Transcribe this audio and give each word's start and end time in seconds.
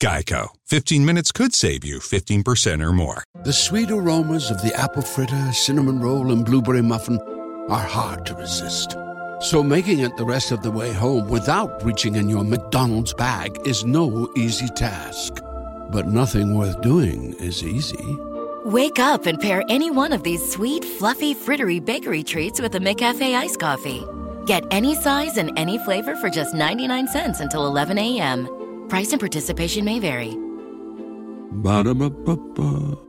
Geico. 0.00 0.50
15 0.66 1.04
minutes 1.04 1.32
could 1.32 1.54
save 1.54 1.84
you 1.84 1.98
15% 1.98 2.84
or 2.84 2.92
more. 2.92 3.24
The 3.42 3.52
sweet 3.52 3.90
aromas 3.90 4.50
of 4.50 4.62
the 4.62 4.72
apple 4.74 5.02
fritter, 5.02 5.52
cinnamon 5.52 6.00
roll, 6.00 6.30
and 6.30 6.44
blueberry 6.44 6.82
muffin 6.82 7.18
are 7.68 7.84
hard 7.84 8.24
to 8.26 8.34
resist. 8.34 8.96
So 9.40 9.62
making 9.62 10.00
it 10.00 10.16
the 10.16 10.24
rest 10.24 10.52
of 10.52 10.62
the 10.62 10.70
way 10.70 10.92
home 10.92 11.28
without 11.28 11.84
reaching 11.84 12.14
in 12.14 12.28
your 12.28 12.44
McDonald's 12.44 13.14
bag 13.14 13.58
is 13.66 13.84
no 13.84 14.32
easy 14.36 14.68
task. 14.68 15.40
But 15.90 16.06
nothing 16.06 16.54
worth 16.54 16.80
doing 16.80 17.34
is 17.34 17.64
easy. 17.64 18.04
Wake 18.64 18.98
up 18.98 19.26
and 19.26 19.40
pair 19.40 19.64
any 19.68 19.90
one 19.90 20.12
of 20.12 20.22
these 20.22 20.48
sweet, 20.52 20.84
fluffy, 20.84 21.34
frittery 21.34 21.84
bakery 21.84 22.22
treats 22.22 22.60
with 22.60 22.74
a 22.74 22.80
McCafe 22.80 23.34
iced 23.34 23.58
coffee. 23.58 24.04
Get 24.44 24.64
any 24.70 24.94
size 24.94 25.38
and 25.38 25.56
any 25.58 25.78
flavor 25.78 26.14
for 26.16 26.30
just 26.30 26.54
99 26.54 27.08
cents 27.08 27.40
until 27.40 27.66
11 27.66 27.98
a.m. 27.98 28.57
Price 28.88 29.12
and 29.12 29.20
participation 29.20 29.84
may 29.84 29.98
vary. 30.00 30.36
Ba-da-ba-ba-ba. 31.52 33.07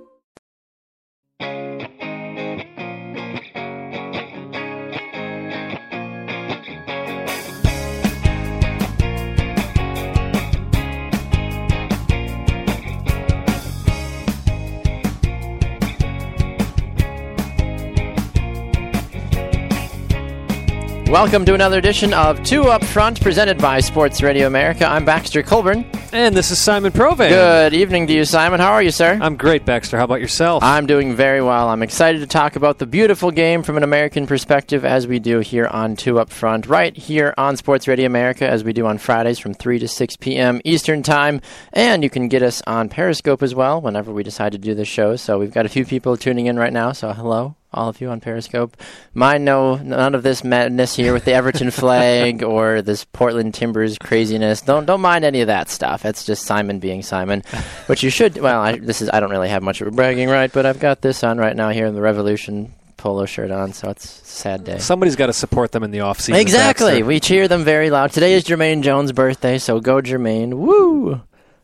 Welcome 21.09 21.43
to 21.45 21.55
another 21.55 21.79
edition 21.79 22.13
of 22.13 22.43
Two 22.43 22.65
Up 22.65 22.83
Front, 22.83 23.19
presented 23.19 23.57
by 23.57 23.79
Sports 23.79 24.21
Radio 24.21 24.45
America. 24.45 24.85
I'm 24.85 25.05
Baxter 25.05 25.41
Colburn. 25.41 25.83
And 26.13 26.37
this 26.37 26.51
is 26.51 26.59
Simon 26.59 26.91
Provan. 26.91 27.29
Good 27.29 27.73
evening 27.73 28.05
to 28.05 28.13
you, 28.13 28.25
Simon. 28.25 28.59
How 28.59 28.73
are 28.73 28.83
you, 28.83 28.91
sir? 28.91 29.17
I'm 29.19 29.35
great, 29.35 29.65
Baxter. 29.65 29.97
How 29.97 30.03
about 30.03 30.21
yourself? 30.21 30.61
I'm 30.63 30.85
doing 30.85 31.15
very 31.15 31.41
well. 31.41 31.69
I'm 31.69 31.81
excited 31.81 32.19
to 32.19 32.27
talk 32.27 32.55
about 32.55 32.77
the 32.77 32.85
beautiful 32.85 33.31
game 33.31 33.63
from 33.63 33.75
an 33.75 33.81
American 33.81 34.27
perspective, 34.27 34.85
as 34.85 35.07
we 35.07 35.17
do 35.17 35.39
here 35.39 35.65
on 35.65 35.95
Two 35.95 36.19
Up 36.19 36.29
Front, 36.29 36.67
right 36.67 36.95
here 36.95 37.33
on 37.39 37.57
Sports 37.57 37.87
Radio 37.87 38.05
America, 38.05 38.47
as 38.47 38.63
we 38.63 38.71
do 38.71 38.85
on 38.85 38.99
Fridays 38.99 39.39
from 39.39 39.55
3 39.55 39.79
to 39.79 39.87
6 39.87 40.15
p.m. 40.17 40.61
Eastern 40.63 41.01
Time. 41.01 41.41
And 41.73 42.03
you 42.03 42.11
can 42.11 42.27
get 42.27 42.43
us 42.43 42.61
on 42.67 42.87
Periscope 42.87 43.41
as 43.41 43.55
well 43.55 43.81
whenever 43.81 44.13
we 44.13 44.21
decide 44.21 44.51
to 44.51 44.59
do 44.59 44.75
the 44.75 44.85
show. 44.85 45.15
So 45.15 45.39
we've 45.39 45.53
got 45.53 45.65
a 45.65 45.69
few 45.69 45.85
people 45.85 46.17
tuning 46.17 46.45
in 46.45 46.57
right 46.59 46.71
now. 46.71 46.91
So 46.91 47.13
hello, 47.13 47.55
all 47.71 47.89
of 47.89 48.01
you 48.01 48.09
on 48.09 48.19
Periscope. 48.19 48.77
Mind 49.13 49.45
no 49.45 49.75
none 49.75 50.15
of 50.15 50.23
this 50.23 50.43
madness 50.43 50.95
here 50.95 51.13
with 51.13 51.25
the 51.25 51.33
Everton 51.33 51.71
flag 51.71 52.43
or 52.43 52.81
this 52.81 53.05
Portland 53.05 53.53
Timbers 53.53 53.97
craziness. 53.97 54.61
Don't 54.61 54.85
don't 54.85 55.01
mind 55.01 55.25
any 55.25 55.41
of 55.41 55.47
that 55.47 55.69
stuff. 55.69 56.05
It's 56.05 56.25
just 56.25 56.45
Simon 56.45 56.79
being 56.79 57.01
Simon, 57.03 57.43
which 57.87 58.03
you 58.03 58.09
should. 58.09 58.37
Well, 58.37 58.61
I, 58.61 58.77
this 58.77 59.01
is 59.01 59.09
I 59.11 59.19
don't 59.19 59.31
really 59.31 59.49
have 59.49 59.63
much 59.63 59.81
of 59.81 59.87
a 59.87 59.91
bragging 59.91 60.29
right, 60.29 60.51
but 60.51 60.65
I've 60.65 60.79
got 60.79 61.01
this 61.01 61.23
on 61.23 61.37
right 61.37 61.55
now 61.55 61.69
here 61.69 61.85
in 61.85 61.95
the 61.95 62.01
Revolution 62.01 62.73
polo 62.97 63.25
shirt 63.25 63.49
on, 63.49 63.71
so 63.73 63.89
it's 63.89 64.21
a 64.21 64.25
sad 64.25 64.63
day. 64.65 64.77
Somebody's 64.77 65.15
got 65.15 65.27
to 65.27 65.33
support 65.33 65.71
them 65.71 65.83
in 65.83 65.91
the 65.91 66.01
off 66.01 66.19
season. 66.19 66.35
Exactly. 66.41 67.01
We 67.01 67.19
cheer 67.19 67.47
them 67.47 67.63
very 67.63 67.89
loud. 67.89 68.11
Today 68.11 68.33
is 68.33 68.43
Jermaine 68.43 68.83
Jones' 68.83 69.13
birthday, 69.13 69.57
so 69.57 69.79
go 69.79 70.01
Jermaine. 70.01 70.53
Woo! 70.53 71.21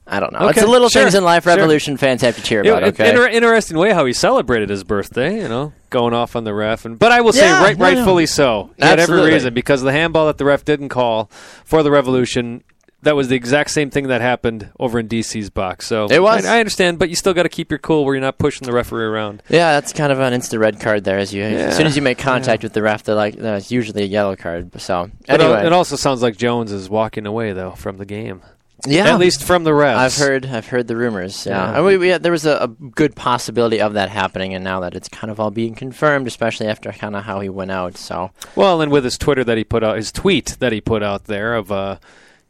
I 0.08 0.20
don't 0.20 0.32
know. 0.34 0.40
Okay, 0.40 0.50
it's 0.52 0.62
the 0.62 0.68
little 0.68 0.90
sure, 0.90 1.02
things 1.02 1.16
in 1.16 1.24
life 1.24 1.44
sure. 1.46 1.56
Revolution 1.56 1.98
fans 1.98 2.22
have 2.22 2.36
to 2.36 2.42
cheer 2.44 2.62
about, 2.62 2.84
it- 2.84 2.90
okay? 2.90 3.10
inter- 3.10 3.28
interesting 3.28 3.78
way 3.78 3.92
how 3.92 4.06
he 4.06 4.14
celebrated 4.14 4.70
his 4.70 4.84
birthday. 4.84 5.42
You 5.42 5.48
know, 5.50 5.74
going 5.90 6.14
off 6.14 6.36
on 6.36 6.44
the 6.44 6.54
ref, 6.54 6.86
and 6.86 7.00
but 7.00 7.12
I 7.12 7.22
will 7.22 7.34
say, 7.34 7.42
Yeah, 7.48 7.64
right, 7.64 7.78
no, 7.78 7.86
no. 7.90 7.96
rightfully 7.96 8.26
so. 8.28 8.70
He 8.78 8.86
had 8.86 9.00
every 9.00 9.22
reason 9.22 9.54
because 9.54 9.82
the 9.82 9.92
handball 9.92 10.28
that 10.28 10.38
the 10.38 10.46
ref 10.46 10.64
didn't 10.64 10.90
call 10.90 11.26
for 11.64 11.82
the 11.84 11.92
Revolution. 11.92 12.64
That 13.02 13.16
was 13.16 13.28
the 13.28 13.36
exact 13.36 13.70
same 13.70 13.92
thing 13.92 14.08
that 14.08 14.22
happened 14.22 14.72
over 14.80 14.98
in 14.98 15.08
DC's 15.08 15.52
box. 15.52 15.86
So 15.86 16.08
It 16.10 16.24
was. 16.24 16.44
I, 16.44 16.56
I 16.56 16.60
understand, 16.60 16.98
but 16.98 17.08
you 17.10 17.16
still 17.16 17.36
got 17.36 17.44
to 17.44 17.50
keep 17.50 17.70
your 17.70 17.78
cool 17.78 18.04
where 18.04 18.16
you're 18.16 18.22
not 18.22 18.40
pushing 18.40 18.66
the 18.66 18.74
referee 18.74 19.04
around. 19.04 19.44
Yeah, 19.48 19.74
that's 19.74 19.94
kind 19.94 20.12
of 20.12 20.20
an 20.20 20.34
instant 20.34 20.60
red 20.60 20.80
card 20.80 21.04
there. 21.04 21.20
As 21.20 21.32
you, 21.32 21.44
as 21.44 21.78
soon 21.78 21.86
as 21.86 21.96
you 21.96 22.02
make 22.02 22.18
contact 22.18 22.64
with 22.64 22.74
the 22.74 22.82
ref, 22.82 23.04
they're 23.04 23.14
like, 23.14 23.38
no, 23.38 23.58
it's 23.58 23.70
usually 23.72 24.02
a 24.02 24.08
yellow 24.08 24.36
card. 24.36 24.82
So 24.82 25.12
But, 25.28 25.40
uh, 25.40 25.44
anyway, 25.44 25.66
it 25.68 25.72
also 25.74 25.96
sounds 25.98 26.24
like 26.24 26.36
Jones 26.36 26.72
is 26.72 26.90
walking 26.90 27.28
away 27.28 27.54
though 27.54 27.72
from 27.72 27.98
the 27.98 28.06
game. 28.06 28.42
Yeah, 28.86 29.14
At 29.14 29.20
least 29.20 29.44
from 29.44 29.64
the 29.64 29.72
refs. 29.72 29.96
I've 29.96 30.16
heard, 30.16 30.46
I've 30.46 30.68
heard 30.68 30.88
the 30.88 30.96
rumors. 30.96 31.46
Yeah, 31.46 31.72
Yeah. 31.72 31.78
And 31.78 31.86
we, 31.86 31.98
we, 31.98 32.18
there 32.18 32.32
was 32.32 32.46
a, 32.46 32.58
a 32.58 32.68
good 32.68 33.16
possibility 33.16 33.82
of 33.82 33.94
that 33.94 34.10
happening, 34.10 34.54
and 34.54 34.64
now 34.64 34.82
that 34.82 34.96
it's 34.96 35.08
kind 35.08 35.32
of 35.32 35.40
all 35.40 35.52
being 35.52 35.76
confirmed, 35.76 36.28
especially 36.28 36.68
after 36.68 36.92
kind 36.92 37.16
of 37.16 37.24
how 37.24 37.40
he 37.40 37.50
went 37.50 37.72
out. 37.72 37.98
So 37.98 38.32
Well, 38.56 38.82
and 38.82 38.92
with 38.92 39.04
his 39.04 39.18
Twitter 39.18 39.44
that 39.44 39.58
he 39.58 39.64
put 39.64 39.84
out, 39.84 39.98
his 39.98 40.12
tweet 40.12 40.58
that 40.60 40.72
he 40.72 40.82
put 40.82 41.04
out 41.04 41.26
there 41.26 41.56
of 41.56 41.72
uh, 41.72 41.98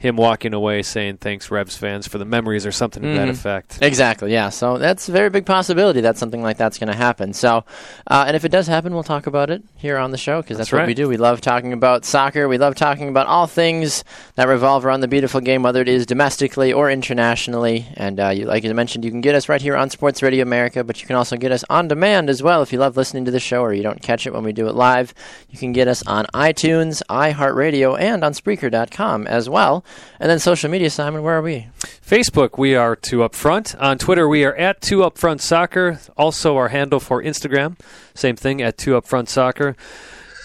him 0.06 0.16
walking 0.18 0.54
away 0.54 0.84
saying 0.84 1.18
thanks 1.18 1.50
Revs 1.50 1.76
fans 1.76 2.08
for 2.08 2.18
the 2.18 2.26
memories 2.26 2.66
or 2.66 2.72
something 2.72 3.02
to 3.04 3.10
that 3.10 3.28
Mhm. 3.28 3.32
effect. 3.32 3.80
Exactly, 3.82 4.32
yeah. 4.32 4.50
So 4.50 4.78
that's 4.78 5.10
a 5.10 5.12
very 5.12 5.30
big 5.30 5.46
possibility 5.46 6.02
that 6.02 6.18
something 6.18 6.42
like 6.44 6.58
that's 6.58 6.78
going 6.78 6.92
to 6.92 6.96
happen. 6.98 7.34
So, 7.34 7.64
uh, 8.10 8.26
and 8.28 8.36
if 8.36 8.46
it 8.46 8.50
does 8.50 8.68
happen, 8.68 8.94
we'll 8.94 9.04
talk 9.04 9.28
about 9.28 9.50
it 9.50 9.64
here 9.76 9.98
on 9.98 10.12
the 10.12 10.18
show 10.18 10.42
because 10.42 10.58
that's, 10.58 10.70
That's 10.70 10.80
what 10.82 10.88
we 10.88 10.94
do. 10.94 11.08
We 11.08 11.18
love 11.18 11.42
talking 11.42 11.74
about 11.74 12.06
soccer. 12.06 12.48
We 12.48 12.58
love 12.58 12.76
talking 12.76 13.10
about 13.10 13.28
all 13.28 13.48
things 13.48 14.04
that 14.36 14.48
revolve 14.48 14.86
around 14.86 15.02
the 15.02 15.08
beautiful 15.08 15.42
game, 15.42 15.64
whether 15.64 15.82
it 15.82 15.88
is 15.90 16.06
domestically 16.06 16.72
or 16.72 16.90
internationally. 16.92 17.88
And 17.96 18.20
uh, 18.20 18.30
you, 18.30 18.46
like 18.46 18.64
I 18.66 18.74
mentioned, 18.74 19.04
you 19.06 19.12
can 19.12 19.22
get 19.22 19.36
us 19.36 19.50
right 19.50 19.62
here 19.62 19.76
on 19.76 19.90
Sports 19.90 20.22
Radio 20.22 20.44
America, 20.44 20.84
but 20.84 21.02
you 21.02 21.08
can 21.08 21.16
also 21.16 21.36
get 21.38 21.52
us 21.52 21.64
on 21.70 21.88
demand 21.88 22.30
as 22.30 22.44
well 22.44 22.62
if 22.62 22.72
you 22.72 22.80
love 22.80 22.96
listening 22.98 23.26
to 23.26 23.32
the 23.32 23.40
show 23.40 23.62
or 23.62 23.74
you 23.74 23.84
don't 23.84 24.02
catch 24.02 24.28
it 24.28 24.34
when 24.34 24.44
we 24.44 24.54
do 24.54 24.68
it 24.68 24.76
live. 24.76 25.14
You 25.50 25.58
can 25.58 25.74
get 25.74 25.88
us 25.88 26.04
on 26.06 26.26
iTunes, 26.34 27.02
iHeartRadio, 27.10 28.00
and 28.00 28.24
on 28.24 28.34
Spreaker.com 28.34 29.28
as 29.28 29.50
well. 29.50 29.84
And 30.20 30.30
then 30.30 30.40
social 30.40 30.70
media, 30.70 30.90
Simon, 30.90 31.24
where 31.24 31.38
are 31.38 31.42
we? 31.42 31.68
Facebook, 32.06 32.58
we 32.58 32.76
are 32.76 32.96
two 32.96 33.24
up 33.24 33.36
front. 33.36 33.76
On 33.76 33.98
Twitter, 33.98 34.28
we 34.28 34.44
are 34.46 34.56
at 34.56 34.82
two 34.82 35.04
up 35.04 35.18
front 35.18 35.42
soccer. 35.42 36.00
Also, 36.18 36.56
our 36.58 36.70
handle 36.70 37.00
for 37.00 37.22
Instagram, 37.22 37.80
same 38.14 38.36
thing 38.36 38.62
at 38.62 38.78
two 38.78 38.96
up 38.96 39.06
front 39.06 39.30
soccer. 39.30 39.76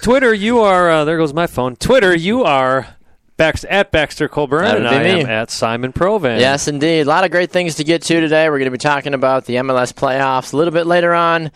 Twitter, 0.03 0.33
you 0.33 0.61
are 0.61 0.91
uh, 0.91 1.05
there 1.05 1.19
goes 1.19 1.35
my 1.35 1.47
phone. 1.47 1.77
Twitter, 1.77 2.17
you 2.17 2.45
are 2.45 2.97
at 3.41 3.91
Baxter 3.91 4.29
Colburn, 4.29 4.65
and 4.65 4.87
I 4.87 5.03
me. 5.03 5.21
am 5.23 5.27
at 5.27 5.51
Simon 5.51 5.93
Provan. 5.93 6.41
Yes, 6.41 6.69
indeed. 6.69 7.01
A 7.01 7.05
lot 7.05 7.25
of 7.25 7.31
great 7.31 7.51
things 7.51 7.77
to 7.77 7.85
get 7.85 8.03
to 8.03 8.21
today. 8.21 8.49
We're 8.51 8.59
going 8.59 8.67
to 8.67 8.71
be 8.71 8.79
talking 8.79 9.15
about 9.15 9.47
the 9.47 9.55
MLS 9.57 9.95
playoffs 9.95 10.53
a 10.53 10.57
little 10.59 10.73
bit 10.75 10.87
later 10.87 11.15
on. 11.15 11.51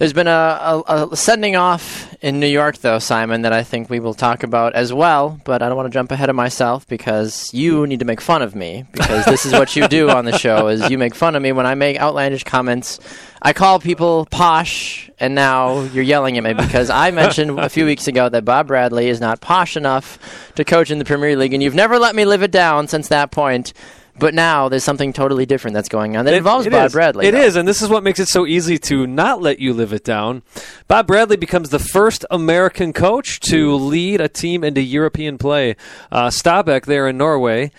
There's 0.00 0.14
been 0.14 0.28
a, 0.28 0.82
a, 0.88 1.08
a 1.12 1.14
sending 1.14 1.56
off 1.56 2.16
in 2.22 2.40
New 2.40 2.46
York, 2.46 2.78
though, 2.78 2.98
Simon, 2.98 3.42
that 3.42 3.52
I 3.52 3.62
think 3.62 3.90
we 3.90 4.00
will 4.00 4.14
talk 4.14 4.42
about 4.42 4.74
as 4.74 4.94
well. 4.94 5.38
But 5.44 5.60
I 5.60 5.68
don't 5.68 5.76
want 5.76 5.92
to 5.92 5.92
jump 5.92 6.10
ahead 6.10 6.30
of 6.30 6.36
myself 6.36 6.88
because 6.88 7.52
you 7.52 7.86
need 7.86 7.98
to 7.98 8.06
make 8.06 8.22
fun 8.22 8.40
of 8.40 8.54
me 8.54 8.86
because 8.92 9.26
this 9.26 9.44
is 9.44 9.52
what 9.52 9.76
you 9.76 9.86
do 9.88 10.08
on 10.08 10.24
the 10.24 10.38
show: 10.38 10.68
is 10.68 10.88
you 10.88 10.96
make 10.96 11.14
fun 11.14 11.36
of 11.36 11.42
me 11.42 11.52
when 11.52 11.66
I 11.66 11.74
make 11.74 11.98
outlandish 11.98 12.44
comments. 12.44 12.98
I 13.42 13.52
call 13.52 13.78
people 13.78 14.26
posh, 14.30 15.10
and 15.20 15.34
now 15.34 15.82
you're 15.82 16.02
yelling 16.02 16.38
at 16.38 16.44
me 16.44 16.54
because 16.54 16.88
I 16.88 17.10
mentioned 17.10 17.58
a 17.60 17.68
few 17.68 17.84
weeks 17.84 18.08
ago 18.08 18.30
that 18.30 18.42
Bob 18.42 18.68
Bradley 18.68 19.10
is 19.10 19.20
not 19.20 19.42
posh 19.42 19.76
enough 19.76 20.18
to 20.54 20.64
coach 20.64 20.90
in 20.90 20.98
the 20.98 21.04
Premier 21.04 21.36
League, 21.36 21.52
and 21.52 21.62
you've 21.62 21.74
never 21.74 21.98
let 21.98 22.14
me 22.14 22.24
live 22.24 22.42
it 22.42 22.50
down 22.50 22.88
since 22.88 23.08
that 23.08 23.32
point. 23.32 23.74
But 24.20 24.34
now 24.34 24.68
there's 24.68 24.84
something 24.84 25.12
totally 25.12 25.46
different 25.46 25.74
that's 25.74 25.88
going 25.88 26.16
on 26.16 26.26
that 26.26 26.34
It- 26.34 26.38
involves 26.38 26.66
it 26.66 26.70
Bob 26.72 26.86
is. 26.86 26.92
Bradley. 26.92 27.26
It 27.26 27.32
though. 27.32 27.40
is, 27.40 27.56
and 27.56 27.66
this 27.66 27.82
is 27.82 27.88
what 27.88 28.04
makes 28.04 28.20
it 28.20 28.28
so 28.28 28.46
easy 28.46 28.78
to 28.78 29.06
not 29.06 29.40
let 29.42 29.58
you 29.58 29.72
live 29.72 29.92
it 29.92 30.04
down. 30.04 30.42
Bob 30.86 31.06
Bradley 31.08 31.36
becomes 31.36 31.70
the 31.70 31.78
first 31.78 32.24
American 32.30 32.92
coach 32.92 33.40
to 33.50 33.74
lead 33.74 34.20
a 34.20 34.28
team 34.28 34.62
into 34.62 34.80
European 34.82 35.38
play. 35.38 35.74
Uh, 36.12 36.28
Stabæk 36.28 36.84
there 36.86 37.08
in 37.08 37.16
Norway, 37.18 37.72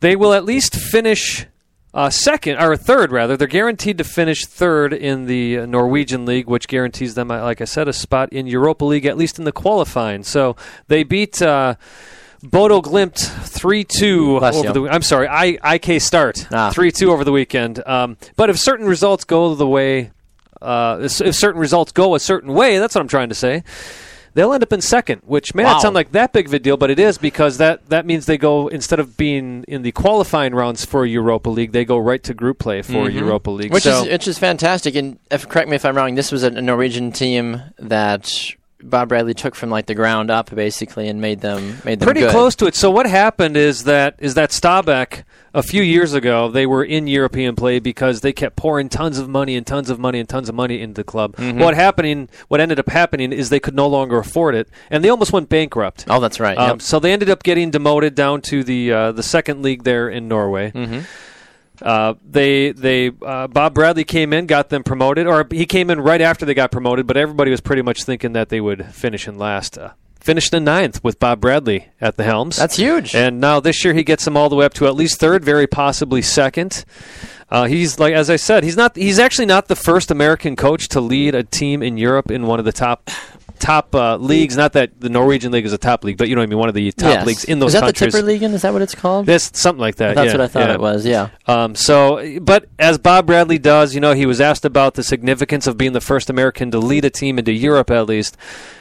they 0.00 0.16
will 0.16 0.32
at 0.32 0.44
least 0.44 0.74
finish. 0.74 1.46
Uh, 1.92 2.10
second 2.10 2.60
or 2.60 2.76
third, 2.76 3.12
rather, 3.12 3.36
they're 3.36 3.46
guaranteed 3.46 3.96
to 3.98 4.02
finish 4.02 4.46
third 4.46 4.92
in 4.92 5.26
the 5.26 5.58
uh, 5.60 5.64
Norwegian 5.66 6.26
league, 6.26 6.48
which 6.48 6.66
guarantees 6.66 7.14
them, 7.14 7.30
uh, 7.30 7.40
like 7.42 7.60
I 7.60 7.66
said, 7.66 7.86
a 7.86 7.92
spot 7.92 8.32
in 8.32 8.48
Europa 8.48 8.84
League, 8.84 9.06
at 9.06 9.16
least 9.16 9.38
in 9.38 9.44
the 9.44 9.52
qualifying. 9.52 10.24
So 10.24 10.56
they 10.88 11.04
beat 11.04 11.40
uh, 11.40 11.76
Bodo 12.44 12.80
Glimt 12.82 13.16
three 13.18 13.84
two 13.84 14.38
over 14.38 14.52
you. 14.66 14.72
the. 14.72 14.88
I'm 14.90 15.02
sorry, 15.02 15.26
I 15.28 15.58
IK 15.74 16.00
Start 16.00 16.46
Ah. 16.52 16.70
three 16.70 16.92
two 16.92 17.10
over 17.10 17.24
the 17.24 17.32
weekend. 17.32 17.82
Um, 17.86 18.16
but 18.36 18.50
if 18.50 18.58
certain 18.58 18.86
results 18.86 19.24
go 19.24 19.54
the 19.54 19.66
way, 19.66 20.10
uh, 20.62 20.98
if 21.02 21.34
certain 21.34 21.60
results 21.60 21.92
go 21.92 22.14
a 22.14 22.20
certain 22.20 22.52
way, 22.52 22.78
that's 22.78 22.94
what 22.94 23.00
I'm 23.00 23.08
trying 23.08 23.30
to 23.30 23.34
say. 23.34 23.62
they'll 24.36 24.52
end 24.52 24.64
up 24.64 24.72
in 24.72 24.80
second, 24.80 25.22
which 25.24 25.54
may 25.54 25.62
Wow. 25.62 25.74
not 25.74 25.82
sound 25.82 25.94
like 25.94 26.10
that 26.10 26.32
big 26.32 26.46
of 26.48 26.54
a 26.54 26.58
deal, 26.58 26.76
but 26.76 26.90
it 26.90 26.98
is 26.98 27.18
because 27.18 27.58
that, 27.58 27.88
that 27.90 28.04
means 28.04 28.26
they 28.26 28.36
go, 28.36 28.66
instead 28.66 28.98
of 28.98 29.16
being 29.16 29.64
in 29.68 29.82
the 29.82 29.92
qualifying 29.92 30.52
rounds 30.56 30.84
for 30.84 31.06
Europa 31.06 31.48
League, 31.48 31.70
they 31.70 31.84
go 31.84 31.96
right 31.96 32.20
to 32.24 32.34
group 32.34 32.58
play 32.58 32.82
for 32.82 33.08
Europa 33.08 33.48
League. 33.52 33.72
which 33.72 33.84
so, 33.84 34.02
is 34.02 34.08
which 34.10 34.26
is 34.26 34.36
fantastic. 34.36 34.96
And 34.96 35.20
if, 35.30 35.48
correct 35.48 35.68
me 35.68 35.76
if 35.76 35.84
I'm 35.84 35.96
wrong, 35.96 36.16
this 36.16 36.32
was 36.32 36.42
a 36.42 36.50
Norwegian 36.50 37.12
team 37.12 37.62
that 37.78 38.28
Bob 38.84 39.08
Bradley 39.08 39.34
took 39.34 39.54
from 39.54 39.70
like 39.70 39.86
the 39.86 39.94
ground 39.94 40.30
up, 40.30 40.54
basically, 40.54 41.08
and 41.08 41.20
made 41.20 41.40
them 41.40 41.78
made 41.84 42.00
them 42.00 42.06
pretty 42.06 42.20
good. 42.20 42.30
close 42.30 42.54
to 42.56 42.66
it. 42.66 42.74
So 42.74 42.90
what 42.90 43.06
happened 43.06 43.56
is 43.56 43.84
that 43.84 44.16
is 44.18 44.34
that 44.34 44.50
Stabæk 44.50 45.24
a 45.54 45.62
few 45.62 45.82
years 45.82 46.12
ago 46.12 46.50
they 46.50 46.66
were 46.66 46.84
in 46.84 47.06
European 47.06 47.56
play 47.56 47.78
because 47.78 48.20
they 48.20 48.32
kept 48.32 48.56
pouring 48.56 48.88
tons 48.88 49.18
of 49.18 49.28
money 49.28 49.56
and 49.56 49.66
tons 49.66 49.88
of 49.88 49.98
money 49.98 50.18
and 50.20 50.28
tons 50.28 50.48
of 50.48 50.54
money 50.54 50.80
into 50.80 50.94
the 50.94 51.04
club. 51.04 51.36
Mm-hmm. 51.36 51.60
What 51.60 51.74
happening? 51.74 52.28
What 52.48 52.60
ended 52.60 52.78
up 52.78 52.88
happening 52.88 53.32
is 53.32 53.48
they 53.48 53.60
could 53.60 53.74
no 53.74 53.86
longer 53.88 54.18
afford 54.18 54.54
it, 54.54 54.68
and 54.90 55.02
they 55.02 55.08
almost 55.08 55.32
went 55.32 55.48
bankrupt. 55.48 56.04
Oh, 56.08 56.20
that's 56.20 56.38
right. 56.38 56.58
Um, 56.58 56.68
yep. 56.68 56.82
So 56.82 56.98
they 56.98 57.12
ended 57.12 57.30
up 57.30 57.42
getting 57.42 57.70
demoted 57.70 58.14
down 58.14 58.42
to 58.42 58.62
the 58.62 58.92
uh, 58.92 59.12
the 59.12 59.22
second 59.22 59.62
league 59.62 59.84
there 59.84 60.08
in 60.08 60.28
Norway. 60.28 60.70
Mm-hmm. 60.72 61.00
Uh, 61.82 62.14
they 62.24 62.72
they 62.72 63.10
uh, 63.22 63.48
Bob 63.48 63.74
Bradley 63.74 64.04
came 64.04 64.32
in, 64.32 64.46
got 64.46 64.68
them 64.68 64.82
promoted, 64.84 65.26
or 65.26 65.46
he 65.50 65.66
came 65.66 65.90
in 65.90 66.00
right 66.00 66.20
after 66.20 66.46
they 66.46 66.54
got 66.54 66.70
promoted. 66.70 67.06
But 67.06 67.16
everybody 67.16 67.50
was 67.50 67.60
pretty 67.60 67.82
much 67.82 68.04
thinking 68.04 68.32
that 68.32 68.48
they 68.48 68.60
would 68.60 68.86
finish 68.86 69.26
in 69.26 69.38
last. 69.38 69.76
Uh, 69.76 69.90
finished 70.20 70.54
in 70.54 70.64
ninth 70.64 71.04
with 71.04 71.18
Bob 71.18 71.40
Bradley 71.40 71.88
at 72.00 72.16
the 72.16 72.24
helms. 72.24 72.56
That's 72.56 72.76
huge. 72.76 73.14
And 73.14 73.40
now 73.40 73.60
this 73.60 73.84
year 73.84 73.92
he 73.92 74.02
gets 74.02 74.24
them 74.24 74.36
all 74.36 74.48
the 74.48 74.56
way 74.56 74.64
up 74.64 74.72
to 74.74 74.86
at 74.86 74.94
least 74.94 75.20
third, 75.20 75.44
very 75.44 75.66
possibly 75.66 76.22
second. 76.22 76.84
Uh, 77.50 77.64
he's 77.64 77.98
like 77.98 78.14
as 78.14 78.30
I 78.30 78.36
said, 78.36 78.64
he's 78.64 78.76
not. 78.76 78.96
He's 78.96 79.18
actually 79.18 79.46
not 79.46 79.68
the 79.68 79.76
first 79.76 80.10
American 80.10 80.56
coach 80.56 80.88
to 80.90 81.00
lead 81.00 81.34
a 81.34 81.42
team 81.42 81.82
in 81.82 81.98
Europe 81.98 82.30
in 82.30 82.46
one 82.46 82.58
of 82.58 82.64
the 82.64 82.72
top 82.72 83.10
top 83.58 83.94
uh, 83.94 84.16
leagues. 84.16 84.56
Not 84.56 84.72
that 84.74 85.00
the 85.00 85.08
Norwegian 85.08 85.52
league 85.52 85.64
is 85.64 85.72
a 85.72 85.78
top 85.78 86.04
league, 86.04 86.16
but 86.16 86.28
you 86.28 86.34
know 86.34 86.40
what 86.40 86.48
I 86.48 86.50
mean. 86.50 86.58
One 86.58 86.68
of 86.68 86.74
the 86.74 86.92
top 86.92 87.10
Yes. 87.10 87.26
leagues 87.26 87.44
in 87.44 87.58
those 87.58 87.72
countries. 87.72 87.74
Is 87.74 87.80
that 87.80 87.86
countries. 87.86 88.12
the 88.12 88.18
Tipper 88.18 88.26
League? 88.26 88.54
Is 88.54 88.62
that 88.62 88.72
what 88.72 88.82
it's 88.82 88.94
called? 88.94 89.26
That's 89.26 89.58
something 89.58 89.80
like 89.80 89.96
that. 89.96 90.14
That's 90.14 90.26
yeah, 90.26 90.32
what 90.32 90.40
I 90.40 90.48
thought 90.48 90.68
yeah. 90.68 90.74
it 90.74 90.80
was. 90.80 91.06
Yeah. 91.06 91.28
Um, 91.46 91.74
so, 91.74 92.38
but 92.40 92.66
as 92.78 92.98
Bob 92.98 93.26
Bradley 93.26 93.58
does, 93.58 93.94
you 93.94 94.00
know, 94.00 94.12
he 94.12 94.26
was 94.26 94.40
asked 94.40 94.64
about 94.64 94.94
the 94.94 95.02
significance 95.02 95.66
of 95.66 95.76
being 95.76 95.92
the 95.92 96.00
first 96.00 96.30
American 96.30 96.70
to 96.70 96.78
lead 96.78 97.04
a 97.04 97.10
team 97.10 97.38
into 97.38 97.52
Europe, 97.52 97.90
at 97.90 98.06
least. 98.06 98.36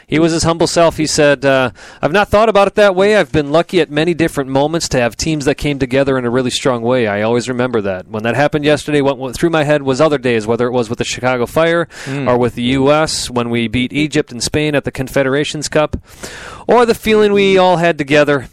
He 0.08 0.20
was 0.20 0.32
his 0.32 0.44
humble 0.44 0.68
self. 0.68 0.98
He 0.98 1.08
said, 1.08 1.46
uh, 1.46 1.72
I've 2.02 2.12
not 2.12 2.30
thought 2.30 2.50
about 2.50 2.68
it 2.68 2.76
that 2.76 2.96
way. 2.96 3.16
I've 3.16 3.32
been 3.32 3.52
lucky 3.52 3.82
at 3.82 3.90
many 3.90 4.14
different 4.14 4.50
moments 4.50 4.88
to 4.90 5.00
have 5.00 5.16
teams 5.16 5.46
that 5.46 5.56
came 5.56 5.80
together 5.80 6.18
in 6.18 6.26
a 6.26 6.30
really 6.30 6.50
strong 6.50 6.82
way. 6.82 7.08
I 7.08 7.22
always 7.22 7.48
remember 7.50 7.82
that. 7.82 8.08
When 8.08 8.24
that 8.24 8.36
happened 8.36 8.66
yesterday, 8.66 9.02
what 9.02 9.18
went 9.18 9.36
through 9.36 9.50
my 9.50 9.64
head 9.64 9.84
was 9.84 10.02
other 10.02 10.18
days, 10.18 10.46
whether 10.46 10.68
it 10.68 10.72
was 10.72 10.90
with 10.90 11.00
the 11.00 11.06
Chicago 11.06 11.46
Fire 11.46 11.88
or 12.28 12.38
with 12.38 12.56
the 12.56 12.64
U.S. 12.64 13.30
when 13.30 13.50
we 13.50 13.68
beat 13.68 13.94
Egypt 13.94 14.32
and 14.32 14.44
Spain 14.44 14.76
at 14.76 14.84
the 14.84 14.92
Confederations 14.92 15.70
Cup, 15.70 15.98
or 16.68 16.86
the 16.86 16.96
feeling 16.96 17.34
we 17.34 17.58
all 17.58 17.78
had 17.78 17.98
together 17.98 18.48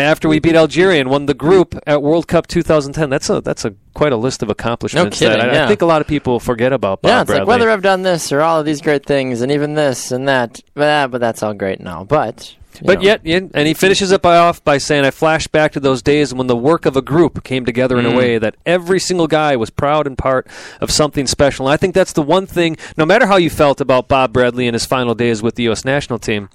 after 0.00 0.28
we 0.28 0.38
beat 0.40 0.54
Algeria 0.56 1.00
and 1.00 1.10
won 1.10 1.26
the 1.26 1.34
group 1.34 1.78
at 1.86 2.02
World 2.02 2.26
Cup 2.26 2.46
2010. 2.46 3.10
That's 3.10 3.28
a 3.30 3.40
that's 3.40 3.64
a 3.64 3.74
quite 3.94 4.12
a 4.12 4.16
list 4.16 4.42
of 4.42 4.48
accomplishments 4.50 5.20
no 5.20 5.28
kidding, 5.28 5.40
that 5.46 5.54
I, 5.54 5.64
I 5.64 5.68
think 5.68 5.82
a 5.82 5.86
lot 5.86 6.00
of 6.00 6.06
people 6.06 6.40
forget 6.40 6.72
about. 6.72 7.02
Bob 7.02 7.08
yeah, 7.10 7.20
it's 7.20 7.26
Bradley. 7.28 7.40
like 7.40 7.48
whether 7.48 7.70
I've 7.70 7.82
done 7.82 8.02
this 8.02 8.32
or 8.32 8.40
all 8.40 8.58
of 8.58 8.66
these 8.66 8.80
great 8.80 9.04
things, 9.06 9.40
and 9.42 9.52
even 9.52 9.74
this 9.74 10.10
and 10.10 10.26
that. 10.28 10.60
But, 10.74 10.88
ah, 10.88 11.06
but 11.08 11.20
that's 11.20 11.42
all 11.42 11.52
great 11.54 11.80
now. 11.80 12.04
But 12.04 12.54
you 12.76 12.80
But 12.86 13.00
know. 13.00 13.04
yet, 13.04 13.20
and 13.54 13.66
he 13.68 13.74
finishes 13.74 14.12
it 14.12 14.22
by 14.22 14.38
off 14.38 14.64
by 14.64 14.78
saying, 14.78 15.04
"I 15.04 15.10
flash 15.10 15.46
back 15.46 15.72
to 15.72 15.80
those 15.80 16.00
days 16.00 16.32
when 16.32 16.46
the 16.46 16.56
work 16.56 16.86
of 16.86 16.96
a 16.96 17.02
group 17.02 17.44
came 17.44 17.66
together 17.66 17.96
Mm. 17.96 17.98
in 17.98 18.06
a 18.06 18.16
way 18.16 18.38
that 18.38 18.54
every 18.64 18.98
single 18.98 19.26
guy 19.26 19.56
was 19.56 19.68
proud 19.68 20.06
and 20.06 20.16
part 20.16 20.46
of 20.80 20.90
something 20.90 21.26
special." 21.26 21.66
And 21.66 21.74
I 21.74 21.76
think 21.76 21.94
that's 21.94 22.14
the 22.14 22.22
one 22.22 22.46
thing. 22.46 22.78
No 22.96 23.04
matter 23.04 23.26
how 23.26 23.36
you 23.36 23.50
felt 23.50 23.78
about 23.82 24.08
Bob 24.08 24.32
Bradley 24.32 24.66
in 24.66 24.72
his 24.72 24.86
final 24.86 25.14
days 25.14 25.42
with 25.42 25.56
the 25.56 25.64
U.S. 25.64 25.84
national 25.84 26.18
team, 26.18 26.48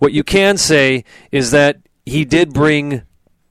what 0.00 0.12
you 0.12 0.22
can 0.22 0.58
say 0.58 1.02
is 1.32 1.50
that 1.52 1.78
he 2.06 2.24
did 2.24 2.52
bring 2.52 3.02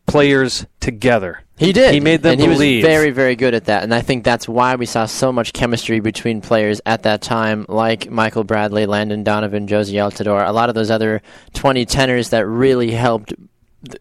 players 0.05 0.65
together. 0.79 1.43
He 1.57 1.71
did. 1.71 1.93
He 1.93 1.99
made 1.99 2.23
them 2.23 2.33
and 2.33 2.41
he 2.41 2.47
believe. 2.47 2.83
was 2.83 2.91
very, 2.91 3.11
very 3.11 3.35
good 3.35 3.53
at 3.53 3.65
that. 3.65 3.83
And 3.83 3.93
I 3.93 4.01
think 4.01 4.23
that's 4.23 4.47
why 4.47 4.75
we 4.75 4.85
saw 4.85 5.05
so 5.05 5.31
much 5.31 5.53
chemistry 5.53 5.99
between 5.99 6.41
players 6.41 6.81
at 6.85 7.03
that 7.03 7.21
time, 7.21 7.65
like 7.69 8.09
Michael 8.09 8.43
Bradley, 8.43 8.85
Landon 8.85 9.23
Donovan, 9.23 9.67
Jozy 9.67 9.93
Altidore, 9.93 10.47
a 10.47 10.51
lot 10.51 10.69
of 10.69 10.75
those 10.75 10.89
other 10.89 11.21
2010ers 11.53 12.31
that 12.31 12.47
really 12.47 12.91
helped 12.91 13.33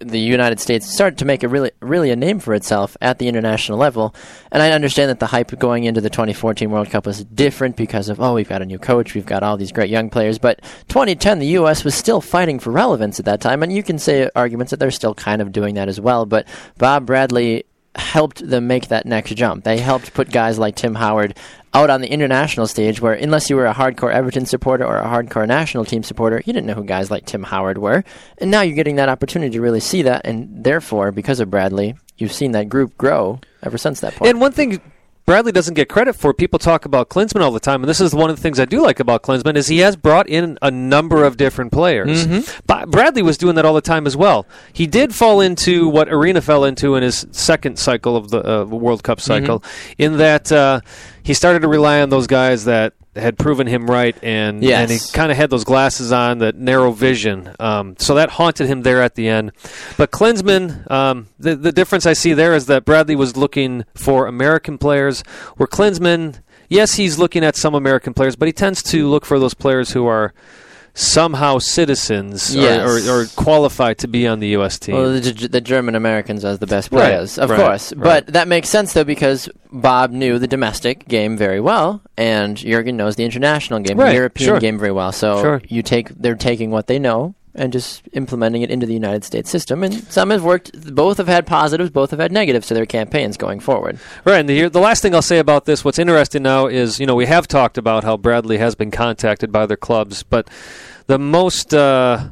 the 0.00 0.18
United 0.18 0.60
States 0.60 0.92
started 0.92 1.18
to 1.18 1.24
make 1.24 1.42
a 1.42 1.48
really, 1.48 1.72
really 1.80 2.10
a 2.10 2.16
name 2.16 2.38
for 2.38 2.54
itself 2.54 2.96
at 3.00 3.18
the 3.18 3.28
international 3.28 3.78
level. 3.78 4.14
And 4.52 4.62
I 4.62 4.70
understand 4.70 5.10
that 5.10 5.18
the 5.18 5.26
hype 5.26 5.58
going 5.58 5.84
into 5.84 6.00
the 6.00 6.10
2014 6.10 6.70
World 6.70 6.90
Cup 6.90 7.06
was 7.06 7.24
different 7.24 7.76
because 7.76 8.08
of 8.08 8.20
oh, 8.20 8.34
we've 8.34 8.48
got 8.48 8.62
a 8.62 8.66
new 8.66 8.78
coach, 8.78 9.14
we've 9.14 9.26
got 9.26 9.42
all 9.42 9.56
these 9.56 9.72
great 9.72 9.90
young 9.90 10.08
players. 10.08 10.38
But 10.38 10.62
2010, 10.88 11.40
the 11.40 11.46
U.S. 11.46 11.84
was 11.84 11.94
still 11.94 12.20
fighting 12.20 12.58
for 12.58 12.70
relevance 12.70 13.18
at 13.18 13.24
that 13.24 13.40
time, 13.40 13.62
and 13.62 13.72
you 13.72 13.82
can 13.82 13.98
say 13.98 14.30
arguments 14.36 14.70
that 14.70 14.78
they're 14.78 14.90
still 14.90 15.14
kind 15.14 15.42
of 15.42 15.52
doing 15.52 15.74
that 15.74 15.88
as 15.88 16.00
well. 16.00 16.26
But 16.26 16.46
Bob 16.78 17.06
Bradley 17.06 17.64
helped 17.94 18.46
them 18.48 18.66
make 18.66 18.88
that 18.88 19.06
next 19.06 19.34
jump. 19.34 19.64
They 19.64 19.78
helped 19.78 20.14
put 20.14 20.30
guys 20.30 20.58
like 20.58 20.76
Tim 20.76 20.94
Howard 20.94 21.36
out 21.74 21.90
on 21.90 22.00
the 22.00 22.08
international 22.08 22.66
stage 22.66 23.00
where 23.00 23.14
unless 23.14 23.48
you 23.48 23.56
were 23.56 23.66
a 23.66 23.74
hardcore 23.74 24.12
Everton 24.12 24.46
supporter 24.46 24.84
or 24.84 24.98
a 24.98 25.06
hardcore 25.06 25.46
national 25.46 25.84
team 25.84 26.02
supporter, 26.02 26.42
you 26.44 26.52
didn't 26.52 26.66
know 26.66 26.74
who 26.74 26.84
guys 26.84 27.10
like 27.10 27.26
Tim 27.26 27.42
Howard 27.42 27.78
were. 27.78 28.04
And 28.38 28.50
now 28.50 28.62
you're 28.62 28.76
getting 28.76 28.96
that 28.96 29.08
opportunity 29.08 29.52
to 29.52 29.60
really 29.60 29.80
see 29.80 30.02
that 30.02 30.22
and 30.26 30.64
therefore 30.64 31.12
because 31.12 31.40
of 31.40 31.50
Bradley, 31.50 31.96
you've 32.16 32.32
seen 32.32 32.52
that 32.52 32.68
group 32.68 32.96
grow 32.98 33.40
ever 33.62 33.78
since 33.78 34.00
that 34.00 34.14
point. 34.14 34.30
And 34.30 34.40
one 34.40 34.52
thing 34.52 34.80
Bradley 35.24 35.52
doesn't 35.52 35.74
get 35.74 35.88
credit 35.88 36.14
for, 36.14 36.34
people 36.34 36.58
talk 36.58 36.84
about 36.84 37.08
Klinsmann 37.08 37.42
all 37.42 37.52
the 37.52 37.60
time, 37.60 37.82
and 37.82 37.88
this 37.88 38.00
is 38.00 38.12
one 38.12 38.28
of 38.28 38.34
the 38.34 38.42
things 38.42 38.58
I 38.58 38.64
do 38.64 38.82
like 38.82 38.98
about 38.98 39.22
Klinsmann, 39.22 39.54
is 39.54 39.68
he 39.68 39.78
has 39.78 39.94
brought 39.94 40.28
in 40.28 40.58
a 40.60 40.70
number 40.70 41.22
of 41.22 41.36
different 41.36 41.70
players. 41.70 42.26
But 42.66 42.71
Bradley 42.86 43.22
was 43.22 43.38
doing 43.38 43.54
that 43.56 43.64
all 43.64 43.74
the 43.74 43.80
time 43.80 44.06
as 44.06 44.16
well. 44.16 44.46
He 44.72 44.86
did 44.86 45.14
fall 45.14 45.40
into 45.40 45.88
what 45.88 46.08
Arena 46.08 46.40
fell 46.40 46.64
into 46.64 46.94
in 46.94 47.02
his 47.02 47.26
second 47.30 47.78
cycle 47.78 48.16
of 48.16 48.30
the 48.30 48.62
uh, 48.62 48.64
World 48.64 49.02
Cup 49.02 49.20
cycle, 49.20 49.62
in 49.98 50.18
that 50.18 50.50
uh, 50.52 50.80
he 51.22 51.34
started 51.34 51.60
to 51.62 51.68
rely 51.68 52.00
on 52.02 52.08
those 52.10 52.26
guys 52.26 52.64
that 52.66 52.94
had 53.14 53.36
proven 53.38 53.66
him 53.66 53.86
right, 53.90 54.16
and 54.22 54.62
Yes. 54.62 54.80
and 54.80 54.90
he 54.90 54.98
kind 55.12 55.30
of 55.30 55.36
had 55.36 55.50
those 55.50 55.64
glasses 55.64 56.12
on, 56.12 56.38
that 56.38 56.54
narrow 56.56 56.92
vision. 56.92 57.54
Um, 57.60 57.94
so 57.98 58.14
that 58.14 58.30
haunted 58.30 58.68
him 58.68 58.82
there 58.82 59.02
at 59.02 59.16
the 59.16 59.28
end. 59.28 59.52
But 59.98 60.10
Klinsmann, 60.12 60.90
um, 60.90 61.28
the 61.38 61.54
the 61.54 61.72
difference 61.72 62.06
I 62.06 62.14
see 62.14 62.32
there 62.32 62.54
is 62.54 62.66
that 62.66 62.86
Bradley 62.86 63.14
was 63.14 63.36
looking 63.36 63.84
for 63.94 64.26
American 64.26 64.78
players, 64.78 65.22
where 65.58 65.66
Klinsmann, 65.66 66.40
yes, 66.70 66.94
he's 66.94 67.18
looking 67.18 67.44
at 67.44 67.54
some 67.54 67.74
American 67.74 68.14
players, 68.14 68.34
but 68.34 68.46
he 68.48 68.52
tends 68.52 68.82
to 68.84 69.06
look 69.06 69.26
for 69.26 69.38
those 69.38 69.52
players 69.52 69.90
who 69.92 70.06
are 70.06 70.32
somehow 70.94 71.58
citizens 71.58 72.54
or- 72.54 72.60
Yes. 72.60 73.06
or, 73.08 73.22
or 73.22 73.26
qualified 73.36 73.98
to 73.98 74.08
be 74.08 74.26
on 74.26 74.40
the 74.40 74.48
U.S. 74.48 74.78
team. 74.78 74.94
Well, 74.94 75.12
the, 75.20 75.48
the 75.48 75.60
German 75.60 75.94
Americans 75.94 76.44
as 76.44 76.58
the 76.58 76.66
best 76.66 76.92
Right, 76.92 77.00
players, 77.00 77.38
of 77.38 77.50
right, 77.50 77.58
course. 77.58 77.92
right. 77.94 78.24
But 78.24 78.32
that 78.34 78.46
makes 78.48 78.68
sense 78.68 78.92
though 78.92 79.04
because 79.04 79.48
Bob 79.70 80.10
knew 80.10 80.38
the 80.38 80.46
domestic 80.46 81.08
game 81.08 81.36
very 81.36 81.60
well, 81.60 82.02
and 82.18 82.56
Jurgen 82.56 82.96
knows 82.96 83.16
the 83.16 83.24
international 83.24 83.80
game, 83.80 83.98
Right, 83.98 84.10
the 84.10 84.14
European 84.16 84.48
sure. 84.48 84.60
game 84.60 84.78
very 84.78 84.92
well. 84.92 85.12
So 85.12 85.40
Sure. 85.40 85.62
you 85.66 85.82
take 85.82 86.08
they're 86.10 86.34
taking 86.34 86.70
what 86.70 86.86
they 86.88 86.98
know 86.98 87.34
and 87.54 87.72
just 87.72 88.02
implementing 88.12 88.62
it 88.62 88.70
into 88.70 88.86
the 88.86 88.94
United 88.94 89.24
States 89.24 89.50
system. 89.50 89.82
And 89.82 89.94
some 90.04 90.30
have 90.30 90.42
worked. 90.42 90.94
Both 90.94 91.18
have 91.18 91.28
had 91.28 91.46
positives. 91.46 91.90
Both 91.90 92.10
have 92.10 92.20
had 92.20 92.32
negatives 92.32 92.68
to 92.68 92.74
their 92.74 92.86
campaigns 92.86 93.36
going 93.36 93.60
forward. 93.60 93.98
Right, 94.24 94.40
and 94.40 94.48
the, 94.48 94.68
the 94.68 94.80
last 94.80 95.02
thing 95.02 95.14
I'll 95.14 95.20
say 95.20 95.38
about 95.38 95.66
this, 95.66 95.84
what's 95.84 95.98
interesting 95.98 96.42
now 96.42 96.66
is, 96.66 96.98
you 96.98 97.06
know, 97.06 97.14
we 97.14 97.26
have 97.26 97.46
talked 97.46 97.76
about 97.76 98.04
how 98.04 98.16
Bradley 98.16 98.56
has 98.56 98.74
been 98.74 98.90
contacted 98.90 99.52
by 99.52 99.62
other 99.62 99.76
clubs, 99.76 100.22
but 100.22 100.48
the 101.08 101.18
most 101.18 101.74
uh, 101.74 102.30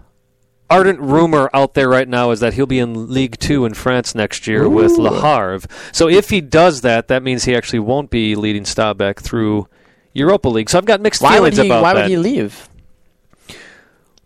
ardent 0.71 1.01
rumor 1.01 1.51
out 1.53 1.75
there 1.75 1.89
right 1.89 2.09
now 2.09 2.31
is 2.31 2.41
that 2.41 2.55
he'll 2.55 2.65
be 2.65 2.79
in 2.79 3.13
League 3.13 3.39
Two 3.39 3.67
in 3.67 3.75
France 3.75 4.15
next 4.15 4.47
year 4.47 4.69
with 4.71 4.93
Le 4.93 5.21
Havre. 5.21 5.69
So 5.93 6.09
if 6.09 6.31
he 6.31 6.41
does 6.41 6.81
that, 6.81 7.09
that 7.09 7.23
means 7.23 7.45
he 7.45 7.55
actually 7.55 7.81
won't 7.81 8.09
be 8.09 8.37
leading 8.37 8.63
Stabæk 8.63 9.19
through 9.19 9.69
Europa 10.15 10.49
League. 10.49 10.71
So 10.71 10.79
I've 10.79 10.87
got 10.87 11.03
mixed 11.03 11.21
Why 11.21 11.35
feelings 11.35 11.59
he? 11.59 11.67
about 11.67 11.83
Why 11.83 11.93
that. 11.93 12.03
would 12.05 12.11
he 12.11 12.17
leave? 12.17 12.70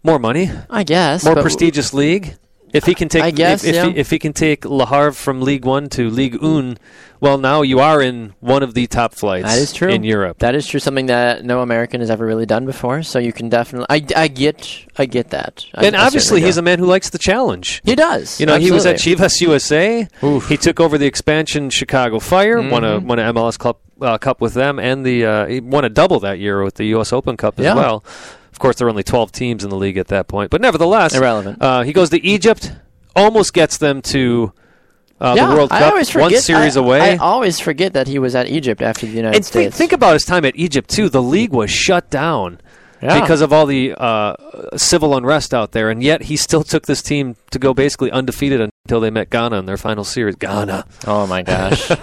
More 0.04 0.18
money, 0.18 0.50
I 0.70 0.84
guess 0.84 1.24
more 1.24 1.34
but- 1.34 1.42
prestigious 1.42 1.92
league. 1.92 2.36
If 2.74 2.86
he 2.86 2.94
can 2.96 3.08
take, 3.08 3.22
I 3.22 3.30
guess, 3.30 3.62
if, 3.62 3.68
if, 3.70 3.74
yeah. 3.76 3.86
he, 3.92 3.96
if 3.98 4.10
he 4.10 4.18
can 4.18 4.32
take 4.32 4.64
Le 4.64 4.84
Havre 4.84 5.12
from 5.12 5.40
League 5.42 5.64
One 5.64 5.88
to 5.90 6.10
League 6.10 6.36
Un, 6.42 6.76
well, 7.20 7.38
now 7.38 7.62
you 7.62 7.78
are 7.78 8.02
in 8.02 8.34
one 8.40 8.64
of 8.64 8.74
the 8.74 8.88
top 8.88 9.14
flights. 9.14 9.46
That 9.46 9.58
is 9.58 9.72
true 9.72 9.90
in 9.90 10.02
Europe. 10.02 10.40
That 10.40 10.56
is 10.56 10.66
true. 10.66 10.80
Something 10.80 11.06
that 11.06 11.44
no 11.44 11.60
American 11.60 12.00
has 12.00 12.10
ever 12.10 12.26
really 12.26 12.46
done 12.46 12.66
before. 12.66 13.04
So 13.04 13.20
you 13.20 13.32
can 13.32 13.48
definitely. 13.48 13.86
I, 13.88 14.24
I 14.24 14.26
get. 14.26 14.86
I 14.98 15.06
get 15.06 15.30
that. 15.30 15.64
I, 15.72 15.86
and 15.86 15.94
I 15.94 16.04
obviously, 16.06 16.20
certainly 16.40 16.46
he's 16.48 16.56
a 16.56 16.62
man 16.62 16.80
who 16.80 16.86
likes 16.86 17.10
the 17.10 17.18
challenge. 17.18 17.80
He 17.84 17.94
does. 17.94 18.40
You 18.40 18.46
know, 18.46 18.58
he 18.58 18.72
was 18.72 18.86
at 18.86 18.96
Chivas 18.96 19.40
USA. 19.40 20.08
He 20.48 20.56
took 20.56 20.80
over 20.80 20.98
the 20.98 21.06
expansion 21.06 21.70
Chicago 21.70 22.18
Fire, 22.18 22.60
won 22.60 22.82
a 22.82 22.98
won 22.98 23.20
a 23.20 23.32
MLS 23.32 23.56
Cup, 23.56 23.80
uh, 24.00 24.18
Cup 24.18 24.40
with 24.40 24.54
them, 24.54 24.80
and 24.80 25.06
the 25.06 25.24
uh, 25.24 25.46
he 25.46 25.60
won 25.60 25.84
a 25.84 25.88
double 25.88 26.18
that 26.20 26.40
year 26.40 26.64
with 26.64 26.74
the 26.74 26.86
U.S. 26.86 27.12
Open 27.12 27.36
Cup 27.36 27.60
as 27.60 27.66
Yeah. 27.66 27.76
well. 27.76 28.04
Of 28.54 28.60
course, 28.60 28.76
there 28.76 28.86
were 28.86 28.90
only 28.90 29.02
12 29.02 29.32
teams 29.32 29.64
in 29.64 29.70
the 29.70 29.76
league 29.76 29.96
at 29.98 30.06
that 30.08 30.28
point, 30.28 30.52
but 30.52 30.60
nevertheless, 30.60 31.12
Irrelevant. 31.12 31.60
Uh, 31.60 31.82
he 31.82 31.92
goes 31.92 32.10
to 32.10 32.24
Egypt, 32.24 32.70
almost 33.16 33.52
gets 33.52 33.78
them 33.78 34.00
to 34.02 34.52
uh, 35.20 35.34
yeah, 35.36 35.48
the 35.48 35.54
World 35.56 35.72
I 35.72 35.80
Cup, 35.80 35.90
always 35.90 36.08
forget, 36.08 36.32
one 36.32 36.40
series 36.40 36.76
I, 36.76 36.80
away. 36.80 37.00
I 37.00 37.16
always 37.16 37.58
forget 37.58 37.94
that 37.94 38.06
he 38.06 38.20
was 38.20 38.36
at 38.36 38.46
Egypt 38.46 38.80
after 38.80 39.06
the 39.06 39.12
United 39.12 39.34
and 39.34 39.44
States. 39.44 39.76
think 39.76 39.90
about 39.92 40.12
his 40.12 40.24
time 40.24 40.44
at 40.44 40.54
Egypt 40.54 40.88
too. 40.88 41.08
The 41.08 41.20
league 41.20 41.50
was 41.50 41.68
shut 41.68 42.10
down. 42.10 42.60
Yeah. 43.02 43.20
because 43.20 43.42
of 43.42 43.52
all 43.52 43.66
the 43.66 43.92
uh, 43.98 44.34
civil 44.78 45.14
unrest 45.14 45.52
out 45.52 45.72
there, 45.72 45.90
and 45.90 46.02
yet 46.02 46.22
he 46.22 46.38
still 46.38 46.62
took 46.62 46.86
this 46.86 47.02
team 47.02 47.36
to 47.50 47.58
go 47.58 47.74
basically 47.74 48.10
undefeated 48.10 48.70
until 48.86 49.00
they 49.00 49.08
met 49.08 49.30
Ghana 49.30 49.60
in 49.60 49.64
their 49.64 49.78
final 49.78 50.04
series. 50.04 50.36
Ghana. 50.36 50.84
Oh 51.06 51.26
my 51.26 51.42
gosh. 51.42 51.90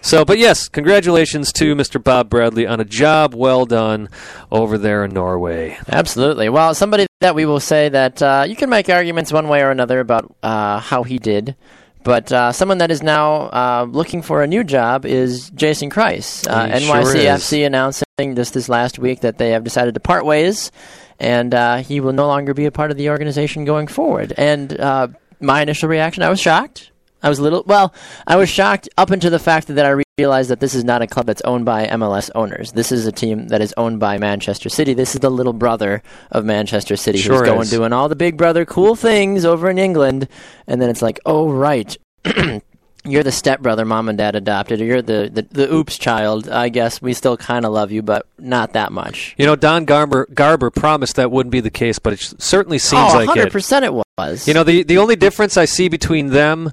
So, 0.00 0.24
but 0.24 0.38
yes, 0.38 0.68
congratulations 0.68 1.52
to 1.54 1.74
Mr. 1.74 2.02
Bob 2.02 2.30
Bradley 2.30 2.66
on 2.66 2.80
a 2.80 2.84
job 2.84 3.34
well 3.34 3.66
done 3.66 4.08
over 4.50 4.78
there 4.78 5.04
in 5.04 5.12
Norway. 5.12 5.76
Absolutely. 5.86 6.48
Well, 6.48 6.72
somebody 6.74 7.06
that 7.20 7.34
we 7.34 7.44
will 7.44 7.60
say 7.60 7.90
that 7.90 8.22
uh, 8.22 8.46
you 8.48 8.56
can 8.56 8.70
make 8.70 8.88
arguments 8.88 9.30
one 9.32 9.48
way 9.48 9.60
or 9.60 9.70
another 9.70 10.00
about 10.00 10.34
uh, 10.42 10.78
how 10.80 11.02
he 11.02 11.18
did, 11.18 11.56
but 12.04 12.32
uh, 12.32 12.52
someone 12.52 12.78
that 12.78 12.90
is 12.90 13.02
now 13.02 13.48
uh, 13.48 13.86
looking 13.90 14.22
for 14.22 14.42
a 14.42 14.46
new 14.46 14.64
job 14.64 15.04
is 15.04 15.50
Jason 15.50 15.90
Kreis. 15.90 16.48
Uh, 16.48 16.78
He 16.78 16.86
sure 16.86 16.94
NYCFC 17.02 17.66
announcing 17.66 18.06
just 18.34 18.54
this 18.54 18.70
last 18.70 18.98
week 18.98 19.20
that 19.20 19.36
they 19.36 19.50
have 19.50 19.64
decided 19.64 19.92
to 19.94 20.00
part 20.00 20.24
ways, 20.24 20.72
and 21.20 21.52
uh, 21.52 21.76
he 21.78 22.00
will 22.00 22.14
no 22.14 22.26
longer 22.28 22.54
be 22.54 22.64
a 22.64 22.72
part 22.72 22.90
of 22.90 22.96
the 22.96 23.10
organization 23.10 23.66
going 23.66 23.88
forward. 23.88 24.32
And 24.38 24.78
uh, 24.80 25.08
my 25.40 25.62
initial 25.62 25.88
reaction, 25.88 26.22
I 26.22 26.30
was 26.30 26.40
shocked. 26.40 26.90
I 27.22 27.28
was 27.28 27.40
a 27.40 27.42
little 27.42 27.64
well. 27.66 27.92
I 28.26 28.36
was 28.36 28.48
shocked 28.48 28.88
up 28.96 29.10
until 29.10 29.30
the 29.30 29.40
fact 29.40 29.66
that 29.68 29.84
I 29.84 30.02
realized 30.18 30.50
that 30.50 30.60
this 30.60 30.74
is 30.74 30.84
not 30.84 31.02
a 31.02 31.06
club 31.06 31.26
that's 31.26 31.42
owned 31.42 31.64
by 31.64 31.86
MLS 31.88 32.30
owners. 32.34 32.72
This 32.72 32.92
is 32.92 33.06
a 33.06 33.12
team 33.12 33.48
that 33.48 33.60
is 33.60 33.74
owned 33.76 33.98
by 33.98 34.18
Manchester 34.18 34.68
City. 34.68 34.94
This 34.94 35.14
is 35.14 35.20
the 35.20 35.30
little 35.30 35.52
brother 35.52 36.02
of 36.30 36.44
Manchester 36.44 36.96
City 36.96 37.18
Sure 37.18 37.38
who's 37.38 37.48
going 37.48 37.62
is. 37.62 37.70
doing 37.70 37.92
all 37.92 38.08
the 38.08 38.16
big 38.16 38.36
brother 38.36 38.64
cool 38.64 38.94
things 38.94 39.44
over 39.44 39.68
in 39.68 39.78
England, 39.78 40.28
and 40.68 40.80
then 40.80 40.90
it's 40.90 41.02
like, 41.02 41.18
oh 41.26 41.50
right. 41.50 41.96
You're 43.04 43.22
the 43.22 43.32
stepbrother 43.32 43.84
mom 43.84 44.08
and 44.08 44.18
dad 44.18 44.34
adopted, 44.34 44.80
or 44.80 44.84
you're 44.84 45.02
the, 45.02 45.30
the, 45.32 45.42
the 45.42 45.72
oops 45.72 45.96
child. 45.96 46.48
I 46.48 46.68
guess 46.68 47.00
we 47.00 47.14
still 47.14 47.36
kind 47.36 47.64
of 47.64 47.72
love 47.72 47.92
you, 47.92 48.02
but 48.02 48.26
not 48.38 48.72
that 48.72 48.92
much. 48.92 49.34
You 49.38 49.46
know, 49.46 49.56
Don 49.56 49.84
Garber, 49.84 50.26
Garber 50.34 50.70
promised 50.70 51.16
that 51.16 51.30
wouldn't 51.30 51.52
be 51.52 51.60
the 51.60 51.70
case, 51.70 51.98
but 51.98 52.12
it 52.12 52.34
certainly 52.38 52.78
seems 52.78 53.14
oh, 53.14 53.18
like 53.24 53.36
it. 53.36 53.52
100% 53.52 53.82
it 53.84 54.04
was. 54.18 54.48
You 54.48 54.52
know, 54.54 54.64
the 54.64 54.82
the 54.82 54.98
only 54.98 55.16
difference 55.16 55.56
I 55.56 55.64
see 55.64 55.88
between 55.88 56.28
them 56.28 56.72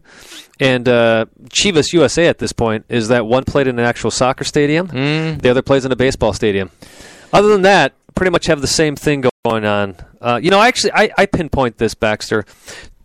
and 0.60 0.90
uh, 0.90 1.26
Chivas 1.50 1.94
USA 1.94 2.28
at 2.28 2.40
this 2.40 2.52
point 2.52 2.86
is 2.90 3.10
that 3.10 3.26
one 3.28 3.44
played 3.44 3.68
in 3.68 3.78
an 3.78 3.86
actual 3.86 4.12
soccer 4.12 4.44
stadium, 4.44 4.88
Mm. 4.88 5.42
the 5.42 5.50
other 5.50 5.62
plays 5.62 5.86
in 5.86 5.92
a 5.92 5.96
baseball 5.96 6.34
stadium. 6.34 6.72
Other 7.32 7.50
than 7.50 7.62
that, 7.62 7.94
pretty 8.16 8.32
much 8.32 8.48
have 8.48 8.62
the 8.62 8.68
same 8.68 8.96
thing 8.96 9.26
going 9.46 9.66
on. 9.66 9.96
Uh, 10.22 10.40
you 10.42 10.50
know, 10.50 10.62
actually, 10.62 10.92
I, 10.94 11.12
I 11.18 11.26
pinpoint 11.28 11.78
this, 11.78 11.94
Baxter, 11.94 12.46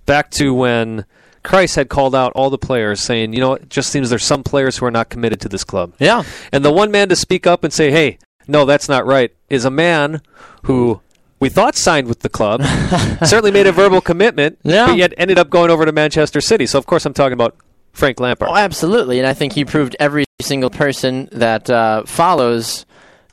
back 0.07 0.31
to 0.33 0.55
when 0.55 1.05
Kreis 1.45 1.75
had 1.77 1.89
called 1.89 2.15
out 2.15 2.33
all 2.35 2.51
the 2.51 2.59
players, 2.59 3.01
saying, 3.01 3.33
you 3.33 3.41
know, 3.41 3.55
it 3.55 3.71
just 3.71 3.91
seems 3.91 4.11
there's 4.11 4.25
some 4.25 4.43
players 4.43 4.77
who 4.77 4.87
are 4.87 4.91
not 4.91 5.09
committed 5.09 5.41
to 5.43 5.49
this 5.49 5.65
club. 5.65 5.95
yeah. 5.99 6.23
And 6.53 6.65
the 6.65 6.73
one 6.73 6.91
man 6.91 7.09
to 7.09 7.17
speak 7.17 7.47
up 7.47 7.65
and 7.65 7.73
say, 7.73 7.91
hey, 7.91 8.19
no, 8.47 8.65
that's 8.65 8.89
not 8.89 9.07
right, 9.07 9.33
is 9.49 9.65
a 9.65 9.71
man 9.71 10.21
who 10.65 11.01
we 11.39 11.49
thought 11.49 11.77
signed 11.77 12.07
with 12.09 12.21
the 12.21 12.29
club, 12.29 12.63
certainly 13.25 13.51
made 13.51 13.67
a 13.67 13.73
verbal 13.73 14.01
commitment, 14.01 14.59
Yeah. 14.63 14.87
but 14.89 14.97
yet 14.97 15.15
ended 15.17 15.39
up 15.39 15.49
going 15.49 15.71
over 15.71 15.87
to 15.87 15.93
Manchester 15.93 16.41
City. 16.41 16.67
So, 16.67 16.79
of 16.79 16.85
course, 16.87 17.07
I'm 17.07 17.15
talking 17.15 17.33
about 17.33 17.57
Frank 17.93 18.21
Lampard. 18.21 18.51
Oh, 18.51 18.57
absolutely, 18.57 19.19
and 19.19 19.27
I 19.27 19.33
think 19.35 19.53
he 19.55 19.65
proved 19.65 19.97
every 19.99 20.25
single 20.43 20.71
person 20.71 21.29
that 21.33 21.71
uh, 21.71 22.05
follows 22.05 22.85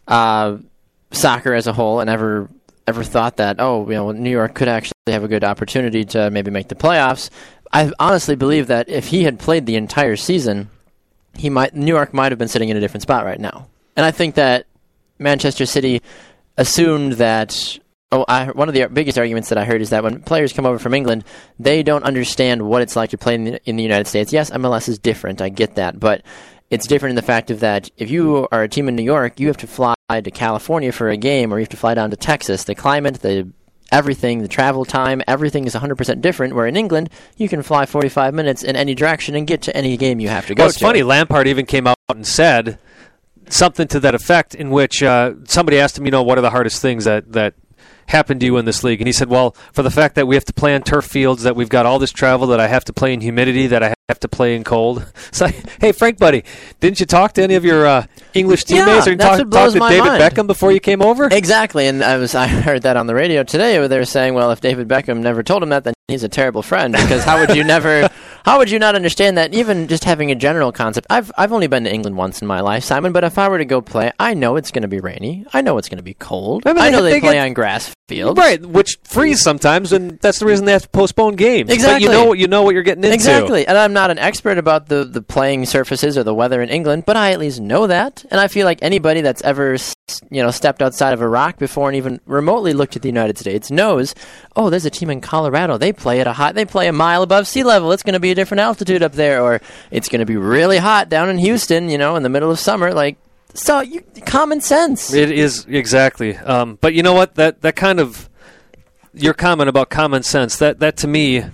uh, 0.08 0.58
soccer 1.12 1.54
as 1.54 1.68
a 1.68 1.74
whole 1.74 2.00
and 2.00 2.10
ever 2.10 2.50
ever 2.88 3.04
thought 3.04 3.36
that 3.38 3.58
oh, 3.60 3.86
you 3.90 3.96
know, 3.96 4.12
New 4.14 4.30
York 4.30 4.54
could 4.56 4.70
actually 4.70 4.94
have 5.08 5.22
a 5.24 5.28
good 5.28 5.44
opportunity 5.44 6.06
to 6.06 6.32
maybe 6.32 6.50
make 6.52 6.70
the 6.70 6.76
playoffs. 6.76 7.30
I 7.72 7.92
honestly 8.00 8.36
believe 8.36 8.68
that 8.68 8.90
if 8.90 9.08
he 9.08 9.24
had 9.24 9.40
played 9.40 9.66
the 9.66 9.76
entire 9.76 10.16
season, 10.16 10.70
he 11.36 11.50
might 11.50 11.76
New 11.76 11.94
York 11.94 12.14
might 12.14 12.32
have 12.32 12.40
been 12.40 12.48
sitting 12.48 12.70
in 12.70 12.78
a 12.78 12.80
different 12.80 13.04
spot 13.04 13.26
right 13.26 13.40
now. 13.40 13.68
And 13.96 14.06
I 14.06 14.12
think 14.12 14.36
that 14.36 14.66
Manchester 15.20 15.66
City 15.66 16.02
assumed 16.58 17.14
that. 17.14 17.80
Oh, 18.10 18.24
I, 18.26 18.46
one 18.52 18.70
of 18.70 18.74
the 18.74 18.88
biggest 18.88 19.18
arguments 19.18 19.50
that 19.50 19.58
I 19.58 19.66
heard 19.66 19.82
is 19.82 19.90
that 19.90 20.02
when 20.02 20.22
players 20.22 20.54
come 20.54 20.66
over 20.66 20.80
from 20.80 20.94
England, 20.94 21.26
they 21.60 21.84
don't 21.84 22.06
understand 22.06 22.62
what 22.62 22.82
it's 22.82 22.96
like 22.96 23.10
to 23.10 23.18
play 23.18 23.36
in 23.36 23.44
the, 23.44 23.70
in 23.70 23.76
the 23.76 23.84
United 23.84 24.08
States. 24.08 24.32
Yes, 24.32 24.50
MLS 24.52 24.88
is 24.88 24.98
different. 24.98 25.42
I 25.42 25.50
get 25.50 25.76
that, 25.76 26.00
but 26.00 26.22
it's 26.70 26.88
different 26.88 27.12
in 27.12 27.16
the 27.18 27.22
fact 27.22 27.52
of 27.52 27.60
that 27.60 27.90
if 27.98 28.10
you 28.10 28.48
are 28.50 28.64
a 28.64 28.70
team 28.70 28.88
in 28.88 28.96
New 28.96 29.04
York, 29.04 29.42
you 29.42 29.48
have 29.48 29.58
to 29.58 29.68
fly 29.68 29.94
to 30.10 30.32
California 30.32 30.94
for 30.94 31.10
a 31.10 31.18
game, 31.18 31.54
or 31.54 31.58
you 31.58 31.64
have 31.64 31.70
to 31.70 31.78
fly 31.78 31.96
down 31.96 32.12
to 32.12 32.16
Texas. 32.16 32.64
The 32.64 32.76
climate, 32.76 33.16
the 33.16 33.50
everything, 33.92 34.42
the 34.42 34.48
travel 34.48 34.86
time, 34.86 35.22
everything 35.28 35.66
is 35.66 35.74
100% 35.76 36.22
different. 36.22 36.56
Where 36.56 36.68
in 36.68 36.76
England, 36.76 37.10
you 37.38 37.48
can 37.50 37.62
fly 37.64 37.86
45 37.86 38.34
minutes 38.34 38.64
in 38.64 38.76
any 38.76 38.96
direction 38.96 39.36
and 39.36 39.48
get 39.48 39.62
to 39.64 39.76
any 39.76 39.98
game 39.98 40.20
you 40.20 40.30
have 40.30 40.48
to 40.48 40.56
go 40.56 40.64
Well, 40.64 40.70
it's 40.70 40.80
to. 40.80 40.86
funny. 40.86 41.04
Lampard 41.04 41.48
even 41.48 41.66
came 41.66 41.88
out 41.88 41.98
and 42.10 42.26
said 42.26 42.80
something 43.50 43.88
to 43.88 44.00
that 44.02 44.14
effect, 44.16 44.56
in 44.56 44.70
which 44.72 45.02
uh, 45.04 45.34
somebody 45.46 45.80
asked 45.80 45.98
him, 45.98 46.06
you 46.06 46.12
know, 46.12 46.24
what 46.24 46.38
are 46.38 46.42
the 46.42 46.50
hardest 46.50 46.82
things 46.82 47.06
that 47.06 47.32
that 47.34 47.54
happened 48.08 48.40
to 48.42 48.46
you 48.46 48.58
in 48.58 48.66
this 48.66 48.84
league? 48.84 49.02
And 49.02 49.08
he 49.08 49.14
said, 49.14 49.30
well, 49.30 49.52
for 49.74 49.84
the 49.84 49.92
fact 49.92 50.16
that 50.16 50.28
we 50.28 50.36
have 50.36 50.46
to 50.46 50.54
play 50.54 50.74
on 50.76 50.82
turf 50.82 51.06
fields, 51.06 51.44
that 51.44 51.56
we've 51.56 51.70
got 51.70 51.86
all 51.86 52.00
this 52.00 52.12
travel, 52.12 52.48
that 52.48 52.60
I 52.60 52.68
have 52.68 52.84
to 52.86 52.94
play 52.94 53.14
in 53.14 53.22
humidity, 53.22 53.68
that 53.68 53.84
I 53.84 53.94
have 54.10 54.20
to 54.22 54.28
play 54.30 54.56
in 54.56 54.64
cold. 54.64 55.06
It's 55.28 55.42
like, 55.42 55.56
hey, 55.82 55.92
Frank, 55.92 56.18
buddy, 56.18 56.44
didn't 56.80 57.00
you 57.02 57.06
talk 57.06 57.34
to 57.34 57.44
any 57.44 57.56
of 57.56 57.66
your 57.66 57.86
uh, 57.86 58.06
English 58.34 58.64
Yeah, 58.70 58.86
teammates 58.86 59.08
or 59.08 59.16
talk, 59.18 59.38
talk 59.50 59.74
to 59.74 59.80
David 59.80 59.80
mind. 59.80 60.22
Beckham 60.24 60.48
before 60.48 60.72
you 60.72 60.80
came 60.80 61.02
over? 61.02 61.28
Exactly, 61.30 61.86
and 61.88 62.02
I 62.02 62.16
was 62.18 62.34
I 62.44 62.48
heard 62.48 62.84
that 62.84 62.96
on 62.96 63.06
the 63.08 63.14
radio 63.14 63.44
today 63.44 63.78
where 63.78 63.90
they 63.90 64.00
were 64.00 64.06
saying, 64.06 64.34
well, 64.34 64.50
if 64.52 64.62
David 64.62 64.88
Beckham 64.88 65.20
never 65.20 65.44
told 65.44 65.62
him 65.62 65.70
that, 65.70 65.84
then 65.84 65.94
he's 66.08 66.24
a 66.24 66.30
terrible 66.30 66.64
friend 66.64 66.94
because 66.94 67.26
how 67.26 67.40
would 67.46 67.56
you 67.56 67.64
never 67.76 68.10
how 68.46 68.58
would 68.58 68.72
you 68.72 68.80
not 68.80 68.96
understand 68.96 69.38
that 69.38 69.54
even 69.54 69.90
just 69.90 70.06
having 70.06 70.32
a 70.32 70.36
general 70.36 70.72
concept 70.72 71.06
I've 71.10 71.30
I've 71.38 71.52
only 71.52 71.68
been 71.68 71.84
to 71.84 71.94
England 71.94 72.16
once 72.16 72.42
in 72.42 72.48
my 72.48 72.62
life, 72.62 72.86
Simon, 72.86 73.12
but 73.12 73.26
if 73.26 73.38
I 73.38 73.50
were 73.50 73.58
to 73.58 73.66
go 73.66 73.82
play, 73.82 74.12
I 74.18 74.34
know 74.34 74.56
it's 74.56 74.72
going 74.72 74.84
to 74.84 74.88
be 74.88 75.02
rainy. 75.02 75.46
I 75.54 75.62
know 75.62 75.78
it's 75.78 75.90
going 75.90 75.98
to 75.98 76.04
be 76.04 76.14
cold. 76.14 76.64
I 76.66 76.72
I, 76.88 76.90
know 76.90 77.04
they- 77.04 77.12
they, 77.14 77.20
play 77.20 77.34
get- 77.34 77.46
on 77.46 77.54
grass 77.54 77.94
fields. 78.08 78.40
Right, 78.40 78.66
which 78.66 78.98
freeze 79.04 79.42
sometimes, 79.42 79.92
and 79.92 80.18
that's 80.22 80.40
the 80.40 80.46
reason 80.46 80.64
they 80.66 80.72
have 80.72 80.84
to 80.84 80.90
postpone 80.90 81.36
games. 81.36 81.68
But 81.68 81.74
Exactly. 81.74 82.06
you 82.06 82.10
know 82.14 82.24
what 82.26 82.40
you 82.40 82.48
know 82.48 82.64
what 82.64 82.74
you're 82.74 82.84
getting 82.84 83.04
into. 83.04 83.14
Exactly, 83.14 83.68
and 83.68 83.78
I'm 83.78 83.92
not 83.98 84.12
an 84.12 84.20
expert 84.20 84.60
about 84.60 84.90
the, 84.90 85.04
the 85.04 85.24
playing 85.24 85.66
surfaces 85.66 86.20
or 86.20 86.24
the 86.24 86.34
weather 86.34 86.62
in 86.62 86.70
England, 86.70 87.04
but 87.08 87.18
I 87.18 87.32
at 87.32 87.40
least 87.40 87.60
know 87.60 87.88
that, 87.88 88.24
and 88.30 88.40
I 88.40 88.48
feel 88.48 88.66
like 88.66 88.78
anybody 88.84 89.22
that's 89.22 89.42
ever 89.42 89.76
you 90.30 90.44
know 90.44 90.52
stepped 90.52 90.84
outside 90.84 91.14
of 91.14 91.22
Iraq 91.24 91.58
before 91.58 91.90
and 91.90 91.98
even 91.98 92.22
remotely 92.28 92.74
looked 92.74 92.96
at 92.96 93.02
the 93.02 93.10
United 93.10 93.40
States 93.40 93.72
knows, 93.72 94.14
oh, 94.56 94.70
there's 94.70 94.86
a 94.86 94.92
team 94.92 95.10
in 95.10 95.20
Colorado. 95.20 95.80
They 95.80 95.92
play 95.92 96.22
at 96.22 96.28
a 96.28 96.34
hot, 96.34 96.54
they 96.54 96.64
play 96.64 96.88
a 96.88 96.94
mile 96.94 97.24
above 97.24 97.48
sea 97.48 97.64
level. 97.64 97.92
It's 97.92 98.04
going 98.04 98.14
to 98.14 98.20
be 98.20 98.30
a 98.30 98.36
different 98.36 98.62
altitude 98.62 99.02
up 99.02 99.14
there, 99.14 99.42
or 99.42 99.62
it's 99.90 100.10
going 100.10 100.20
to 100.20 100.28
be 100.28 100.38
really 100.38 100.78
hot 100.78 101.10
down 101.10 101.30
in 101.30 101.40
Houston, 101.40 101.90
you 101.90 101.98
know, 101.98 102.16
in 102.16 102.22
the 102.22 102.30
middle 102.30 102.52
of 102.52 102.60
summer. 102.60 102.94
Like, 102.94 103.18
so 103.56 103.82
you, 103.82 104.04
common 104.28 104.62
sense. 104.62 105.12
It 105.12 105.32
is 105.32 105.66
exactly. 105.68 106.38
Um, 106.38 106.78
but 106.80 106.94
you 106.94 107.02
know 107.02 107.14
what? 107.14 107.34
That 107.34 107.62
that 107.62 107.76
kind 107.76 108.00
of 108.00 108.30
your 109.16 109.34
comment 109.34 109.70
about 109.70 109.90
common 109.90 110.22
sense 110.22 110.58
that 110.58 110.80
that 110.82 110.98
to 110.98 111.08
me 111.08 111.46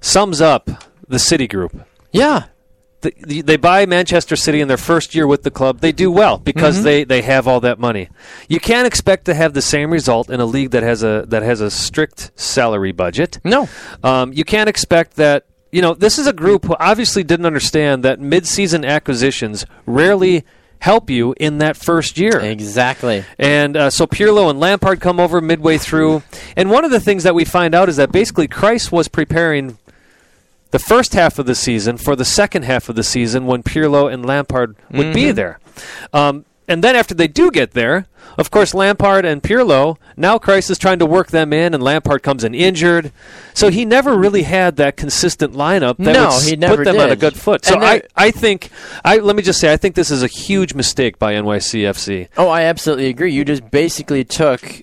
sums 0.00 0.40
up 0.40 0.70
the 1.12 1.18
City 1.20 1.46
Group. 1.46 1.72
yeah, 2.12 2.44
The, 3.02 3.12
the, 3.26 3.40
they 3.42 3.56
buy 3.56 3.84
Manchester 3.86 4.36
City 4.36 4.60
in 4.60 4.68
their 4.68 4.76
first 4.76 5.14
year 5.14 5.26
with 5.26 5.42
the 5.42 5.50
club. 5.50 5.80
They 5.80 5.92
do 5.92 6.10
well 6.10 6.38
because 6.38 6.76
Mm-hmm. 6.76 6.84
they, 6.84 7.04
they 7.04 7.22
have 7.22 7.48
all 7.48 7.60
that 7.60 7.78
money. 7.78 8.08
You 8.48 8.60
can't 8.60 8.86
expect 8.86 9.24
to 9.26 9.34
have 9.34 9.52
the 9.54 9.62
same 9.62 9.90
result 9.90 10.30
in 10.30 10.40
a 10.40 10.46
league 10.46 10.70
that 10.70 10.82
has 10.84 11.02
a 11.02 11.24
that 11.28 11.42
has 11.42 11.60
a 11.60 11.70
strict 11.70 12.30
salary 12.36 12.92
budget. 12.92 13.38
no, 13.44 13.68
Um, 14.04 14.32
you 14.32 14.44
can't 14.44 14.68
expect 14.68 15.16
that. 15.16 15.44
You 15.72 15.80
know, 15.82 15.94
this 15.94 16.18
is 16.18 16.26
a 16.26 16.32
group 16.34 16.64
who 16.66 16.76
obviously 16.78 17.24
didn't 17.24 17.46
understand 17.46 18.04
that 18.04 18.20
mid-season 18.20 18.84
acquisitions 18.84 19.64
rarely 19.86 20.44
help 20.80 21.08
you 21.08 21.34
in 21.40 21.58
that 21.58 21.76
first 21.76 22.18
year. 22.18 22.38
exactly. 22.40 23.24
And 23.38 23.76
uh, 23.76 23.88
so 23.90 24.06
Pirlo 24.06 24.50
and 24.50 24.60
Lampard 24.60 25.00
come 25.00 25.18
over 25.18 25.40
midway 25.40 25.78
through. 25.78 26.22
And 26.56 26.70
one 26.70 26.84
of 26.84 26.90
the 26.90 27.00
things 27.00 27.22
that 27.22 27.34
we 27.34 27.44
find 27.46 27.74
out 27.74 27.88
is 27.88 27.96
that 27.96 28.12
basically 28.12 28.48
Kreis 28.48 28.92
was 28.92 29.08
preparing 29.08 29.78
the 30.72 30.78
first 30.78 31.14
half 31.14 31.38
of 31.38 31.46
the 31.46 31.54
season 31.54 31.96
for 31.96 32.16
the 32.16 32.24
second 32.24 32.64
half 32.64 32.88
of 32.88 32.96
the 32.96 33.04
season 33.04 33.46
when 33.46 33.62
Pirlo 33.62 34.12
and 34.12 34.26
Lampard 34.26 34.74
would 34.90 35.14
be 35.14 35.30
there. 35.30 35.60
Um, 36.12 36.44
and 36.66 36.82
then 36.82 36.96
after 36.96 37.14
they 37.14 37.28
do 37.28 37.50
get 37.50 37.72
there, 37.72 38.06
of 38.38 38.50
course, 38.50 38.72
Lampard 38.72 39.26
and 39.26 39.42
Pirlo, 39.42 39.98
now 40.16 40.38
Kreis 40.38 40.70
is 40.70 40.78
trying 40.78 40.98
to 41.00 41.06
work 41.06 41.28
them 41.28 41.52
in, 41.52 41.74
and 41.74 41.82
Lampard 41.82 42.22
comes 42.22 42.44
in 42.44 42.54
injured. 42.54 43.12
So 43.52 43.68
he 43.68 43.84
never 43.84 44.16
really 44.16 44.44
had 44.44 44.76
that 44.76 44.96
consistent 44.96 45.52
lineup 45.52 45.98
that 45.98 46.12
No, 46.12 46.30
would 46.30 46.48
he 46.48 46.56
never 46.56 46.76
put 46.76 46.84
them 46.84 46.98
on 46.98 47.10
a 47.10 47.16
good 47.16 47.36
foot. 47.36 47.64
So 47.64 47.78
I, 47.78 48.02
I 48.16 48.30
think, 48.30 48.70
I 49.04 49.18
let 49.18 49.36
me 49.36 49.42
just 49.42 49.60
say, 49.60 49.72
I 49.72 49.76
think 49.76 49.94
this 49.94 50.10
is 50.10 50.22
a 50.22 50.28
huge 50.28 50.72
mistake 50.72 51.18
by 51.18 51.34
NYCFC. 51.34 52.28
Oh, 52.38 52.48
I 52.48 52.62
absolutely 52.62 53.08
agree. 53.08 53.32
You 53.32 53.44
just 53.44 53.70
basically 53.70 54.24
took. 54.24 54.82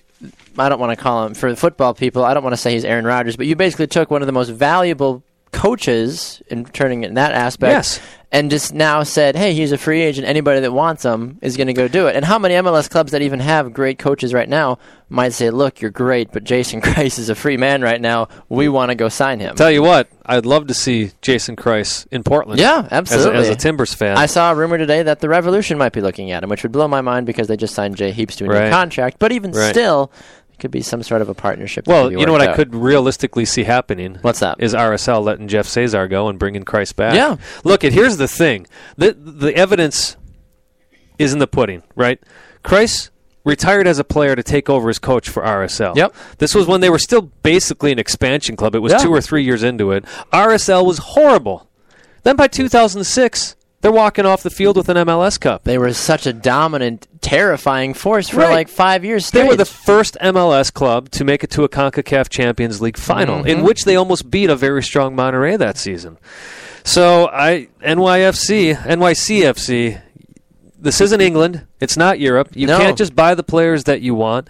I 0.58 0.68
don't 0.68 0.80
want 0.80 0.96
to 0.96 1.02
call 1.02 1.26
him 1.26 1.34
for 1.34 1.50
the 1.50 1.56
football 1.56 1.94
people. 1.94 2.24
I 2.24 2.34
don't 2.34 2.42
want 2.42 2.52
to 2.52 2.58
say 2.58 2.74
he's 2.74 2.84
Aaron 2.84 3.06
Rodgers, 3.06 3.36
but 3.36 3.46
you 3.46 3.56
basically 3.56 3.86
took 3.86 4.10
one 4.10 4.22
of 4.22 4.26
the 4.26 4.32
most 4.32 4.50
valuable 4.50 5.22
coaches 5.52 6.42
and 6.50 6.72
turning 6.72 7.02
it 7.04 7.08
in 7.08 7.14
that 7.14 7.32
aspect. 7.32 7.70
Yes. 7.72 8.00
And 8.32 8.48
just 8.48 8.72
now 8.72 9.02
said, 9.02 9.34
hey, 9.34 9.54
he's 9.54 9.72
a 9.72 9.78
free 9.78 10.02
agent. 10.02 10.24
Anybody 10.28 10.60
that 10.60 10.70
wants 10.72 11.04
him 11.04 11.38
is 11.42 11.56
going 11.56 11.66
to 11.66 11.72
go 11.72 11.88
do 11.88 12.06
it. 12.06 12.14
And 12.14 12.24
how 12.24 12.38
many 12.38 12.54
MLS 12.54 12.88
clubs 12.88 13.10
that 13.10 13.22
even 13.22 13.40
have 13.40 13.72
great 13.72 13.98
coaches 13.98 14.32
right 14.32 14.48
now 14.48 14.78
might 15.08 15.30
say, 15.32 15.50
look, 15.50 15.80
you're 15.80 15.90
great, 15.90 16.30
but 16.30 16.44
Jason 16.44 16.80
Kreis 16.82 17.18
is 17.18 17.28
a 17.28 17.34
free 17.34 17.56
man 17.56 17.82
right 17.82 18.00
now. 18.00 18.28
We 18.48 18.68
want 18.68 18.90
to 18.90 18.94
go 18.94 19.08
sign 19.08 19.40
him. 19.40 19.56
Tell 19.56 19.70
you 19.70 19.82
what, 19.82 20.08
I'd 20.24 20.46
love 20.46 20.68
to 20.68 20.74
see 20.74 21.10
Jason 21.22 21.56
Kreis 21.56 22.06
in 22.12 22.22
Portland. 22.22 22.60
Yeah, 22.60 22.82
As 22.82 22.92
a, 22.92 22.94
absolutely. 22.94 23.40
as 23.40 23.48
a 23.48 23.56
Timbers 23.56 23.94
fan. 23.94 24.16
I 24.16 24.26
saw 24.26 24.52
a 24.52 24.54
rumor 24.54 24.78
today 24.78 25.02
that 25.02 25.18
the 25.18 25.28
Revolution 25.28 25.76
might 25.76 25.92
be 25.92 26.00
looking 26.00 26.30
at 26.30 26.44
him, 26.44 26.50
which 26.50 26.62
would 26.62 26.70
blow 26.70 26.86
my 26.86 27.00
mind 27.00 27.26
because 27.26 27.48
they 27.48 27.56
just 27.56 27.74
signed 27.74 27.96
Jay 27.96 28.12
Heaps 28.12 28.36
to 28.36 28.44
a 28.44 28.48
Right. 28.48 28.64
new 28.66 28.70
contract. 28.70 29.16
But 29.18 29.32
even 29.32 29.50
Right. 29.50 29.70
still, 29.70 30.12
could 30.60 30.70
be 30.70 30.82
some 30.82 31.02
sort 31.02 31.22
of 31.22 31.28
a 31.28 31.34
partnership. 31.34 31.86
well, 31.86 32.10
you 32.12 32.24
know 32.26 32.32
what 32.32 32.40
worked 32.40 32.52
I 32.52 32.56
could 32.56 32.74
realistically 32.74 33.44
see 33.44 33.64
happening? 33.64 34.18
What's 34.22 34.40
that? 34.40 34.56
Is 34.60 34.74
RSL 34.74 35.24
letting 35.24 35.48
Jeff 35.48 35.66
Cassar 35.66 36.06
go 36.08 36.28
and 36.28 36.38
bringing 36.38 36.64
Kreis 36.64 36.94
back? 36.94 37.14
Yeah. 37.14 37.36
Look, 37.64 37.82
and 37.84 37.92
here's 37.92 38.16
the 38.18 38.28
thing: 38.28 38.66
the 38.96 39.12
the 39.12 39.54
evidence 39.56 40.16
is 41.18 41.32
in 41.32 41.38
the 41.38 41.46
pudding, 41.46 41.82
right? 41.96 42.20
Kreis 42.64 43.10
retired 43.44 43.86
as 43.86 43.98
a 43.98 44.04
player 44.04 44.36
to 44.36 44.42
take 44.42 44.68
over 44.68 44.90
as 44.90 44.98
coach 44.98 45.28
for 45.28 45.42
RSL. 45.42 45.96
Yep. 45.96 46.14
This 46.38 46.54
was 46.54 46.66
when 46.66 46.80
they 46.82 46.90
were 46.90 46.98
still 46.98 47.22
basically 47.42 47.90
an 47.90 47.98
expansion 47.98 48.54
club. 48.54 48.74
It 48.74 48.80
was 48.80 48.92
Yeah. 48.92 48.98
two 48.98 49.12
or 49.12 49.20
three 49.22 49.42
years 49.42 49.62
into 49.62 49.92
it. 49.92 50.04
RSL 50.32 50.84
was 50.84 50.98
horrible. 50.98 51.66
Then 52.22 52.36
by 52.36 52.48
2006, 52.48 53.56
they're 53.82 53.90
walking 53.92 54.26
off 54.26 54.42
the 54.42 54.50
field 54.50 54.76
with 54.76 54.88
an 54.88 54.96
MLS 54.98 55.38
Cup. 55.40 55.64
They 55.64 55.78
were 55.78 55.92
such 55.92 56.26
a 56.26 56.32
dominant, 56.32 57.06
terrifying 57.20 57.94
force 57.94 58.28
for 58.28 58.38
Right. 58.40 58.50
like 58.52 58.68
five 58.68 59.04
years 59.04 59.30
They 59.30 59.42
were 59.44 59.56
the 59.56 59.64
first 59.64 60.16
MLS 60.20 60.70
club 60.72 61.10
to 61.12 61.24
make 61.24 61.42
it 61.44 61.50
to 61.52 61.64
a 61.64 61.68
CONCACAF 61.68 62.28
Champions 62.28 62.80
League 62.80 62.98
final, 62.98 63.38
Mm-hmm. 63.38 63.46
in 63.48 63.62
which 63.62 63.84
they 63.84 63.96
almost 63.96 64.30
beat 64.30 64.50
a 64.50 64.56
very 64.56 64.82
strong 64.82 65.16
Monterrey 65.16 65.56
that 65.58 65.78
season. 65.78 66.18
So 66.84 67.28
I 67.32 67.68
NYFC, 67.82 68.74
NYCFC, 68.74 70.00
this 70.78 71.00
isn't 71.00 71.20
England. 71.20 71.66
It's 71.78 71.96
not 71.96 72.18
Europe. 72.20 72.48
You 72.54 72.66
No. 72.66 72.78
can't 72.78 72.96
just 72.98 73.14
buy 73.14 73.34
the 73.34 73.42
players 73.42 73.84
that 73.84 74.00
you 74.02 74.14
want. 74.14 74.48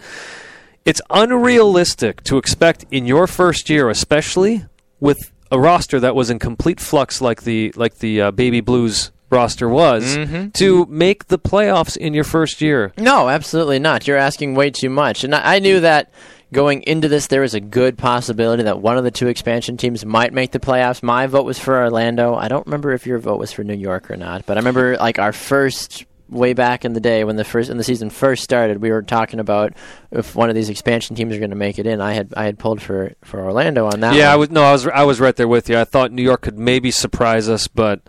It's 0.85 1.01
unrealistic 1.09 2.23
to 2.23 2.37
expect 2.37 2.85
in 2.91 3.05
your 3.05 3.27
first 3.27 3.69
year, 3.69 3.89
especially 3.89 4.65
with 4.99 5.31
a 5.51 5.59
roster 5.59 5.99
that 5.99 6.15
was 6.15 6.29
in 6.29 6.39
complete 6.39 6.79
flux 6.79 7.21
like 7.21 7.43
the 7.43 7.71
like 7.75 7.99
the 7.99 8.21
uh, 8.21 8.31
Baby 8.31 8.61
Blues 8.61 9.11
roster 9.31 9.67
was, 9.69 10.15
Mm-hmm. 10.17 10.49
to 10.51 10.85
make 10.87 11.27
the 11.27 11.39
playoffs 11.39 11.95
in 11.97 12.13
your 12.13 12.23
first 12.23 12.61
year. 12.61 12.93
No, 12.97 13.29
absolutely 13.29 13.79
not. 13.79 14.07
You're 14.07 14.17
asking 14.17 14.55
way 14.55 14.69
too 14.69 14.89
much. 14.89 15.23
And 15.23 15.33
I, 15.33 15.55
I 15.55 15.59
knew 15.59 15.79
that 15.79 16.11
going 16.53 16.81
into 16.83 17.07
this, 17.07 17.27
there 17.27 17.41
was 17.41 17.53
a 17.53 17.59
good 17.61 17.97
possibility 17.97 18.63
that 18.63 18.79
one 18.81 18.97
of 18.97 19.03
the 19.05 19.11
two 19.11 19.27
expansion 19.27 19.77
teams 19.77 20.05
might 20.05 20.33
make 20.33 20.51
the 20.51 20.59
playoffs. 20.59 21.01
My 21.01 21.27
vote 21.27 21.45
was 21.45 21.57
for 21.57 21.81
Orlando. 21.81 22.35
I 22.35 22.49
don't 22.49 22.65
remember 22.67 22.91
if 22.91 23.07
your 23.07 23.19
vote 23.19 23.39
was 23.39 23.51
for 23.53 23.63
New 23.63 23.73
York 23.75 24.11
or 24.11 24.17
not, 24.17 24.45
but 24.45 24.57
I 24.57 24.59
remember 24.59 24.97
like 24.97 25.17
our 25.17 25.31
first 25.31 26.05
way 26.29 26.53
back 26.53 26.85
in 26.85 26.93
the 26.93 27.01
day 27.01 27.25
when 27.25 27.35
the 27.35 27.43
first 27.43 27.67
when 27.67 27.77
the 27.77 27.83
season 27.83 28.09
first 28.09 28.41
started, 28.43 28.81
we 28.81 28.89
were 28.91 29.01
talking 29.01 29.39
about 29.41 29.73
if 30.11 30.33
one 30.35 30.47
of 30.49 30.55
these 30.55 30.69
expansion 30.69 31.13
teams 31.15 31.35
are 31.35 31.39
going 31.39 31.49
to 31.51 31.57
make 31.57 31.77
it 31.79 31.85
in. 31.85 31.99
I 32.01 32.13
had 32.13 32.33
I 32.37 32.43
had 32.45 32.57
pulled 32.59 32.81
for 32.81 33.13
for 33.23 33.41
Orlando 33.41 33.85
on 33.85 33.99
that. 34.01 34.15
Yeah, 34.15 34.31
I 34.31 34.35
was 34.37 34.49
no, 34.49 34.63
I 34.63 34.71
was 34.71 34.87
I 34.87 35.03
was 35.03 35.19
right 35.19 35.35
there 35.35 35.47
with 35.47 35.69
you. 35.69 35.77
I 35.77 35.83
thought 35.85 36.11
New 36.11 36.21
York 36.23 36.41
could 36.41 36.57
maybe 36.57 36.89
surprise 36.91 37.49
us, 37.49 37.67
but 37.67 38.01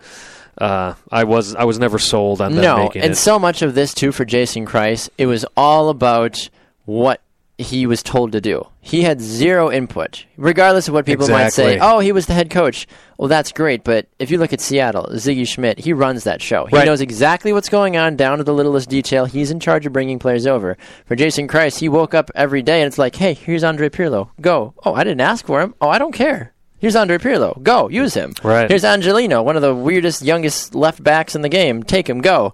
uh, 0.57 0.93
I 1.11 1.23
was 1.23 1.55
I 1.55 1.63
was 1.63 1.79
never 1.79 1.99
sold 1.99 2.41
on 2.41 2.53
them 2.53 2.63
no, 2.63 2.91
and 2.95 3.11
it. 3.13 3.15
so 3.17 3.39
much 3.39 3.61
of 3.61 3.73
this 3.75 3.93
too 3.93 4.11
for 4.11 4.25
Jason 4.25 4.65
Kreis, 4.65 5.09
it 5.17 5.25
was 5.25 5.45
all 5.57 5.89
about 5.89 6.49
what 6.85 7.21
he 7.57 7.85
was 7.85 8.01
told 8.01 8.31
to 8.31 8.41
do. 8.41 8.67
He 8.81 9.03
had 9.03 9.21
zero 9.21 9.71
input, 9.71 10.25
regardless 10.37 10.87
of 10.87 10.93
what 10.93 11.05
people 11.05 11.27
might 11.29 11.53
say. 11.53 11.79
Oh, 11.79 11.99
he 11.99 12.11
was 12.11 12.25
the 12.25 12.33
head 12.33 12.49
coach. 12.49 12.87
Well, 13.17 13.27
that's 13.29 13.51
great, 13.51 13.83
but 13.83 14.07
if 14.19 14.31
you 14.31 14.37
look 14.39 14.51
at 14.53 14.59
Seattle, 14.59 15.07
Sigi 15.13 15.47
Schmid, 15.47 15.77
he 15.79 15.93
runs 15.93 16.23
that 16.25 16.41
show. 16.41 16.65
He 16.65 16.75
Right. 16.75 16.85
knows 16.85 16.99
exactly 16.99 17.53
what's 17.53 17.69
going 17.69 17.95
on 17.95 18.15
down 18.17 18.39
to 18.39 18.43
the 18.43 18.53
littlest 18.53 18.89
detail. 18.89 19.25
He's 19.25 19.51
in 19.51 19.59
charge 19.59 19.85
of 19.85 19.93
bringing 19.93 20.17
players 20.19 20.45
over. 20.47 20.77
For 21.05 21.15
Jason 21.15 21.47
Kreis, 21.47 21.77
he 21.79 21.87
woke 21.87 22.13
up 22.13 22.31
every 22.35 22.63
day 22.63 22.81
and 22.81 22.87
it's 22.87 22.97
like, 22.97 23.15
hey, 23.15 23.33
here's 23.35 23.63
Andre 23.63 23.87
Pirlo. 23.89 24.29
Go. 24.41 24.73
Oh, 24.83 24.93
I 24.95 25.03
didn't 25.03 25.21
ask 25.21 25.45
for 25.45 25.61
him. 25.61 25.75
Oh, 25.79 25.89
I 25.89 25.99
don't 25.99 26.11
care. 26.11 26.52
Here's 26.83 26.97
Andre 26.97 27.17
Pirlo. 27.17 27.63
Go. 27.63 27.87
Use 27.87 28.13
him. 28.13 28.33
Right. 28.43 28.69
Here's 28.69 28.83
Angelino, 28.83 29.41
one 29.41 29.55
of 29.55 29.61
the 29.61 29.73
weirdest, 29.73 30.21
youngest 30.21 30.75
left 30.75 31.01
backs 31.01 31.33
in 31.33 31.41
the 31.41 31.47
game. 31.47 31.81
Take 31.81 32.09
him. 32.09 32.19
Go. 32.19 32.53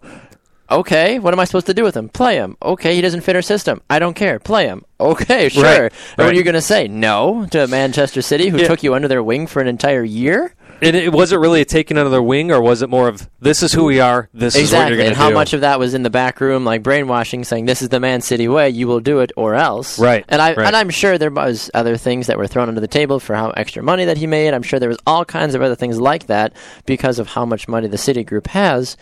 Okay, 0.69 1.17
what 1.17 1.33
am 1.33 1.39
I 1.39 1.45
supposed 1.45 1.65
to 1.65 1.73
do 1.73 1.81
with 1.81 1.97
him? 1.97 2.09
Play 2.09 2.35
him. 2.35 2.55
Okay, 2.61 2.93
he 2.93 3.01
doesn't 3.01 3.21
fit 3.21 3.35
our 3.35 3.41
system. 3.41 3.81
I 3.89 3.97
don't 3.97 4.13
care. 4.13 4.37
Play 4.37 4.67
him. 4.67 4.85
Okay, 4.99 5.49
sure. 5.49 5.63
Right, 5.63 5.81
And 6.17 6.25
What 6.25 6.27
are 6.27 6.35
you 6.35 6.43
going 6.43 6.53
to 6.53 6.61
say? 6.61 6.87
No 6.87 7.47
to 7.49 7.65
Manchester 7.65 8.21
City, 8.21 8.49
who 8.49 8.59
Yeah. 8.59 8.67
took 8.67 8.83
you 8.83 8.93
under 8.93 9.07
their 9.07 9.23
wing 9.23 9.47
for 9.47 9.63
an 9.63 9.67
entire 9.67 10.03
year? 10.03 10.53
And 10.81 10.95
it 10.95 11.11
was 11.11 11.31
it 11.31 11.37
really 11.37 11.61
a 11.61 11.65
taking 11.65 11.97
under 11.97 12.09
their 12.09 12.21
wing, 12.21 12.51
or 12.51 12.61
was 12.61 12.81
it 12.81 12.89
more 12.89 13.07
of 13.07 13.29
this 13.39 13.63
is 13.63 13.73
who 13.73 13.85
we 13.85 13.99
are, 13.99 14.29
this 14.33 14.55
is 14.55 14.59
what 14.59 14.61
exactly. 14.63 14.89
you're 14.89 14.97
going 14.97 15.07
And 15.09 15.17
how 15.17 15.29
do? 15.29 15.35
much 15.35 15.53
of 15.53 15.61
that 15.61 15.79
was 15.79 15.93
in 15.93 16.03
the 16.03 16.09
back 16.09 16.39
room, 16.41 16.65
like 16.65 16.83
brainwashing, 16.83 17.43
saying 17.43 17.65
this 17.65 17.81
is 17.81 17.89
the 17.89 17.99
Man 17.99 18.21
City 18.21 18.47
way, 18.47 18.69
you 18.69 18.87
will 18.87 18.99
do 18.99 19.19
it 19.19 19.31
or 19.35 19.55
else. 19.55 19.99
Right, 19.99 20.25
And 20.29 20.41
I 20.41 20.53
right. 20.53 20.67
and 20.67 20.75
I'm 20.75 20.89
sure 20.89 21.17
there 21.17 21.31
was 21.31 21.69
other 21.73 21.97
things 21.97 22.27
that 22.27 22.37
were 22.37 22.47
thrown 22.47 22.69
under 22.69 22.81
the 22.81 22.87
table 22.87 23.19
for 23.19 23.35
how 23.35 23.49
extra 23.51 23.83
money 23.83 24.05
that 24.05 24.17
he 24.17 24.27
made. 24.27 24.53
I'm 24.53 24.63
sure 24.63 24.79
there 24.79 24.89
was 24.89 24.99
all 25.05 25.25
kinds 25.25 25.55
of 25.55 25.61
other 25.61 25.75
things 25.75 25.99
like 25.99 26.27
that 26.27 26.53
because 26.85 27.19
of 27.19 27.27
how 27.27 27.45
much 27.45 27.67
money 27.67 27.87
the 27.87 27.97
City 27.97 28.23
Group 28.23 28.47
has. 28.47 28.97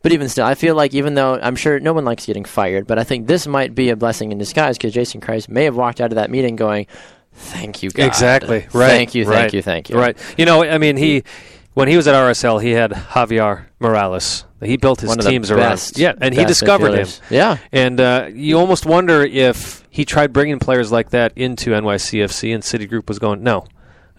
But 0.00 0.12
even 0.12 0.28
still, 0.28 0.46
I 0.46 0.54
feel 0.54 0.76
like 0.76 0.94
even 0.94 1.14
though 1.14 1.40
I'm 1.42 1.56
sure 1.56 1.80
no 1.80 1.92
one 1.92 2.04
likes 2.04 2.24
getting 2.24 2.44
fired, 2.44 2.86
but 2.86 2.98
I 3.00 3.04
think 3.04 3.26
this 3.26 3.48
might 3.48 3.74
be 3.74 3.90
a 3.90 3.96
blessing 3.96 4.30
in 4.30 4.38
disguise 4.38 4.78
because 4.78 4.94
Jason 4.94 5.20
Kreis 5.20 5.48
may 5.48 5.64
have 5.64 5.76
walked 5.76 6.00
out 6.00 6.12
of 6.12 6.16
that 6.16 6.30
meeting 6.30 6.54
going, 6.54 6.86
"Thank 7.38 7.82
you, 7.82 7.90
God. 7.90 8.06
Exactly. 8.06 8.66
Right. 8.72 8.88
Thank 8.88 9.14
you, 9.14 9.24
thank 9.24 9.34
right, 9.34 9.54
you, 9.54 9.62
thank 9.62 9.90
you." 9.90 9.98
Right. 9.98 10.18
You 10.36 10.44
know, 10.44 10.62
I 10.64 10.78
mean, 10.78 10.96
he 10.96 11.24
when 11.74 11.86
he 11.88 11.96
was 11.96 12.08
at 12.08 12.14
RSL, 12.14 12.60
he 12.60 12.72
had 12.72 12.90
Javier 12.90 13.66
Morales. 13.78 14.44
He 14.60 14.76
built 14.76 15.00
his 15.00 15.08
One 15.08 15.20
of 15.20 15.24
the 15.24 15.30
teams 15.30 15.50
best, 15.50 15.96
around. 15.96 16.02
Yeah, 16.02 16.14
and 16.20 16.34
he 16.34 16.44
discovered 16.44 16.94
him. 16.94 17.06
Yeah. 17.30 17.58
And 17.70 18.00
uh, 18.00 18.30
you 18.32 18.58
almost 18.58 18.84
wonder 18.84 19.22
if 19.22 19.86
he 19.88 20.04
tried 20.04 20.32
bringing 20.32 20.58
players 20.58 20.90
like 20.90 21.10
that 21.10 21.32
into 21.36 21.70
NYCFC, 21.70 22.52
and 22.52 22.64
City 22.64 22.86
Group 22.86 23.08
was 23.08 23.20
going, 23.20 23.44
no. 23.44 23.66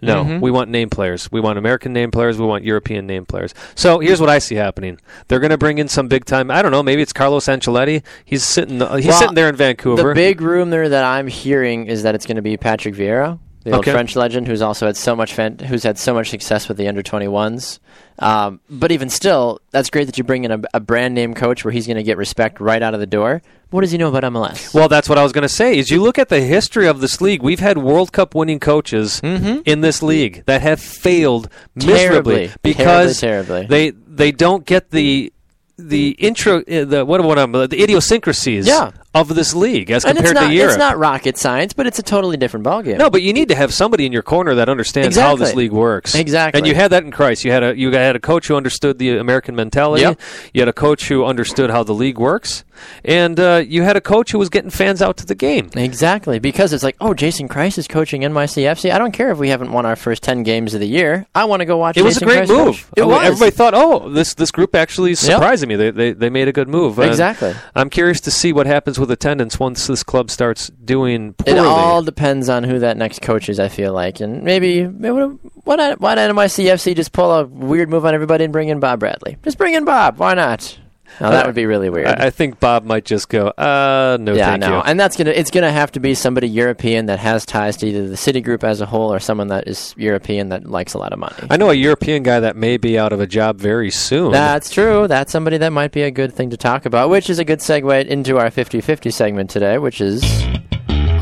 No, 0.02 0.24
Mm-hmm. 0.24 0.40
we 0.40 0.50
want 0.50 0.70
name 0.70 0.88
players. 0.90 1.30
We 1.30 1.40
want 1.40 1.58
American 1.58 1.92
name 1.92 2.10
players. 2.10 2.38
We 2.38 2.46
want 2.46 2.64
European 2.64 3.06
name 3.06 3.26
players. 3.26 3.54
So 3.74 3.98
here's 3.98 4.20
what 4.20 4.30
I 4.30 4.38
see 4.38 4.54
happening. 4.54 4.98
They're 5.28 5.40
going 5.40 5.50
to 5.50 5.58
bring 5.58 5.78
in 5.78 5.88
some 5.88 6.08
big 6.08 6.24
time. 6.24 6.50
I 6.50 6.62
don't 6.62 6.72
know. 6.72 6.82
Maybe 6.82 7.02
it's 7.02 7.12
Carlos 7.12 7.46
Ancelotti. 7.46 8.02
He's 8.24 8.42
sitting. 8.44 8.80
Uh, 8.80 8.96
he's 8.96 9.06
Well, 9.06 9.18
sitting 9.18 9.34
there 9.34 9.48
in 9.48 9.56
Vancouver. 9.56 10.08
The 10.08 10.14
big 10.14 10.40
rumor 10.40 10.88
that 10.88 11.04
I'm 11.04 11.26
hearing 11.26 11.86
is 11.86 12.02
that 12.04 12.14
it's 12.14 12.26
going 12.26 12.36
to 12.36 12.42
be 12.42 12.56
Patrick 12.56 12.94
Vieira, 12.94 13.38
the 13.64 13.72
old 13.72 13.80
Okay. 13.80 13.92
French 13.92 14.16
legend, 14.16 14.46
who's 14.46 14.62
also 14.62 14.86
had 14.86 14.96
so 14.96 15.14
much 15.14 15.34
fan- 15.34 15.58
who's 15.58 15.82
had 15.82 15.98
so 15.98 16.14
much 16.14 16.30
success 16.30 16.66
with 16.68 16.76
the 16.78 16.88
under 16.88 17.02
21s. 17.02 17.78
Um, 18.18 18.60
but 18.68 18.92
even 18.92 19.08
still, 19.08 19.60
that's 19.70 19.88
great 19.90 20.04
that 20.06 20.18
you 20.18 20.24
bring 20.24 20.44
in 20.44 20.50
a, 20.50 20.60
a 20.74 20.80
brand 20.80 21.14
name 21.14 21.32
coach 21.34 21.64
where 21.64 21.72
he's 21.72 21.86
going 21.86 21.96
to 21.96 22.02
get 22.02 22.16
respect 22.18 22.60
right 22.60 22.82
out 22.82 22.92
of 22.94 23.00
the 23.00 23.06
door. 23.06 23.40
What 23.70 23.82
does 23.82 23.92
he 23.92 23.98
know 23.98 24.08
about 24.08 24.24
MLS? 24.24 24.74
Well, 24.74 24.88
that's 24.88 25.08
what 25.08 25.16
I 25.16 25.22
was 25.22 25.32
going 25.32 25.42
to 25.42 25.48
say. 25.48 25.78
Is 25.78 25.90
you 25.90 26.02
look 26.02 26.18
at 26.18 26.28
the 26.28 26.40
history 26.40 26.86
of 26.86 27.00
this 27.00 27.20
league, 27.20 27.42
we've 27.42 27.60
had 27.60 27.78
World 27.78 28.12
Cup 28.12 28.34
winning 28.34 28.60
coaches 28.60 29.20
in 29.22 29.80
this 29.80 30.02
league 30.02 30.42
that 30.46 30.60
have 30.62 30.80
failed 30.80 31.48
miserably 31.74 32.48
Terribly. 32.48 32.52
because 32.62 33.20
Terribly, 33.20 33.66
terribly. 33.66 33.66
they 33.66 33.90
they 33.90 34.32
don't 34.32 34.66
get 34.66 34.90
the 34.90 35.32
the 35.78 36.10
intro 36.18 36.58
uh, 36.58 36.84
the 36.84 37.04
what 37.06 37.24
what 37.24 37.38
I'm 37.38 37.52
the 37.52 37.82
idiosyncrasies 37.82 38.66
Yeah. 38.66 38.90
Of 39.12 39.34
this 39.34 39.54
league 39.54 39.90
as 39.90 40.04
and 40.04 40.12
it's 40.12 40.28
compared 40.28 40.34
not, 40.36 40.48
to 40.50 40.54
Europe. 40.54 40.70
it's 40.70 40.78
not 40.78 40.96
rocket 40.96 41.36
science, 41.36 41.72
but 41.72 41.84
it's 41.88 41.98
a 41.98 42.02
totally 42.02 42.36
different 42.36 42.64
ballgame. 42.64 42.96
No, 42.96 43.10
but 43.10 43.22
you 43.22 43.32
need 43.32 43.48
to 43.48 43.56
have 43.56 43.74
somebody 43.74 44.06
in 44.06 44.12
your 44.12 44.22
corner 44.22 44.54
that 44.54 44.68
understands 44.68 45.16
how 45.16 45.34
this 45.34 45.52
league 45.56 45.72
works. 45.72 46.14
Exactly. 46.14 46.58
And 46.58 46.64
you 46.66 46.76
had 46.76 46.92
that 46.92 47.02
in 47.02 47.10
Kreis. 47.10 47.42
You 47.44 47.50
had 47.50 47.64
a 47.64 47.76
you 47.76 47.90
had 47.90 48.14
a 48.14 48.20
coach 48.20 48.46
who 48.46 48.54
understood 48.54 48.98
the 48.98 49.16
American 49.18 49.56
mentality. 49.56 50.02
Yep. 50.02 50.20
You 50.54 50.60
had 50.60 50.68
a 50.68 50.72
coach 50.72 51.08
who 51.08 51.24
understood 51.24 51.70
how 51.70 51.82
the 51.82 51.92
league 51.92 52.18
works, 52.18 52.62
and 53.04 53.40
uh, 53.40 53.64
you 53.66 53.82
had 53.82 53.96
a 53.96 54.00
coach 54.00 54.30
who 54.30 54.38
was 54.38 54.48
getting 54.48 54.70
fans 54.70 55.02
out 55.02 55.16
to 55.16 55.26
the 55.26 55.34
game. 55.34 55.70
Exactly, 55.74 56.38
because 56.38 56.72
it's 56.72 56.84
like, 56.84 56.94
oh, 57.00 57.12
Jason 57.12 57.48
Kreis 57.48 57.78
is 57.78 57.88
coaching 57.88 58.22
NYCFC. 58.22 58.92
I 58.92 58.98
don't 58.98 59.12
care 59.12 59.32
if 59.32 59.38
we 59.38 59.48
haven't 59.48 59.72
won 59.72 59.86
our 59.86 59.96
first 59.96 60.22
10 60.22 60.44
games 60.44 60.72
of 60.72 60.78
the 60.80 60.86
year. 60.88 61.26
I 61.34 61.46
want 61.46 61.60
to 61.60 61.66
go 61.66 61.78
watch 61.78 61.96
It 61.96 62.02
was 62.02 62.22
a 62.22 62.24
great 62.24 62.44
Kreis 62.44 62.48
move. 62.48 62.76
coach. 62.76 62.86
It 62.96 63.02
I 63.02 63.06
mean, 63.06 63.10
was. 63.16 63.26
Everybody 63.26 63.50
thought, 63.50 63.74
oh, 63.74 64.08
this 64.08 64.34
this 64.34 64.52
group 64.52 64.76
actually 64.76 65.10
is 65.12 65.18
surprising 65.18 65.68
me. 65.68 65.74
They, 65.74 65.90
they 65.90 66.12
they 66.12 66.30
made 66.30 66.46
a 66.46 66.52
good 66.52 66.68
move. 66.68 66.98
And 67.00 67.08
Exactly. 67.08 67.54
I'm 67.74 67.90
curious 67.90 68.20
to 68.20 68.30
see 68.30 68.52
what 68.52 68.66
happens 68.68 68.99
with 69.00 69.10
attendance 69.10 69.58
once 69.58 69.86
this 69.86 70.02
club 70.02 70.30
starts 70.30 70.68
doing 70.68 71.34
It 71.46 71.58
all 71.58 72.02
depends 72.02 72.48
on 72.48 72.64
who 72.64 72.78
that 72.80 72.96
next 72.96 73.22
coach 73.22 73.48
is. 73.48 73.58
I 73.58 73.68
feel 73.68 73.92
like, 73.92 74.20
and 74.20 74.42
maybe, 74.42 74.86
maybe 74.86 75.38
why 75.64 75.76
not? 75.76 76.00
Why 76.00 76.14
not 76.14 76.30
NYCFC 76.30 76.94
just 76.94 77.12
pull 77.12 77.32
a 77.32 77.44
weird 77.44 77.88
move 77.88 78.04
on 78.04 78.14
everybody 78.14 78.44
and 78.44 78.52
bring 78.52 78.68
in 78.68 78.80
Bob 78.80 79.00
Bradley? 79.00 79.36
Just 79.42 79.58
bring 79.58 79.74
in 79.74 79.84
Bob. 79.84 80.18
Why 80.18 80.34
not? 80.34 80.78
Now 81.20 81.30
that 81.30 81.46
would 81.46 81.54
be 81.54 81.66
really 81.66 81.90
weird. 81.90 82.08
I, 82.08 82.26
I 82.26 82.30
think 82.30 82.60
Bob 82.60 82.84
might 82.84 83.04
just 83.04 83.28
go, 83.28 83.48
uh, 83.48 84.16
no, 84.20 84.34
yeah, 84.34 84.46
thank 84.46 84.60
no, 84.60 84.76
you. 84.76 84.82
and 84.82 84.98
that's 84.98 85.16
gonna. 85.16 85.30
It's 85.30 85.50
gonna 85.50 85.72
have 85.72 85.92
to 85.92 86.00
be 86.00 86.14
somebody 86.14 86.48
European 86.48 87.06
that 87.06 87.18
has 87.18 87.44
ties 87.44 87.76
to 87.78 87.86
either 87.86 88.08
the 88.08 88.16
city 88.16 88.40
group 88.40 88.64
as 88.64 88.80
a 88.80 88.86
whole 88.86 89.12
or 89.12 89.20
someone 89.20 89.48
that 89.48 89.68
is 89.68 89.94
European 89.96 90.50
that 90.50 90.66
likes 90.66 90.94
a 90.94 90.98
lot 90.98 91.12
of 91.12 91.18
money. 91.18 91.34
I 91.50 91.56
know 91.56 91.70
a 91.70 91.74
European 91.74 92.22
guy 92.22 92.40
that 92.40 92.56
may 92.56 92.76
be 92.76 92.98
out 92.98 93.12
of 93.12 93.20
a 93.20 93.26
job 93.26 93.58
very 93.58 93.90
soon. 93.90 94.32
That's 94.32 94.70
true. 94.70 95.08
That's 95.08 95.32
somebody 95.32 95.58
that 95.58 95.70
might 95.70 95.92
be 95.92 96.02
a 96.02 96.10
good 96.10 96.32
thing 96.32 96.50
to 96.50 96.56
talk 96.56 96.86
about, 96.86 97.10
which 97.10 97.28
is 97.28 97.38
a 97.38 97.44
good 97.44 97.60
segue 97.60 98.06
into 98.06 98.38
our 98.38 98.50
50 98.50 98.80
50 98.80 99.10
segment 99.10 99.50
today, 99.50 99.78
which 99.78 100.00
is 100.00 100.22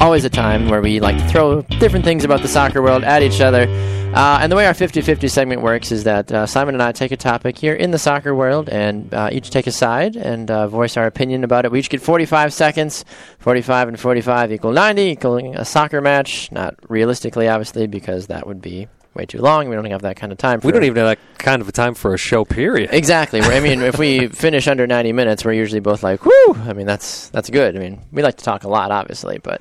always 0.00 0.24
a 0.24 0.30
time 0.30 0.68
where 0.68 0.80
we 0.80 1.00
like 1.00 1.18
to 1.18 1.28
throw 1.28 1.62
different 1.62 2.04
things 2.04 2.24
about 2.24 2.42
the 2.42 2.48
soccer 2.48 2.82
world 2.82 3.04
at 3.04 3.22
each 3.22 3.40
other. 3.40 3.66
Uh, 4.14 4.38
and 4.40 4.50
the 4.50 4.56
way 4.56 4.66
our 4.66 4.74
50 4.74 5.02
50 5.02 5.28
segment 5.28 5.60
works 5.60 5.92
is 5.92 6.04
that 6.04 6.32
uh, 6.32 6.46
Simon 6.46 6.74
and 6.74 6.82
I 6.82 6.92
take 6.92 7.12
a 7.12 7.16
topic 7.16 7.58
here 7.58 7.74
in 7.74 7.90
the 7.90 7.98
soccer 7.98 8.34
world 8.34 8.68
and 8.68 9.12
uh, 9.12 9.28
each 9.30 9.50
take 9.50 9.66
a 9.66 9.72
side 9.72 10.16
and 10.16 10.50
uh, 10.50 10.66
voice 10.66 10.96
our 10.96 11.06
opinion 11.06 11.44
about 11.44 11.64
it. 11.66 11.72
We 11.72 11.80
each 11.80 11.90
get 11.90 12.00
45 12.00 12.52
seconds. 12.52 13.04
45 13.38 13.88
and 13.88 14.00
45 14.00 14.52
equal 14.52 14.72
90, 14.72 15.02
equaling 15.02 15.56
a 15.56 15.64
soccer 15.64 16.00
match. 16.00 16.50
Not 16.50 16.76
realistically, 16.88 17.48
obviously, 17.48 17.86
because 17.86 18.28
that 18.28 18.46
would 18.46 18.62
be 18.62 18.88
way 19.18 19.26
too 19.26 19.40
long. 19.40 19.68
We 19.68 19.74
don't 19.74 19.84
have 19.90 20.02
that 20.02 20.16
kind 20.16 20.32
of 20.32 20.38
time. 20.38 20.60
we 20.62 20.72
don't 20.72 20.84
even 20.84 21.04
have 21.04 21.18
that 21.18 21.38
kind 21.38 21.60
of 21.60 21.68
a 21.68 21.72
time 21.72 21.94
for 21.94 22.14
a 22.14 22.18
show. 22.18 22.44
Period. 22.44 22.90
Exactly. 22.92 23.40
I 23.40 23.60
mean, 23.60 23.82
if 23.82 23.98
we 23.98 24.28
finish 24.44 24.68
under 24.68 24.86
90 24.86 25.12
minutes, 25.12 25.44
we're 25.44 25.52
usually 25.52 25.80
both 25.80 26.02
like, 26.02 26.24
"Whoo!" 26.24 26.54
I 26.54 26.72
mean, 26.72 26.86
that's 26.86 27.28
that's 27.30 27.50
good. 27.50 27.76
I 27.76 27.78
mean, 27.80 28.00
we 28.12 28.22
like 28.22 28.36
to 28.36 28.44
talk 28.44 28.64
a 28.64 28.68
lot, 28.68 28.90
obviously, 28.90 29.38
but 29.38 29.60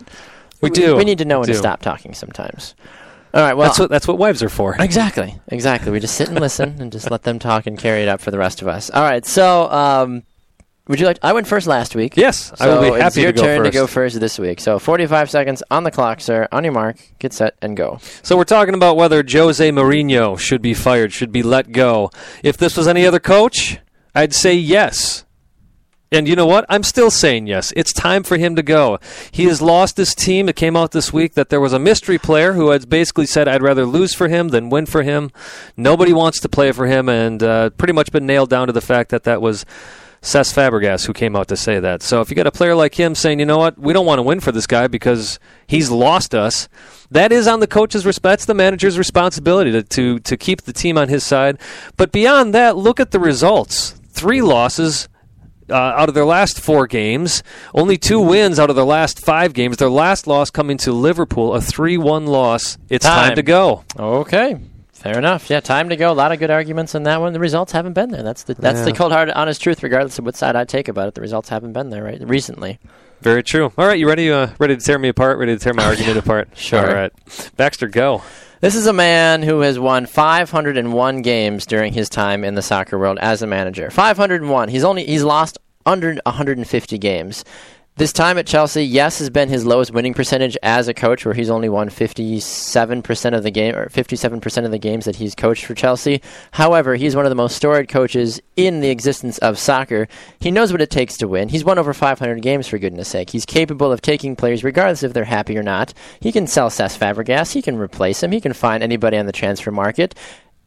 We 0.62 0.70
do. 0.70 0.96
We 0.96 1.04
need 1.04 1.17
to 1.17 1.26
know 1.26 1.39
when 1.39 1.48
do. 1.48 1.54
to 1.54 1.60
stop 1.60 1.82
talking 1.82 2.13
sometimes. 2.13 2.76
All 3.34 3.41
right. 3.41 3.56
Well, 3.56 3.67
that's 3.67 3.80
what 3.80 3.89
that's 3.89 4.08
what 4.08 4.17
wives 4.17 4.41
are 4.41 4.50
for. 4.50 4.76
exactly, 4.80 5.36
exactly. 5.50 5.91
We 5.91 6.00
just 6.00 6.15
sit 6.15 6.30
and 6.30 6.39
listen 6.39 6.80
and 6.82 6.91
just 6.91 7.12
let 7.12 7.24
them 7.24 7.39
talk 7.39 7.67
and 7.67 7.78
carry 7.78 8.02
it 8.04 8.08
up 8.08 8.22
for 8.22 8.32
the 8.32 8.38
rest 8.38 8.62
of 8.62 8.67
us. 8.67 8.89
All 8.89 9.04
right. 9.04 9.26
So, 9.26 9.70
um, 9.70 10.24
would 10.88 11.00
you 11.00 11.06
like? 11.06 11.19
I 11.21 11.34
went 11.34 11.47
first 11.47 11.67
last 11.67 11.95
week. 11.95 12.15
Yes, 12.15 12.54
I 12.60 12.67
will 12.67 12.82
be 12.82 12.88
it's 12.88 12.97
happy 12.97 13.21
your 13.21 13.32
to 13.32 13.38
go 13.38 13.43
turn 13.43 13.60
first. 13.60 13.71
to 13.71 13.78
go 13.80 13.88
first 13.88 14.19
this 14.19 14.39
week. 14.39 14.60
So 14.60 14.80
45 14.80 15.30
seconds 15.30 15.63
on 15.69 15.84
the 15.84 15.91
clock, 15.91 16.21
sir. 16.21 16.47
On 16.52 16.63
your 16.63 16.73
mark, 16.73 16.97
get 17.19 17.34
set, 17.34 17.56
and 17.62 17.76
go. 17.76 18.00
So 18.23 18.38
we're 18.38 18.43
talking 18.43 18.73
about 18.73 18.97
whether 18.97 19.23
Jose 19.28 19.69
Mourinho 19.71 20.39
should 20.39 20.62
be 20.62 20.73
fired, 20.73 21.13
should 21.13 21.32
be 21.32 21.43
let 21.43 21.71
go. 21.71 22.12
If 22.43 22.58
this 22.58 22.78
was 22.78 22.88
any 22.88 23.06
other 23.06 23.19
coach, 23.19 23.80
I'd 24.15 24.34
say 24.34 24.54
yes. 24.54 25.26
And 26.10 26.26
you 26.26 26.38
know 26.38 26.45
what? 26.45 26.65
I'm 26.69 26.84
still 26.84 27.12
saying 27.12 27.47
yes. 27.47 27.73
It's 27.76 27.91
time 27.91 28.23
for 28.23 28.38
him 28.38 28.56
to 28.56 28.63
go. 28.63 28.97
He 29.32 29.43
has 29.45 29.62
lost 29.62 29.97
his 29.97 30.15
team. 30.15 30.47
It 30.47 30.56
came 30.56 30.78
out 30.78 30.91
this 30.91 31.12
week 31.12 31.34
that 31.34 31.50
there 31.50 31.60
was 31.60 31.73
a 31.73 31.80
mystery 31.80 32.17
player 32.17 32.54
who 32.54 32.69
had 32.69 32.88
basically 32.88 33.26
said, 33.26 33.50
I'd 33.50 33.62
rather 33.62 33.86
lose 33.86 34.13
for 34.13 34.30
him 34.30 34.47
than 34.50 34.69
win 34.69 34.86
for 34.86 35.04
him. 35.04 35.32
Nobody 35.76 36.13
wants 36.13 36.39
to 36.41 36.50
play 36.50 36.71
for 36.71 36.88
him, 36.88 37.10
and 37.10 37.43
uh, 37.43 37.71
pretty 37.71 37.91
much 37.91 38.13
been 38.13 38.26
nailed 38.26 38.50
down 38.50 38.67
to 38.67 38.73
the 38.73 38.80
fact 38.80 39.10
that 39.10 39.26
that 39.26 39.41
was 39.41 39.65
Cesc 40.28 40.54
Fabregas 40.54 41.08
who 41.08 41.13
came 41.13 41.38
out 41.38 41.48
to 41.48 41.56
say 41.56 41.80
that. 41.80 42.04
So 42.04 42.20
if 42.20 42.30
you 42.30 42.36
got 42.36 42.48
a 42.48 42.52
player 42.52 42.76
like 42.76 42.94
him 42.96 43.16
saying, 43.16 43.40
you 43.40 43.46
know 43.46 43.58
what, 43.58 43.80
we 43.80 43.94
don't 43.94 44.06
want 44.06 44.20
to 44.20 44.24
win 44.24 44.42
for 44.42 44.52
this 44.52 44.68
guy 44.68 44.88
because 44.88 45.40
he's 45.68 45.90
lost 45.90 46.36
us, 46.36 46.68
that 47.12 47.32
is 47.32 47.48
on 47.48 47.62
the 47.62 47.68
coach's 47.68 48.04
that's 48.04 48.44
the 48.44 48.54
manager's 48.54 48.98
responsibility 48.98 49.72
to, 49.72 49.84
to, 49.84 50.20
to 50.20 50.36
keep 50.36 50.63
the 50.63 50.74
team 50.74 50.98
on 50.98 51.08
his 51.08 51.24
side. 51.24 51.58
But 51.96 52.12
beyond 52.12 52.54
that, 52.54 52.76
look 52.76 53.00
at 53.00 53.12
the 53.12 53.22
results. 53.22 53.92
Three 54.10 54.42
losses 54.42 55.08
uh, 55.70 55.76
out 55.76 56.10
of 56.10 56.16
their 56.16 56.26
last 56.26 56.60
four 56.60 56.88
games, 56.88 57.42
only 57.74 57.98
two 57.98 58.20
wins 58.20 58.60
out 58.60 58.70
of 58.70 58.76
their 58.76 58.86
last 58.86 59.24
five 59.24 59.54
games. 59.54 59.78
Their 59.78 59.90
last 59.90 60.28
loss 60.28 60.50
coming 60.50 60.78
to 60.80 60.92
Liverpool, 60.92 61.54
a 61.54 61.62
3 61.62 61.98
1 61.98 62.26
loss. 62.26 62.78
It's 62.90 63.06
time. 63.06 63.30
Time. 63.30 63.36
to 63.36 63.44
go. 63.44 63.86
Okay. 63.98 64.58
Fair 65.08 65.17
enough. 65.17 65.50
Yeah, 65.50 65.62
time 65.62 65.88
to 65.88 65.96
go. 65.96 66.12
A 66.12 66.13
lot 66.13 66.34
of 66.34 66.39
good 66.39 66.52
arguments 66.52 66.93
in 66.93 67.04
that 67.04 67.22
one. 67.22 67.32
The 67.32 67.39
results 67.39 67.72
haven't 67.72 67.93
been 67.93 68.12
there. 68.12 68.24
That's 68.24 68.43
the 68.43 68.56
that's 68.56 68.82
the 68.84 68.91
cold 68.91 69.13
hard 69.13 69.30
honest 69.30 69.62
truth. 69.62 69.82
Regardless 69.82 70.20
of 70.20 70.26
what 70.26 70.36
side 70.36 70.58
I 70.58 70.65
take 70.65 70.89
about 70.89 71.08
it, 71.08 71.13
the 71.13 71.22
results 71.22 71.48
haven't 71.48 71.72
been 71.72 71.91
there 71.91 72.04
right 72.04 72.22
recently. 72.28 72.78
Very 73.22 73.41
true. 73.41 73.72
All 73.78 73.88
right, 73.88 73.98
you 73.98 74.06
ready? 74.06 74.30
Uh, 74.30 74.50
ready 74.60 74.76
to 74.76 74.84
tear 74.84 75.00
me 75.00 75.08
apart? 75.08 75.38
Ready 75.38 75.58
to 75.58 75.63
tear 75.63 75.74
my 75.74 75.86
argument 75.91 76.17
apart? 76.17 76.50
Sure. 76.56 76.86
All 76.86 76.93
right, 76.93 77.13
Baxter, 77.56 77.88
go. 77.88 78.22
This 78.60 78.76
is 78.76 78.86
a 78.86 78.91
man 78.91 79.43
who 79.43 79.62
has 79.62 79.80
won 79.80 80.08
501 80.08 81.22
games 81.22 81.65
during 81.65 81.93
his 81.93 82.10
time 82.10 82.43
in 82.43 82.56
the 82.56 82.62
soccer 82.62 83.00
world 83.00 83.17
as 83.22 83.41
a 83.41 83.48
manager. 83.48 83.89
501. 83.89 84.67
He's 84.67 84.84
only 84.84 85.06
he's 85.06 85.24
lost 85.24 85.58
under 85.86 86.15
150 86.26 86.98
games. 86.98 87.46
This 87.98 88.14
time 88.14 88.38
at 88.38 88.46
Chelsea, 88.46 88.84
yes, 88.84 89.18
has 89.18 89.32
been 89.32 89.50
his 89.50 89.66
lowest 89.66 89.92
winning 89.92 90.14
percentage 90.14 90.56
as 90.62 90.88
a 90.88 90.94
coach, 90.94 91.26
where 91.26 91.34
he's 91.34 91.50
only 91.50 91.68
won 91.68 91.90
57% 91.90 93.36
of 93.36 93.42
the 93.42 93.50
game 93.50 93.76
or 93.76 93.90
57% 93.90 94.66
of 94.66 94.70
the 94.70 94.78
games 94.78 95.06
that 95.06 95.16
he's 95.16 95.34
coached 95.34 95.66
for 95.66 95.74
Chelsea. 95.74 96.22
However, 96.52 96.94
he's 96.94 97.16
one 97.16 97.26
of 97.26 97.32
the 97.32 97.36
most 97.36 97.56
storied 97.56 97.90
coaches 97.90 98.40
in 98.56 98.82
the 98.82 98.92
existence 98.92 99.40
of 99.40 99.58
soccer. 99.58 100.08
He 100.40 100.52
knows 100.52 100.72
what 100.72 100.82
it 100.84 100.92
takes 100.92 101.18
to 101.18 101.28
win. 101.28 101.50
He's 101.50 101.66
won 101.66 101.80
over 101.80 101.92
500 101.92 102.40
games 102.44 102.68
for 102.68 102.78
goodness 102.78 103.08
sake. 103.08 103.32
He's 103.32 103.48
capable 103.48 103.92
of 103.92 104.02
taking 104.02 104.36
players 104.36 104.64
regardless 104.64 105.02
if 105.02 105.14
they're 105.14 105.26
happy 105.26 105.58
or 105.58 105.64
not. 105.64 105.92
He 106.20 106.32
can 106.32 106.46
sell 106.46 106.70
Cesc 106.70 107.00
Fabregas. 107.00 107.54
He 107.54 107.64
can 107.64 107.80
replace 107.80 108.22
him. 108.22 108.32
He 108.32 108.42
can 108.42 108.54
find 108.54 108.84
anybody 108.84 109.18
on 109.18 109.26
the 109.26 109.32
transfer 109.32 109.72
market. 109.72 110.14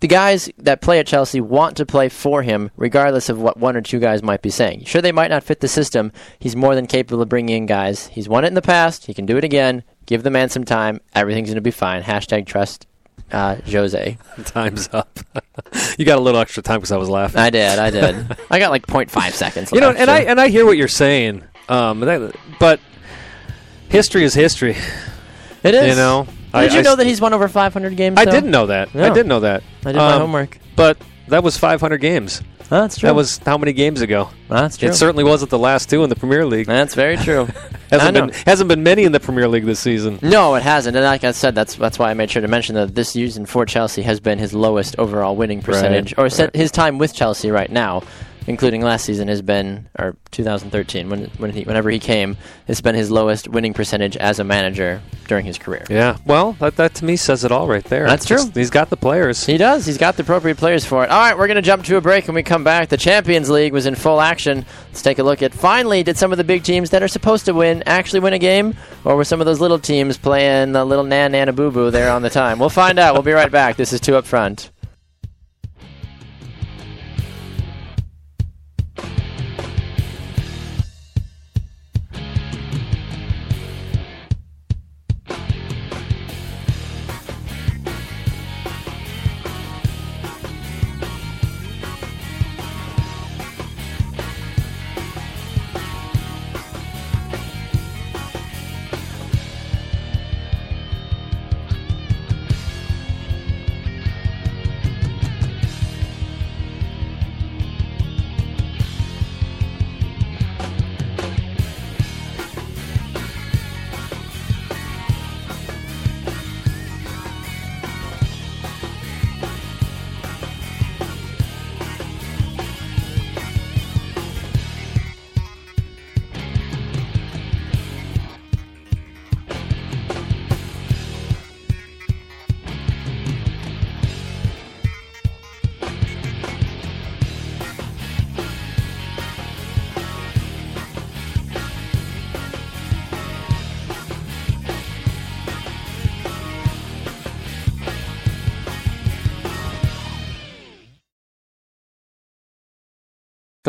The 0.01 0.09
guys 0.09 0.51
that 0.59 0.81
play 0.81 0.99
at 0.99 1.07
Chelsea 1.07 1.41
want 1.41 1.77
to 1.77 1.87
play 1.87 2.09
for 2.09 2.43
him, 2.43 2.71
regardless 2.77 3.29
of 3.29 3.41
what 3.41 3.59
one 3.59 3.77
or 3.77 3.83
two 3.83 3.99
guys 4.01 4.23
might 4.23 4.41
be 4.43 4.51
saying. 4.51 4.85
Sure, 4.85 5.03
they 5.03 5.13
might 5.13 5.31
not 5.31 5.45
fit 5.45 5.61
the 5.61 5.69
system. 5.69 6.11
He's 6.39 6.57
more 6.57 6.75
than 6.75 6.87
capable 6.87 7.23
of 7.23 7.29
bringing 7.29 7.57
in 7.57 7.67
guys. 7.67 8.07
He's 8.07 8.29
won 8.29 8.45
it 8.45 8.49
in 8.49 8.55
the 8.55 8.63
past. 8.63 9.07
He 9.07 9.15
can 9.15 9.27
do 9.27 9.37
it 9.37 9.45
again. 9.45 9.83
Give 10.07 10.23
the 10.23 10.31
man 10.31 10.49
some 10.49 10.65
time. 10.65 11.01
Everything's 11.15 11.49
going 11.49 11.57
to 11.57 11.61
be 11.61 11.71
fine. 11.71 12.03
Hashtag 12.03 12.47
trust 12.47 12.87
uh, 13.33 13.57
Jose. 13.67 14.19
Time's 14.45 14.89
up. 14.93 15.19
you 15.99 16.05
got 16.05 16.19
a 16.19 16.21
little 16.21 16.41
extra 16.41 16.63
time 16.63 16.79
because 16.79 16.93
I 16.93 16.97
was 16.97 17.09
laughing. 17.09 17.41
I 17.41 17.51
did. 17.51 17.79
I 17.79 17.91
did. 17.91 18.37
I 18.51 18.59
got 18.59 18.71
like 18.71 18.87
0.5 18.87 19.33
seconds. 19.33 19.73
you 19.73 19.81
know, 19.81 19.91
and 19.91 20.07
so- 20.07 20.13
I 20.13 20.21
and 20.21 20.41
I 20.41 20.49
hear 20.49 20.65
what 20.65 20.77
you're 20.77 20.89
saying. 20.89 21.43
Um, 21.69 22.01
that, 22.01 22.35
but 22.59 22.81
history 23.89 24.25
is 24.25 24.35
history. 24.35 24.77
it 25.63 25.75
is. 25.75 25.91
You 25.91 25.95
know, 25.95 26.27
I, 26.53 26.63
Did 26.65 26.73
you 26.73 26.79
I 26.81 26.83
know 26.83 26.91
s- 26.93 26.97
that 26.99 27.07
he's 27.07 27.21
won 27.21 27.33
over 27.33 27.49
500 27.49 27.97
games? 27.97 28.19
I 28.19 28.25
though? 28.25 28.31
didn't 28.33 28.51
know 28.51 28.67
that. 28.67 28.89
I 28.95 29.09
didn't 29.11 29.29
know 29.29 29.41
that. 29.41 29.63
I 29.85 29.93
did 29.93 29.99
my 29.99 30.13
Um, 30.15 30.21
homework. 30.23 30.59
But 30.77 30.99
that 31.29 31.43
was 31.45 31.57
500 31.57 31.99
games. 31.99 32.43
Oh, 32.73 32.83
that's 32.83 32.99
true. 32.99 33.09
That 33.09 33.17
was 33.17 33.39
how 33.39 33.59
many 33.59 33.73
games 33.73 34.01
ago? 34.01 34.31
that's 34.49 34.77
true. 34.77 34.89
It 34.89 34.95
certainly 34.95 35.25
wasn't 35.25 35.51
the 35.51 35.59
last 35.59 35.91
two 35.91 36.05
in 36.05 36.09
the 36.09 36.15
Premier 36.15 36.47
League. 36.47 36.67
that's 36.67 36.95
very 36.95 37.17
true. 37.27 37.49
Hasn't 37.91 38.15
been 38.15 38.29
hasn't 38.47 38.69
been 38.69 38.85
many 38.85 39.03
in 39.03 39.11
the 39.11 39.19
Premier 39.19 39.49
League 39.49 39.65
this 39.65 39.81
season. 39.81 40.21
No, 40.23 40.55
it 40.55 40.63
hasn't. 40.63 40.97
And 40.97 41.05
like 41.05 41.25
I 41.25 41.33
said, 41.33 41.57
that's 41.57 41.75
that's 41.75 41.99
why 41.99 42.11
I 42.11 42.15
made 42.15 42.31
sure 42.31 42.43
to 42.43 42.47
mention 42.49 42.77
that 42.77 42.95
this 42.95 43.09
season 43.11 43.45
for 43.47 43.67
Chelsea 43.67 44.03
has 44.03 44.21
been 44.21 44.39
his 44.39 44.55
lowest 44.55 44.95
overall 45.01 45.35
winning 45.35 45.63
percentage, 45.63 46.15
or 46.17 46.29
set, 46.31 46.45
right. 46.45 46.57
his 46.57 46.71
time 46.71 46.99
with 46.99 47.13
Chelsea 47.13 47.51
right 47.51 47.71
now, 47.73 48.05
including 48.47 48.81
last 48.83 49.05
season, 49.05 49.29
has 49.29 49.43
been 49.43 49.89
or 49.99 50.17
2013 50.31 51.09
when 51.11 51.25
when 51.39 51.51
he 51.51 51.63
whenever 51.65 51.91
he 51.91 51.99
came, 51.99 52.37
it's 52.69 52.81
been 52.81 52.95
his 52.95 53.11
lowest 53.11 53.49
winning 53.49 53.73
percentage 53.75 54.17
as 54.17 54.39
a 54.39 54.45
manager 54.45 55.01
during 55.29 55.45
his 55.47 55.59
career. 55.59 55.85
Yeah. 55.89 56.17
Well, 56.27 56.53
that, 56.61 56.77
that 56.77 56.95
to 56.97 57.05
me 57.05 57.17
says 57.17 57.45
it 57.45 57.53
all 57.53 57.69
right 57.69 57.85
there. 57.85 58.07
That's 58.07 58.25
true. 58.27 58.37
It's- 58.39 58.57
He's 58.57 58.71
got 58.71 58.91
the 58.91 58.97
players. 58.97 59.45
He 59.47 59.57
does. 59.57 59.87
He's 59.87 59.99
got 59.99 60.17
the 60.17 60.23
appropriate 60.23 60.57
players 60.57 60.85
for 60.85 61.05
it. 61.05 61.11
All 61.11 61.19
right, 61.21 61.37
we're 61.39 61.47
going 61.47 61.55
to 61.57 61.63
jump 61.63 61.85
to 61.85 61.97
a 61.97 62.01
break. 62.01 62.27
When 62.27 62.35
we 62.35 62.43
come 62.43 62.65
back, 62.65 62.89
the 62.89 62.97
Champions 62.97 63.49
League 63.49 63.73
was 63.73 63.87
in 63.87 63.95
full 63.95 64.21
action. 64.21 64.65
Let's 64.89 65.03
take 65.03 65.19
a 65.19 65.23
look 65.23 65.41
at 65.43 65.55
finally, 65.55 66.03
did 66.03 66.17
some 66.17 66.33
of 66.33 66.39
the 66.39 66.45
big 66.45 66.65
teams 66.65 66.91
that 66.91 67.03
are 67.03 67.09
supposed 67.09 67.45
to 67.47 67.55
win 67.55 67.83
actually 67.87 68.21
win 68.21 68.33
a 68.33 68.39
game? 68.39 68.75
Or 69.05 69.17
were 69.17 69.25
some 69.25 69.41
of 69.41 69.47
those 69.47 69.61
little 69.61 69.79
teams 69.79 70.19
playing 70.19 70.73
the 70.73 70.85
little 70.85 71.05
nan 71.05 71.33
nana 71.33 71.53
boo 71.53 71.71
boo 71.71 71.91
there 71.93 72.11
on 72.11 72.23
the 72.23 72.31
time? 72.31 72.59
We'll 72.59 72.69
find 72.69 72.99
out. 72.99 73.15
We'll 73.15 73.23
be 73.23 73.33
right 73.33 73.51
back. 73.53 73.77
This 73.77 73.93
is 73.93 74.01
Two 74.01 74.17
Up 74.17 74.27
Front. 74.27 74.71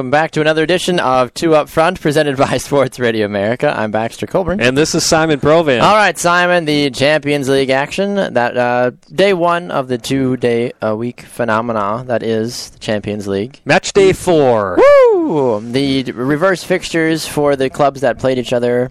Welcome 0.01 0.09
back 0.09 0.31
to 0.31 0.41
another 0.41 0.63
edition 0.63 0.99
of 0.99 1.31
Two 1.31 1.53
Up 1.53 1.69
Front, 1.69 2.01
presented 2.01 2.35
by 2.35 2.57
Sports 2.57 2.99
Radio 2.99 3.23
America. 3.23 3.71
I'm 3.71 3.91
Baxter 3.91 4.25
Colburn. 4.25 4.59
And 4.59 4.75
this 4.75 4.95
is 4.95 5.05
Simon 5.05 5.39
Provan. 5.39 5.79
All 5.79 5.93
right, 5.93 6.17
Simon, 6.17 6.65
the 6.65 6.89
Champions 6.89 7.47
League 7.47 7.69
action, 7.69 8.15
that 8.15 8.57
uh, 8.57 8.91
day 9.13 9.35
one 9.35 9.69
of 9.69 9.89
the 9.89 9.99
two 9.99 10.37
day 10.37 10.71
a 10.81 10.95
week 10.95 11.21
phenomena 11.21 12.03
that 12.07 12.23
is 12.23 12.71
the 12.71 12.79
Champions 12.79 13.27
League. 13.27 13.61
Match 13.63 13.93
day 13.93 14.11
four. 14.11 14.79
Woo! 14.79 15.61
The 15.61 16.11
reverse 16.13 16.63
fixtures 16.63 17.27
for 17.27 17.55
the 17.55 17.69
clubs 17.69 18.01
that 18.01 18.17
played 18.17 18.39
each 18.39 18.53
other 18.53 18.89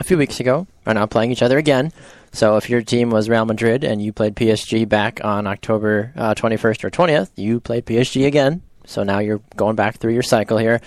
a 0.00 0.04
few 0.04 0.18
weeks 0.18 0.40
ago 0.40 0.66
are 0.86 0.94
now 0.94 1.06
playing 1.06 1.30
each 1.30 1.42
other 1.42 1.58
again. 1.58 1.92
So 2.32 2.56
if 2.56 2.68
your 2.68 2.82
team 2.82 3.10
was 3.10 3.28
Real 3.28 3.44
Madrid 3.44 3.84
and 3.84 4.02
you 4.02 4.12
played 4.12 4.34
PSG 4.34 4.88
back 4.88 5.24
on 5.24 5.46
October 5.46 6.12
uh, 6.16 6.34
21st 6.34 6.82
or 6.82 6.90
20th, 6.90 7.30
you 7.36 7.60
played 7.60 7.86
PSG 7.86 8.26
again. 8.26 8.62
So 8.88 9.02
now 9.02 9.18
you're 9.18 9.42
going 9.54 9.76
back 9.76 9.98
through 9.98 10.14
your 10.14 10.22
cycle 10.22 10.56
here. 10.58 10.80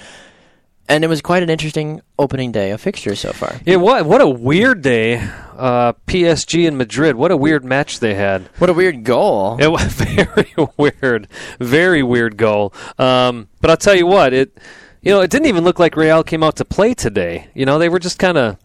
And 0.89 1.03
it 1.05 1.07
was 1.07 1.21
quite 1.21 1.41
an 1.43 1.49
interesting 1.49 2.01
opening 2.19 2.51
day 2.51 2.71
of 2.71 2.81
fixtures 2.81 3.19
so 3.19 3.31
far. 3.31 3.55
Yeah, 3.65 3.77
what 3.77 4.05
what 4.05 4.19
a 4.19 4.27
weird 4.27 4.81
day. 4.81 5.17
Uh, 5.55 5.93
PSG 6.07 6.67
and 6.67 6.77
Madrid. 6.77 7.15
What 7.15 7.31
a 7.31 7.37
weird 7.37 7.63
match 7.63 7.99
they 7.99 8.15
had. 8.15 8.49
What 8.57 8.69
a 8.69 8.73
weird 8.73 9.03
goal. 9.05 9.57
It 9.61 9.71
was 9.71 9.83
very 9.93 10.53
weird, 10.77 11.27
very 11.59 12.03
weird 12.03 12.35
goal. 12.35 12.73
Um, 12.97 13.47
but 13.61 13.69
I'll 13.69 13.77
tell 13.77 13.95
you 13.95 14.07
what, 14.07 14.33
it 14.33 14.57
you 15.01 15.11
know 15.13 15.21
it 15.21 15.29
didn't 15.29 15.45
even 15.47 15.63
look 15.63 15.79
like 15.79 15.95
Real 15.95 16.23
came 16.23 16.43
out 16.43 16.57
to 16.57 16.65
play 16.65 16.93
today. 16.93 17.47
You 17.53 17.65
know 17.65 17.77
they 17.79 17.87
were 17.87 17.99
just 17.99 18.19
kind 18.19 18.37
of. 18.37 18.57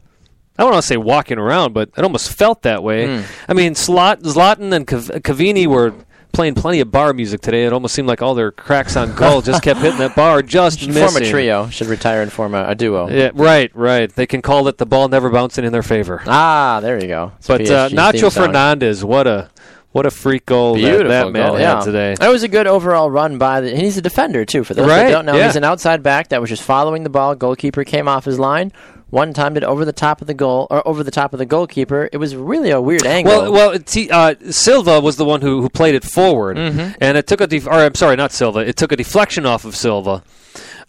I 0.59 0.63
don't 0.63 0.73
want 0.73 0.83
to 0.83 0.89
say 0.89 0.97
walking 0.97 1.39
around, 1.39 1.75
but 1.75 1.91
it 1.97 2.03
almost 2.03 2.33
felt 2.33 2.63
that 2.63 2.83
way. 2.83 3.23
I 3.47 3.53
mean, 3.53 3.75
Slot, 3.75 4.21
Zlatan 4.23 4.73
and 4.73 4.87
Cav- 4.87 5.21
Cavani 5.21 5.67
were 5.67 5.93
playing 6.33 6.55
plenty 6.55 6.81
of 6.81 6.91
bar 6.91 7.13
music 7.13 7.41
today. 7.41 7.65
It 7.65 7.73
almost 7.73 7.95
seemed 7.95 8.09
like 8.09 8.21
all 8.23 8.35
their 8.35 8.53
cracks 8.53 8.97
on 8.97 9.15
goal 9.15 9.41
just 9.43 9.63
kept 9.63 9.81
hitting 9.81 9.99
that 9.99 10.15
bar, 10.15 10.43
just 10.43 10.81
Should 10.81 10.89
missing. 10.95 11.09
form 11.09 11.23
a 11.23 11.31
trio. 11.31 11.69
Should 11.69 11.87
retire 11.89 12.23
and 12.23 12.33
form 12.33 12.55
a, 12.55 12.69
a 12.69 12.75
duo. 12.75 13.09
Yeah, 13.09 13.31
right, 13.35 13.71
right. 13.75 14.13
They 14.15 14.27
can 14.27 14.43
call 14.43 14.69
it 14.69 14.79
the 14.79 14.87
ball 14.87 15.09
never 15.09 15.31
bouncing 15.31 15.65
in 15.65 15.73
their 15.73 15.83
favor. 15.83 16.23
Ah, 16.27 16.81
there 16.83 17.01
you 17.01 17.09
go. 17.09 17.33
It's 17.39 17.47
But 17.47 17.71
uh, 17.71 17.89
Nacho. 17.91 18.33
Fernandez, 18.33 19.05
what 19.05 19.27
a 19.27 19.49
what 19.97 20.07
a 20.07 20.11
freak 20.11 20.45
goal 20.47 20.75
that, 20.77 21.09
that 21.09 21.33
man 21.33 21.49
goal, 21.49 21.57
had 21.57 21.83
today. 21.83 22.15
That 22.21 22.29
was 22.29 22.43
a 22.43 22.49
good 22.49 22.67
overall 22.67 23.11
run 23.11 23.39
by 23.39 23.61
the. 23.63 23.75
He's 23.75 23.97
a 23.97 24.03
defender 24.03 24.45
too. 24.45 24.63
For 24.63 24.75
those 24.75 24.87
Right, 24.89 25.05
that 25.05 25.11
don't 25.11 25.25
know, 25.27 25.37
yeah. 25.37 25.47
he's 25.47 25.57
an 25.57 25.65
outside 25.65 26.03
back 26.03 26.29
that 26.29 26.41
was 26.41 26.51
just 26.51 26.63
following 26.63 27.03
the 27.03 27.11
ball. 27.11 27.35
Goalkeeper 27.35 27.83
came 27.85 28.07
off 28.09 28.25
his 28.27 28.39
line. 28.39 28.73
One 29.09 29.33
timed 29.33 29.57
it 29.57 29.63
over 29.63 29.85
the 29.85 29.93
top 29.93 30.21
of 30.21 30.27
the 30.27 30.35
goal 30.35 30.67
or 30.69 30.87
over 30.87 31.05
the 31.05 31.13
top 31.13 31.33
of 31.33 31.39
the 31.39 31.47
goalkeeper. 31.47 32.09
It 32.13 32.17
was 32.17 32.35
really 32.35 32.71
a 32.71 32.81
weird 32.81 33.07
angle. 33.07 33.33
Well, 33.41 33.53
well, 33.53 33.79
T, 33.79 34.11
uh, 34.11 34.35
Silva 34.51 35.01
was 35.01 35.17
the 35.17 35.25
one 35.25 35.41
who, 35.43 35.63
who 35.63 35.69
played 35.69 35.95
it 35.95 36.03
forward, 36.05 36.57
Mm-hmm. 36.57 36.95
and 37.01 37.17
it 37.17 37.27
took 37.29 37.41
a 37.41 37.47
def- 37.47 37.69
or 37.69 37.73
I'm 37.75 37.95
sorry, 37.95 38.17
not 38.17 38.33
Silva. 38.33 38.59
It 38.61 38.77
took 38.77 38.91
a 38.93 38.97
deflection 38.97 39.47
off 39.47 39.65
of 39.65 39.77
Silva, 39.77 40.25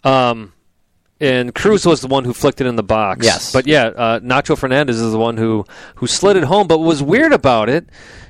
um, 0.04 0.52
and 1.20 1.54
Cruz 1.54 1.84
was 1.86 2.00
the 2.00 2.06
one 2.08 2.24
who 2.24 2.32
flicked 2.32 2.60
it 2.60 2.66
in 2.66 2.76
the 2.76 2.82
box. 2.82 3.24
Yes. 3.24 3.52
but 3.52 3.66
yeah, 3.66 3.86
uh, 3.86 4.20
Nacho 4.20 4.56
Fernandez 4.56 5.00
is 5.00 5.10
the 5.12 5.18
one 5.18 5.36
who 5.36 5.64
who 5.96 6.06
slid 6.06 6.36
it 6.36 6.44
home. 6.44 6.66
But 6.68 6.78
what 6.78 6.86
was 6.88 7.02
weird 7.02 7.32
about 7.32 7.68
it 7.68 7.88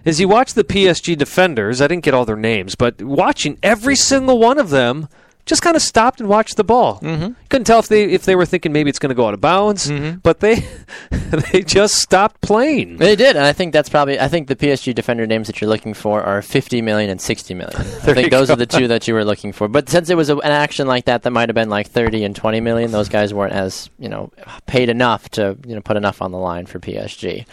is 0.09 0.21
you 0.21 0.29
watch 0.29 0.55
the 0.55 0.65
PSG 0.65 1.17
defenders. 1.17 1.81
I 1.81 1.87
didn't 1.87 2.05
get 2.05 2.15
all 2.15 2.25
their 2.25 2.37
names, 2.37 2.75
but 2.75 3.01
watching 3.03 3.59
every 3.63 3.97
single 3.97 4.39
one 4.39 4.59
of 4.59 4.71
them. 4.71 5.09
Just 5.47 5.63
kind 5.63 5.77
of 5.77 5.81
stopped 5.81 6.21
and 6.21 6.29
watched 6.29 6.59
the 6.59 6.63
ball. 6.65 7.01
Mm-hmm. 7.01 7.33
Couldn't 7.49 7.65
tell 7.65 7.79
if 7.79 7.89
they 7.89 8.05
if 8.05 8.27
they 8.27 8.37
were 8.37 8.45
thinking 8.45 8.71
maybe 8.71 8.91
it's 8.91 8.99
going 8.99 9.09
to 9.09 9.15
go 9.15 9.27
out 9.27 9.33
of 9.33 9.41
bounds, 9.41 9.89
Mm-hmm. 9.91 10.19
but 10.19 10.41
they 10.41 10.57
they 11.53 11.63
just 11.63 11.95
stopped 11.95 12.43
playing. 12.43 12.99
They 12.99 13.17
did, 13.17 13.35
and 13.35 13.47
I 13.47 13.55
think 13.55 13.73
that's 13.73 13.89
probably. 13.89 14.21
I 14.21 14.29
think 14.29 14.49
the 14.49 14.57
PSG 14.57 14.95
defender 14.95 15.27
names 15.27 15.47
that 15.47 15.59
you're 15.63 15.71
looking 15.71 15.95
for 15.95 16.23
are 16.23 16.43
50 16.43 16.83
million 16.83 17.09
and 17.09 17.19
60 17.19 17.55
million. 17.55 17.75
I 17.81 18.13
think 18.13 18.31
those 18.31 18.49
go. 18.49 18.53
are 18.53 18.57
the 18.57 18.67
two 18.67 18.89
that 18.89 19.09
you 19.09 19.15
were 19.15 19.25
looking 19.25 19.53
for. 19.53 19.69
But 19.69 19.89
since 19.89 20.11
it 20.11 20.19
was 20.19 20.29
a, 20.29 20.37
an 20.37 20.53
action 20.53 20.87
like 20.87 21.07
that, 21.07 21.23
that 21.23 21.31
might 21.31 21.49
have 21.49 21.55
been 21.55 21.71
like 21.71 21.89
30 21.89 22.25
and 22.25 22.37
20 22.37 22.61
million. 22.61 22.91
Those 22.91 23.09
guys 23.09 23.33
weren't 23.33 23.55
as 23.55 23.89
you 23.99 24.11
know 24.11 24.31
paid 24.67 24.91
enough 24.91 25.31
to 25.31 25.57
you 25.67 25.75
know 25.75 25.81
put 25.81 25.97
enough 25.97 26.21
on 26.21 26.31
the 26.31 26.37
line 26.39 26.67
for 26.67 26.79
PSG. 26.79 27.47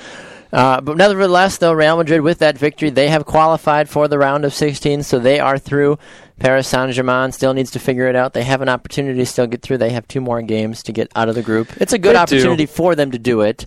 Uh, 0.56 0.80
but 0.80 0.96
nevertheless, 0.96 1.58
though, 1.58 1.74
Real 1.74 1.98
Madrid 1.98 2.22
with 2.22 2.40
that 2.40 2.58
victory, 2.58 2.90
they 2.90 3.10
have 3.10 3.26
qualified 3.26 3.90
for 3.90 4.08
the 4.08 4.18
round 4.18 4.46
of 4.46 4.54
16, 4.54 5.04
so 5.04 5.20
they 5.20 5.38
are 5.38 5.58
through. 5.60 6.00
Paris 6.40 6.68
Saint 6.70 6.94
Germain 6.94 7.34
still 7.34 7.54
needs 7.54 7.72
to 7.72 7.80
figure 7.80 8.08
it 8.08 8.16
out. 8.16 8.32
They 8.34 8.44
have 8.44 8.62
an 8.62 8.70
opportunity 8.70 9.20
to 9.20 9.26
still 9.26 9.48
get 9.48 9.62
through. 9.62 9.80
They 9.80 9.90
have 9.90 10.08
two 10.08 10.22
more 10.22 10.42
games 10.42 10.82
to 10.84 10.94
get 10.94 11.12
out 11.14 11.28
of 11.28 11.36
the 11.36 11.42
group. 11.42 11.68
It's 11.82 11.92
a 11.92 11.98
good 11.98 12.16
They 12.16 12.20
do. 12.26 12.38
opportunity 12.38 12.66
for 12.68 12.96
them 12.96 13.12
to 13.12 13.20
do 13.20 13.42
it, 13.42 13.66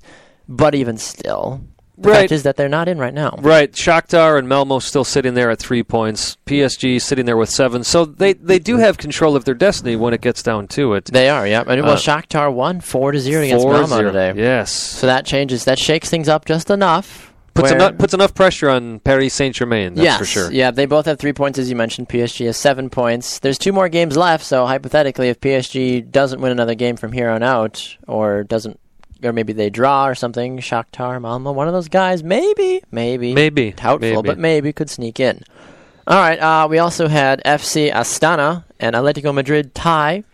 but 0.48 0.74
even 0.74 0.96
still, 0.96 1.60
the 2.00 2.10
Right. 2.10 2.16
fact 2.20 2.32
is 2.32 2.44
that 2.44 2.56
they're 2.56 2.68
not 2.68 2.88
in 2.88 2.98
right 2.98 3.12
now. 3.12 3.34
Right, 3.40 3.72
Shakhtar 3.72 4.38
and 4.38 4.48
Malmo 4.48 4.78
still 4.78 5.04
sitting 5.04 5.34
there 5.34 5.50
at 5.50 5.58
three 5.58 5.82
points. 5.82 6.36
PSG 6.46 7.00
sitting 7.00 7.26
there 7.26 7.36
with 7.36 7.50
seven. 7.50 7.82
So 7.84 8.04
they, 8.04 8.34
they 8.34 8.58
do 8.58 8.76
have 8.78 8.98
control 8.98 9.34
of 9.36 9.44
their 9.44 9.54
destiny 9.54 9.96
when 9.96 10.14
it 10.14 10.20
gets 10.20 10.42
down 10.42 10.68
to 10.68 10.94
it. 10.94 11.06
They 11.06 11.28
are, 11.28 11.46
yeah. 11.46 11.64
And 11.66 11.82
well, 11.82 11.92
Uh, 11.92 11.96
Shakhtar 11.96 12.52
won 12.52 12.80
four 12.80 13.12
to 13.12 13.18
zero 13.18 13.42
against 13.42 13.66
Malmo 13.66 13.86
4-0. 13.86 14.12
today. 14.12 14.32
Yes, 14.36 14.70
So 14.70 15.06
that 15.06 15.26
changes, 15.26 15.64
that 15.64 15.78
shakes 15.78 16.08
things 16.08 16.28
up 16.28 16.44
just 16.44 16.70
enough. 16.70 17.32
puts 17.54 17.70
where- 17.70 17.74
enough 17.76 17.98
puts 17.98 18.14
enough 18.14 18.34
pressure 18.34 18.70
on 18.70 19.00
Paris 19.00 19.34
Saint 19.34 19.56
Germain. 19.56 19.94
That's 19.94 20.04
yes, 20.04 20.18
for 20.18 20.24
sure. 20.24 20.52
Yeah, 20.52 20.70
they 20.70 20.86
both 20.86 21.06
have 21.06 21.18
three 21.18 21.32
points, 21.32 21.58
as 21.58 21.68
you 21.68 21.74
mentioned. 21.74 22.08
PSG 22.08 22.46
has 22.46 22.56
seven 22.56 22.88
points. 22.88 23.40
There's 23.40 23.58
two 23.58 23.72
more 23.72 23.88
games 23.88 24.16
left, 24.16 24.44
so 24.44 24.64
hypothetically, 24.66 25.28
if 25.28 25.40
PSG 25.40 26.00
doesn't 26.00 26.40
win 26.40 26.52
another 26.52 26.76
game 26.76 26.96
from 26.96 27.10
here 27.10 27.28
on 27.28 27.42
out, 27.42 27.96
or 28.06 28.44
doesn't, 28.44 28.78
or 29.22 29.32
maybe 29.32 29.52
they 29.52 29.70
draw 29.70 30.06
or 30.06 30.14
something, 30.14 30.58
Shakhtar, 30.58 31.20
Malmo, 31.20 31.52
one 31.52 31.66
of 31.68 31.74
those 31.74 31.88
guys, 31.88 32.22
maybe, 32.22 32.82
maybe, 32.90 33.34
Maybe, 33.34 33.72
doubtful, 33.72 34.00
maybe. 34.00 34.22
but 34.22 34.38
maybe 34.38 34.72
could 34.72 34.90
sneak 34.90 35.18
in. 35.20 35.42
All 36.06 36.18
right, 36.18 36.38
uh, 36.38 36.66
we 36.68 36.78
also 36.78 37.08
had 37.08 37.42
FC 37.44 37.92
Astana 37.92 38.64
and 38.80 38.94
Atletico 38.94 39.34
Madrid 39.34 39.74
tie. 39.74 40.24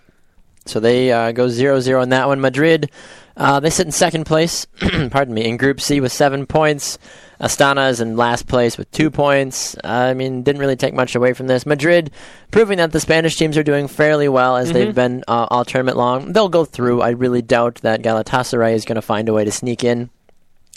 So 0.66 0.80
they 0.80 1.12
uh, 1.12 1.32
go 1.32 1.48
0 1.48 1.80
0 1.80 2.00
in 2.02 2.08
that 2.10 2.26
one. 2.26 2.40
Madrid, 2.40 2.90
uh, 3.36 3.60
they 3.60 3.70
sit 3.70 3.84
in 3.86 3.92
second 3.92 4.24
place, 4.24 4.66
pardon 5.10 5.34
me, 5.34 5.44
in 5.44 5.56
Group 5.56 5.80
C 5.80 6.00
with 6.00 6.12
seven 6.12 6.46
points. 6.46 6.98
Astana 7.44 7.90
is 7.90 8.00
in 8.00 8.16
last 8.16 8.46
place 8.48 8.78
with 8.78 8.90
two 8.90 9.10
points. 9.10 9.76
I 9.84 10.14
mean, 10.14 10.42
didn't 10.42 10.60
really 10.60 10.76
take 10.76 10.94
much 10.94 11.14
away 11.14 11.34
from 11.34 11.46
this. 11.46 11.66
Madrid 11.66 12.10
proving 12.50 12.78
that 12.78 12.92
the 12.92 13.00
Spanish 13.00 13.36
teams 13.36 13.58
are 13.58 13.62
doing 13.62 13.86
fairly 13.86 14.28
well 14.28 14.56
as 14.56 14.72
they've 14.72 14.94
been 14.94 15.22
uh, 15.28 15.46
all 15.50 15.64
tournament 15.66 15.98
long. 15.98 16.32
They'll 16.32 16.48
go 16.48 16.64
through. 16.64 17.02
I 17.02 17.10
really 17.10 17.42
doubt 17.42 17.76
that 17.82 18.00
Galatasaray 18.00 18.72
is 18.72 18.86
going 18.86 18.96
to 18.96 19.02
find 19.02 19.28
a 19.28 19.34
way 19.34 19.44
to 19.44 19.52
sneak 19.52 19.84
in. 19.84 20.08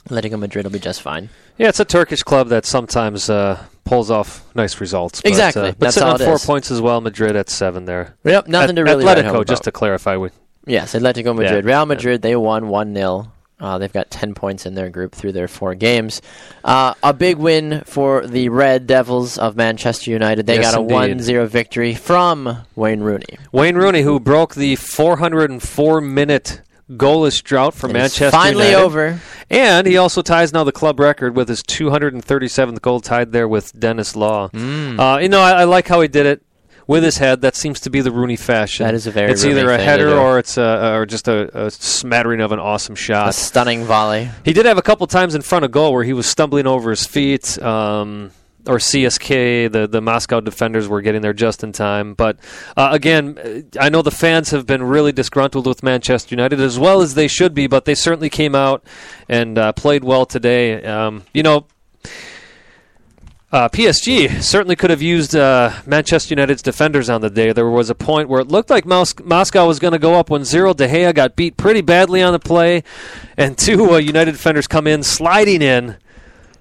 Atletico 0.10 0.38
Madrid 0.38 0.66
will 0.66 0.72
be 0.72 0.80
just 0.80 1.02
fine. 1.02 1.30
Yeah, 1.58 1.70
it's 1.70 1.80
a 1.80 1.86
Turkish 1.86 2.22
club 2.24 2.50
that 2.50 2.66
sometimes 2.66 3.30
uh, 3.30 3.64
pulls 3.86 4.12
off 4.12 4.44
nice 4.54 4.80
results. 4.82 5.22
But, 5.22 5.30
Exactly. 5.30 5.62
Uh, 5.62 5.72
but 5.72 5.80
That's 5.80 5.96
sitting 5.96 6.10
on 6.10 6.20
four 6.20 6.34
is. 6.34 6.46
points 6.46 6.70
as 6.70 6.82
well. 6.82 7.00
Madrid 7.00 7.36
at 7.38 7.50
seven 7.50 7.86
there. 7.86 8.16
Yep, 8.26 8.48
nothing 8.48 8.70
At- 8.72 8.76
to 8.76 8.84
really 8.84 9.06
Atletico, 9.06 9.46
just 9.46 9.64
to 9.64 9.72
clarify. 9.72 10.18
We, 10.18 10.30
Yes, 10.66 10.94
Atletico 10.94 11.34
Madrid. 11.34 11.64
Yeah, 11.64 11.72
Real 11.72 11.86
Madrid, 11.86 12.22
they 12.22 12.36
won 12.36 12.68
1 12.68 12.94
0. 12.94 13.32
Uh, 13.60 13.78
they've 13.80 13.92
got 13.94 14.12
10 14.12 14.36
points 14.36 14.66
in 14.68 14.76
their 14.76 14.90
group 14.92 15.16
through 15.16 15.32
their 15.32 15.48
four 15.48 15.74
games. 15.74 16.22
Uh, 16.64 16.94
a 17.02 17.12
big 17.12 17.38
win 17.38 17.82
for 17.86 18.28
the 18.28 18.50
Red 18.50 18.86
Devils 18.86 19.38
of 19.40 19.56
Manchester 19.56 20.12
United. 20.12 20.46
They 20.46 20.58
Yes, 20.58 20.72
got 20.74 20.78
a 20.78 20.82
indeed. 20.82 20.94
1 20.94 21.20
0 21.22 21.48
victory 21.48 21.96
from 21.96 22.60
Wayne 22.76 23.00
Rooney. 23.02 23.38
Wayne 23.52 23.76
Rooney, 23.76 24.04
who 24.04 24.20
broke 24.20 24.54
the 24.54 24.76
404 24.76 26.02
minute 26.02 26.62
goalless 26.92 27.44
drought 27.44 27.74
for 27.74 27.90
It 27.90 27.94
Manchester 27.94 28.32
finally 28.32 28.68
United. 28.68 28.84
over. 28.86 29.20
And 29.50 29.88
he 29.88 29.98
also 29.98 30.22
ties 30.22 30.54
now 30.54 30.64
the 30.64 30.72
club 30.72 31.00
record 31.00 31.36
with 31.36 31.50
his 31.50 31.64
237th 31.64 32.82
goal, 32.82 33.00
tied 33.00 33.32
there 33.32 33.48
with 33.48 33.78
Denis 33.78 34.16
Law. 34.16 34.50
Hmm. 34.50 35.00
Uh, 35.00 35.18
you 35.18 35.30
know, 35.30 35.40
I, 35.42 35.62
I 35.62 35.64
like 35.64 35.88
how 35.88 36.02
he 36.02 36.08
did 36.08 36.26
it 36.26 36.44
with 36.88 37.04
his 37.04 37.18
head. 37.18 37.42
That 37.42 37.56
seems 37.56 37.82
to 37.82 37.90
be 37.90 38.02
the 38.02 38.12
Rooney 38.12 38.38
fashion. 38.38 38.86
That 38.86 38.96
is 38.96 39.06
a 39.06 39.12
very 39.12 39.32
It's 39.32 39.46
either 39.46 39.70
a 39.70 39.78
header 39.78 40.18
or 40.18 40.40
it's 40.40 40.58
a, 40.58 40.96
or 40.96 41.06
just 41.06 41.28
a, 41.28 41.66
a 41.66 41.70
smattering 41.70 42.42
of 42.42 42.52
an 42.52 42.60
awesome 42.60 42.96
shot. 42.96 43.30
A 43.30 43.34
stunning 43.34 43.84
volley. 43.84 44.30
He 44.46 44.54
did 44.54 44.66
have 44.66 44.78
a 44.78 44.82
couple 44.82 45.06
times 45.08 45.36
in 45.36 45.42
front 45.42 45.66
of 45.66 45.72
goal 45.72 45.94
where 45.94 46.04
he 46.04 46.14
was 46.14 46.26
stumbling 46.26 46.66
over 46.66 46.90
his 46.90 47.06
feet. 47.06 47.62
Um, 47.62 48.32
or 48.66 48.80
CSK, 48.80 49.72
the, 49.72 49.88
the 49.88 50.02
Moscow 50.02 50.42
defenders 50.42 50.90
were 50.90 51.02
getting 51.02 51.22
there 51.22 51.34
just 51.34 51.64
in 51.64 51.72
time. 51.72 52.14
But 52.14 52.38
uh, 52.76 52.90
again, 52.92 53.38
uh, 53.38 53.80
I 53.80 53.88
know 53.88 54.02
the 54.02 54.12
fans 54.12 54.52
have 54.52 54.66
been 54.66 54.84
really 54.84 55.14
disgruntled 55.14 55.66
with 55.66 55.84
Manchester 55.84 56.36
United, 56.36 56.60
as 56.60 56.78
well 56.78 57.02
as 57.02 57.14
they 57.14 57.30
should 57.30 57.54
be, 57.54 57.68
but 57.68 57.86
they 57.86 57.96
certainly 57.96 58.30
came 58.30 58.56
out 58.56 58.84
and 59.30 59.58
uh, 59.58 59.72
played 59.72 60.04
well 60.04 60.26
today. 60.26 60.84
Um, 60.84 61.24
you 61.34 61.44
know, 61.44 61.66
uh, 63.52 63.70
PSG 63.70 64.42
certainly 64.42 64.76
could 64.76 64.90
have 64.90 65.02
used 65.02 65.36
uh, 65.36 65.72
Manchester 65.86 66.34
United's 66.34 66.62
defenders 66.62 67.10
on 67.10 67.22
the 67.22 67.30
day. 67.30 67.54
There 67.54 67.70
was 67.70 67.90
a 67.90 67.96
point 67.96 68.28
where 68.28 68.42
it 68.42 68.50
looked 68.50 68.70
like 68.70 68.86
Mos- 68.86 69.18
Moscow 69.24 69.66
was 69.66 69.80
going 69.80 69.94
to 69.94 70.00
go 70.00 70.16
up 70.16 70.30
1 70.30 70.44
0. 70.44 70.74
De 70.74 70.88
Gea 70.88 71.14
got 71.14 71.36
beat 71.36 71.56
pretty 71.56 71.82
badly 71.82 72.22
on 72.22 72.34
the 72.34 72.40
play, 72.40 72.84
and 73.38 73.58
two 73.58 73.92
uh, 73.92 73.98
United 73.98 74.34
defenders 74.34 74.68
come 74.68 74.86
in, 74.86 75.02
sliding 75.02 75.62
in 75.62 75.98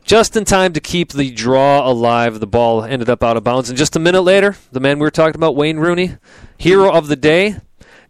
just 0.05 0.37
in 0.37 0.44
time 0.44 0.72
to 0.72 0.81
keep 0.81 1.11
the 1.11 1.33
draw 1.33 1.88
alive. 1.88 2.38
The 2.38 2.46
ball 2.46 2.85
ended 2.85 3.11
up 3.11 3.25
out 3.25 3.37
of 3.37 3.42
bounds. 3.42 3.68
And 3.68 3.77
just 3.77 3.96
a 3.96 3.99
minute 3.99 4.22
later, 4.22 4.57
the 4.70 4.79
man 4.79 4.99
we 4.99 5.03
were 5.03 5.11
talking 5.11 5.35
about, 5.35 5.57
Wayne 5.57 5.79
Rooney, 5.79 6.16
hero 6.57 6.92
of 6.92 7.09
the 7.09 7.16
day, 7.16 7.57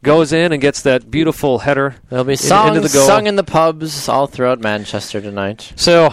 goes 0.07 0.33
in 0.33 0.53
and 0.53 0.63
gets 0.63 0.81
that 0.83 1.11
beautiful 1.11 1.59
header. 1.59 1.97
There'll 2.09 2.25
be 2.25 2.33
into 2.33 2.81
the 2.81 2.89
goal. 2.93 3.07
sung 3.07 3.27
in 3.27 3.37
the 3.37 3.45
pubs 3.45 4.09
all 4.09 4.27
throughout 4.27 4.61
Manchester 4.61 5.21
tonight. 5.21 5.73
So, 5.77 6.09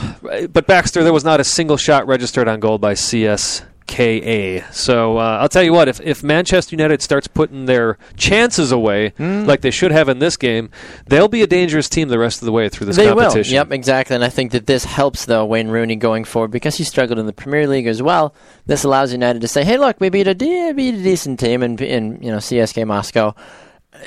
but 0.51 0.67
Baxter, 0.67 1.03
there 1.03 1.13
was 1.13 1.23
not 1.23 1.39
a 1.39 1.43
single 1.45 1.77
shot 1.77 2.05
registered 2.07 2.47
on 2.49 2.59
goal 2.59 2.77
by 2.77 2.95
CS 2.95 3.61
KA. 3.85 4.65
So 4.71 5.17
uh, 5.17 5.37
I'll 5.41 5.49
tell 5.49 5.61
you 5.61 5.73
what, 5.73 5.87
if, 5.87 5.99
if 6.01 6.23
Manchester 6.23 6.73
United 6.73 7.01
starts 7.01 7.27
putting 7.27 7.65
their 7.65 7.97
chances 8.15 8.71
away 8.71 9.09
Hmm. 9.17 9.43
like 9.45 9.61
they 9.61 9.71
should 9.71 9.91
have 9.91 10.09
in 10.09 10.19
this 10.19 10.37
game, 10.37 10.69
they'll 11.07 11.27
be 11.27 11.41
a 11.43 11.47
dangerous 11.47 11.89
team 11.89 12.07
the 12.07 12.17
rest 12.17 12.41
of 12.41 12.45
the 12.45 12.51
way 12.51 12.69
through 12.69 12.87
this 12.87 12.95
they 12.95 13.07
competition. 13.07 13.51
will. 13.51 13.55
Yep, 13.59 13.71
exactly. 13.73 14.15
And 14.15 14.23
I 14.23 14.29
think 14.29 14.51
that 14.53 14.65
this 14.67 14.85
helps 14.85 15.25
though 15.25 15.45
Wayne 15.45 15.67
Rooney 15.67 15.95
going 15.97 16.23
forward 16.23 16.49
because 16.51 16.75
he 16.77 16.83
struggled 16.85 17.19
in 17.19 17.25
the 17.27 17.33
Premier 17.33 17.67
League 17.67 17.85
as 17.87 18.01
well. 18.01 18.33
This 18.65 18.83
allows 18.83 19.11
United 19.11 19.41
to 19.41 19.47
say, 19.47 19.63
"Hey, 19.65 19.77
look, 19.77 19.99
we 19.99 20.09
beat 20.09 20.27
a, 20.27 20.33
de- 20.33 20.71
beat 20.71 20.95
a 20.95 21.03
decent 21.03 21.39
team 21.39 21.61
in, 21.61 21.77
in 21.79 22.23
you 22.23 22.31
know 22.31 22.37
CSK 22.37 22.87
Moscow. 22.87 23.35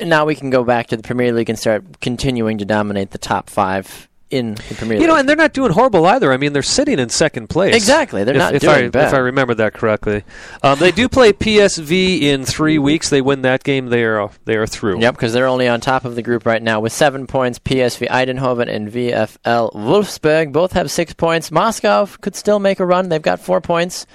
Now 0.04 0.24
we 0.24 0.34
can 0.34 0.50
go 0.50 0.64
back 0.64 0.88
to 0.88 0.96
the 0.96 1.02
Premier 1.02 1.32
League 1.32 1.48
and 1.48 1.58
start 1.58 2.00
continuing 2.00 2.58
to 2.58 2.64
dominate 2.64 3.10
the 3.10 3.18
top 3.18 3.50
five 3.50 4.08
in 4.30 4.54
the 4.54 4.74
Premier 4.74 4.96
League." 4.96 5.02
You 5.02 5.06
know, 5.06 5.16
and 5.16 5.28
they're 5.28 5.36
not 5.36 5.52
doing 5.52 5.72
horrible 5.72 6.04
either. 6.06 6.32
I 6.32 6.36
mean, 6.36 6.52
they're 6.52 6.62
sitting 6.62 6.98
in 6.98 7.08
second 7.08 7.48
place. 7.48 7.74
Exactly. 7.74 8.24
They're 8.24 8.34
if, 8.34 8.38
not 8.38 8.54
if 8.54 8.62
doing 8.62 8.86
I, 8.86 8.88
bad. 8.88 9.08
If 9.08 9.14
I 9.14 9.18
remember 9.18 9.54
that 9.54 9.74
correctly, 9.74 10.24
um, 10.62 10.78
they 10.78 10.90
do 10.90 11.08
play 11.08 11.32
PSV 11.32 12.22
in 12.22 12.44
three 12.44 12.78
weeks. 12.78 13.08
They 13.10 13.20
win 13.20 13.42
that 13.42 13.64
game, 13.64 13.86
they 13.86 14.04
are 14.04 14.30
they 14.44 14.56
are 14.56 14.66
through. 14.66 15.00
Yep, 15.00 15.14
because 15.14 15.32
they're 15.32 15.46
only 15.46 15.68
on 15.68 15.80
top 15.80 16.04
of 16.04 16.14
the 16.14 16.22
group 16.22 16.46
right 16.46 16.62
now 16.62 16.80
with 16.80 16.92
seven 16.92 17.26
points. 17.26 17.58
PSV 17.58 18.08
Eindhoven 18.08 18.68
and 18.68 18.90
VFL 18.90 19.72
Wolfsburg 19.72 20.52
both 20.52 20.72
have 20.72 20.90
six 20.90 21.12
points. 21.12 21.50
Moscow 21.50 22.06
could 22.20 22.36
still 22.36 22.58
make 22.58 22.80
a 22.80 22.86
run. 22.86 23.08
They've 23.08 23.22
got 23.22 23.40
four 23.40 23.60
points. 23.60 24.06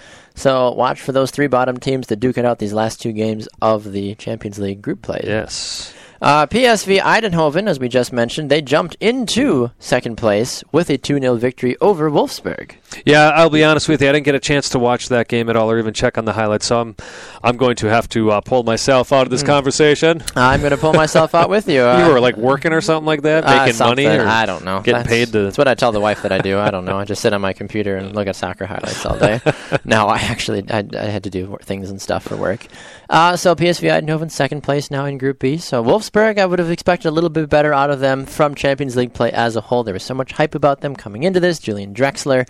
So 0.42 0.72
watch 0.72 1.00
for 1.00 1.12
those 1.12 1.30
three 1.30 1.46
bottom 1.46 1.78
teams 1.78 2.08
to 2.08 2.16
duke 2.16 2.36
it 2.40 2.46
out 2.46 2.58
these 2.58 2.74
last 2.74 3.00
two 3.00 3.12
games 3.12 3.48
of 3.62 3.92
the 3.92 4.16
Champions 4.16 4.58
League 4.58 4.82
group 4.82 5.04
play. 5.04 5.22
Yes. 5.24 5.94
Uh, 6.22 6.46
PSV 6.46 7.00
Eindhoven, 7.00 7.68
as 7.68 7.80
we 7.80 7.90
just 7.90 8.14
mentioned, 8.14 8.52
they 8.52 8.62
jumped 8.62 8.96
into 9.00 9.72
second 9.80 10.18
place 10.18 10.64
with 10.72 10.90
a 10.92 10.98
2 10.98 11.20
0 11.20 11.36
victory 11.36 11.76
over 11.82 12.12
Wolfsburg. 12.12 12.76
Yeah, 13.06 13.30
I'll 13.30 13.50
be 13.50 13.64
honest 13.64 13.90
with 13.90 14.02
you. 14.04 14.10
I 14.10 14.12
didn't 14.12 14.26
get 14.26 14.36
a 14.36 14.40
chance 14.40 14.70
to 14.70 14.80
watch 14.80 15.10
that 15.10 15.28
game 15.28 15.50
at 15.50 15.56
all, 15.56 15.72
or 15.72 15.80
even 15.80 15.94
check 15.96 16.20
on 16.20 16.26
the 16.26 16.34
highlights. 16.34 16.68
So 16.68 16.80
I'm, 16.80 16.96
I'm 17.44 17.58
going 17.58 17.76
to 17.78 17.88
have 17.88 18.08
to 18.10 18.32
uh, 18.32 18.42
pull 18.42 18.62
myself 18.64 19.12
out 19.12 19.26
of 19.26 19.32
this 19.32 19.42
conversation. 19.42 20.22
I'm 20.36 20.60
going 20.60 20.72
to 20.72 20.78
pull 20.78 20.94
myself 20.94 21.34
out 21.34 21.50
with 21.50 21.68
you. 21.68 21.82
Uh, 21.92 22.06
you 22.06 22.14
were 22.14 22.20
like 22.20 22.38
working 22.38 22.74
or 22.74 22.80
something 22.80 23.08
like 23.08 23.24
that, 23.24 23.44
uh, 23.44 23.66
making 23.66 23.80
money. 23.80 24.06
Or 24.06 24.26
I 24.26 24.46
don't 24.46 24.64
know. 24.64 24.82
Getting 24.82 25.04
That's- 25.04 25.08
paid 25.08 25.32
to. 25.34 25.44
That's 25.46 25.58
what 25.58 25.68
I 25.68 25.74
tell 25.74 25.92
the 25.92 26.00
wife 26.00 26.22
that 26.22 26.32
I 26.32 26.38
do. 26.38 26.60
I 26.60 26.70
don't 26.70 26.86
know. 26.86 26.98
I 26.98 27.06
just 27.06 27.22
sit 27.22 27.34
on 27.34 27.42
my 27.42 27.54
computer 27.54 27.98
and 27.98 28.16
look 28.16 28.28
at 28.28 28.36
soccer 28.36 28.66
highlights 28.66 29.04
all 29.06 29.18
day. 29.18 29.42
no, 29.84 30.08
I 30.08 30.18
actually 30.20 30.64
I, 30.70 30.86
I 30.94 31.06
had 31.06 31.24
to 31.24 31.30
do 31.32 31.58
things 31.64 31.90
and 31.90 32.00
stuff 32.00 32.24
for 32.24 32.38
work. 32.38 32.68
Uh, 33.10 33.36
so 33.36 33.56
PSV 33.56 33.90
Eindhoven 33.92 34.30
second 34.32 34.62
place 34.62 34.90
now 34.92 35.06
in 35.06 35.18
Group 35.18 35.40
B. 35.40 35.58
So 35.58 35.84
Wolfsburg, 35.84 36.11
I 36.16 36.46
would 36.46 36.60
have 36.60 36.72
expected 36.72 37.10
a 37.10 37.12
little 37.12 37.30
bit 37.30 37.50
better 37.50 37.74
out 37.74 37.90
of 37.90 38.00
them 38.00 38.26
from 38.26 38.56
Champions 38.56 38.96
League 38.96 39.14
play 39.14 39.32
as 39.32 39.56
a 39.56 39.62
whole. 39.62 39.84
There 39.84 39.94
was 39.94 40.04
so 40.04 40.14
much 40.14 40.34
hype 40.34 40.56
about 40.56 40.82
them 40.82 40.96
coming 40.96 41.24
into 41.24 41.40
this. 41.40 41.60
Julian 41.60 41.94
Draxler, 41.94 42.48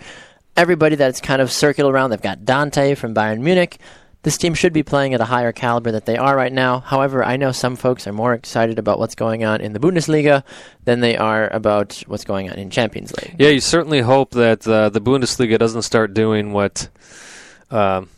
everybody 0.56 0.96
that's 0.96 1.20
kind 1.20 1.40
of 1.40 1.50
circled 1.50 1.92
around. 1.92 2.10
They've 2.10 2.20
got 2.20 2.44
Dante 2.44 2.94
from 2.94 3.14
Bayern 3.14 3.40
Munich. 3.40 3.78
This 4.24 4.38
team 4.38 4.54
should 4.54 4.72
be 4.72 4.84
playing 4.84 5.14
at 5.14 5.20
a 5.20 5.24
higher 5.24 5.50
caliber 5.50 5.90
that 5.92 6.06
they 6.06 6.16
are 6.16 6.36
right 6.36 6.52
now. 6.52 6.78
However, 6.78 7.24
I 7.24 7.36
know 7.36 7.50
some 7.50 7.74
folks 7.74 8.06
are 8.06 8.12
more 8.12 8.34
excited 8.34 8.78
about 8.78 9.00
what's 9.00 9.16
going 9.16 9.44
on 9.44 9.60
in 9.60 9.72
the 9.72 9.80
Bundesliga 9.80 10.44
than 10.84 11.00
they 11.00 11.16
are 11.16 11.48
about 11.48 12.04
what's 12.06 12.24
going 12.24 12.48
on 12.48 12.56
in 12.56 12.70
Champions 12.70 13.12
League. 13.14 13.34
Yeah, 13.38 13.48
you 13.48 13.60
certainly 13.60 14.00
hope 14.00 14.30
that 14.32 14.66
uh, 14.66 14.90
the 14.90 15.00
Bundesliga 15.00 15.58
doesn't 15.58 15.82
start 15.82 16.14
doing 16.14 16.52
what 16.52 16.88
um 17.70 18.08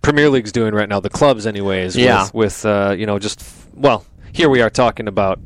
Premier 0.00 0.30
League's 0.30 0.52
doing 0.52 0.74
right 0.74 0.88
now. 0.88 1.00
The 1.00 1.10
clubs, 1.10 1.46
anyways. 1.46 1.96
Yeah. 1.96 2.22
With, 2.24 2.34
with 2.34 2.64
uh, 2.64 2.94
you 2.96 3.04
know, 3.04 3.18
just 3.18 3.42
well, 3.74 4.06
here 4.32 4.48
we 4.48 4.60
are 4.60 4.70
talking 4.70 5.08
about 5.08 5.40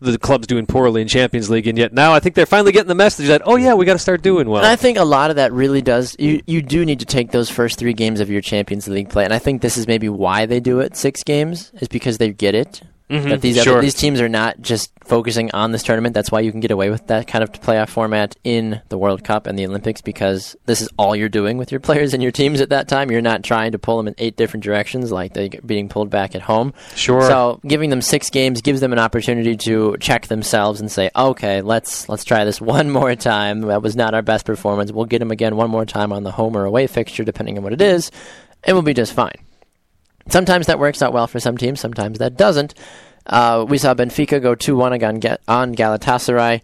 the 0.00 0.18
clubs 0.18 0.46
doing 0.46 0.66
poorly 0.66 1.02
in 1.02 1.08
Champions 1.08 1.50
League, 1.50 1.66
and 1.66 1.76
yet 1.76 1.92
now 1.92 2.12
I 2.12 2.20
think 2.20 2.34
they're 2.34 2.46
finally 2.46 2.72
getting 2.72 2.88
the 2.88 2.94
message 2.94 3.26
that 3.28 3.42
oh 3.44 3.56
yeah, 3.56 3.74
we 3.74 3.84
got 3.84 3.94
to 3.94 3.98
start 3.98 4.22
doing 4.22 4.48
well. 4.48 4.62
And 4.62 4.70
I 4.70 4.76
think 4.76 4.98
a 4.98 5.04
lot 5.04 5.30
of 5.30 5.36
that 5.36 5.52
really 5.52 5.82
does. 5.82 6.14
You 6.18 6.42
you 6.46 6.62
do 6.62 6.84
need 6.84 7.00
to 7.00 7.06
take 7.06 7.32
those 7.32 7.50
first 7.50 7.78
three 7.78 7.94
games 7.94 8.20
of 8.20 8.30
your 8.30 8.40
Champions 8.40 8.86
League 8.88 9.10
play, 9.10 9.24
and 9.24 9.34
I 9.34 9.38
think 9.38 9.62
this 9.62 9.76
is 9.76 9.86
maybe 9.86 10.08
why 10.08 10.46
they 10.46 10.60
do 10.60 10.80
it 10.80 10.96
six 10.96 11.22
games 11.24 11.72
is 11.74 11.88
because 11.88 12.18
they 12.18 12.32
get 12.32 12.54
it. 12.54 12.82
Mhm, 13.10 13.30
That 13.30 13.40
these 13.40 13.56
sure. 13.62 13.74
other, 13.74 13.80
these 13.82 13.94
teams 13.94 14.20
are 14.20 14.28
not 14.28 14.60
just 14.60 14.90
focusing 15.04 15.50
on 15.52 15.72
this 15.72 15.82
tournament. 15.82 16.14
That's 16.14 16.30
why 16.30 16.40
you 16.40 16.50
can 16.50 16.60
get 16.60 16.70
away 16.70 16.90
with 16.90 17.06
that 17.06 17.26
kind 17.26 17.42
of 17.42 17.50
playoff 17.52 17.88
format 17.88 18.36
in 18.44 18.82
the 18.90 18.98
World 18.98 19.24
Cup 19.24 19.46
and 19.46 19.58
the 19.58 19.64
Olympics 19.66 20.02
because 20.02 20.54
this 20.66 20.82
is 20.82 20.90
all 20.98 21.16
you're 21.16 21.30
doing 21.30 21.56
with 21.56 21.72
your 21.72 21.80
players 21.88 22.12
and 22.12 22.22
your 22.22 22.32
teams 22.32 22.60
at 22.60 22.68
that 22.68 22.86
time. 22.86 23.10
You're 23.10 23.22
not 23.22 23.42
trying 23.42 23.72
to 23.72 23.78
pull 23.78 23.96
them 23.96 24.08
in 24.08 24.14
eight 24.18 24.36
different 24.36 24.62
directions 24.62 25.10
like 25.10 25.32
they're 25.32 25.48
being 25.64 25.88
pulled 25.88 26.10
back 26.10 26.34
at 26.34 26.42
home. 26.42 26.74
Sure. 26.96 27.22
So 27.22 27.60
giving 27.66 27.88
them 27.88 28.02
six 28.02 28.28
games 28.28 28.60
gives 28.60 28.80
them 28.80 28.92
an 28.92 28.98
opportunity 28.98 29.56
to 29.56 29.96
check 30.00 30.26
themselves 30.26 30.80
and 30.80 30.92
say, 30.92 31.10
okay, 31.16 31.62
let's 31.62 32.08
let's 32.10 32.24
try 32.24 32.44
this 32.44 32.60
one 32.76 32.90
more 32.90 33.14
time. 33.14 33.62
That 33.62 33.80
was 33.80 33.96
not 33.96 34.12
our 34.12 34.22
best 34.22 34.44
performance. 34.44 34.92
We'll 34.92 35.06
get 35.06 35.20
them 35.20 35.30
again 35.30 35.56
one 35.56 35.70
more 35.70 35.86
time 35.86 36.12
on 36.12 36.24
the 36.24 36.30
home 36.32 36.54
or 36.56 36.66
away 36.66 36.86
fixture, 36.86 37.24
depending 37.24 37.56
on 37.56 37.64
what 37.64 37.72
it 37.72 37.80
is, 37.80 38.10
and 38.64 38.76
we'll 38.76 38.82
be 38.82 38.92
just 38.92 39.14
fine. 39.14 39.32
Sometimes 40.28 40.66
that 40.66 40.78
works 40.78 41.02
out 41.02 41.12
well 41.12 41.26
for 41.26 41.40
some 41.40 41.56
teams. 41.56 41.80
Sometimes 41.80 42.18
that 42.18 42.36
doesn't. 42.36 42.74
Uh, 43.26 43.64
we 43.68 43.78
saw 43.78 43.94
Benfica 43.94 44.40
go 44.40 44.54
two 44.54 44.76
one 44.76 44.92
on 45.02 45.20
Ga- 45.20 45.38
on 45.46 45.74
Galatasaray. 45.74 46.62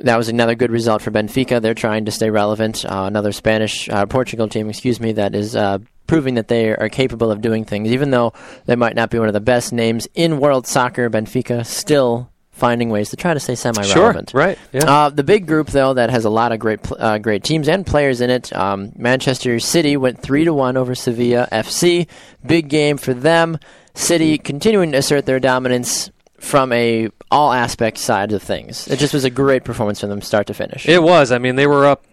That 0.00 0.16
was 0.16 0.28
another 0.28 0.54
good 0.54 0.70
result 0.70 1.02
for 1.02 1.10
Benfica. 1.10 1.60
They're 1.60 1.74
trying 1.74 2.06
to 2.06 2.10
stay 2.10 2.30
relevant. 2.30 2.84
Uh, 2.84 3.04
another 3.04 3.32
Spanish, 3.32 3.88
uh, 3.88 4.06
Portugal 4.06 4.48
team, 4.48 4.70
excuse 4.70 4.98
me, 4.98 5.12
that 5.12 5.34
is 5.34 5.54
uh, 5.54 5.78
proving 6.06 6.34
that 6.34 6.48
they 6.48 6.74
are 6.74 6.88
capable 6.88 7.30
of 7.30 7.42
doing 7.42 7.64
things. 7.64 7.90
Even 7.90 8.10
though 8.10 8.32
they 8.64 8.76
might 8.76 8.96
not 8.96 9.10
be 9.10 9.18
one 9.18 9.28
of 9.28 9.34
the 9.34 9.40
best 9.40 9.72
names 9.72 10.08
in 10.14 10.38
world 10.40 10.66
soccer, 10.66 11.10
Benfica 11.10 11.66
still 11.66 12.29
finding 12.60 12.90
ways 12.90 13.10
to 13.10 13.16
try 13.16 13.34
to 13.34 13.40
stay 13.40 13.54
semi-relevant. 13.56 14.32
Right. 14.34 14.58
Yeah. 14.72 14.84
Uh, 14.84 15.08
the 15.10 15.24
big 15.24 15.46
group, 15.46 15.68
though, 15.68 15.94
that 15.94 16.10
has 16.10 16.24
a 16.24 16.30
lot 16.30 16.52
of 16.52 16.58
great, 16.60 16.82
pl- 16.82 16.96
uh, 17.00 17.18
great 17.18 17.42
teams 17.42 17.68
and 17.68 17.84
players 17.86 18.20
in 18.20 18.30
it. 18.30 18.52
Um, 18.52 18.92
Manchester 18.96 19.58
City 19.58 19.96
went 19.96 20.20
three 20.20 20.44
to 20.44 20.52
one 20.54 20.76
over 20.76 20.94
Sevilla 20.94 21.48
FC. 21.50 22.06
Big 22.46 22.68
game 22.68 22.98
for 22.98 23.14
them. 23.14 23.58
City 23.94 24.38
continuing 24.38 24.92
to 24.92 24.98
assert 24.98 25.26
their 25.26 25.40
dominance 25.40 26.10
from 26.38 26.72
a 26.72 27.08
all 27.30 27.52
aspect 27.52 27.98
side 27.98 28.32
of 28.32 28.42
things. 28.42 28.88
It 28.88 28.98
just 28.98 29.14
was 29.14 29.24
a 29.24 29.30
great 29.30 29.64
performance 29.64 30.00
from 30.00 30.10
them, 30.10 30.20
start 30.20 30.46
to 30.48 30.54
finish. 30.54 30.88
It 30.88 31.02
was. 31.02 31.32
I 31.32 31.38
mean, 31.38 31.56
they 31.56 31.66
were 31.66 31.86
up 31.86 32.04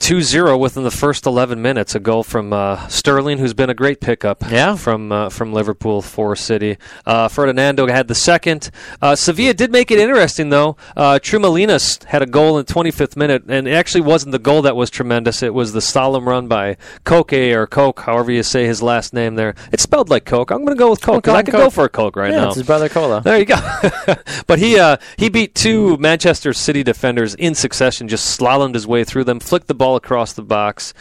2-0 0.00 0.58
within 0.58 0.82
the 0.82 0.90
first 0.90 1.26
11 1.26 1.60
minutes. 1.60 1.94
A 1.94 2.00
goal 2.00 2.22
from 2.24 2.52
uh, 2.54 2.86
Sterling, 2.88 3.36
who's 3.38 3.52
been 3.52 3.68
a 3.68 3.74
great 3.74 4.00
pickup 4.00 4.42
Yeah. 4.50 4.74
from 4.76 5.12
uh, 5.12 5.28
from 5.28 5.52
Liverpool 5.52 6.00
for 6.00 6.34
City. 6.34 6.78
Uh, 7.04 7.28
Fernandinho 7.28 7.90
had 7.90 8.08
the 8.08 8.14
second. 8.14 8.70
Uh, 9.02 9.14
Sevilla 9.14 9.52
did 9.52 9.70
make 9.70 9.90
it 9.90 9.98
interesting, 9.98 10.48
though. 10.48 10.76
Uh, 10.96 11.18
Trémoulinas 11.22 12.02
had 12.04 12.22
a 12.22 12.26
goal 12.26 12.58
in 12.58 12.64
the 12.64 12.72
25th 12.72 13.14
minute, 13.14 13.44
and 13.48 13.68
it 13.68 13.72
actually 13.72 14.00
wasn't 14.00 14.32
the 14.32 14.38
goal 14.38 14.62
that 14.62 14.74
was 14.74 14.88
tremendous. 14.88 15.42
It 15.42 15.52
was 15.52 15.72
the 15.74 15.82
solemn 15.82 16.26
run 16.26 16.48
by 16.48 16.78
Coke 17.04 17.34
or 17.34 17.66
Coke, 17.66 18.00
however 18.00 18.32
you 18.32 18.42
say 18.42 18.64
his 18.64 18.82
last 18.82 19.12
name 19.12 19.34
there. 19.34 19.54
It's 19.70 19.82
spelled 19.82 20.08
like 20.08 20.24
Coke. 20.24 20.50
I'm 20.50 20.64
going 20.64 20.76
to 20.76 20.82
go 20.82 20.88
with 20.90 21.02
Coke, 21.02 21.24
'cause 21.24 21.34
I 21.34 21.42
could 21.42 21.52
Coke. 21.52 21.64
go 21.64 21.70
for 21.70 21.84
a 21.84 21.88
Coke 21.90 22.16
right 22.16 22.32
yeah, 22.32 22.38
now. 22.40 22.46
it's 22.48 22.56
his 22.56 22.66
brother 22.66 22.88
Cola. 22.88 23.20
There 23.20 23.38
you 23.38 23.44
go. 23.44 23.56
but 24.46 24.58
he 24.58 24.78
uh, 24.78 24.96
he 25.18 25.28
beat 25.28 25.54
two 25.54 25.98
Manchester 25.98 26.54
City 26.54 26.82
defenders 26.82 27.34
in 27.34 27.54
succession, 27.54 28.08
just 28.08 28.38
slalomed 28.40 28.72
his 28.74 28.86
way 28.86 29.04
through 29.04 29.24
them, 29.24 29.40
flicked 29.40 29.66
the 29.66 29.74
ball 29.74 29.89
across 29.96 30.32
the 30.34 30.42
box, 30.42 30.94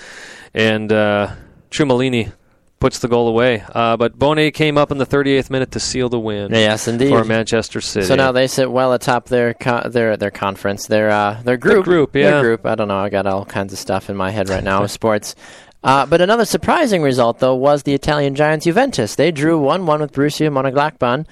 and 0.54 0.92
uh, 0.92 1.36
Trumalini 1.72 2.32
puts 2.80 3.00
the 3.00 3.08
goal 3.10 3.28
away. 3.28 3.62
Uh, 3.76 3.98
but 3.98 4.18
Bony 4.18 4.52
came 4.52 4.78
up 4.78 4.90
in 4.92 4.98
the 5.00 5.06
38th 5.06 5.50
minute 5.50 5.72
to 5.72 5.80
seal 5.82 6.08
the 6.08 6.20
win 6.20 6.52
Yes, 6.54 6.88
indeed. 6.88 7.10
for 7.10 7.26
Manchester 7.26 7.82
City. 7.82 8.06
So 8.06 8.16
now 8.16 8.32
they 8.32 8.48
sit 8.48 8.72
well 8.72 8.94
atop 8.94 9.26
their 9.28 9.54
co- 9.54 9.90
their 9.90 10.16
their 10.16 10.32
conference, 10.32 10.88
their 10.88 11.10
uh, 11.10 11.42
their 11.44 11.58
group. 11.58 11.84
group, 11.84 12.14
Their 12.14 12.36
yeah. 12.36 12.42
group. 12.42 12.66
I 12.66 12.76
don't 12.76 12.88
know. 12.88 12.98
I 12.98 13.10
got 13.10 13.26
all 13.26 13.44
kinds 13.46 13.74
of 13.74 13.80
stuff 13.80 14.10
in 14.10 14.16
my 14.16 14.32
head 14.32 14.48
right 14.50 14.64
now 14.64 14.82
with 14.82 14.92
sports. 15.02 15.36
Uh, 15.84 16.06
but 16.06 16.20
another 16.20 16.44
surprising 16.46 17.02
result, 17.02 17.40
though, 17.40 17.56
was 17.56 17.84
the 17.84 17.94
Italian 17.94 18.36
giants 18.36 18.66
Juventus. 18.66 19.16
They 19.16 19.32
drew 19.32 19.58
one-one 19.60 20.02
with 20.02 20.12
Borussia 20.12 20.50
Mönchengladbach. 20.52 21.26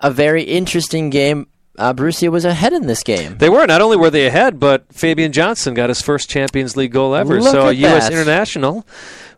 A 0.00 0.10
very 0.12 0.44
interesting 0.44 1.10
game. 1.10 1.48
Uh, 1.78 1.94
Borussia 1.94 2.28
was 2.28 2.44
ahead 2.44 2.72
in 2.72 2.86
this 2.88 3.04
game. 3.04 3.38
They 3.38 3.48
were 3.48 3.64
not 3.66 3.80
only 3.80 3.96
were 3.96 4.10
they 4.10 4.26
ahead, 4.26 4.58
but 4.58 4.84
Fabian 4.92 5.30
Johnson 5.32 5.74
got 5.74 5.88
his 5.88 6.02
first 6.02 6.28
Champions 6.28 6.76
League 6.76 6.92
goal 6.92 7.14
ever. 7.14 7.40
Look 7.40 7.52
so 7.52 7.68
a 7.68 7.72
U.S. 7.72 8.04
that. 8.04 8.12
international 8.12 8.84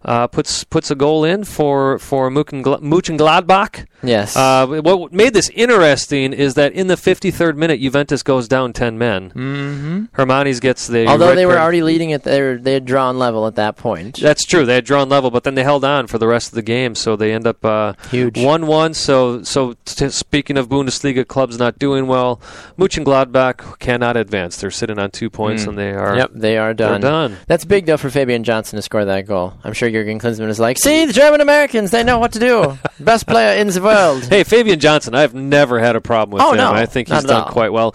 uh, 0.05 0.27
puts 0.27 0.65
puts 0.65 0.91
a 0.91 0.95
goal 0.95 1.25
in 1.25 1.45
for 1.45 1.99
for 1.99 2.31
Mönchengladbach. 2.31 3.87
Yes. 4.03 4.35
Uh, 4.35 4.67
what 4.67 5.13
made 5.13 5.35
this 5.35 5.51
interesting 5.51 6.33
is 6.33 6.55
that 6.55 6.73
in 6.73 6.87
the 6.87 6.95
53rd 6.95 7.57
minute, 7.57 7.81
Juventus 7.81 8.23
goes 8.23 8.49
down 8.49 8.73
10 8.73 8.97
men. 8.97 9.31
Mm-hmm. 9.31 10.05
Hernanes 10.13 10.61
gets 10.61 10.87
the. 10.87 11.07
Although 11.07 11.35
they 11.35 11.45
were 11.45 11.53
card. 11.55 11.63
already 11.63 11.83
leading 11.83 12.11
it, 12.11 12.23
they 12.23 12.41
were, 12.41 12.57
they 12.57 12.73
had 12.73 12.87
drawn 12.87 13.19
level 13.19 13.47
at 13.47 13.57
that 13.57 13.77
point. 13.77 14.19
That's 14.19 14.45
true. 14.45 14.65
They 14.65 14.77
had 14.77 14.85
drawn 14.87 15.09
level, 15.11 15.31
but 15.31 15.45
then 15.45 15.55
they 15.55 15.65
held 15.65 15.85
on 15.85 16.07
for 16.07 16.17
the 16.17 16.27
rest 16.27 16.49
of 16.49 16.55
the 16.55 16.63
game, 16.63 16.95
so 16.95 17.15
they 17.15 17.33
end 17.33 17.47
up 17.47 17.63
uh, 17.65 17.93
Huge. 18.11 18.43
one-one. 18.43 18.95
So, 18.95 19.43
so 19.43 19.75
t- 19.85 20.09
speaking 20.09 20.57
of 20.57 20.69
Bundesliga 20.69 21.27
clubs 21.27 21.59
not 21.59 21.79
doing 21.79 22.07
well, 22.07 22.41
Mönchengladbach 22.79 23.79
cannot 23.81 24.17
advance. 24.17 24.57
They're 24.57 24.71
sitting 24.71 24.99
on 24.99 25.11
two 25.11 25.29
points, 25.29 25.65
and 25.65 25.77
they 25.77 25.91
are. 25.93 26.15
Mm. 26.15 26.17
Yep, 26.17 26.31
they 26.35 26.57
are 26.57 26.73
done. 26.73 27.01
done. 27.03 27.37
That's 27.47 27.67
big 27.67 27.85
though 27.85 27.99
for 27.99 28.09
Fabian 28.09 28.45
Johnson 28.45 28.77
to 28.77 28.83
score 28.83 29.05
that 29.05 29.27
goal. 29.27 29.55
I'm 29.63 29.75
sure 29.75 29.90
Jurgen 29.93 30.19
Klinsmann 30.19 30.49
is 30.49 30.61
like, 30.61 30.79
see, 30.79 31.07
the 31.07 31.13
German 31.13 31.41
Americans, 31.41 31.91
they 31.91 32.03
know 32.03 32.19
what 32.19 32.33
to 32.33 32.39
do. 32.39 32.79
Best 33.01 33.27
player 33.27 33.59
in 33.59 33.69
the 33.69 33.83
world. 33.83 34.25
hey, 34.25 34.45
Fabian 34.45 34.81
Johnson, 34.81 35.15
I've 35.15 35.35
never 35.35 35.79
had 35.79 35.97
a 35.97 36.01
problem 36.01 36.35
with 36.35 36.43
oh, 36.43 36.53
him. 36.53 36.59
No, 36.59 36.73
I 36.73 36.87
think 36.87 37.09
he's 37.09 37.25
done 37.25 37.43
all. 37.43 37.51
quite 37.51 37.73
well. 37.73 37.95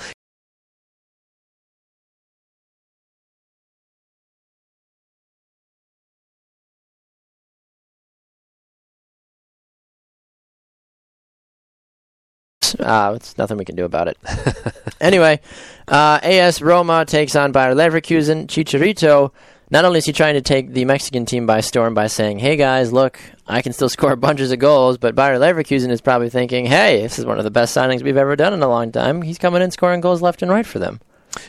Uh, 12.80 13.14
it's 13.16 13.38
nothing 13.38 13.58
we 13.58 13.66
can 13.66 13.76
do 13.76 13.86
about 13.86 14.08
it. 14.08 14.18
anyway, 15.02 15.40
uh, 15.88 16.20
AS 16.22 16.62
Roma 16.62 17.06
takes 17.06 17.36
on 17.36 17.52
Bayer 17.52 17.74
Leverkusen. 17.74 18.48
Chicharito 18.48 19.32
not 19.72 19.84
only 19.84 19.98
is 19.98 20.06
he 20.06 20.14
trying 20.14 20.36
to 20.36 20.42
take 20.42 20.74
the 20.74 20.86
Mexican 20.86 21.26
team 21.26 21.46
by 21.48 21.62
storm 21.62 21.94
by 21.94 22.08
saying, 22.08 22.40
"Hey 22.40 22.56
guys, 22.56 22.94
look, 22.94 23.20
I 23.48 23.62
can 23.62 23.74
still 23.74 23.90
score 23.98 24.16
bunches 24.16 24.52
of 24.52 24.60
goals," 24.60 24.98
but 24.98 25.16
Bayer 25.16 25.38
Leverkusen 25.40 25.90
is 25.90 26.02
probably 26.02 26.30
thinking, 26.30 26.66
"Hey, 26.68 27.02
this 27.02 27.18
is 27.18 27.26
one 27.26 27.38
of 27.40 27.44
the 27.44 27.52
best 27.52 27.76
signings 27.76 28.04
we've 28.04 28.18
ever 28.18 28.36
done 28.36 28.54
in 28.54 28.62
a 28.62 28.68
long 28.68 28.92
time. 28.92 29.22
He's 29.24 29.38
coming 29.40 29.62
in 29.62 29.72
scoring 29.72 30.02
goals 30.02 30.22
left 30.22 30.42
and 30.42 30.52
right 30.52 30.66
for 30.66 30.80
them." 30.80 31.00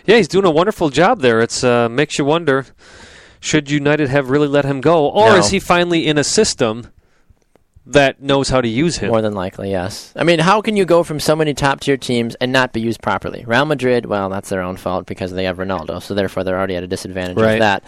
Yeah, 0.06 0.16
he's 0.16 0.28
doing 0.28 0.44
a 0.46 0.50
wonderful 0.50 0.88
job 0.88 1.20
there. 1.20 1.40
It's 1.40 1.62
uh, 1.62 1.88
makes 1.88 2.18
you 2.18 2.24
wonder: 2.24 2.66
should 3.40 3.70
United 3.70 4.08
have 4.08 4.30
really 4.30 4.48
let 4.48 4.64
him 4.64 4.80
go, 4.80 5.06
or 5.08 5.30
No. 5.30 5.36
is 5.36 5.50
he 5.50 5.60
finally 5.60 6.06
in 6.06 6.16
a 6.16 6.24
system 6.24 6.88
that 7.86 8.20
knows 8.20 8.48
how 8.48 8.60
to 8.60 8.68
use 8.68 8.96
him? 8.96 9.08
More 9.10 9.22
than 9.22 9.34
likely, 9.34 9.70
yes. 9.70 10.12
I 10.16 10.24
mean, 10.24 10.38
how 10.40 10.60
can 10.60 10.76
you 10.76 10.84
go 10.84 11.02
from 11.02 11.20
so 11.20 11.36
many 11.36 11.54
top 11.54 11.80
tier 11.80 11.96
teams 11.96 12.34
and 12.36 12.52
not 12.52 12.72
be 12.72 12.80
used 12.80 13.00
properly? 13.00 13.44
Real 13.46 13.64
Madrid, 13.64 14.06
well, 14.06 14.28
that's 14.28 14.48
their 14.48 14.60
own 14.62 14.76
fault 14.76 15.06
because 15.06 15.32
they 15.32 15.44
have 15.44 15.58
Ronaldo, 15.58 16.02
so 16.02 16.14
therefore 16.14 16.44
they're 16.44 16.56
already 16.58 16.76
at 16.76 16.82
a 16.82 16.88
disadvantage 16.88 17.36
Right. 17.38 17.54
of 17.54 17.58
that. 17.60 17.82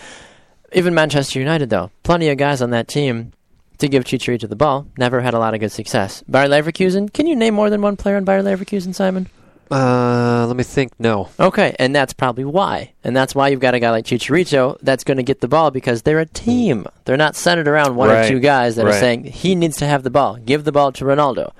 Even 0.72 0.94
Manchester 0.94 1.38
United, 1.38 1.70
though, 1.70 1.90
plenty 2.02 2.28
of 2.28 2.36
guys 2.38 2.60
on 2.62 2.70
that 2.70 2.88
team 2.88 3.32
to 3.78 3.88
give 3.88 4.04
Chicharito 4.04 4.48
the 4.48 4.56
ball, 4.56 4.86
never 4.98 5.20
had 5.20 5.34
a 5.34 5.38
lot 5.38 5.54
of 5.54 5.60
good 5.60 5.72
success. 5.72 6.22
Bayer 6.28 6.48
Leverkusen, 6.48 7.12
can 7.12 7.26
you 7.26 7.34
name 7.36 7.54
more 7.54 7.70
than 7.70 7.80
one 7.80 7.96
player 7.96 8.16
on 8.16 8.24
Bayer 8.24 8.42
Leverkusen, 8.42 8.94
Simon? 8.94 9.28
Uh, 9.70 10.46
let 10.46 10.56
me 10.56 10.62
think. 10.64 10.92
No. 10.98 11.28
Okay, 11.38 11.74
and 11.78 11.94
that's 11.94 12.12
probably 12.12 12.44
why. 12.44 12.92
And 13.04 13.16
that's 13.16 13.34
why 13.34 13.48
you've 13.48 13.60
got 13.60 13.74
a 13.74 13.80
guy 13.80 13.90
like 13.90 14.04
Chicharito 14.04 14.78
that's 14.82 15.04
going 15.04 15.16
to 15.18 15.22
get 15.22 15.40
the 15.40 15.48
ball 15.48 15.70
because 15.70 16.02
they're 16.02 16.20
a 16.20 16.26
team. 16.26 16.86
They're 17.04 17.16
not 17.16 17.36
centered 17.36 17.68
around 17.68 17.96
one 17.96 18.08
Right, 18.08 18.24
or 18.24 18.28
two 18.28 18.40
guys 18.40 18.76
that 18.76 18.86
are 18.86 18.92
saying 18.92 19.24
he 19.24 19.54
needs 19.54 19.76
to 19.78 19.86
have 19.86 20.02
the 20.02 20.10
ball. 20.10 20.36
Give 20.36 20.64
the 20.64 20.72
ball 20.72 20.92
to 20.92 21.04
Ronaldo. 21.04 21.52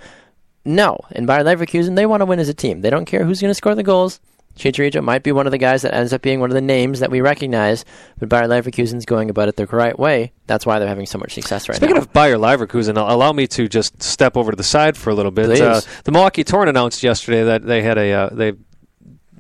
No, 0.65 0.99
in 1.13 1.25
Bayer 1.27 1.45
Leverkusen, 1.45 1.97
they 1.97 2.07
want 2.07 2.21
to 2.21 2.27
win 2.27 2.39
as 2.39 2.49
a 2.49 2.55
team. 2.55 2.83
They 2.83 2.91
don't 2.91 3.05
care 3.07 3.25
who's 3.25 3.41
going 3.41 3.51
to 3.51 3.55
score 3.55 3.75
the 3.75 3.83
goals. 3.83 4.21
Chicharito 4.59 5.03
might 5.03 5.23
be 5.23 5.33
one 5.33 5.47
of 5.47 5.53
the 5.53 5.59
guys 5.59 5.83
that 5.83 5.95
ends 5.95 6.13
up 6.13 6.21
being 6.21 6.41
one 6.41 6.51
of 6.51 6.55
the 6.55 6.61
names 6.61 7.01
that 7.01 7.11
we 7.11 7.21
recognize, 7.21 7.85
but 8.19 8.29
Bayer 8.29 8.49
Leverkusen's 8.49 9.07
going 9.07 9.31
about 9.31 9.49
it 9.49 9.57
the 9.57 9.67
right 9.67 9.99
way. 9.99 10.33
That's 10.47 10.67
why 10.67 10.79
they're 10.79 10.89
having 10.89 11.07
so 11.07 11.19
much 11.19 11.35
success 11.35 11.69
right 11.69 11.77
Speaking 11.77 11.95
now. 11.97 12.03
of 12.03 12.13
Bayer 12.13 12.37
Leverkusen, 12.37 12.97
al- 12.97 13.15
allow 13.15 13.33
me 13.33 13.47
to 13.49 13.69
just 13.69 14.03
step 14.03 14.37
over 14.37 14.51
to 14.51 14.57
the 14.57 14.65
side 14.65 14.97
for 14.97 15.11
a 15.11 15.15
little 15.15 15.31
bit. 15.31 15.61
Uh, 15.61 15.81
the 16.05 16.11
Milwaukee 16.13 16.45
Torn 16.45 16.69
announced 16.69 17.03
yesterday 17.03 17.45
that 17.45 17.65
they 17.65 17.83
had 17.83 17.99
a 17.99 18.13
uh, 18.13 18.29
they 18.33 18.53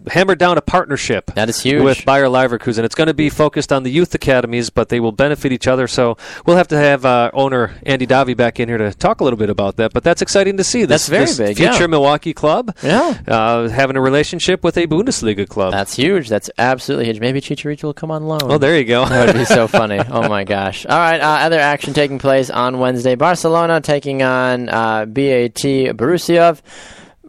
hammered 0.08 0.38
down 0.38 0.58
a 0.58 0.60
partnership 0.60 1.26
that 1.34 1.48
is 1.48 1.60
huge. 1.62 1.82
with 1.82 2.04
Bayer 2.04 2.26
Leverkusen. 2.26 2.84
It's 2.84 2.94
going 2.94 3.06
to 3.08 3.14
be 3.14 3.30
focused 3.30 3.72
on 3.72 3.82
the 3.82 3.90
youth 3.90 4.14
academies, 4.14 4.70
but 4.70 4.88
they 4.88 5.00
will 5.00 5.12
benefit 5.12 5.52
each 5.52 5.66
other. 5.66 5.86
So 5.86 6.16
we'll 6.46 6.56
have 6.56 6.68
to 6.68 6.76
have 6.76 7.04
uh, 7.04 7.30
owner 7.34 7.74
Andy 7.84 8.06
Davi 8.06 8.36
back 8.36 8.60
in 8.60 8.68
here 8.68 8.78
to 8.78 8.92
talk 8.94 9.20
a 9.20 9.24
little 9.24 9.38
bit 9.38 9.50
about 9.50 9.76
that. 9.76 9.92
But 9.92 10.04
that's 10.04 10.22
exciting 10.22 10.56
to 10.56 10.64
see. 10.64 10.80
This, 10.80 11.06
That's 11.06 11.08
very 11.08 11.24
this 11.26 11.38
big, 11.38 11.56
Future 11.56 11.80
yeah. 11.82 11.86
Milwaukee 11.86 12.34
club 12.34 12.76
yeah. 12.82 13.20
uh, 13.26 13.68
having 13.68 13.96
a 13.96 14.00
relationship 14.00 14.62
with 14.64 14.76
a 14.76 14.86
Bundesliga 14.86 15.48
club. 15.48 15.72
That's 15.72 15.94
huge. 15.94 16.28
That's 16.28 16.50
absolutely 16.58 17.06
huge. 17.06 17.20
Maybe 17.20 17.40
Chicharito 17.40 17.84
will 17.84 17.94
come 17.94 18.10
on 18.10 18.26
loan. 18.26 18.40
oh, 18.44 18.58
there 18.58 18.78
you 18.78 18.84
go. 18.84 19.04
That 19.04 19.26
would 19.26 19.36
be 19.36 19.44
so 19.44 19.66
funny. 19.68 19.98
Oh 19.98 20.28
my 20.28 20.44
gosh. 20.44 20.86
All 20.86 20.98
right. 20.98 21.20
Uh, 21.20 21.44
other 21.44 21.58
action 21.58 21.94
taking 21.94 22.18
place 22.18 22.50
on 22.50 22.78
Wednesday. 22.78 23.14
Barcelona 23.14 23.80
taking 23.80 24.22
on 24.22 24.68
uh, 24.68 25.04
BATE 25.06 25.92
Borisov. 25.96 26.60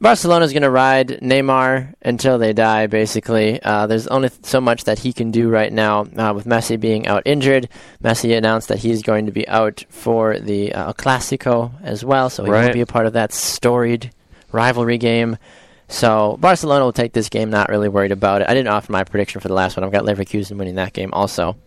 Barcelona's 0.02 0.54
going 0.54 0.64
to 0.64 0.70
ride 0.70 1.20
Neymar 1.22 1.94
until 2.02 2.38
they 2.38 2.54
die, 2.54 2.88
basically. 2.88 3.62
Uh, 3.62 3.86
there's 3.88 4.08
only 4.08 4.30
so 4.44 4.62
much 4.62 4.86
that 4.86 5.00
he 5.00 5.12
can 5.12 5.30
do 5.32 5.50
right 5.50 5.72
now 5.72 6.02
uh, 6.16 6.34
with 6.34 6.46
Messi 6.46 6.80
being 6.80 7.06
out 7.06 7.24
injured. 7.26 7.68
Messi 8.04 8.38
announced 8.38 8.70
that 8.70 8.80
he's 8.80 9.02
going 9.04 9.26
to 9.26 9.32
be 9.34 9.48
out 9.48 9.84
for 9.90 10.40
the 10.40 10.74
uh, 10.74 10.94
Clasico 10.94 11.72
as 11.84 12.06
well, 12.06 12.30
so 12.30 12.46
he 12.46 12.50
Right. 12.52 12.62
won't 12.62 12.74
be 12.74 12.82
a 12.82 12.86
part 12.86 13.08
of 13.08 13.14
that 13.14 13.34
storied 13.34 14.12
rivalry 14.52 14.98
game. 14.98 15.38
So 15.90 16.38
Barcelona 16.40 16.86
will 16.86 16.94
take 16.94 17.14
this 17.14 17.30
game, 17.30 17.50
not 17.50 17.68
really 17.70 17.90
worried 17.90 18.12
about 18.12 18.42
it. 18.42 18.50
I 18.50 18.54
didn't 18.54 18.70
offer 18.70 18.92
my 18.92 19.04
prediction 19.04 19.42
for 19.42 19.48
the 19.48 19.54
last 19.54 19.76
one. 19.76 19.84
I've 19.84 19.92
got 19.92 20.06
Leverkusen 20.06 20.58
winning 20.58 20.76
that 20.76 20.94
game 20.94 21.10
also. 21.14 21.58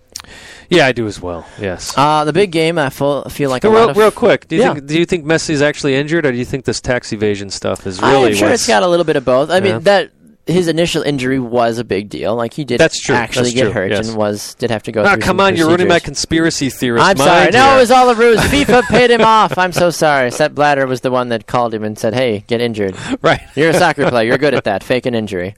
Yeah, 0.68 0.86
I 0.86 0.92
do 0.92 1.06
as 1.06 1.20
well. 1.20 1.46
Yes. 1.60 1.92
Uh, 1.96 2.24
the 2.24 2.32
big 2.32 2.50
game, 2.52 2.78
I 2.78 2.90
feel, 2.90 3.24
feel 3.24 3.50
like 3.50 3.64
real, 3.64 3.92
real 3.94 4.10
quick, 4.10 4.48
do 4.48 4.56
you 4.56 4.62
Yeah. 4.62 4.74
think 4.74 4.86
do 4.86 4.98
you 4.98 5.04
think 5.06 5.24
Messi's 5.24 5.62
actually 5.62 5.94
injured, 5.96 6.24
or 6.26 6.32
do 6.32 6.38
you 6.38 6.44
think 6.44 6.64
this 6.64 6.80
tax 6.80 7.12
evasion 7.12 7.50
stuff 7.50 7.86
is 7.86 8.02
I'm 8.02 8.34
sure 8.34 8.50
it's 8.50 8.66
got 8.66 8.82
a 8.82 8.88
little 8.88 9.04
bit 9.04 9.16
of 9.16 9.24
both. 9.24 9.50
I 9.50 9.56
Yeah. 9.58 9.60
mean 9.74 9.80
that 9.84 10.10
his 10.44 10.66
initial 10.66 11.02
injury 11.02 11.38
was 11.38 11.78
a 11.78 11.84
big 11.84 12.08
deal. 12.08 12.34
Like 12.34 12.52
he 12.54 12.64
did 12.64 12.80
That's 12.80 12.98
true. 13.00 13.14
actually 13.14 13.50
That's 13.50 13.54
get 13.54 13.62
true. 13.64 13.70
hurt 13.72 13.90
Yes. 13.92 14.08
and 14.08 14.16
was 14.16 14.54
did 14.58 14.70
have 14.72 14.82
to 14.84 14.92
go. 14.92 15.06
Through 15.06 15.18
come 15.18 15.38
on, 15.40 15.54
you're 15.54 15.68
ruining 15.68 15.86
my 15.88 16.00
conspiracy 16.00 16.68
theorist. 16.68 17.04
I'm 17.06 17.16
sorry. 17.16 17.50
No, 17.52 17.76
it 17.76 17.80
was 17.80 17.90
all 17.92 18.10
a 18.10 18.14
ruse. 18.14 18.40
FIFA 18.52 18.82
paid 18.88 19.10
him 19.10 19.20
off. 19.20 19.56
I'm 19.56 19.70
so 19.72 19.90
sorry. 19.90 20.30
Sepp 20.32 20.52
Blatter 20.54 20.86
was 20.86 21.00
the 21.02 21.10
one 21.12 21.28
that 21.28 21.46
called 21.46 21.72
him 21.72 21.84
and 21.84 21.96
said, 21.98 22.14
"Hey, 22.14 22.44
get 22.48 22.60
injured. 22.60 22.96
right. 23.22 23.40
You're 23.54 23.70
a 23.70 23.74
soccer 23.74 24.08
player. 24.08 24.26
You're 24.28 24.38
good 24.38 24.54
at 24.54 24.64
that. 24.64 24.82
Fake 24.82 25.06
an 25.06 25.14
injury." 25.14 25.54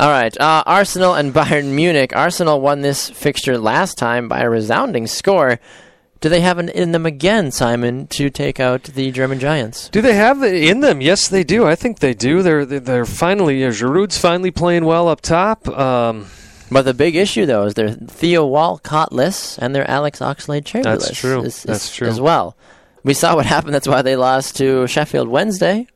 All 0.00 0.08
right. 0.08 0.34
Uh, 0.40 0.62
Arsenal 0.64 1.12
and 1.14 1.34
Bayern 1.34 1.74
Munich. 1.74 2.16
Arsenal 2.16 2.60
won 2.62 2.80
this 2.80 3.10
fixture 3.10 3.58
last 3.58 3.98
time 3.98 4.28
by 4.28 4.40
a 4.40 4.48
resounding 4.48 5.06
score. 5.06 5.60
Do 6.20 6.30
they 6.30 6.40
have 6.40 6.58
it 6.58 6.70
in 6.70 6.92
them 6.92 7.04
again, 7.04 7.50
Simon, 7.50 8.06
to 8.08 8.30
take 8.30 8.58
out 8.58 8.84
the 8.84 9.10
German 9.10 9.38
Giants? 9.38 9.90
Do 9.90 10.00
they 10.00 10.14
have 10.14 10.42
it 10.42 10.54
in 10.54 10.80
them? 10.80 11.02
Yes, 11.02 11.28
they 11.28 11.44
do. 11.44 11.66
I 11.66 11.74
think 11.76 11.98
they 11.98 12.14
do. 12.14 12.42
They're 12.42 12.64
they're, 12.64 13.04
finally 13.04 13.62
uh, 13.64 13.70
Giroud's 13.70 14.16
finally 14.18 14.50
playing 14.50 14.86
well 14.86 15.06
up 15.08 15.20
top. 15.20 15.68
Um, 15.68 16.26
But 16.70 16.82
the 16.86 16.94
big 16.94 17.16
issue, 17.16 17.44
though, 17.46 17.64
is 17.64 17.74
they're 17.74 17.92
Theo 17.92 18.46
Walcott-less 18.46 19.58
and 19.58 19.74
they're 19.74 19.90
Alex 19.90 20.20
Oxlade-Chamberlain. 20.20 20.98
That's 20.98 21.18
true. 21.18 21.42
That's 21.42 21.94
true. 21.94 22.08
As 22.08 22.20
well. 22.20 22.56
We 23.02 23.12
saw 23.12 23.34
what 23.34 23.44
happened. 23.46 23.74
That's 23.74 23.88
why 23.88 24.02
they 24.02 24.16
lost 24.16 24.56
to 24.56 24.86
Sheffield 24.86 25.28
Wednesday, 25.28 25.88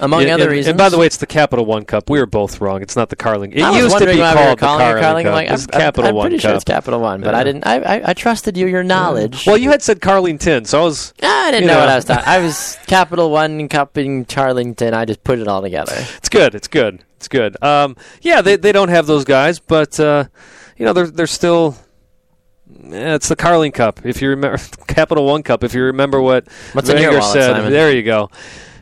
among 0.00 0.22
and- 0.22 0.30
other 0.32 0.44
and, 0.44 0.52
reasons. 0.52 0.68
And 0.68 0.78
by 0.78 0.88
the 0.88 0.98
way, 0.98 1.06
it's 1.06 1.16
the 1.18 1.26
Capital 1.26 1.64
One 1.66 1.84
Cup. 1.84 2.08
We 2.08 2.18
were 2.18 2.26
both 2.26 2.60
wrong. 2.60 2.82
It's 2.82 2.96
not 2.96 3.08
the 3.08 3.16
Carling. 3.16 3.52
It 3.52 3.62
I 3.62 3.78
used 3.78 3.96
to 3.98 4.04
be 4.06 4.12
we 4.12 4.18
called 4.18 4.58
the 4.58 4.66
Carling, 4.66 5.02
Carling. 5.02 5.24
Cup. 5.24 5.30
I'm 5.30 5.32
like, 5.32 5.50
it's 5.50 5.66
I'm, 5.72 5.80
Capital 5.80 6.08
I'm 6.10 6.14
One 6.14 6.24
pretty 6.24 6.38
sure 6.38 6.54
it's 6.54 6.64
Capital 6.64 7.00
One, 7.00 7.20
but 7.20 7.34
Yeah. 7.34 7.40
I 7.40 7.44
didn't. 7.44 7.66
I, 7.66 7.76
I, 7.80 8.10
I 8.10 8.14
trusted 8.14 8.56
you, 8.56 8.66
your 8.66 8.82
knowledge. 8.84 9.46
Well, 9.46 9.56
you 9.58 9.70
had 9.70 9.82
said 9.82 10.00
Carlington, 10.00 10.64
so 10.64 10.80
I 10.80 10.84
was. 10.84 11.14
I 11.22 11.50
didn't 11.50 11.62
you 11.62 11.68
know, 11.68 11.74
know. 11.74 11.80
what 11.80 11.88
I 11.88 11.96
was 11.96 12.04
talking. 12.04 12.24
I 12.26 12.38
was 12.38 12.78
Capital 12.86 13.30
One 13.30 13.68
Cup 13.68 13.96
in 13.98 14.24
Charlington. 14.26 14.94
I 14.94 15.04
just 15.04 15.22
put 15.24 15.38
it 15.38 15.48
all 15.48 15.62
together. 15.62 15.94
It's 16.16 16.28
good. 16.28 16.54
It's 16.54 16.68
good. 16.68 17.04
It's 17.16 17.28
good. 17.28 17.62
Um, 17.62 17.96
yeah, 18.22 18.42
they 18.42 18.56
they 18.56 18.72
don't 18.72 18.88
have 18.90 19.06
those 19.06 19.24
guys, 19.24 19.58
but 19.58 19.98
uh, 19.98 20.24
you 20.76 20.84
know 20.84 20.92
they're 20.92 21.06
they're 21.10 21.26
still. 21.26 21.76
eh, 22.92 23.14
It's 23.14 23.28
the 23.28 23.36
Carling 23.36 23.72
Cup. 23.72 24.04
If 24.04 24.20
you 24.22 24.28
remember, 24.30 24.58
Capital 24.86 25.24
One 25.24 25.42
Cup. 25.42 25.64
If 25.64 25.74
you 25.74 25.84
remember 25.84 26.20
what 26.20 26.46
What's 26.72 26.88
Wenger 26.92 27.10
wallet, 27.18 27.24
said, 27.32 27.52
Simon? 27.56 27.72
there 27.72 27.90
you 27.92 28.02
go. 28.02 28.30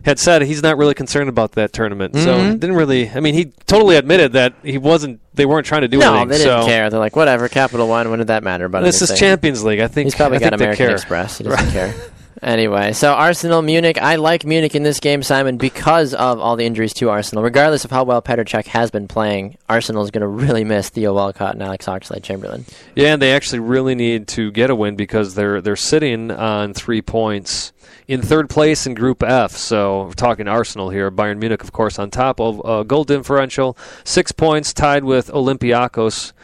Had 0.04 0.18
said 0.18 0.42
he's 0.42 0.62
not 0.62 0.76
really 0.76 0.92
concerned 0.94 1.28
about 1.30 1.52
that 1.52 1.72
tournament, 1.72 2.14
so 2.14 2.36
Mhm. 2.36 2.60
didn't 2.60 2.76
really. 2.76 3.10
I 3.10 3.20
mean, 3.20 3.32
he 3.34 3.46
totally 3.66 3.96
admitted 3.96 4.32
that 4.34 4.52
he 4.62 4.76
wasn't. 4.78 5.20
They 5.34 5.46
weren't 5.46 5.66
trying 5.66 5.80
to 5.80 5.88
do 5.88 5.98
No, 5.98 6.10
anything. 6.12 6.28
they 6.28 6.38
didn't 6.38 6.60
so 6.62 6.66
care. 6.66 6.90
They're 6.90 7.00
like, 7.00 7.16
whatever, 7.16 7.48
Capital 7.48 7.88
One. 7.88 8.10
When 8.10 8.18
did 8.18 8.28
that 8.28 8.42
matter 8.42 8.66
about 8.66 8.84
this 8.84 9.00
is? 9.00 9.18
Champions 9.18 9.64
League. 9.64 9.80
I 9.80 9.88
think 9.88 10.06
He's 10.06 10.14
probably 10.14 10.36
I 10.36 10.40
got 10.40 10.52
American. 10.52 10.90
Express. 10.90 11.38
He 11.38 11.44
doesn't 11.44 11.70
care. 11.72 11.94
Anyway, 12.44 12.92
so 12.92 13.14
Arsenal 13.14 13.62
Munich. 13.62 13.96
I 13.96 14.16
like 14.16 14.44
Munich 14.44 14.74
in 14.74 14.82
this 14.82 15.00
game, 15.00 15.22
Simon, 15.22 15.56
because 15.56 16.12
of 16.12 16.38
all 16.38 16.56
the 16.56 16.66
injuries 16.66 16.92
to 16.94 17.08
Arsenal. 17.08 17.42
Regardless 17.42 17.86
of 17.86 17.90
how 17.90 18.04
well 18.04 18.20
Petr 18.20 18.44
Cech 18.44 18.66
has 18.66 18.90
been 18.90 19.08
playing, 19.08 19.56
Arsenal 19.66 20.02
is 20.02 20.10
going 20.10 20.20
to 20.20 20.28
really 20.28 20.62
miss 20.62 20.90
Theo 20.90 21.14
Walcott 21.14 21.54
and 21.54 21.62
Alex 21.62 21.86
Oxlade-Chamberlain. 21.86 22.66
Yeah, 22.94 23.14
and 23.14 23.22
they 23.22 23.32
actually 23.32 23.60
really 23.60 23.94
need 23.94 24.28
to 24.28 24.50
get 24.50 24.68
a 24.68 24.74
win 24.74 24.94
because 24.94 25.34
they're 25.34 25.62
they're 25.62 25.74
sitting 25.74 26.30
on 26.30 26.74
three 26.74 27.00
points 27.00 27.72
in 28.06 28.20
third 28.20 28.50
place 28.50 28.86
in 28.86 28.92
Group 28.92 29.22
F. 29.22 29.52
So 29.52 30.04
we're 30.04 30.12
talking 30.12 30.46
Arsenal 30.46 30.90
here. 30.90 31.10
Bayern 31.10 31.38
Munich, 31.38 31.62
of 31.62 31.72
course, 31.72 31.98
on 31.98 32.10
top 32.10 32.40
of 32.40 32.60
uh, 32.62 32.82
goal 32.82 33.04
differential, 33.04 33.74
six 34.04 34.32
points, 34.32 34.74
tied 34.74 35.04
with 35.04 35.28
Olympiacos, 35.28 36.34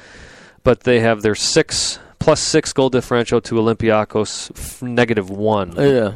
but 0.64 0.84
they 0.84 1.00
have 1.00 1.20
their 1.20 1.34
six 1.34 1.98
plus 2.20 2.40
six 2.40 2.72
goal 2.72 2.88
differential 2.90 3.40
to 3.40 3.54
Olympiacos 3.56 4.50
f- 4.56 4.82
negative 4.82 5.28
one. 5.30 5.72
Yeah, 5.76 6.12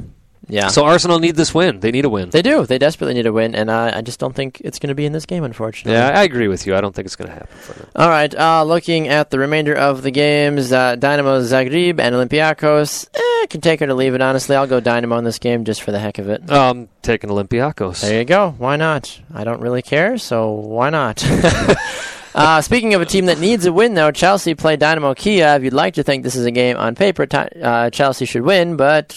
yeah. 0.46 0.68
So 0.68 0.84
Arsenal 0.84 1.18
need 1.18 1.34
this 1.36 1.52
win. 1.55 1.80
They 1.80 1.90
need 1.90 2.05
a 2.05 2.09
win. 2.11 2.30
they 2.30 2.42
do. 2.42 2.66
They 2.66 2.78
desperately 2.78 3.14
need 3.14 3.26
a 3.26 3.32
win, 3.32 3.55
and 3.55 3.68
uh, 3.70 3.90
I 3.94 4.02
just 4.02 4.20
don't 4.20 4.34
think 4.34 4.61
it's 4.62 4.78
going 4.78 4.88
to 4.90 4.94
be 4.94 5.07
in 5.07 5.12
this 5.12 5.24
game, 5.26 5.42
unfortunately. 5.42 5.94
yeah, 5.98 6.11
I 6.18 6.22
agree 6.22 6.48
with 6.48 6.66
you. 6.66 6.76
I 6.76 6.80
don't 6.82 6.94
think 6.94 7.07
it's 7.07 7.16
going 7.16 7.28
to 7.28 7.34
happen 7.34 7.57
for 7.57 7.72
them. 7.72 7.88
All 7.96 8.09
right. 8.09 8.32
Uh, 8.34 8.62
looking 8.64 9.09
at 9.09 9.30
the 9.30 9.38
remainder 9.38 9.74
of 9.74 10.02
the 10.02 10.11
games, 10.11 10.70
uh, 10.70 10.96
Dynamo 10.96 11.40
Zagreb 11.40 11.98
and 11.98 12.14
Olympiacos. 12.14 13.09
Eh, 13.14 13.46
can 13.48 13.61
take 13.62 13.80
it 13.82 13.88
or 13.88 13.94
leave 13.94 14.14
it. 14.14 14.20
Honestly, 14.20 14.57
I'll 14.57 14.66
go 14.66 14.80
Dynamo 14.80 15.16
in 15.18 15.24
this 15.24 15.38
game 15.38 15.64
just 15.64 15.82
for 15.82 15.92
the 15.92 15.98
heck 15.98 16.18
of 16.18 16.28
it. 16.28 16.50
Um, 16.50 16.88
taking 17.02 17.30
Olympiacos. 17.30 18.00
There 18.02 18.18
you 18.18 18.24
go. 18.24 18.55
Why 18.59 18.76
not? 18.76 19.18
I 19.32 19.44
don't 19.44 19.61
really 19.61 19.82
care, 19.82 20.18
so 20.18 20.50
why 20.50 20.90
not? 20.90 21.22
uh, 22.35 22.61
speaking 22.62 22.95
of 22.95 23.01
a 23.01 23.07
team 23.07 23.26
that 23.26 23.39
needs 23.39 23.64
a 23.66 23.72
win, 23.72 23.95
though, 23.95 24.11
Chelsea 24.11 24.55
play 24.55 24.76
Dynamo 24.76 25.14
Kiev. 25.14 25.62
You'd 25.64 25.72
like 25.72 25.95
to 25.95 26.03
think 26.03 26.22
this 26.24 26.35
is 26.37 26.45
a 26.47 26.51
game 26.51 26.76
on 26.76 26.95
paper. 26.95 27.26
Uh, 27.32 27.91
Chelsea 27.91 28.24
should 28.26 28.43
win, 28.43 28.76
but 28.76 29.16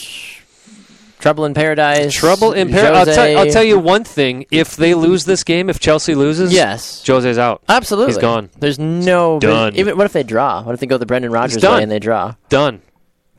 trouble 1.20 1.46
in 1.46 1.54
paradise. 1.54 2.14
Trouble 2.14 2.54
in 2.54 2.70
paradise. 2.70 3.08
I'll, 3.08 3.16
tell- 3.16 3.38
I'll 3.40 3.52
tell 3.52 3.64
you 3.64 3.80
one 3.80 4.04
thing. 4.04 4.46
If 4.52 4.76
they 4.76 4.94
lose 4.94 5.26
this 5.26 5.44
game, 5.44 5.70
if 5.70 5.80
Chelsea 5.80 6.16
loses, 6.16 6.54
Yes. 6.54 7.04
Jose's 7.06 7.38
out. 7.38 7.64
Absolutely. 7.68 8.14
He's 8.14 8.22
gone. 8.22 8.50
There's 8.60 8.80
no. 8.80 9.40
Done. 9.40 9.76
Even 9.76 9.98
what 9.98 10.06
if 10.06 10.14
they 10.14 10.24
draw? 10.24 10.64
What 10.64 10.74
if 10.74 10.80
they 10.80 10.86
go 10.88 10.98
the 10.98 11.06
Brendan 11.06 11.32
Rodgers 11.32 11.64
way 11.64 11.82
and 11.84 11.92
they 11.92 12.00
draw? 12.00 12.36
Done. 12.50 12.82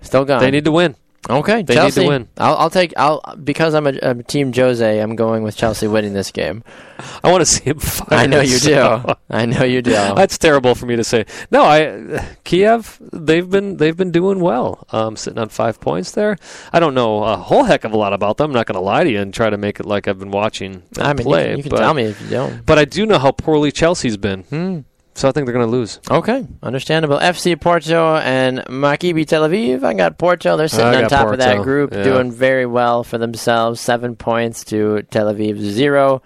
Still 0.02 0.24
gone. 0.24 0.40
They 0.40 0.50
need 0.50 0.64
to 0.64 0.72
win. 0.72 0.96
Okay, 1.28 1.56
They 1.56 1.58
need 1.60 1.66
to 1.66 1.74
Chelsea. 1.74 2.08
win. 2.08 2.28
I'll, 2.38 2.56
I'll 2.56 2.70
take. 2.70 2.94
I'll 2.96 3.20
because 3.42 3.74
I'm 3.74 3.86
a, 3.86 3.92
a 4.00 4.22
team 4.22 4.52
Jose. 4.52 4.98
I'm 5.00 5.14
going 5.16 5.42
with 5.42 5.56
Chelsea 5.56 5.86
winning 5.86 6.14
this 6.14 6.30
game. 6.30 6.62
I 7.24 7.30
want 7.30 7.42
to 7.42 7.46
see 7.46 7.64
him. 7.64 7.80
I 8.08 8.26
know 8.26 8.40
you 8.40 8.58
do. 8.58 9.04
I 9.30 9.44
know 9.44 9.64
you 9.64 9.82
do. 9.82 9.90
That's 9.90 10.38
terrible 10.38 10.74
for 10.74 10.86
me 10.86 10.96
to 10.96 11.04
say. 11.04 11.26
No, 11.50 11.64
I 11.64 12.36
Kiev. 12.44 12.98
They've 13.12 13.48
been 13.48 13.76
they've 13.76 13.96
been 13.96 14.12
doing 14.12 14.40
well. 14.40 14.86
Um, 14.90 15.16
sitting 15.16 15.38
on 15.38 15.48
five 15.48 15.80
points 15.80 16.12
there. 16.12 16.38
I 16.72 16.80
don't 16.80 16.94
know 16.94 17.24
a 17.24 17.36
whole 17.36 17.64
heck 17.64 17.84
of 17.84 17.92
a 17.92 17.96
lot 17.96 18.12
about 18.12 18.36
them. 18.38 18.50
I'm 18.50 18.54
not 18.54 18.66
going 18.66 18.76
to 18.76 18.80
lie 18.80 19.04
to 19.04 19.10
you 19.10 19.20
and 19.20 19.34
try 19.34 19.50
to 19.50 19.58
make 19.58 19.80
it 19.80 19.86
like 19.86 20.08
I've 20.08 20.18
been 20.18 20.30
watching 20.30 20.82
them 20.92 21.06
I 21.06 21.12
mean, 21.14 21.24
play. 21.24 21.42
you 21.42 21.48
can, 21.48 21.56
you 21.58 21.62
can 21.64 21.70
but, 21.70 21.78
tell 21.80 21.94
me 21.94 22.04
if 22.04 22.20
you 22.22 22.28
don't. 22.28 22.64
But 22.64 22.78
I 22.78 22.84
do 22.84 23.04
know 23.04 23.18
how 23.18 23.32
poorly 23.32 23.70
Chelsea's 23.72 24.16
been. 24.16 24.44
Hmm. 24.44 24.80
So 25.18 25.28
I 25.28 25.32
think 25.32 25.46
they're 25.46 25.52
going 25.52 25.66
to 25.66 25.72
lose. 25.72 25.98
Okay, 26.08 26.46
understandable. 26.62 27.18
FC 27.18 27.60
Porto 27.60 28.14
and 28.18 28.60
Maccabi 28.66 29.26
Tel 29.26 29.42
Aviv. 29.42 29.82
I 29.82 29.92
got 29.94 30.16
Porto. 30.16 30.56
They're 30.56 30.68
sitting 30.68 30.86
I 30.86 31.02
on 31.02 31.10
top 31.10 31.32
of 31.32 31.38
that 31.38 31.62
group, 31.62 31.92
yeah. 31.92 32.04
doing 32.04 32.30
very 32.30 32.66
well 32.66 33.02
for 33.02 33.18
themselves. 33.18 33.80
Seven 33.80 34.14
points 34.14 34.62
to 34.66 35.02
Tel 35.10 35.26
Aviv 35.26 35.58
zero. 35.58 36.22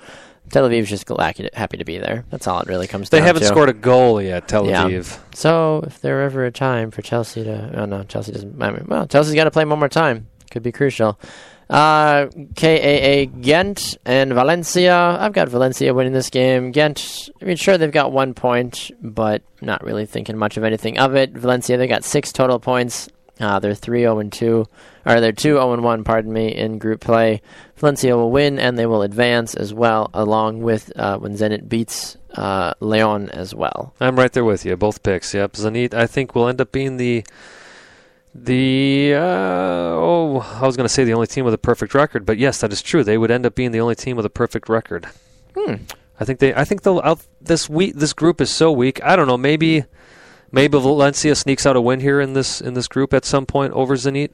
Tel 0.50 0.68
Aviv's 0.68 0.90
just 0.90 1.08
happy 1.54 1.78
to 1.78 1.84
be 1.86 1.96
there. 1.96 2.26
That's 2.28 2.46
all 2.46 2.60
it 2.60 2.68
really 2.68 2.86
comes 2.86 3.08
They 3.08 3.20
down 3.20 3.28
to. 3.28 3.32
They 3.32 3.40
haven't 3.40 3.56
scored 3.56 3.70
a 3.70 3.72
goal 3.72 4.20
yet. 4.20 4.46
Tel 4.46 4.66
Yeah. 4.66 4.84
Aviv. 4.84 5.18
So 5.34 5.82
if 5.86 6.02
there 6.02 6.20
ever 6.20 6.44
a 6.44 6.52
time 6.52 6.90
for 6.90 7.00
Chelsea 7.00 7.44
to, 7.44 7.70
oh 7.74 7.86
no, 7.86 8.02
Chelsea 8.02 8.32
doesn't. 8.32 8.62
I 8.62 8.72
mean, 8.72 8.84
well, 8.88 9.06
Chelsea's 9.06 9.34
got 9.34 9.44
to 9.44 9.50
play 9.50 9.64
one 9.64 9.78
more 9.78 9.88
time. 9.88 10.28
Could 10.50 10.62
be 10.62 10.70
crucial. 10.70 11.18
Uh, 11.72 12.26
KAA 12.54 13.24
Ghent 13.40 13.96
and 14.04 14.34
Valencia. 14.34 14.94
I've 14.94 15.32
got 15.32 15.48
Valencia 15.48 15.94
winning 15.94 16.12
this 16.12 16.28
game. 16.28 16.70
Ghent. 16.70 17.30
I 17.40 17.46
mean, 17.46 17.56
sure 17.56 17.78
they've 17.78 17.90
got 17.90 18.12
one 18.12 18.34
point, 18.34 18.90
but 19.00 19.40
not 19.62 19.82
really 19.82 20.04
thinking 20.04 20.36
much 20.36 20.58
of 20.58 20.64
anything 20.64 20.98
of 20.98 21.16
it. 21.16 21.30
Valencia 21.32 21.78
they 21.78 21.86
got 21.86 22.04
six 22.04 22.30
total 22.30 22.60
points. 22.60 23.08
Uh, 23.40 23.58
they're 23.58 23.74
three 23.74 24.00
zero 24.00 24.18
and 24.18 24.30
two, 24.30 24.66
or 25.06 25.18
they're 25.18 25.32
two 25.32 25.54
zero 25.54 25.72
and 25.72 25.82
one. 25.82 26.04
Pardon 26.04 26.30
me 26.30 26.54
in 26.54 26.76
group 26.76 27.00
play. 27.00 27.40
Valencia 27.76 28.18
will 28.18 28.30
win 28.30 28.58
and 28.58 28.78
they 28.78 28.84
will 28.84 29.00
advance 29.00 29.54
as 29.54 29.72
well, 29.72 30.10
along 30.12 30.60
with 30.60 30.92
uh, 30.96 31.16
when 31.16 31.38
Zenit 31.38 31.70
beats 31.70 32.18
uh, 32.34 32.74
Lyon 32.80 33.30
as 33.30 33.54
well. 33.54 33.94
I'm 33.98 34.18
right 34.18 34.30
there 34.30 34.44
with 34.44 34.66
you. 34.66 34.76
Both 34.76 35.02
picks. 35.02 35.32
Yep. 35.32 35.54
Zenit. 35.54 35.94
I 35.94 36.06
think 36.06 36.34
will 36.34 36.48
end 36.48 36.60
up 36.60 36.70
being 36.70 36.98
the 36.98 37.24
the 38.34 39.12
uh, 39.14 39.20
oh 39.20 40.40
I 40.60 40.66
was 40.66 40.76
going 40.76 40.86
to 40.86 40.92
say 40.92 41.04
the 41.04 41.12
only 41.12 41.26
team 41.26 41.44
with 41.44 41.54
a 41.54 41.58
perfect 41.58 41.94
record, 41.94 42.24
but 42.24 42.38
yes, 42.38 42.60
that 42.60 42.72
is 42.72 42.82
true. 42.82 43.04
They 43.04 43.18
would 43.18 43.30
end 43.30 43.44
up 43.44 43.54
being 43.54 43.72
the 43.72 43.80
only 43.80 43.94
team 43.94 44.16
with 44.16 44.26
a 44.26 44.30
perfect 44.30 44.68
record. 44.68 45.08
Hmm. 45.54 45.74
I 46.18 46.24
think 46.24 46.38
they. 46.38 46.54
I 46.54 46.64
think 46.64 46.82
they'll. 46.82 47.00
Out, 47.00 47.26
this 47.40 47.68
week, 47.68 47.94
this 47.94 48.12
group 48.12 48.40
is 48.40 48.50
so 48.50 48.70
weak. 48.70 49.02
I 49.02 49.16
don't 49.16 49.26
know. 49.26 49.36
Maybe, 49.36 49.84
maybe 50.50 50.78
Valencia 50.78 51.34
sneaks 51.34 51.66
out 51.66 51.76
a 51.76 51.80
win 51.80 52.00
here 52.00 52.20
in 52.20 52.32
this 52.32 52.60
in 52.60 52.74
this 52.74 52.88
group 52.88 53.12
at 53.12 53.24
some 53.24 53.44
point 53.44 53.72
over 53.72 53.96
Zenit. 53.96 54.30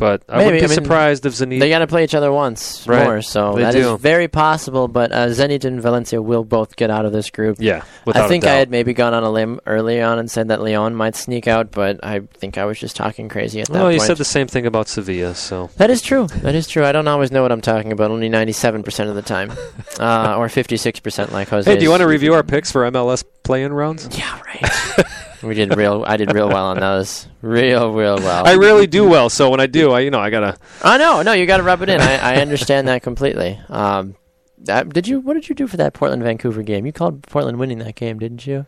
But 0.00 0.22
I 0.30 0.38
Maybe, 0.38 0.44
would 0.46 0.58
be 0.60 0.64
I 0.64 0.68
mean, 0.68 0.74
surprised 0.76 1.26
if 1.26 1.34
Zenit. 1.34 1.60
They 1.60 1.68
got 1.68 1.80
to 1.80 1.86
play 1.86 2.04
each 2.04 2.14
other 2.14 2.32
once 2.32 2.86
Right. 2.88 3.04
more, 3.04 3.20
so 3.20 3.52
They 3.54 3.62
that 3.64 3.74
is 3.74 3.86
do. 3.86 3.98
very 3.98 4.28
possible. 4.28 4.88
But 4.88 5.12
uh, 5.12 5.26
Zenit 5.28 5.66
and 5.66 5.82
Valencia 5.82 6.22
will 6.22 6.42
both 6.42 6.74
get 6.76 6.88
out 6.90 7.04
of 7.04 7.12
this 7.12 7.28
group. 7.28 7.58
yeah, 7.60 7.82
without 8.06 8.24
I 8.24 8.28
think 8.28 8.44
a 8.44 8.46
doubt. 8.46 8.54
I 8.54 8.58
had 8.60 8.70
maybe 8.70 8.94
gone 8.94 9.12
on 9.12 9.22
a 9.24 9.30
limb 9.30 9.60
early 9.66 10.00
on 10.00 10.18
and 10.18 10.30
said 10.30 10.48
that 10.48 10.62
Lyon 10.62 10.94
might 10.94 11.16
sneak 11.16 11.46
out, 11.46 11.70
but 11.70 12.00
I 12.02 12.20
think 12.38 12.56
I 12.56 12.64
was 12.64 12.78
just 12.80 12.96
talking 12.96 13.28
crazy 13.28 13.60
at 13.60 13.66
that 13.68 13.74
Well, 13.74 13.82
point. 13.84 13.94
you 13.94 14.00
said 14.00 14.16
the 14.16 14.24
same 14.24 14.46
thing 14.46 14.64
about 14.64 14.88
Sevilla, 14.88 15.34
so 15.34 15.68
That 15.76 15.90
is 15.90 16.00
true. 16.00 16.28
That 16.28 16.54
is 16.54 16.66
true. 16.66 16.86
I 16.86 16.92
don't 16.92 17.06
always 17.06 17.30
know 17.30 17.42
what 17.42 17.52
I'm 17.52 17.60
talking 17.60 17.92
about. 17.92 18.10
Only 18.10 18.30
97% 18.30 19.08
of 19.10 19.14
the 19.14 19.20
time, 19.22 19.50
uh, 20.00 20.36
or 20.38 20.48
56% 20.48 21.30
like 21.30 21.48
Jose. 21.48 21.70
hey, 21.70 21.76
do 21.78 21.84
you 21.84 21.90
want 21.90 22.00
to 22.00 22.08
review 22.08 22.32
our 22.32 22.42
picks 22.42 22.72
for 22.72 22.90
MLS 22.90 23.22
play-in 23.42 23.74
rounds? 23.74 24.08
Yeah, 24.16 24.40
right. 24.46 25.04
we 25.42 25.54
did 25.54 25.76
real. 25.76 26.04
I 26.06 26.16
did 26.16 26.34
real 26.34 26.48
well 26.48 26.66
on 26.66 26.80
those. 26.80 27.28
Real, 27.42 27.92
real 27.92 28.16
well. 28.16 28.46
I 28.46 28.52
really 28.52 28.86
do 28.86 29.08
well, 29.08 29.30
so 29.30 29.50
when 29.50 29.60
I 29.60 29.66
do, 29.66 29.92
I 29.92 30.00
you 30.00 30.10
know 30.10 30.20
I 30.20 30.30
gotta. 30.30 30.56
I 30.82 30.98
know. 30.98 31.22
no, 31.22 31.32
you 31.32 31.46
got 31.46 31.58
to 31.58 31.62
rub 31.62 31.82
it 31.82 31.88
in. 31.88 32.00
I, 32.00 32.34
I 32.34 32.36
understand 32.36 32.88
that 32.88 33.02
completely. 33.02 33.58
Um, 33.68 34.16
that, 34.58 34.90
did 34.90 35.08
you? 35.08 35.20
What 35.20 35.34
did 35.34 35.48
you 35.48 35.54
do 35.54 35.66
for 35.66 35.76
that 35.78 35.94
Portland 35.94 36.22
Vancouver 36.22 36.62
game? 36.62 36.84
You 36.86 36.92
called 36.92 37.22
Portland 37.22 37.58
winning 37.58 37.78
that 37.78 37.94
game, 37.94 38.18
didn't 38.18 38.46
you? 38.46 38.66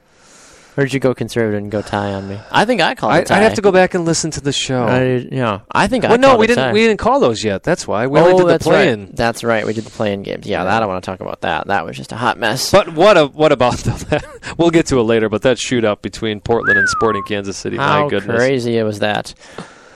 Or 0.75 0.85
did 0.85 0.95
you 0.95 1.01
go 1.01 1.13
conservative 1.15 1.59
and 1.59 1.71
go 1.71 1.83
tie 1.83 2.15
on 2.15 2.29
me? 2.29 2.41
I 2.51 2.65
think 2.65 2.81
I 2.81 2.95
called 2.95 3.13
I, 3.13 3.19
a 3.19 3.25
tie. 3.25 3.37
I'd 3.37 3.43
have 3.43 3.55
to 3.55 3.61
go 3.61 3.73
back 3.73 3.93
and 3.93 4.07
listen 4.07 4.31
to 4.33 4.41
the 4.41 4.53
show. 4.53 4.85
I, 4.85 5.03
yeah, 5.31 5.61
I 5.71 5.87
think 5.87 6.07
I. 6.07 6.09
well, 6.09 6.19
no, 6.19 6.29
called 6.29 6.41
we 6.41 6.45
a 6.45 6.49
didn't. 6.49 6.65
tie. 6.65 6.73
We 6.73 6.81
didn't 6.81 6.99
call 6.99 7.21
those 7.21 7.45
yet. 7.45 7.63
That's 7.63 7.87
why 7.87 8.07
we 8.07 8.19
oh, 8.19 8.23
only 8.25 8.37
did 8.39 8.43
the 8.45 8.49
that's 8.53 8.65
play-in. 8.65 9.01
right. 9.07 9.17
That's 9.17 9.45
right. 9.45 9.67
We 9.67 9.75
did 9.75 9.85
the 9.85 9.91
play-in 9.91 10.23
games. 10.23 10.47
Yeah, 10.47 10.65
that 10.65 10.73
I 10.73 10.81
don't 10.81 10.89
want 10.89 11.05
to 11.05 11.11
talk 11.11 11.21
about 11.21 11.43
that. 11.43 11.67
That 11.67 11.85
was 11.85 11.97
just 11.97 12.13
a 12.13 12.17
hot 12.17 12.39
mess. 12.39 12.71
But 12.73 12.89
what 12.95 13.19
a, 13.19 13.27
what 13.27 13.53
about 13.53 13.75
the, 13.79 14.55
we'll 14.57 14.71
get 14.71 14.87
to 14.87 14.99
it 14.99 15.03
later. 15.03 15.29
But 15.29 15.43
that 15.43 15.59
shootout 15.59 16.01
between 16.01 16.41
Portland 16.41 16.79
and 16.79 16.89
Sporting 16.89 17.25
Kansas 17.25 17.59
City, 17.59 17.77
How 17.77 18.05
my 18.05 18.09
goodness, 18.11 18.37
crazy 18.39 18.79
it 18.79 18.85
was 18.85 19.01
that. 19.01 19.35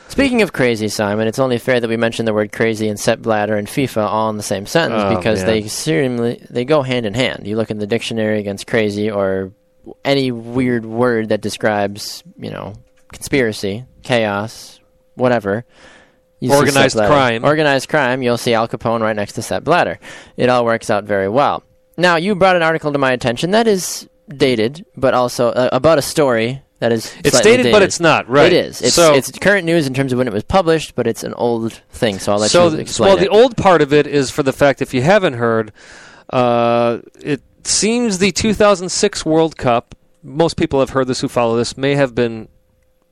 Speaking 0.09 0.43
of 0.43 0.53
crazy, 0.53 0.89
Simon, 0.89 1.27
it's 1.27 1.39
only 1.39 1.59
fair 1.59 1.81
that 1.81 1.89
we 1.89 1.97
mention 1.97 2.27
the 2.27 2.35
word 2.35 2.53
crazy 2.53 2.89
and 2.89 3.01
Sepp 3.01 3.21
Blatter 3.21 3.57
and 3.57 3.67
FIFA 3.67 4.07
all 4.07 4.31
in 4.31 4.37
the 4.37 4.43
same 4.43 4.65
sentence 4.67 5.03
Oh, 5.05 5.17
because 5.17 5.41
man. 5.41 5.47
they 5.47 5.69
seemingly 5.69 6.47
they 6.51 6.65
go 6.65 6.83
hand 6.83 7.07
in 7.07 7.15
hand. 7.15 7.47
You 7.47 7.57
look 7.57 7.71
in 7.71 7.79
the 7.79 7.87
dictionary 7.89 8.39
against 8.39 8.67
crazy 8.67 9.11
or 9.11 9.53
any 10.05 10.31
weird 10.31 10.85
word 10.85 11.29
that 11.31 11.41
describes, 11.41 12.23
you 12.39 12.51
know, 12.51 12.75
conspiracy, 13.13 13.85
chaos, 14.03 14.81
whatever. 15.15 15.65
Organized 16.43 16.97
crime. 16.97 17.45
Organized 17.45 17.89
crime. 17.89 18.23
You'll 18.23 18.39
see 18.39 18.55
Al 18.55 18.69
Capone 18.69 19.01
right 19.01 19.17
next 19.17 19.33
to 19.35 19.43
Sepp 19.43 19.65
Blatter. 19.65 19.99
It 20.37 20.49
all 20.49 20.65
works 20.65 20.91
out 20.91 21.05
very 21.05 21.29
well. 21.29 21.63
Now, 21.97 22.17
you 22.17 22.35
brought 22.35 22.57
an 22.57 22.63
article 22.63 22.93
to 22.93 22.99
my 22.99 23.13
attention 23.13 23.53
that 23.53 23.67
is 23.67 24.09
dated, 24.29 24.85
but 24.97 25.15
also 25.15 25.49
uh, 25.49 25.71
about 25.73 25.99
a 25.99 26.03
story 26.03 26.63
that 26.79 26.93
is 26.93 27.15
it's 27.25 27.31
slightly 27.31 27.57
dated, 27.57 27.73
but 27.73 27.83
it's 27.83 28.01
not 28.01 28.29
right. 28.29 28.53
It 28.53 28.67
is. 28.67 28.83
It's, 28.83 28.95
so, 28.95 29.15
it's 29.15 29.31
current 29.39 29.65
news 29.65 29.87
in 29.87 29.95
terms 29.95 30.13
of 30.13 30.19
when 30.19 30.29
it 30.29 30.33
was 30.33 30.45
published, 30.45 30.95
but 30.95 31.07
it's 31.07 31.25
an 31.25 31.33
old 31.35 31.73
thing. 31.91 32.19
So 32.19 32.33
I'll 32.33 32.39
let 32.39 32.51
so 32.51 32.69
you 32.69 32.79
explain 32.79 33.09
well, 33.09 33.17
it. 33.17 33.21
the 33.21 33.29
old 33.29 33.57
part 33.57 33.81
of 33.81 33.95
it 33.95 34.07
is 34.07 34.31
for 34.31 34.43
the 34.43 34.53
fact 34.53 34.83
if 34.83 34.93
you 34.93 35.01
haven't 35.01 35.35
heard, 35.35 35.73
uh, 36.31 36.99
it 37.19 37.41
seems 37.67 38.19
the 38.19 38.33
2006 38.33 39.25
World 39.25 39.57
Cup. 39.57 39.95
Most 40.23 40.57
people 40.57 40.81
have 40.81 40.91
heard 40.91 41.07
this 41.07 41.21
who 41.21 41.29
follow 41.29 41.57
this 41.57 41.77
may 41.77 41.95
have 41.95 42.15
been 42.15 42.49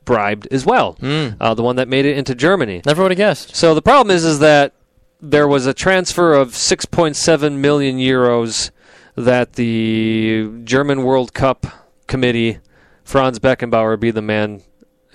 bribed 0.05 0.46
as 0.50 0.66
well. 0.66 0.96
Mm. 0.96 1.36
Uh, 1.40 1.55
the 1.55 1.62
one 1.62 1.76
that 1.76 1.88
made 1.88 2.05
it 2.05 2.16
into 2.16 2.34
Germany. 2.34 2.82
Never 2.84 3.02
would 3.02 3.12
have 3.12 3.18
guessed. 3.18 3.55
So 3.55 3.74
the 3.74 3.82
problem 3.82 4.14
is, 4.14 4.24
is 4.24 4.38
that 4.40 4.74
there 5.20 5.48
was 5.48 5.66
a 5.66 5.74
transfer 5.74 6.34
of 6.34 6.50
6.7 6.50 7.57
million 7.57 7.98
euros 7.98 8.70
that 9.16 9.55
the 9.55 10.50
German 10.64 11.02
World 11.02 11.32
Cup 11.32 11.66
committee, 12.07 12.59
Franz 13.05 13.38
Beckenbauer, 13.38 13.98
be 13.98 14.11
the 14.11 14.22
man 14.22 14.62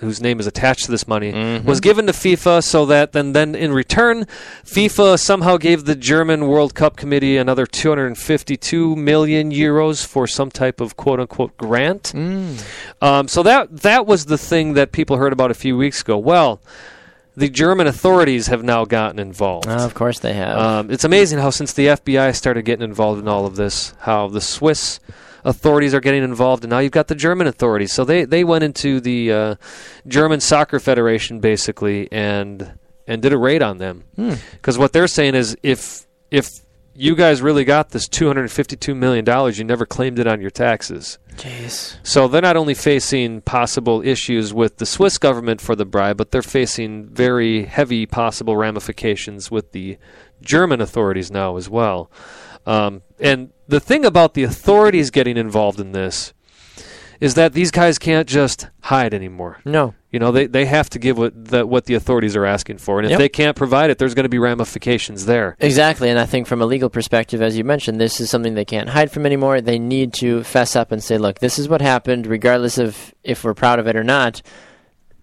whose 0.00 0.20
name 0.20 0.40
is 0.40 0.46
attached 0.46 0.84
to 0.86 0.90
this 0.90 1.06
money, 1.06 1.32
Mhm. 1.32 1.64
was 1.64 1.80
given 1.80 2.06
to 2.06 2.12
FIFA 2.12 2.62
so 2.64 2.86
that 2.86 3.12
then, 3.12 3.32
then 3.32 3.54
in 3.54 3.72
return, 3.72 4.26
FIFA 4.64 5.18
somehow 5.18 5.56
gave 5.56 5.84
the 5.84 5.94
German 5.94 6.46
World 6.48 6.74
Cup 6.74 6.96
committee 6.96 7.36
another 7.36 7.66
252 7.66 8.96
million 8.96 9.50
euros 9.52 10.04
for 10.06 10.26
some 10.26 10.50
type 10.50 10.80
of 10.80 10.96
quote 10.96 11.20
unquote 11.20 11.56
grant. 11.56 12.12
Mm. 12.14 12.62
Um, 13.02 13.28
so 13.28 13.42
that 13.42 13.82
that 13.82 14.06
was 14.06 14.26
the 14.26 14.38
thing 14.38 14.74
that 14.74 14.92
people 14.92 15.16
heard 15.16 15.32
about 15.32 15.50
a 15.50 15.54
few 15.54 15.76
weeks 15.76 16.00
ago. 16.00 16.16
Well, 16.16 16.60
the 17.36 17.48
German 17.48 17.86
authorities 17.86 18.48
have 18.48 18.62
now 18.62 18.84
gotten 18.84 19.18
involved. 19.18 19.68
Uh, 19.68 19.72
of 19.84 19.94
course 19.94 20.18
they 20.18 20.32
have. 20.34 20.58
Um, 20.58 20.90
it's 20.90 21.04
amazing 21.04 21.38
how 21.38 21.50
since 21.50 21.72
the 21.72 21.88
FBI 21.88 22.32
started 22.34 22.64
getting 22.64 22.84
involved 22.84 23.20
in 23.20 23.28
all 23.28 23.46
of 23.46 23.56
this, 23.56 23.94
how 24.00 24.28
the 24.28 24.40
Swiss 24.40 24.98
authorities 25.44 25.94
are 25.94 26.00
getting 26.00 26.22
involved, 26.22 26.64
and 26.64 26.70
now 26.70 26.78
you've 26.78 26.92
got 26.92 27.08
the 27.08 27.14
German 27.14 27.46
authorities. 27.46 27.92
So 27.92 28.04
they, 28.04 28.24
they 28.24 28.44
went 28.44 28.64
into 28.64 29.00
the 29.00 29.32
uh, 29.32 29.54
German 30.06 30.40
Soccer 30.40 30.78
Federation 30.78 31.40
basically 31.40 32.10
and 32.12 32.72
and 33.06 33.20
did 33.22 33.32
a 33.32 33.38
raid 33.38 33.62
on 33.62 33.78
them 33.78 34.04
Hmm. 34.16 34.34
because 34.52 34.78
what 34.78 34.92
they're 34.92 35.08
saying 35.08 35.34
is 35.34 35.56
if 35.62 36.06
if 36.30 36.60
you 36.94 37.14
guys 37.16 37.40
really 37.40 37.64
got 37.64 37.90
this 37.90 38.06
two 38.08 38.26
hundred 38.26 38.50
fifty 38.50 38.76
two 38.76 38.94
million 38.94 39.24
dollars, 39.24 39.58
you 39.58 39.64
never 39.64 39.86
claimed 39.86 40.18
it 40.18 40.26
on 40.26 40.40
your 40.40 40.50
taxes. 40.50 41.18
Jeez. 41.36 41.96
So 42.02 42.28
they're 42.28 42.42
not 42.42 42.56
only 42.56 42.74
facing 42.74 43.40
possible 43.40 44.02
issues 44.02 44.52
with 44.52 44.76
the 44.76 44.86
Swiss 44.86 45.16
government 45.16 45.60
for 45.60 45.74
the 45.74 45.86
bribe, 45.86 46.18
but 46.18 46.30
they're 46.30 46.42
facing 46.42 47.06
very 47.06 47.64
heavy 47.64 48.06
possible 48.06 48.56
ramifications 48.56 49.50
with 49.50 49.72
the 49.72 49.96
German 50.42 50.80
authorities 50.80 51.30
now 51.30 51.56
as 51.56 51.68
well. 51.70 52.10
Um, 52.66 53.02
and 53.18 53.50
the 53.68 53.80
thing 53.80 54.04
about 54.04 54.34
the 54.34 54.42
authorities 54.44 55.10
getting 55.10 55.36
involved 55.36 55.80
in 55.80 55.92
this 55.92 56.32
is 57.20 57.34
that 57.34 57.52
these 57.52 57.70
guys 57.70 57.98
can't 57.98 58.26
just 58.28 58.68
hide 58.82 59.12
anymore. 59.12 59.58
No. 59.64 59.94
You 60.10 60.18
know, 60.18 60.32
they, 60.32 60.46
they 60.46 60.64
have 60.64 60.88
to 60.90 60.98
give 60.98 61.18
what 61.18 61.32
the, 61.50 61.66
what 61.66 61.84
the 61.84 61.94
authorities 61.94 62.34
are 62.34 62.46
asking 62.46 62.78
for. 62.78 62.98
And 62.98 63.06
if 63.06 63.10
Yep. 63.10 63.18
they 63.18 63.28
can't 63.28 63.56
provide 63.56 63.90
it, 63.90 63.98
there's 63.98 64.14
going 64.14 64.24
to 64.24 64.28
be 64.30 64.38
ramifications 64.38 65.26
there. 65.26 65.54
Exactly, 65.60 66.08
and 66.10 66.18
I 66.18 66.24
think 66.26 66.46
from 66.46 66.62
a 66.62 66.66
legal 66.66 66.88
perspective, 66.88 67.42
as 67.42 67.56
you 67.58 67.62
mentioned, 67.62 68.00
this 68.00 68.20
is 68.20 68.30
something 68.30 68.54
they 68.54 68.64
can't 68.64 68.88
hide 68.88 69.12
from 69.12 69.26
anymore. 69.26 69.60
They 69.60 69.78
need 69.78 70.12
to 70.14 70.42
fess 70.44 70.74
up 70.74 70.90
and 70.92 71.02
say, 71.04 71.16
"Look, 71.18 71.38
this 71.40 71.58
is 71.58 71.68
what 71.68 71.80
happened, 71.80 72.26
regardless 72.26 72.78
of 72.78 73.14
if 73.22 73.44
we're 73.44 73.54
proud 73.54 73.78
of 73.78 73.86
it 73.86 73.94
or 73.96 74.02
not." 74.02 74.42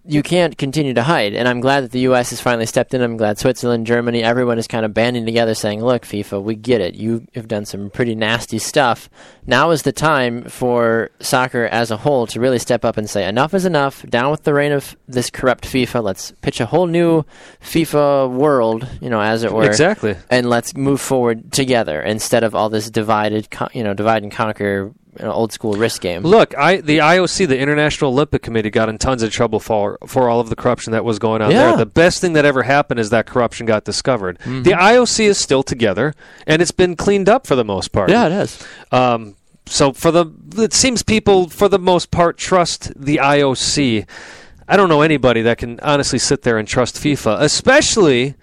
You 0.08 0.22
can't 0.22 0.56
continue 0.56 0.94
to 0.94 1.02
hide. 1.02 1.34
And 1.34 1.46
I'm 1.46 1.60
glad 1.60 1.84
that 1.84 1.90
the 1.90 2.00
U.S. 2.00 2.30
has 2.30 2.40
finally 2.40 2.64
stepped 2.64 2.94
in. 2.94 3.02
I'm 3.02 3.18
glad 3.18 3.38
Switzerland, 3.38 3.86
Germany, 3.86 4.22
everyone 4.22 4.58
is 4.58 4.66
kind 4.66 4.86
of 4.86 4.94
banding 4.94 5.26
together 5.26 5.54
saying, 5.54 5.84
look, 5.84 6.04
FIFA, 6.04 6.42
we 6.42 6.54
get 6.54 6.80
it. 6.80 6.94
You 6.94 7.26
have 7.34 7.46
done 7.46 7.66
some 7.66 7.90
pretty 7.90 8.14
nasty 8.14 8.58
stuff. 8.58 9.10
Now 9.46 9.70
is 9.70 9.82
the 9.82 9.92
time 9.92 10.44
for 10.44 11.10
soccer 11.20 11.66
as 11.66 11.90
a 11.90 11.98
whole 11.98 12.26
to 12.28 12.40
really 12.40 12.58
step 12.58 12.86
up 12.86 12.96
and 12.96 13.08
say, 13.08 13.28
enough 13.28 13.52
is 13.52 13.66
enough. 13.66 14.02
Down 14.08 14.30
with 14.30 14.44
the 14.44 14.54
reign 14.54 14.72
of 14.72 14.96
this 15.06 15.28
corrupt 15.28 15.64
FIFA. 15.64 16.02
Let's 16.02 16.30
pitch 16.40 16.58
a 16.58 16.66
whole 16.66 16.86
new 16.86 17.24
FIFA 17.60 18.32
world, 18.32 18.88
you 19.02 19.10
know, 19.10 19.20
as 19.20 19.44
it 19.44 19.52
were. 19.52 19.66
Exactly. 19.66 20.16
And 20.30 20.48
let's 20.48 20.74
move 20.74 21.02
forward 21.02 21.52
together 21.52 22.00
instead 22.00 22.44
of 22.44 22.54
all 22.54 22.70
this 22.70 22.88
divided, 22.88 23.46
you 23.74 23.84
know, 23.84 23.92
divide 23.92 24.22
and 24.22 24.32
conquer 24.32 24.90
know, 25.20 25.32
old 25.32 25.52
school 25.52 25.74
risk 25.74 26.00
game. 26.02 26.22
Look, 26.22 26.56
I 26.56 26.76
the 26.80 26.98
IOC, 26.98 27.48
the 27.48 27.58
International 27.58 28.10
Olympic 28.12 28.42
Committee, 28.42 28.70
got 28.70 28.88
in 28.88 28.98
tons 28.98 29.22
of 29.22 29.30
trouble 29.32 29.60
for 29.60 29.98
for 30.06 30.28
all 30.28 30.40
of 30.40 30.48
the 30.50 30.56
corruption 30.56 30.92
that 30.92 31.04
was 31.04 31.18
going 31.18 31.42
on 31.42 31.50
Yeah. 31.50 31.68
there. 31.68 31.76
The 31.78 31.86
best 31.86 32.20
thing 32.20 32.32
that 32.34 32.44
ever 32.44 32.62
happened 32.62 33.00
is 33.00 33.10
that 33.10 33.26
corruption 33.26 33.66
got 33.66 33.84
discovered. 33.84 34.38
Mm-hmm. 34.40 34.62
The 34.62 34.72
IOC 34.72 35.24
is 35.26 35.38
still 35.38 35.62
together, 35.62 36.14
and 36.46 36.60
it's 36.62 36.70
been 36.70 36.96
cleaned 36.96 37.28
up 37.28 37.46
for 37.46 37.54
the 37.56 37.64
most 37.64 37.92
part. 37.92 38.10
Yeah, 38.10 38.26
it 38.26 38.32
is. 38.32 38.64
Um, 38.92 39.36
so 39.66 39.92
for 39.92 40.10
the 40.10 40.26
it 40.56 40.72
seems 40.72 41.02
people 41.02 41.48
for 41.48 41.68
the 41.68 41.78
most 41.78 42.10
part 42.10 42.36
trust 42.38 42.92
the 42.96 43.16
IOC. 43.16 44.06
I 44.70 44.76
don't 44.76 44.88
know 44.90 45.00
anybody 45.02 45.40
that 45.42 45.56
can 45.58 45.80
honestly 45.80 46.18
sit 46.18 46.42
there 46.42 46.58
and 46.58 46.68
trust 46.68 46.96
FIFA, 46.96 47.40
especially 47.40 48.34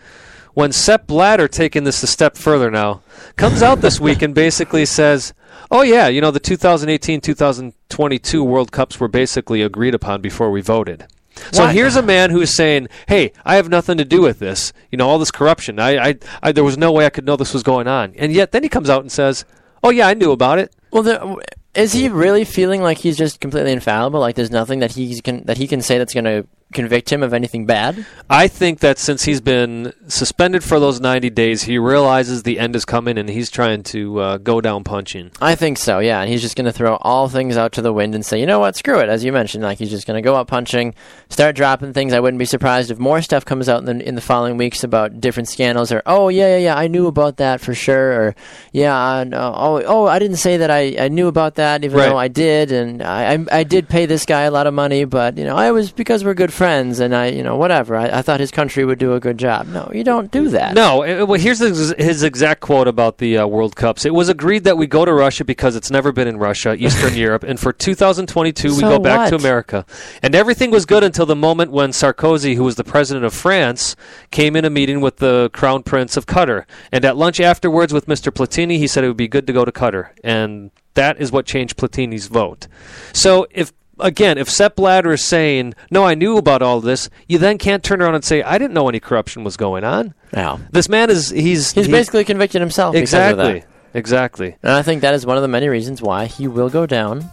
when 0.56 0.72
Sepp 0.72 1.06
Blatter 1.06 1.48
taking 1.48 1.84
this 1.84 2.02
a 2.02 2.08
step 2.08 2.36
further 2.36 2.72
now 2.72 3.04
comes 3.36 3.62
out 3.62 3.82
this 3.82 4.00
week 4.00 4.24
and 4.24 4.34
basically 4.34 4.86
says, 5.00 5.34
"Oh 5.70 5.84
yeah, 5.84 6.08
you 6.08 6.22
know 6.22 6.32
the 6.32 6.40
2018-2022 6.40 8.46
World 8.46 8.72
Cups 8.72 9.00
were 9.00 9.08
basically 9.08 9.62
agreed 9.62 9.96
upon 9.96 10.22
before 10.22 10.52
we 10.52 10.62
voted." 10.62 11.06
So 11.52 11.66
What? 11.66 11.76
here's 11.76 11.98
a 11.98 12.02
man 12.02 12.32
who's 12.32 12.56
saying, 12.56 12.88
"Hey, 13.08 13.34
I 13.44 13.58
have 13.58 13.70
nothing 13.70 13.98
to 13.98 14.06
do 14.06 14.22
with 14.22 14.40
this. 14.40 14.72
You 14.92 14.98
know, 14.98 15.10
all 15.10 15.20
this 15.20 15.32
corruption. 15.32 15.80
I, 15.80 16.10
I, 16.10 16.16
I 16.42 16.52
there 16.52 16.64
was 16.64 16.78
no 16.78 16.92
way 16.92 17.06
I 17.06 17.10
could 17.10 17.26
know 17.26 17.36
this 17.36 17.54
was 17.54 17.64
going 17.64 17.88
on." 17.88 18.14
And 18.18 18.32
yet 18.32 18.52
then 18.52 18.64
he 18.64 18.70
comes 18.70 18.90
out 18.90 19.02
and 19.02 19.12
says, 19.12 19.46
"Oh 19.84 19.90
yeah, 19.90 20.08
I 20.08 20.14
knew 20.14 20.32
about 20.32 20.60
it." 20.60 20.74
Well, 20.92 21.04
the, 21.04 21.44
is 21.74 21.92
he 21.92 22.08
really 22.08 22.46
feeling 22.46 22.82
like 22.82 23.00
he's 23.00 23.18
just 23.18 23.42
completely 23.42 23.74
infallible? 23.74 24.22
Like 24.22 24.36
there's 24.36 24.52
nothing 24.52 24.80
that 24.80 24.94
he 24.94 25.20
can 25.20 25.44
that 25.44 25.58
he 25.58 25.68
can 25.68 25.82
say 25.82 25.98
that's 25.98 26.14
going 26.14 26.24
to 26.24 26.48
convict 26.74 27.12
him 27.12 27.24
of 27.24 27.34
anything 27.34 27.66
bad? 27.66 28.06
I 28.30 28.48
think 28.48 28.80
that 28.80 28.98
since 28.98 29.24
he's 29.24 29.40
been 29.40 29.94
suspended 30.08 30.64
for 30.64 30.80
those 30.80 31.00
90 31.00 31.30
days, 31.30 31.64
he 31.64 31.78
realizes 31.78 32.44
the 32.44 32.60
end 32.60 32.76
is 32.76 32.84
coming 32.86 33.18
and 33.18 33.30
he's 33.30 33.50
trying 33.50 33.84
to 33.84 34.20
uh, 34.20 34.38
go 34.38 34.60
down 34.62 34.84
punching. 34.84 35.32
I 35.40 35.56
think 35.56 35.78
so. 35.78 36.00
Yeah, 36.00 36.20
and 36.22 36.30
he's 36.30 36.42
just 36.42 36.56
going 36.58 36.66
to 36.66 36.74
throw 36.74 36.96
all 36.98 37.30
things 37.30 37.56
out 37.56 37.72
to 37.74 37.82
the 37.82 37.94
wind 37.94 38.14
and 38.16 38.26
say, 38.26 38.40
you 38.40 38.46
know 38.46 38.60
what, 38.60 38.76
screw 38.76 39.00
it. 39.00 39.08
As 39.10 39.24
you 39.24 39.32
mentioned, 39.32 39.64
like 39.64 39.78
he's 39.78 39.90
just 39.92 40.06
going 40.08 40.22
to 40.22 40.22
go 40.28 40.36
out 40.36 40.48
punching, 40.48 40.96
start 41.30 41.56
dropping 41.56 41.94
things. 41.94 42.14
I 42.14 42.20
wouldn't 42.20 42.40
be 42.40 42.46
surprised 42.46 42.92
if 42.92 43.00
more 43.00 43.22
stuff 43.22 43.46
comes 43.46 43.70
out 43.70 43.80
in 43.80 43.86
the 44.00 44.06
in 44.08 44.16
the 44.16 44.22
following 44.22 44.58
weeks 44.58 44.84
about 44.84 45.22
different 45.22 45.48
scandals, 45.50 45.92
or 45.92 46.02
oh 46.06 46.30
yeah 46.30 46.58
yeah 46.58 46.58
yeah, 46.58 46.76
I 46.76 46.88
knew 46.88 47.08
about 47.08 47.38
that 47.38 47.62
for 47.62 47.74
sure, 47.74 48.12
or 48.14 48.36
yeah 48.74 48.96
I 48.96 49.24
know- 49.24 49.54
oh 49.56 49.84
oh 49.86 50.06
I 50.08 50.20
didn't 50.20 50.38
say 50.38 50.58
that 50.58 50.72
I, 50.72 50.96
I 51.00 51.08
knew 51.08 51.28
about 51.28 51.56
that 51.56 51.84
even 51.86 51.98
Right. 51.98 52.10
though 52.10 52.18
I 52.18 52.28
did, 52.28 52.72
and 52.72 53.02
I, 53.04 53.34
I 53.36 53.46
I 53.60 53.64
did 53.64 53.88
pay 53.88 54.06
this 54.08 54.26
guy 54.26 54.42
a 54.42 54.52
lot 54.52 54.68
of 54.68 54.74
money, 54.74 55.06
but 55.06 55.38
you 55.38 55.44
know 55.46 55.56
I 55.56 55.72
was 55.72 55.92
because 55.92 56.24
we're 56.26 56.34
good 56.34 56.52
friends, 56.56 57.00
and 57.00 57.16
I 57.16 57.28
you 57.28 57.44
know 57.44 57.58
whatever. 57.58 57.96
I, 57.96 58.20
I 58.20 58.22
thought 58.22 58.40
his 58.40 58.52
country 58.52 58.86
would 58.86 58.98
do 58.98 59.14
a 59.14 59.20
good 59.20 59.38
job. 59.38 59.68
No, 59.68 59.92
you 59.94 60.04
don't 60.04 60.32
do 60.32 60.50
that. 60.50 60.74
No, 60.74 61.04
uh, 61.04 61.26
well, 61.26 61.40
here's 61.40 61.60
his, 61.60 61.94
his 61.98 62.24
exact 62.24 62.62
quote 62.62 62.88
about 62.88 63.18
the 63.20 63.38
uh, 63.40 63.46
World 63.48 63.76
Cups. 63.76 64.06
It 64.06 64.14
was 64.14 64.30
agreed 64.30 64.64
that 64.64 64.78
we 64.78 64.88
go 64.88 65.06
to 65.06 65.14
Russia 65.14 65.44
because 65.46 65.76
it's 65.76 65.92
never 65.92 66.12
been 66.12 66.28
in 66.28 66.38
Russia, 66.38 66.76
Eastern 66.76 67.16
Europe, 67.26 67.44
and 67.44 67.60
for 67.60 67.74
2022 67.74 68.70
we 68.70 68.76
So 68.76 68.90
go 68.90 69.00
back 69.00 69.30
to? 69.30 69.36
America. 69.36 69.86
And 70.24 70.34
everything 70.34 70.72
was 70.72 70.86
good 70.86 71.04
until 71.04 71.26
the 71.26 71.36
moment 71.36 71.72
when 71.72 71.92
Sarkozy, 71.92 72.56
who 72.56 72.64
was 72.64 72.76
the 72.78 72.84
president 72.84 73.26
of 73.26 73.34
France, 73.34 73.96
came 74.32 74.56
in 74.56 74.66
a 74.66 74.70
meeting 74.70 75.02
with 75.02 75.18
the 75.18 75.50
Crown 75.54 75.84
Prince 75.84 76.18
of 76.18 76.26
Qatar. 76.26 76.66
And 76.92 77.04
at 77.06 77.18
lunch 77.18 77.40
afterwards 77.40 77.94
with 77.94 78.08
Mr. 78.08 78.32
Platini, 78.32 78.78
he 78.78 78.88
said 78.88 79.04
it 79.04 79.08
would 79.08 79.18
be 79.18 79.28
good 79.28 79.46
to 79.48 79.54
go 79.54 79.66
to 79.66 79.72
Qatar. 79.72 80.10
And 80.24 80.72
that 80.94 81.20
is 81.20 81.32
what 81.32 81.46
changed 81.46 81.78
Platini's 81.78 82.28
vote. 82.28 82.68
So 83.14 83.46
if 83.52 83.74
again, 84.00 84.38
if 84.38 84.50
Sepp 84.50 84.76
Blatter 84.76 85.14
is 85.14 85.24
saying, 85.24 85.74
"No, 85.92 86.04
I 86.06 86.16
knew 86.16 86.38
about 86.38 86.62
all 86.62 86.82
this," 86.82 87.10
you 87.28 87.38
then 87.38 87.58
can't 87.58 87.84
turn 87.84 88.02
around 88.02 88.16
and 88.16 88.24
say, 88.24 88.42
"I 88.44 88.58
didn't 88.58 88.74
know 88.74 88.90
any 88.90 89.00
corruption 89.00 89.44
was 89.44 89.58
going 89.58 89.84
on." 89.84 90.14
No. 90.34 90.60
This 90.72 90.90
man 90.90 91.10
is 91.10 91.30
he's 91.30 91.72
He's 91.72 91.86
he- 91.86 91.92
basically 91.92 92.24
convicted 92.24 92.62
himself. 92.62 92.94
because 92.94 93.14
of 93.14 93.38
that. 93.38 93.56
exactly 93.56 93.64
exactly. 93.94 94.56
And 94.64 94.72
I 94.74 94.82
think 94.82 95.02
that 95.02 95.14
is 95.14 95.26
one 95.26 95.38
of 95.38 95.42
the 95.42 95.48
many 95.48 95.68
reasons 95.70 96.02
why 96.02 96.26
he 96.26 96.48
will 96.48 96.70
go 96.70 96.86
down 96.86 97.30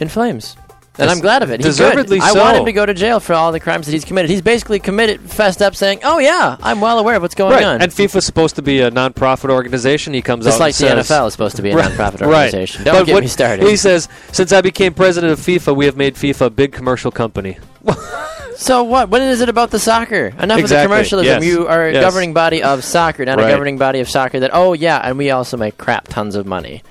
in 0.00 0.08
flames. 0.08 0.56
And 0.98 1.10
I'm 1.10 1.18
glad 1.20 1.42
of 1.42 1.50
it. 1.50 1.60
He's 1.60 1.76
Deservedly 1.76 2.18
good. 2.18 2.28
I 2.28 2.32
want 2.40 2.56
him 2.56 2.64
to 2.64 2.72
go 2.72 2.86
to 2.86 2.94
jail 2.94 3.20
for 3.20 3.34
all 3.34 3.52
the 3.52 3.60
crimes 3.60 3.86
that 3.86 3.92
he's 3.92 4.04
committed. 4.04 4.30
He's 4.30 4.40
basically 4.42 4.78
committed, 4.78 5.20
fessed 5.20 5.60
up, 5.60 5.76
saying, 5.76 6.00
"Oh 6.04 6.18
yeah, 6.18 6.56
I'm 6.62 6.80
well 6.80 6.98
aware 6.98 7.16
of 7.16 7.22
what's 7.22 7.34
going 7.34 7.52
Right, 7.52 7.64
on." 7.64 7.82
and 7.82 7.92
FIFA's 7.92 8.24
supposed 8.24 8.56
to 8.56 8.62
be 8.62 8.80
a 8.80 8.90
non-profit 8.90 9.50
organization. 9.50 10.14
He 10.14 10.22
comes 10.22 10.44
Just 10.44 10.56
out 10.56 10.60
like 10.60 10.74
the 10.74 10.88
says, 10.88 11.08
NFL 11.10 11.26
is 11.26 11.32
supposed 11.34 11.56
to 11.56 11.62
be 11.62 11.70
a 11.70 11.76
Right, 11.76 11.90
nonprofit 11.92 12.20
right. 12.22 12.44
organization. 12.46 12.84
Don't 12.84 12.94
But 13.00 13.06
get 13.06 13.12
what- 13.14 13.22
me 13.24 13.28
started. 13.28 13.66
He 13.68 13.76
says, 13.76 14.08
"Since 14.32 14.52
I 14.52 14.60
became 14.62 14.94
president 14.94 15.32
of 15.32 15.38
FIFA, 15.40 15.76
we 15.76 15.84
have 15.86 15.96
made 15.96 16.14
FIFA 16.14 16.46
a 16.46 16.50
big 16.50 16.72
commercial 16.72 17.10
company." 17.10 17.58
so 18.56 18.82
what? 18.82 19.08
What 19.10 19.20
is 19.20 19.40
it 19.40 19.48
about 19.48 19.70
the 19.70 19.78
soccer? 19.78 20.32
Enough 20.38 20.58
Exactly, 20.58 20.62
of 20.62 20.68
the 20.68 20.82
commercialism. 20.94 21.42
yes, 21.42 21.44
You 21.44 21.66
are 21.68 21.88
a 21.88 21.92
yes. 21.92 22.02
governing 22.02 22.32
body 22.32 22.62
of 22.62 22.82
soccer, 22.84 23.24
not 23.24 23.38
Right. 23.38 23.48
a 23.48 23.50
governing 23.52 23.76
body 23.78 24.00
of 24.00 24.08
soccer. 24.08 24.40
That 24.40 24.50
oh 24.54 24.72
yeah, 24.72 24.98
and 25.04 25.18
we 25.18 25.30
also 25.30 25.56
make 25.56 25.76
crap 25.78 26.08
tons 26.08 26.34
of 26.36 26.46
money. 26.46 26.82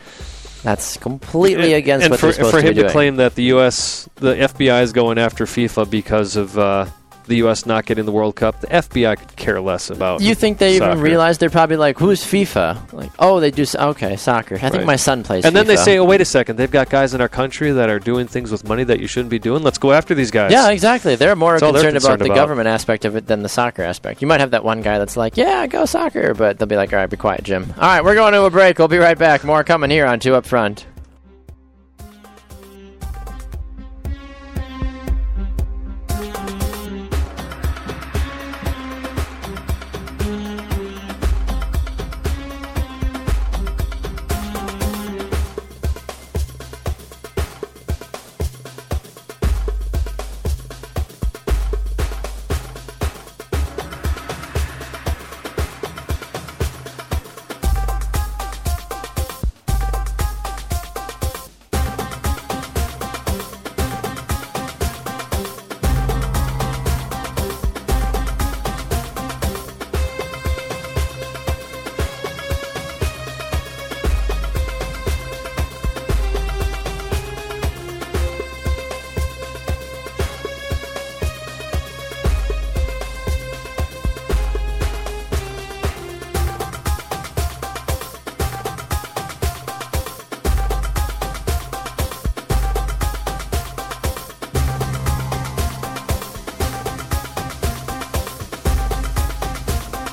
That's 0.66 0.98
completely 0.98 1.74
against 1.74 2.06
and 2.06 2.12
what 2.12 2.20
for, 2.20 2.26
they're 2.26 2.34
supposed 2.34 2.56
for 2.56 2.62
to 2.62 2.68
him 2.68 2.74
be 2.74 2.80
doing. 2.80 2.88
to 2.88 2.92
claim 2.92 3.16
that 3.18 3.36
the 3.36 3.44
U.S. 3.44 4.10
the 4.16 4.34
FBI 4.34 4.82
is 4.82 4.94
going 4.94 5.20
after 5.20 5.46
FIFA 5.46 5.88
because 5.92 6.36
of 6.36 6.58
uh, 6.58 6.88
the 7.28 7.38
U.S. 7.38 7.66
not 7.66 7.86
getting 7.86 8.06
the 8.06 8.12
World 8.12 8.36
Cup, 8.36 8.62
the 8.62 8.68
FBI 8.68 9.18
could 9.18 9.36
care 9.36 9.60
less 9.62 9.90
about. 9.90 10.22
You 10.22 10.36
think 10.36 10.58
they 10.58 10.78
soccer. 10.78 10.92
even 10.92 11.02
realize 11.04 11.38
they're 11.38 11.50
probably 11.50 11.78
like, 11.78 11.98
who's 11.98 12.24
FIFA? 12.24 12.94
Like, 12.94 13.12
oh, 13.20 13.40
they 13.40 13.52
do. 13.52 13.66
Okay, 13.76 14.16
soccer. 14.16 14.56
I 14.62 14.70
think 14.70 14.86
my 14.86 14.96
son 14.96 15.24
plays. 15.24 15.46
And 15.46 15.56
then 15.56 15.68
they 15.68 15.76
say, 15.76 15.98
"Oh, 15.98 16.06
wait 16.06 16.22
a 16.22 16.26
second! 16.26 16.58
They've 16.58 16.72
got 16.72 16.90
guys 16.90 17.14
in 17.14 17.22
our 17.22 17.30
country 17.30 17.72
that 17.72 17.90
are 17.90 18.00
doing 18.00 18.28
things 18.28 18.52
with 18.52 18.68
money 18.68 18.84
that 18.84 19.00
you 19.00 19.08
shouldn't 19.08 19.30
be 19.30 19.40
doing. 19.40 19.64
Let's 19.64 19.78
go 19.78 19.92
after 19.92 20.14
these 20.16 20.32
guys." 20.32 20.52
Yeah, 20.52 20.70
exactly. 20.70 21.16
They're 21.16 21.36
more 21.36 21.54
all 21.54 21.72
they're 21.72 21.92
concerned 21.92 21.98
about 21.98 22.20
the 22.20 22.26
about. 22.26 22.36
government 22.36 22.68
aspect 22.68 23.06
of 23.06 23.16
it 23.16 23.28
than 23.28 23.44
the 23.44 23.50
soccer 23.50 23.84
aspect. 23.84 24.22
You 24.22 24.28
might 24.28 24.40
have 24.40 24.52
that 24.52 24.64
one 24.64 24.82
guy 24.82 25.00
that's 25.00 25.18
like, 25.18 25.38
"Yeah, 25.38 25.68
go 25.68 25.86
soccer," 25.86 26.34
but 26.34 26.58
they'll 26.60 26.68
be 26.68 26.76
like, 26.76 26.94
"All 26.94 27.00
right, 27.00 27.10
be 27.10 27.18
quiet, 27.18 27.44
Jim." 27.44 27.74
All 27.78 27.82
right, 27.88 28.04
we're 28.04 28.16
going 28.16 28.34
to 28.34 28.44
a 28.44 28.50
break. 28.50 28.78
We'll 28.80 28.88
be 28.88 28.98
right 28.98 29.18
back. 29.18 29.44
More 29.44 29.64
coming 29.64 29.90
here 29.90 30.06
on 30.06 30.20
Two 30.20 30.36
Up 30.36 30.46
Front. 30.46 30.86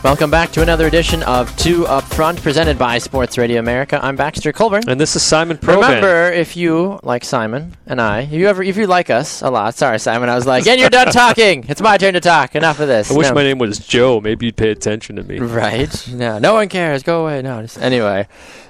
Welcome 0.02 0.32
back 0.32 0.50
to 0.52 0.62
another 0.62 0.88
edition 0.88 1.22
of 1.22 1.56
Two 1.56 1.86
Up 1.86 2.02
Front, 2.02 2.42
presented 2.42 2.76
by 2.76 2.98
Sports 2.98 3.38
Radio 3.38 3.60
America. 3.60 4.00
I'm 4.02 4.16
Baxter 4.16 4.52
Colburn. 4.52 4.82
And 4.88 5.00
this 5.00 5.14
is 5.14 5.22
Simon 5.22 5.58
Proban. 5.58 5.76
Remember, 5.76 6.32
if 6.32 6.56
you 6.56 6.98
like 7.04 7.24
Simon 7.24 7.76
and 7.86 8.00
I, 8.00 8.22
if 8.22 8.32
you 8.32 8.48
ever, 8.48 8.64
if 8.64 8.76
you 8.76 8.88
like 8.88 9.10
us 9.10 9.42
a 9.42 9.48
lot, 9.50 9.76
sorry 9.76 10.00
Simon, 10.00 10.28
I 10.28 10.34
was 10.34 10.44
like, 10.44 10.66
and 10.66 10.80
you're 10.80 10.90
done 10.90 11.06
talking. 11.12 11.64
It's 11.68 11.80
my 11.80 11.98
turn 11.98 12.14
to 12.14 12.20
talk. 12.20 12.56
Enough 12.56 12.80
of 12.80 12.88
this. 12.88 13.12
I 13.12 13.16
wish 13.16 13.28
No. 13.28 13.34
my 13.34 13.44
name 13.44 13.58
was 13.58 13.78
Joe. 13.78 14.20
Maybe 14.20 14.46
you'd 14.46 14.56
pay 14.56 14.70
attention 14.72 15.14
to 15.16 15.22
me. 15.22 15.38
Right? 15.38 16.08
No, 16.08 16.40
no 16.40 16.54
one 16.54 16.68
cares. 16.68 17.04
Go 17.04 17.22
away. 17.22 17.40
No. 17.42 17.62
Just, 17.62 17.78
anyway, 17.78 18.26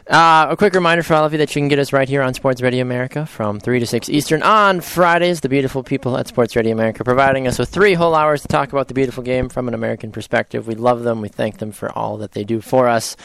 uh, 0.09 0.49
a 0.51 0.57
quick 0.57 0.75
reminder 0.75 1.03
for 1.03 1.15
all 1.15 1.25
of 1.25 1.33
you 1.33 1.39
that 1.39 1.55
you 1.55 1.61
can 1.61 1.69
get 1.69 1.79
us 1.79 1.93
right 1.93 2.09
here 2.09 2.23
on 2.23 2.35
Sports 2.35 2.61
Radio 2.61 2.83
America 2.83 3.25
from 3.25 3.61
3 3.61 3.79
to 3.81 3.87
6 3.87 4.09
Eastern 4.09 4.43
on 4.43 4.81
Fridays. 4.81 5.41
The 5.41 5.49
beautiful 5.49 5.83
people 5.83 6.19
at 6.19 6.27
Sports 6.27 6.57
Radio 6.57 6.73
America 6.73 7.05
providing 7.05 7.47
us 7.47 7.59
with 7.59 7.69
three 7.69 7.95
whole 7.95 8.15
hours 8.15 8.43
to 8.43 8.49
talk 8.49 8.73
about 8.73 8.89
the 8.89 8.95
beautiful 8.95 9.23
game 9.23 9.49
from 9.49 9.69
an 9.69 9.75
American 9.75 10.11
perspective. 10.11 10.67
We 10.67 10.75
love 10.75 11.05
them. 11.05 11.21
We 11.21 11.29
thank 11.29 11.59
them 11.59 11.73
for 11.73 11.91
all 11.97 12.17
that 12.19 12.33
they 12.33 12.45
do 12.45 12.61
for 12.61 12.89
us. 12.89 13.17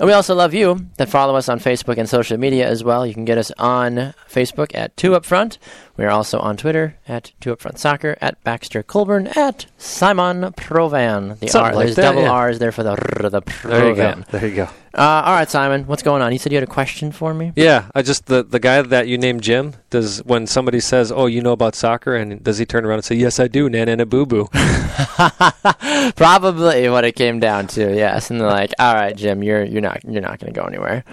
And 0.00 0.06
we 0.06 0.14
also 0.14 0.34
love 0.34 0.54
you 0.54 0.86
that 0.96 1.10
follow 1.10 1.36
us 1.36 1.50
on 1.50 1.60
Facebook 1.60 1.98
and 1.98 2.08
social 2.08 2.38
media 2.38 2.66
as 2.66 2.82
well. 2.82 3.06
You 3.06 3.12
can 3.12 3.26
get 3.26 3.36
us 3.36 3.52
on 3.58 4.14
Facebook 4.30 4.70
at 4.74 4.96
Two 4.96 5.14
Up 5.14 5.26
Front. 5.26 5.58
We 5.98 6.06
are 6.06 6.10
also 6.10 6.38
on 6.38 6.56
Twitter 6.56 6.96
at 7.06 7.32
Two 7.38 7.52
Up 7.52 7.60
Front 7.60 7.78
Soccer, 7.78 8.16
at 8.18 8.42
Baxter 8.42 8.82
Colburn, 8.82 9.26
at 9.36 9.66
Simon 9.76 10.54
Provan. 10.54 11.38
The 11.38 11.48
Something 11.48 11.72
R, 11.72 11.74
like 11.74 11.84
there's 11.84 11.96
that, 11.96 12.02
double 12.02 12.22
yeah. 12.22 12.30
R's 12.30 12.58
there 12.58 12.72
for 12.72 12.82
the 12.82 12.92
r, 12.92 13.28
the 13.28 13.42
There 13.62 13.90
you 13.90 13.94
go. 13.94 14.14
There 14.30 14.46
you 14.46 14.56
go. 14.56 14.68
Uh, 14.92 15.22
all 15.24 15.34
right, 15.34 15.48
Simon, 15.48 15.86
what's 15.86 16.02
going 16.02 16.20
on? 16.20 16.32
You 16.32 16.38
said 16.38 16.50
you 16.50 16.56
had 16.56 16.64
a 16.68 16.70
question 16.70 17.12
for 17.12 17.32
me. 17.32 17.52
Yeah, 17.54 17.88
I 17.94 18.02
just 18.02 18.26
the 18.26 18.42
the 18.42 18.58
guy 18.58 18.82
that 18.82 19.06
you 19.06 19.18
named 19.18 19.42
Jim 19.42 19.74
does 19.88 20.18
when 20.24 20.48
somebody 20.48 20.80
says, 20.80 21.12
"Oh, 21.12 21.26
you 21.26 21.40
know 21.42 21.52
about 21.52 21.76
soccer," 21.76 22.16
and 22.16 22.42
does 22.42 22.58
he 22.58 22.66
turn 22.66 22.84
around 22.84 22.96
and 22.96 23.04
say, 23.04 23.14
"Yes, 23.14 23.38
I 23.38 23.46
do, 23.46 23.70
nana 23.70 24.04
boo 24.04 24.26
boo." 24.26 24.48
Probably 26.16 26.88
what 26.88 27.04
it 27.04 27.14
came 27.14 27.38
down 27.38 27.68
to. 27.68 27.94
Yes, 27.94 28.30
and 28.30 28.40
they're 28.40 28.48
like, 28.48 28.72
"All 28.80 28.94
right, 28.94 29.16
Jim, 29.16 29.44
you're 29.44 29.64
you're 29.64 29.80
not 29.80 30.04
you're 30.04 30.22
not 30.22 30.40
going 30.40 30.52
to 30.52 30.60
go 30.60 30.66
anywhere." 30.66 31.04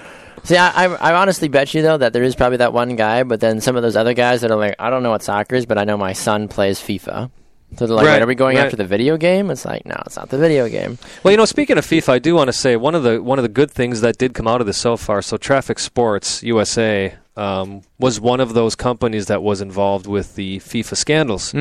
See, 0.44 0.58
I, 0.58 0.86
I 0.86 1.12
I 1.12 1.14
honestly 1.14 1.48
bet 1.48 1.74
you 1.76 1.84
though 1.84 1.98
that 1.98 2.14
there 2.14 2.24
is 2.24 2.36
probably 2.36 2.58
that 2.58 2.74
one 2.74 2.96
guy, 2.96 3.24
but 3.24 3.42
then 3.42 3.62
some 3.62 3.76
of 3.76 3.84
those 3.84 3.96
other 3.96 4.14
guys 4.14 4.42
that 4.42 4.50
are 4.50 4.58
like, 4.58 4.76
"I 4.80 4.90
don't 4.90 5.04
know 5.04 5.12
what 5.12 5.22
soccer 5.22 5.56
is, 5.56 5.68
but 5.68 5.78
I 5.78 5.84
know 5.84 5.98
my 5.98 6.14
son 6.14 6.48
plays 6.48 6.80
FIFA." 6.80 7.30
So 7.76 7.86
they're 7.86 7.96
like, 7.96 8.06
Right, 8.06 8.14
"Wait, 8.14 8.22
are 8.22 8.28
we 8.28 8.36
going 8.36 8.56
right. 8.58 8.64
after 8.66 8.78
the 8.78 8.86
video 8.86 9.18
game?" 9.18 9.52
It's 9.52 9.66
like, 9.66 9.86
no, 9.86 10.02
it's 10.06 10.16
not 10.16 10.30
the 10.30 10.38
video 10.38 10.70
game. 10.70 10.98
Well, 11.24 11.32
you 11.32 11.38
know, 11.38 11.46
speaking 11.46 11.78
of 11.78 11.86
FIFA, 11.86 12.10
I 12.10 12.20
do 12.20 12.34
want 12.34 12.48
to 12.48 12.54
say 12.54 12.76
one 12.78 12.96
of 12.96 13.04
the 13.04 13.22
one 13.22 13.40
of 13.40 13.44
the 13.44 13.50
good 13.50 13.70
things 13.70 14.02
that 14.02 14.18
did 14.18 14.34
come 14.34 14.48
out 14.48 14.62
of 14.62 14.68
this 14.68 14.78
so 14.78 14.96
far. 14.96 15.22
So, 15.22 15.36
Traffic 15.38 15.78
Sports 15.78 16.42
USA 16.44 17.16
um, 17.36 17.82
was 18.00 18.20
one 18.22 18.40
of 18.40 18.54
those 18.54 18.76
companies 18.76 19.28
that 19.28 19.44
was 19.44 19.60
involved 19.62 20.08
with 20.08 20.36
the 20.36 20.60
FIFA 20.60 20.96
scandals. 20.96 21.54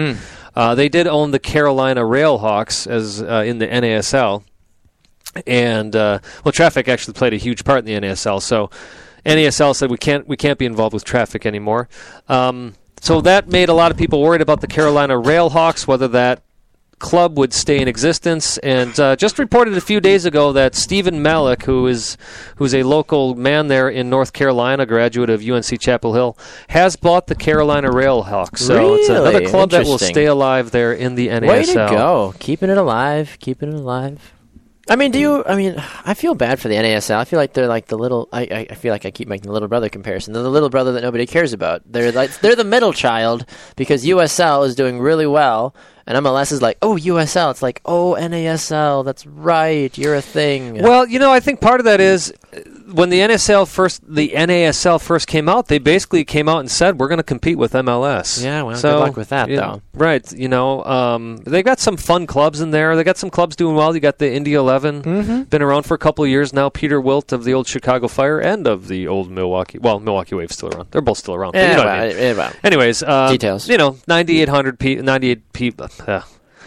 Uh, 0.54 0.74
they 0.74 0.88
did 0.88 1.06
own 1.08 1.32
the 1.32 1.38
Carolina 1.40 2.02
Railhawks 2.02 2.86
as 2.86 3.20
uh, 3.20 3.42
in 3.44 3.58
the 3.58 3.66
NASL, 3.66 4.44
and 5.46 5.94
uh, 5.94 6.20
well, 6.44 6.52
Traffic 6.52 6.88
actually 6.88 7.14
played 7.14 7.34
a 7.34 7.36
huge 7.36 7.64
part 7.64 7.80
in 7.80 7.84
the 7.84 8.06
NASL. 8.06 8.40
So, 8.40 8.70
NASL 9.26 9.74
said 9.74 9.90
we 9.90 9.98
can't 9.98 10.26
we 10.26 10.36
can't 10.36 10.58
be 10.58 10.66
involved 10.66 10.94
with 10.94 11.04
Traffic 11.04 11.44
anymore. 11.44 11.88
Um, 12.28 12.74
so 13.06 13.20
that 13.20 13.46
made 13.46 13.68
a 13.68 13.72
lot 13.72 13.92
of 13.92 13.96
people 13.96 14.20
worried 14.20 14.40
about 14.40 14.60
the 14.60 14.66
Carolina 14.66 15.14
Railhawks, 15.14 15.86
whether 15.86 16.08
that 16.08 16.42
club 16.98 17.38
would 17.38 17.52
stay 17.52 17.80
in 17.80 17.86
existence, 17.86 18.58
and 18.58 18.98
uh, 18.98 19.14
just 19.14 19.38
reported 19.38 19.76
a 19.76 19.80
few 19.80 20.00
days 20.00 20.24
ago 20.24 20.52
that 20.52 20.74
Stephen 20.74 21.22
Malik, 21.22 21.62
who 21.62 21.86
is 21.86 22.16
who's 22.56 22.74
a 22.74 22.82
local 22.82 23.36
man 23.36 23.68
there 23.68 23.88
in 23.88 24.10
North 24.10 24.32
Carolina, 24.32 24.86
graduate 24.86 25.30
of 25.30 25.40
UNC 25.40 25.80
Chapel 25.80 26.14
Hill, 26.14 26.36
has 26.68 26.96
bought 26.96 27.28
the 27.28 27.36
Carolina 27.36 27.90
Railhawks. 27.90 28.58
So 28.58 28.96
it's 28.96 29.08
another 29.08 29.48
club 29.48 29.70
that 29.70 29.84
will 29.84 29.98
stay 29.98 30.24
alive 30.24 30.72
there 30.72 30.92
in 30.92 31.14
the 31.14 31.28
NASL. 31.28 31.48
Way 31.48 31.64
to 31.64 31.74
go, 31.74 32.34
keeping 32.40 32.70
it 32.70 32.76
alive, 32.76 33.36
keeping 33.38 33.68
it 33.68 33.76
alive. 33.76 34.32
I 34.88 34.96
mean, 34.96 35.10
do 35.10 35.18
mm-hmm. 35.18 35.48
you? 35.48 35.52
I 35.52 35.56
mean, 35.56 35.84
I 36.04 36.14
feel 36.14 36.34
bad 36.34 36.60
for 36.60 36.68
the 36.68 36.76
NASL. 36.76 37.16
I 37.16 37.24
feel 37.24 37.38
like 37.38 37.54
they're 37.54 37.66
like 37.66 37.86
the 37.86 37.98
little. 37.98 38.28
I, 38.32 38.66
I, 38.70 38.74
feel 38.74 38.92
like 38.92 39.04
I 39.04 39.10
keep 39.10 39.26
making 39.26 39.46
the 39.46 39.52
little 39.52 39.68
brother 39.68 39.88
comparison. 39.88 40.32
They're 40.32 40.42
the 40.42 40.50
little 40.50 40.70
brother 40.70 40.92
that 40.92 41.02
nobody 41.02 41.26
cares 41.26 41.52
about. 41.52 41.82
They're 41.86 42.12
like 42.12 42.30
they're 42.40 42.56
the 42.56 42.64
middle 42.64 42.92
child 42.92 43.46
because 43.74 44.04
USL 44.04 44.64
is 44.64 44.76
doing 44.76 45.00
really 45.00 45.26
well, 45.26 45.74
and 46.06 46.16
MLS 46.24 46.52
is 46.52 46.62
like, 46.62 46.78
oh 46.82 46.94
USL. 46.94 47.50
It's 47.50 47.62
like, 47.62 47.80
oh 47.84 48.16
NASL. 48.18 49.04
That's 49.04 49.26
right. 49.26 49.96
You're 49.98 50.14
a 50.14 50.22
thing. 50.22 50.80
Well, 50.82 51.06
you 51.06 51.18
know, 51.18 51.32
I 51.32 51.40
think 51.40 51.60
part 51.60 51.80
of 51.80 51.84
that 51.84 52.00
is 52.00 52.32
when 52.92 53.10
the 53.10 53.20
NSL 53.20 53.68
first, 53.68 54.02
the 54.06 54.30
NASL 54.30 55.00
first 55.02 55.26
came 55.26 55.48
out. 55.48 55.68
They 55.68 55.78
basically 55.78 56.24
came 56.24 56.48
out 56.48 56.60
and 56.60 56.70
said 56.70 56.98
we're 56.98 57.08
going 57.08 57.18
to 57.18 57.22
compete 57.24 57.58
with 57.58 57.72
MLS. 57.72 58.42
Yeah, 58.42 58.62
well, 58.62 58.80
good 58.80 58.98
luck 58.98 59.16
with 59.16 59.28
that, 59.30 59.48
know, 59.48 59.56
though. 59.56 59.82
Right. 59.94 60.32
You 60.32 60.48
know, 60.48 60.84
um, 60.84 61.38
they 61.38 61.62
got 61.62 61.80
some 61.80 61.96
fun 61.96 62.26
clubs 62.26 62.60
in 62.60 62.70
there. 62.70 62.94
They 62.96 63.04
got 63.04 63.16
some 63.16 63.30
clubs 63.30 63.56
doing 63.56 63.74
well. 63.76 63.94
You 63.94 64.00
got 64.00 64.18
the 64.18 64.32
Indy 64.32 64.54
11 64.54 65.02
Mm-hmm. 65.02 65.42
been 65.44 65.62
around 65.62 65.82
for 65.84 65.94
a 65.94 65.98
couple 65.98 66.24
of 66.24 66.30
years 66.30 66.52
now. 66.52 66.68
Peter 66.68 67.00
Wilt 67.00 67.32
of 67.32 67.44
the 67.44 67.54
old 67.54 67.66
Chicago 67.66 68.08
Fire 68.08 68.38
and 68.38 68.66
of 68.66 68.88
the 68.88 69.08
old 69.08 69.30
Milwaukee. 69.30 69.78
Well, 69.78 69.98
Milwaukee 70.00 70.34
Wave's 70.34 70.54
still 70.54 70.68
around. 70.68 70.88
They're 70.90 71.00
both 71.02 71.18
still 71.18 71.34
around. 71.34 71.54
yeah, 71.54 71.70
you 71.72 71.76
know 71.76 71.84
well, 71.84 72.02
I 72.04 72.08
mean. 72.08 72.16
yeah, 72.18 72.32
well. 72.34 72.52
Anyways, 72.62 73.02
uh, 73.02 73.30
Details. 73.30 73.68
You 73.68 73.78
know, 73.78 73.96
9,800 74.06 74.78
pe- 74.78 74.96
98 74.96 75.52
people. 75.52 75.88
Uh, 76.06 76.20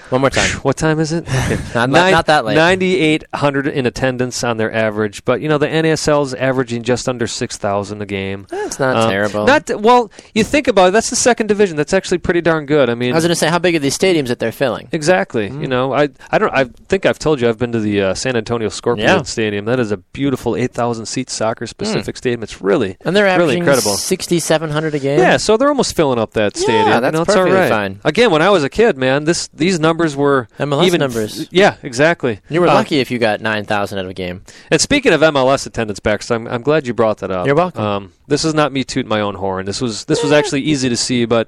One 0.10 0.22
more 0.22 0.30
time. 0.30 0.49
what 0.62 0.78
time 0.78 0.99
is 0.99 1.12
it? 1.12 1.28
Not, 1.76 1.89
Nine- 1.89 2.12
not 2.12 2.26
that 2.28 2.45
late. 2.45 2.55
9,800 2.55 3.68
in 3.68 3.86
attendance 3.86 4.43
on 4.43 4.57
their 4.57 4.74
average, 4.74 5.24
but 5.26 5.41
you 5.41 5.47
know 5.49 5.57
the 5.57 5.68
NASL's 5.68 6.34
averaging 6.34 6.84
just 6.84 7.07
under 7.07 7.28
6,000 7.28 8.01
a 8.01 8.05
game. 8.05 8.47
That's 8.49 8.80
not 8.80 8.95
Um, 8.95 9.10
terrible. 9.10 9.45
Not 9.45 9.68
th- 9.68 9.80
well. 9.80 10.12
You 10.34 10.43
think 10.43 10.68
about 10.68 10.89
it. 10.89 10.91
That's 10.91 11.10
the 11.10 11.16
second 11.16 11.47
division. 11.47 11.78
That's 11.78 11.93
actually 11.93 12.18
pretty 12.20 12.41
darn 12.41 12.66
good. 12.66 12.89
I 12.89 12.95
mean, 12.95 13.12
I 13.12 13.16
was 13.16 13.24
going 13.24 13.30
to 13.30 13.36
say, 13.36 13.49
how 13.49 13.60
big 13.60 13.76
are 13.76 13.80
these 13.80 13.97
stadiums 13.97 14.28
that 14.28 14.39
they're 14.39 14.51
filling? 14.51 14.89
exactly. 14.91 15.49
Mm. 15.49 15.62
You 15.62 15.68
know, 15.68 15.93
I 15.93 16.10
I 16.32 16.38
don't. 16.38 16.53
I 16.53 16.66
think 16.88 17.05
I've 17.05 17.20
told 17.20 17.39
you 17.41 17.47
I've 17.49 17.57
been 17.57 17.72
to 17.74 17.80
the 17.80 18.01
uh, 18.01 18.14
San 18.14 18.36
Antonio 18.36 18.70
Scorpions 18.70 19.10
Yeah. 19.10 19.22
Stadium. 19.24 19.66
That 19.66 19.80
is 19.80 19.91
a 19.91 19.97
beautiful 19.97 20.55
8,000 20.55 21.05
seat 21.05 21.30
soccer 21.30 21.68
specific 21.68 22.18
stadium. 22.18 22.43
It's 22.43 22.62
really 22.62 22.97
And 23.01 23.16
they're 23.16 23.24
really 23.26 23.36
averaging 23.36 23.60
incredible. 23.60 23.95
6,700 23.97 24.95
a 24.95 24.99
game. 24.99 25.20
Yeah, 25.20 25.38
so 25.38 25.57
they're 25.57 25.68
almost 25.70 25.95
filling 25.95 26.20
up 26.20 26.32
that 26.34 26.55
stadium. 26.57 26.88
Yeah, 26.88 26.99
that's 26.99 27.14
you 27.14 27.20
know, 27.20 27.26
perfectly 27.26 27.51
right. 27.51 27.70
fine. 27.70 28.01
Again, 28.03 28.32
when 28.32 28.41
I 28.41 28.49
was 28.49 28.64
a 28.64 28.70
kid, 28.70 28.97
man, 28.97 29.24
this 29.26 29.47
these 29.53 29.80
numbers 29.80 29.99
were 30.16 30.47
MLS 30.58 30.86
even 30.86 31.00
numbers. 31.00 31.47
Yeah, 31.52 31.76
exactly. 31.84 32.39
You 32.50 32.62
were 32.62 32.68
Uh, 32.68 32.74
lucky 32.76 33.00
if 33.00 33.12
you 33.12 33.20
got 33.20 33.41
9,000 33.41 33.97
at 34.00 34.06
a 34.06 34.14
game. 34.14 34.43
And 34.72 34.80
speaking 34.80 35.14
of 35.14 35.22
MLS 35.22 35.66
attendance, 35.68 36.00
Baxter, 36.00 36.36
I'm, 36.36 36.47
I'm 36.47 36.62
glad 36.62 36.88
you 36.88 36.93
brought 36.93 37.18
that 37.20 37.32
up. 37.32 37.45
You're 37.45 37.56
welcome. 37.56 37.84
Um, 37.84 38.14
this 38.28 38.45
is 38.45 38.54
not 38.54 38.72
me 38.72 38.84
tooting 38.84 39.10
my 39.10 39.22
own 39.22 39.36
horn. 39.36 39.66
This 39.66 39.82
was 39.82 40.06
this 40.06 40.22
was 40.24 40.32
actually 40.32 40.62
easy 40.62 40.89
to 40.89 40.97
see, 40.97 41.26
but 41.26 41.47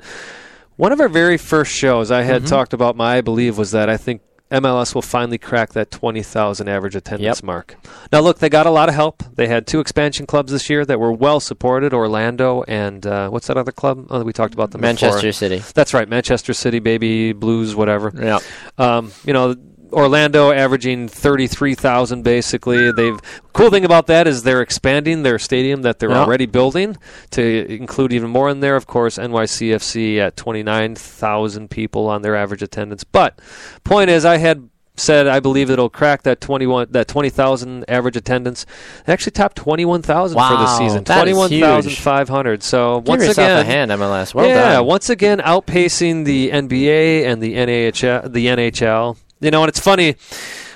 one 0.78 0.92
of 0.92 1.00
our 1.00 1.10
very 1.10 1.38
first 1.38 1.72
shows 1.74 2.12
I 2.12 2.22
Mm-hmm. 2.22 2.32
had 2.32 2.48
talked 2.48 2.74
about 2.74 2.96
my 2.96 3.18
I 3.18 3.22
believe 3.22 3.58
was 3.58 3.72
that 3.72 3.90
I 3.90 3.98
think 3.98 4.22
MLS 4.52 4.94
will 4.94 5.02
finally 5.02 5.38
crack 5.38 5.74
that 5.74 5.92
20,000 5.92 6.68
average 6.68 6.96
attendance 6.96 7.38
Yep. 7.40 7.44
mark. 7.44 7.76
Now, 8.12 8.20
look, 8.20 8.40
they 8.40 8.50
got 8.50 8.66
a 8.66 8.70
lot 8.70 8.90
of 8.90 8.96
help. 8.96 9.24
They 9.36 9.48
had 9.48 9.66
two 9.66 9.80
expansion 9.80 10.26
clubs 10.26 10.52
this 10.52 10.70
year 10.70 10.86
that 10.86 11.00
were 11.00 11.12
well 11.14 11.40
supported 11.40 11.94
Orlando 11.94 12.64
and 12.68 13.06
uh, 13.08 13.30
what's 13.30 13.48
that 13.48 13.58
other 13.58 13.72
club? 13.72 14.08
Oh, 14.10 14.24
we 14.24 14.34
talked 14.34 14.54
about 14.54 14.72
them 14.72 14.82
Manchester 14.82 15.18
before. 15.20 15.32
City. 15.32 15.64
That's 15.74 15.94
right, 15.94 16.08
Manchester 16.10 16.54
City, 16.54 16.80
baby, 16.80 17.32
Blues, 17.34 17.76
whatever. 17.76 18.12
Yeah. 18.16 18.40
Um, 18.78 19.12
you 19.26 19.34
know, 19.34 19.56
Orlando 19.92 20.52
averaging 20.52 21.08
33,000 21.08 22.24
basically. 22.24 22.92
They've 22.92 23.20
cool 23.54 23.70
thing 23.70 23.86
about 23.86 24.08
that 24.08 24.28
is 24.28 24.44
they're 24.44 24.62
expanding 24.62 25.24
their 25.24 25.40
stadium 25.40 25.82
that 25.84 26.00
they're 26.00 26.12
already 26.12 26.46
building 26.46 26.98
to 27.32 27.66
include 27.72 28.14
even 28.14 28.30
more 28.30 28.50
in 28.50 28.60
there. 28.60 28.76
Of 28.76 28.88
course, 28.88 29.18
NYCFC 29.18 30.18
at 30.20 30.36
29,000 30.38 31.70
people 31.70 32.08
on 32.08 32.22
their 32.22 32.36
average 32.36 32.62
attendance. 32.62 33.04
But 33.04 33.40
point 33.84 34.10
is 34.10 34.26
I 34.26 34.38
had 34.38 34.70
said 34.98 35.28
I 35.28 35.40
believe 35.40 35.70
it'll 35.70 35.90
crack 35.90 36.24
that 36.24 36.42
21 36.42 36.88
that 36.92 37.08
20,000 37.08 37.86
average 37.88 38.16
attendance. 38.16 38.66
They 39.06 39.14
actually 39.14 39.32
topped 39.32 39.58
21,000 39.58 40.38
for 40.38 40.42
the 40.42 40.78
season. 40.78 41.04
that 41.06 41.28
is 41.28 41.38
huge. 41.50 41.62
21,500. 41.62 42.64
So 42.64 43.02
Give 43.02 43.08
once 43.08 43.28
again 43.28 43.60
a 43.60 43.64
hand, 43.64 43.92
MLS. 43.92 44.34
Well 44.34 44.48
yeah, 44.48 44.74
done. 44.74 44.86
once 44.86 45.10
again 45.10 45.40
outpacing 45.40 46.26
the 46.26 46.52
NBA 46.52 47.26
and 47.26 47.42
the 47.42 47.56
NHL. 47.56 48.32
The 48.32 48.48
NHL, 48.48 49.18
you 49.42 49.52
know, 49.52 49.62
and 49.64 49.70
it's 49.70 49.80
funny 49.80 50.16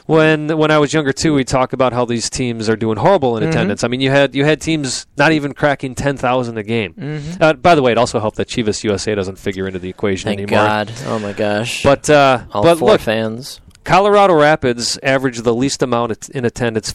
when 0.05 0.57
when 0.57 0.69
I 0.71 0.77
was 0.79 0.93
younger 0.93 1.13
too. 1.13 1.33
We 1.33 1.43
talk 1.43 1.73
about 1.73 1.93
how 1.93 2.05
these 2.05 2.29
teams 2.29 2.67
are 2.69 2.75
doing 2.75 2.97
horrible 2.97 3.37
in 3.37 3.43
Mm-hmm. 3.43 3.49
attendance. 3.51 3.83
I 3.83 3.87
mean, 3.87 4.01
you 4.01 4.09
had 4.11 4.35
you 4.35 4.43
had 4.45 4.59
teams 4.61 5.07
not 5.17 5.31
even 5.31 5.53
cracking 5.53 5.95
ten 5.95 6.17
thousand 6.17 6.57
a 6.57 6.63
game. 6.63 6.93
Mm-hmm. 6.93 7.41
Uh, 7.41 7.53
by 7.53 7.75
the 7.75 7.81
way, 7.81 7.91
it 7.91 7.97
also 7.97 8.19
helped 8.19 8.37
that 8.37 8.47
Chivas 8.47 8.83
USA 8.83 9.15
doesn't 9.15 9.37
figure 9.39 9.65
into 9.67 9.79
the 9.79 9.89
equation 9.89 10.29
anymore. 10.29 10.47
Thank 10.59 10.89
anymore. 10.89 11.05
God. 11.05 11.15
Oh, 11.15 11.19
my 11.19 11.33
gosh. 11.33 11.83
But 11.83 12.09
uh, 12.09 12.45
All 12.51 12.61
but 12.63 12.77
four 12.77 12.89
look, 12.91 13.01
fans. 13.01 13.61
Colorado 13.83 14.33
Rapids 14.33 14.97
averaged 15.03 15.43
the 15.43 15.53
least 15.53 15.83
amount 15.83 16.27
in 16.29 16.43
attendance, 16.43 16.89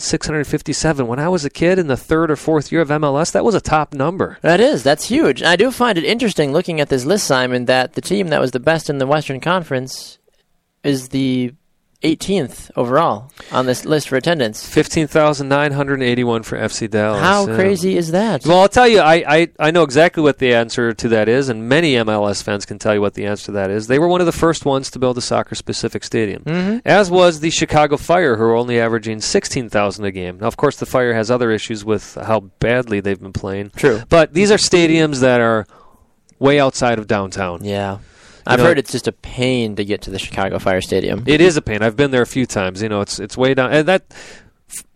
15,657. 0.00 1.06
When 1.06 1.18
I 1.18 1.28
was 1.28 1.44
a 1.44 1.50
kid 1.50 1.78
in 1.78 1.88
the 1.88 1.96
third 1.96 2.30
or 2.30 2.36
fourth 2.36 2.72
year 2.72 2.80
of 2.80 2.88
MLS, 2.88 3.32
that 3.32 3.44
was 3.44 3.54
a 3.54 3.60
top 3.60 3.92
number. 3.92 4.38
That 4.40 4.58
is. 4.60 4.82
That's 4.82 5.08
huge. 5.08 5.42
I 5.42 5.56
do 5.56 5.70
find 5.70 5.98
it 5.98 6.04
interesting 6.04 6.52
looking 6.54 6.80
at 6.80 6.88
this 6.88 7.04
list, 7.04 7.26
Simon, 7.26 7.66
that 7.66 7.92
the 7.94 8.00
team 8.00 8.28
that 8.28 8.40
was 8.40 8.52
the 8.52 8.60
best 8.60 8.88
in 8.88 8.96
the 8.96 9.06
Western 9.06 9.40
Conference 9.40 10.18
is 10.86 11.08
the 11.08 11.52
18th 12.02 12.70
overall 12.76 13.32
on 13.50 13.64
this 13.66 13.84
list 13.86 14.10
for 14.10 14.16
attendance. 14.16 14.68
Fifteen 14.68 15.06
thousand 15.06 15.48
nine 15.48 15.72
hundred 15.72 16.02
eighty-one 16.02 16.42
for 16.42 16.56
FC 16.58 16.88
Dallas. 16.90 17.20
How 17.20 17.46
yeah. 17.48 17.54
crazy 17.54 17.96
is 17.96 18.10
that? 18.12 18.44
Well, 18.44 18.60
I'll 18.60 18.68
tell 18.68 18.86
you, 18.86 19.00
I, 19.00 19.24
I, 19.26 19.48
I 19.58 19.70
know 19.70 19.82
exactly 19.82 20.22
what 20.22 20.38
the 20.38 20.54
answer 20.54 20.92
to 20.92 21.08
that 21.08 21.28
is, 21.28 21.48
and 21.48 21.68
many 21.68 21.94
MLS 21.94 22.42
fans 22.42 22.66
can 22.66 22.78
tell 22.78 22.92
you 22.94 23.00
what 23.00 23.14
the 23.14 23.24
answer 23.24 23.46
to 23.46 23.52
that 23.52 23.70
is. 23.70 23.86
They 23.86 23.98
were 23.98 24.08
one 24.08 24.20
of 24.20 24.26
the 24.26 24.32
first 24.32 24.66
ones 24.66 24.90
to 24.90 24.98
build 24.98 25.16
a 25.16 25.22
soccer 25.22 25.54
specific 25.54 26.04
stadium, 26.04 26.44
Mhm. 26.44 26.82
as 26.84 27.10
was 27.10 27.40
the 27.40 27.50
Chicago 27.50 27.96
Fire, 27.96 28.36
who 28.36 28.42
are 28.44 28.54
only 28.54 28.78
averaging 28.78 29.20
16,000 29.22 30.04
a 30.04 30.12
game. 30.12 30.38
Now, 30.40 30.48
of 30.48 30.56
course, 30.58 30.76
the 30.76 30.86
Fire 30.86 31.14
has 31.14 31.30
other 31.30 31.50
issues 31.50 31.82
with 31.82 32.16
how 32.22 32.40
badly 32.60 33.00
they've 33.00 33.20
been 33.20 33.32
playing, 33.32 33.70
True. 33.74 34.02
but 34.10 34.34
these 34.34 34.52
are 34.52 34.58
stadiums 34.58 35.20
that 35.20 35.40
are 35.40 35.66
way 36.38 36.60
outside 36.60 36.98
of 36.98 37.06
downtown. 37.06 37.64
Yeah. 37.64 37.98
I've 38.46 38.58
know- 38.58 38.66
heard 38.66 38.78
it's 38.78 38.92
just 38.92 39.08
a 39.08 39.12
pain 39.12 39.76
to 39.76 39.84
get 39.84 40.02
to 40.02 40.10
the 40.10 40.18
Chicago 40.18 40.58
Fire 40.58 40.80
Stadium. 40.80 41.24
It 41.26 41.40
is 41.40 41.56
a 41.56 41.62
pain. 41.62 41.82
I've 41.82 41.96
been 41.96 42.10
there 42.10 42.22
a 42.22 42.26
few 42.26 42.46
times. 42.46 42.82
You 42.82 42.88
know, 42.88 43.00
it's 43.00 43.18
it's 43.18 43.36
way 43.36 43.54
down, 43.54 43.72
and 43.72 43.88
that 43.88 44.04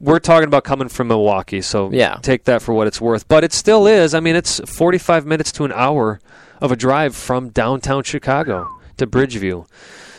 we're 0.00 0.18
talking 0.18 0.46
about 0.48 0.64
coming 0.64 0.88
from 0.88 1.08
Milwaukee, 1.08 1.60
so 1.62 1.90
Yeah. 1.92 2.16
take 2.22 2.44
that 2.44 2.60
for 2.62 2.72
what 2.74 2.86
it's 2.86 3.00
worth. 3.00 3.28
But 3.28 3.44
it 3.44 3.52
still 3.52 3.86
is. 3.86 4.14
I 4.14 4.20
mean, 4.20 4.34
it's 4.36 4.60
45 4.66 5.24
minutes 5.26 5.52
to 5.52 5.64
an 5.64 5.72
hour 5.72 6.20
of 6.60 6.72
a 6.72 6.76
drive 6.76 7.14
from 7.14 7.50
downtown 7.50 8.02
Chicago 8.02 8.68
to 8.96 9.06
Bridgeview. 9.06 9.66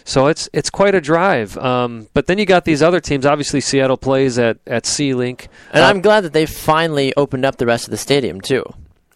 So 0.04 0.28
it's 0.28 0.50
it's 0.52 0.70
quite 0.72 0.96
a 0.96 1.02
drive. 1.02 1.58
Um, 1.60 2.08
but 2.16 2.26
then 2.28 2.38
you 2.40 2.46
got 2.46 2.66
these 2.66 2.82
other 2.82 3.00
teams. 3.00 3.26
Obviously, 3.26 3.62
Seattle 3.62 3.98
plays 3.98 4.40
at 4.40 4.58
at 4.66 4.86
Sea 4.88 5.14
Link. 5.14 5.48
and 5.74 5.84
Uh, 5.84 5.88
I'm 5.88 6.02
glad 6.02 6.22
that 6.22 6.34
they 6.34 6.46
finally 6.48 7.14
opened 7.16 7.46
up 7.46 7.58
the 7.58 7.66
rest 7.68 7.86
of 7.86 7.92
the 7.92 7.98
stadium 7.98 8.42
too. 8.42 8.64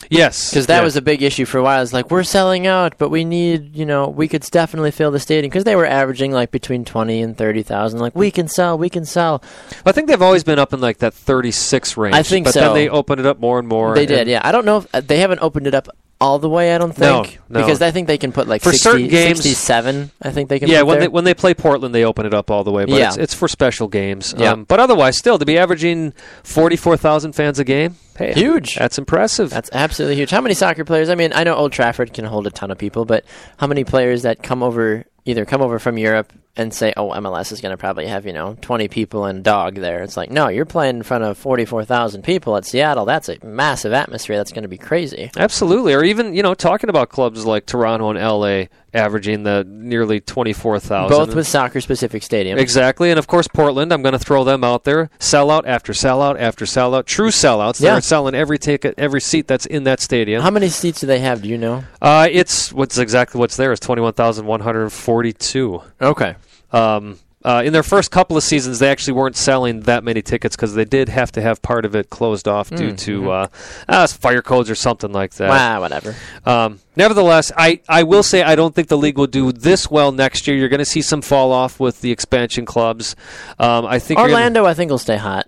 Yes, 0.09 0.49
Because 0.51 0.67
that 0.67 0.77
yeah. 0.79 0.83
was 0.83 0.95
a 0.95 1.01
big 1.01 1.21
issue 1.23 1.45
for 1.45 1.57
a 1.57 1.63
while. 1.63 1.81
It's 1.81 1.93
like 1.93 2.11
we're 2.11 2.23
selling 2.23 2.67
out, 2.67 2.97
but 2.97 3.09
we 3.09 3.25
need, 3.25 3.75
you 3.75 3.85
know, 3.85 4.07
we 4.07 4.27
could 4.27 4.41
definitely 4.43 4.91
fill 4.91 5.11
the 5.11 5.19
stadium 5.19 5.49
because 5.49 5.63
they 5.63 5.75
were 5.75 5.85
averaging 5.85 6.31
like 6.31 6.51
between 6.51 6.85
twenty 6.85 7.21
and 7.21 7.37
thirty 7.37 7.63
thousand. 7.63 7.99
Like 7.99 8.15
we 8.15 8.31
can 8.31 8.47
sell, 8.47 8.77
we 8.77 8.89
can 8.89 9.05
sell. 9.05 9.43
I 9.85 9.91
think 9.91 10.07
they've 10.07 10.21
always 10.21 10.43
been 10.43 10.59
up 10.59 10.73
in 10.73 10.81
like 10.81 10.97
that 10.99 11.13
36 11.13 11.97
range. 11.97 12.15
I 12.15 12.23
think 12.23 12.45
but 12.45 12.53
so. 12.53 12.59
then 12.61 12.73
they 12.73 12.89
opened 12.89 13.19
it 13.19 13.25
up 13.25 13.39
more 13.39 13.59
and 13.59 13.67
more. 13.67 13.95
they 13.95 14.01
and- 14.01 14.09
did, 14.09 14.27
yeah. 14.27 14.41
I 14.43 14.51
don't 14.51 14.65
know 14.65 14.77
if 14.77 14.87
uh, 14.93 15.01
they 15.01 15.19
haven't 15.19 15.39
opened 15.41 15.67
it 15.67 15.73
up 15.73 15.87
all 16.22 16.39
the 16.39 16.49
way. 16.49 16.74
I 16.74 16.78
don't 16.78 16.97
No, 16.97 17.24
think 17.24 17.39
no. 17.49 17.59
because 17.61 17.82
I 17.82 17.91
think 17.91 18.07
they 18.07 18.18
can 18.18 18.32
put 18.32 18.47
like 18.47 18.61
For 18.61 18.72
60, 18.72 18.84
certain 18.89 19.07
games- 19.09 19.38
67, 19.43 20.11
I 20.22 20.32
think 20.32 20.49
they 20.49 20.59
can. 20.59 20.70
Yeah, 20.70 20.80
put 20.80 20.88
when 20.88 20.95
there. 20.99 21.07
they 21.07 21.11
when 21.11 21.24
they 21.26 21.34
play 21.34 21.53
Portland, 21.53 21.93
they 21.93 22.05
open 22.05 22.26
it 22.26 22.34
up 22.34 22.49
all 22.49 22.63
the 22.63 22.72
way. 22.72 22.86
But 22.86 22.95
Yeah. 22.97 23.07
it's, 23.09 23.18
it's 23.18 23.34
for 23.34 23.47
special 23.47 23.88
games. 23.88 24.34
Yeah. 24.38 24.51
Um, 24.53 24.63
but 24.63 24.80
otherwise, 24.80 25.18
still 25.18 25.38
to 25.38 25.45
be 25.45 25.57
averaging 25.57 26.13
forty 26.43 26.76
four 26.78 26.97
thousand 26.97 27.34
fans 27.34 27.59
a 27.59 27.63
game, 27.63 27.95
hey, 28.18 28.34
Huge. 28.34 28.76
That's 28.76 28.97
impressive. 28.97 29.49
That's 29.49 29.70
absolutely 29.74 30.16
huge. 30.16 30.32
How 30.32 30.41
many 30.41 30.55
soccer 30.55 30.86
players? 30.86 31.09
I 31.09 31.16
mean, 31.16 31.32
I 31.34 31.43
know 31.43 31.55
Old 31.55 31.72
Trafford 31.74 32.13
can 32.13 32.26
hold 32.26 32.47
a 32.47 32.51
ton 32.51 32.72
of 32.72 32.78
people, 32.78 33.05
but 33.05 33.26
how 33.57 33.68
many 33.68 33.84
players 33.84 34.22
that 34.24 34.41
come 34.41 34.63
over 34.63 35.03
either 35.26 35.43
come 35.45 35.61
over 35.61 35.80
from 35.80 35.97
Europe 35.97 36.32
and 36.57 36.73
say, 36.73 36.93
"Oh, 36.95 37.09
MLS 37.09 37.51
is 37.51 37.61
going 37.61 37.71
to 37.71 37.77
probably 37.77 38.07
have 38.07 38.25
you 38.25 38.33
know 38.33 38.57
20 38.61 38.87
people 38.87 39.25
and 39.25 39.39
a 39.39 39.41
dog 39.41 39.75
there." 39.75 40.03
It's 40.03 40.17
like, 40.17 40.31
no, 40.31 40.47
you're 40.47 40.65
playing 40.65 40.97
in 40.97 41.03
front 41.03 41.23
of 41.23 41.37
44,000 41.37 42.23
people 42.23 42.55
at 42.57 42.65
Seattle. 42.65 43.05
That's 43.05 43.29
a 43.29 43.37
massive 43.43 43.93
atmosphere. 43.93 44.37
That's 44.37 44.51
going 44.51 44.63
to 44.63 44.69
be 44.69 44.77
crazy. 44.77 45.31
Absolutely, 45.37 45.93
or 45.93 46.03
even 46.03 46.33
you 46.35 46.43
know 46.43 46.53
talking 46.53 46.89
about 46.89 47.09
clubs 47.09 47.45
like 47.45 47.65
Toronto 47.65 48.09
and 48.09 48.19
LA 48.19 48.65
averaging 48.95 49.43
the 49.43 49.65
nearly 49.67 50.21
twenty 50.21 50.53
four 50.53 50.79
thousand. 50.79 51.15
Both 51.15 51.35
with 51.35 51.47
soccer-specific 51.47 52.23
stadiums. 52.23 52.59
Exactly, 52.59 53.09
and 53.11 53.19
of 53.19 53.27
course 53.27 53.47
Portland. 53.47 53.91
I'm 53.91 54.01
going 54.01 54.13
to 54.13 54.19
throw 54.19 54.43
them 54.43 54.63
out 54.63 54.85
there. 54.85 55.09
Sellout 55.19 55.63
after 55.65 55.93
sellout 55.93 56.39
after 56.39 56.65
sellout. 56.65 57.05
True 57.05 57.29
sellouts. 57.29 57.81
Yeah. 57.81 57.93
They're 57.93 58.01
selling 58.01 58.33
every 58.33 58.57
ticket, 58.57 58.95
every 58.97 59.21
seat 59.21 59.47
that's 59.47 59.65
in 59.65 59.83
that 59.83 59.99
stadium. 59.99 60.41
How 60.41 60.51
many 60.51 60.69
seats 60.69 61.01
do 61.01 61.07
they 61.07 61.19
have? 61.19 61.41
Do 61.41 61.49
you 61.49 61.57
know? 61.57 61.83
Uh, 62.01 62.27
it's 62.31 62.71
what's 62.71 62.97
exactly 62.97 63.39
what's 63.39 63.57
there 63.57 63.71
is 63.71 63.79
twenty 63.79 64.01
one 64.01 64.13
thousand 64.13 64.45
one 64.45 64.61
hundred 64.61 64.89
forty 64.89 65.33
two. 65.33 65.81
Okay. 66.01 66.35
Um, 66.76 67.19
uh, 67.43 67.61
in 67.63 67.73
their 67.73 67.84
first 67.84 68.09
couple 68.09 68.36
of 68.36 68.41
seasons, 68.43 68.80
they 68.80 68.89
actually 68.89 69.13
weren't 69.13 69.36
selling 69.36 69.82
that 69.82 70.03
many 70.03 70.23
tickets 70.23 70.55
because 70.55 70.73
they 70.73 70.84
did 70.84 71.09
have 71.09 71.32
to 71.34 71.41
have 71.43 71.61
part 71.61 71.86
of 71.86 71.95
it 71.95 72.09
closed 72.09 72.47
off 72.47 72.71
due 72.71 72.93
Mm, 72.93 72.97
to 73.01 73.32
uh, 73.32 73.47
uh, 73.88 74.07
fire 74.07 74.41
codes 74.41 74.67
or 74.67 74.73
something 74.73 75.11
like 75.11 75.32
that. 75.36 75.49
Wow, 75.49 75.82
whatever. 75.82 76.15
Um, 76.43 76.80
nevertheless, 76.95 77.51
I, 77.55 77.82
I 77.88 78.01
will 78.01 78.23
say 78.23 78.41
I 78.41 78.55
don't 78.55 78.73
think 78.73 78.88
the 78.88 78.97
league 78.97 79.19
will 79.19 79.28
do 79.28 79.51
this 79.51 79.91
well 79.91 80.11
next 80.11 80.47
year. 80.47 80.57
You're 80.57 80.69
going 80.69 80.80
to 80.80 80.86
see 80.86 81.03
some 81.03 81.21
fall 81.21 81.51
off 81.51 81.80
with 81.80 82.01
the 82.01 82.09
expansion 82.11 82.65
clubs. 82.65 83.15
Um, 83.59 83.86
I 83.86 83.99
think 83.99 84.17
you're 84.17 84.28
gonna- 84.28 84.38
Orlando, 84.39 84.65
I 84.65 84.73
think, 84.73 84.89
will 84.89 84.97
stay 84.97 85.17
hot. 85.17 85.45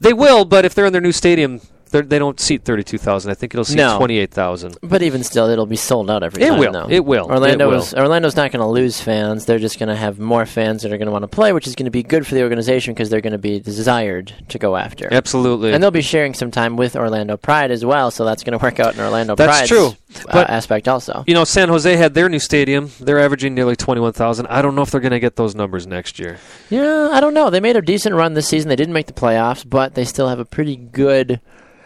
they 0.00 0.12
will, 0.12 0.44
but 0.44 0.64
if 0.64 0.76
they're 0.76 0.86
in 0.86 0.92
their 0.92 1.02
new 1.02 1.10
stadium, 1.12 1.60
they're, 1.92 2.02
they 2.02 2.18
don't 2.18 2.40
seat 2.40 2.64
thirty 2.64 2.82
two 2.82 2.98
thousand. 2.98 3.30
I 3.30 3.34
think 3.34 3.54
it'll 3.54 3.64
seat 3.64 3.76
No. 3.76 3.96
twenty 3.98 4.18
eight 4.18 4.32
thousand. 4.32 4.76
But 4.82 5.02
even 5.02 5.22
still, 5.22 5.48
it'll 5.48 5.66
be 5.66 5.76
sold 5.76 6.10
out 6.10 6.22
every 6.24 6.42
It 6.42 6.48
time. 6.48 6.58
will. 6.58 6.72
Though. 6.72 6.88
It 6.90 7.04
will. 7.04 7.26
Orlando 7.26 7.68
It 7.68 7.72
will. 7.72 7.82
is 7.82 7.94
Orlando's 7.94 8.34
not 8.34 8.50
going 8.50 8.60
to 8.62 8.66
lose 8.68 9.00
fans. 9.00 9.44
They're 9.44 9.58
just 9.60 9.78
going 9.78 9.88
to 9.90 9.94
have 9.96 10.18
more 10.18 10.44
fans 10.46 10.82
that 10.82 10.92
are 10.92 10.98
going 10.98 11.06
to 11.06 11.12
want 11.12 11.22
to 11.22 11.28
play, 11.28 11.52
which 11.52 11.66
is 11.68 11.74
going 11.76 11.84
to 11.84 11.90
be 11.92 12.02
good 12.02 12.26
for 12.26 12.34
the 12.34 12.42
organization 12.42 12.94
because 12.94 13.10
they're 13.10 13.20
going 13.20 13.32
to 13.32 13.38
be 13.38 13.60
desired 13.60 14.32
to 14.48 14.58
go 14.58 14.76
after. 14.76 15.08
Absolutely. 15.12 15.72
And 15.72 15.82
they'll 15.82 15.90
be 15.92 16.02
sharing 16.02 16.34
some 16.34 16.50
time 16.50 16.76
with 16.76 16.96
Orlando 16.96 17.36
Pride 17.36 17.70
as 17.70 17.84
well, 17.84 18.10
so 18.10 18.24
that's 18.24 18.42
going 18.42 18.58
to 18.58 18.62
work 18.64 18.80
out 18.80 18.94
in 18.94 19.00
Orlando 19.00 19.34
That's 19.36 19.68
Pride's, 19.68 19.68
true. 19.68 20.24
uh, 20.28 20.44
aspect 20.48 20.88
also. 20.88 21.24
you 21.26 21.34
know, 21.34 21.44
San 21.44 21.68
Jose 21.68 21.94
had 21.96 22.14
their 22.14 22.28
new 22.28 22.38
stadium. 22.38 22.90
They're 23.00 23.20
averaging 23.20 23.54
nearly 23.54 23.76
21,000. 23.76 24.46
I 24.48 24.62
don't 24.62 24.74
know 24.74 24.82
if 24.82 24.90
they're 24.90 25.00
going 25.00 25.12
to 25.12 25.20
get 25.20 25.36
those 25.36 25.54
numbers 25.54 25.86
next 25.86 26.18
year. 26.18 26.38
Yeah, 26.70 27.10
I 27.12 27.20
don't 27.20 27.34
know. 27.34 27.50
They 27.50 27.60
made 27.60 27.76
a 27.76 27.82
decent 27.82 28.14
run 28.14 28.34
this 28.34 28.48
season. 28.48 28.68
They 28.68 28.76
didn't 28.76 28.94
make 28.94 29.06
the 29.06 29.12
playoffs, 29.12 29.68
but 29.68 29.94
they 29.94 30.04
still 30.04 30.28
have 30.28 30.38
a 30.38 30.44
pretty 30.44 30.76
good. 30.76 31.40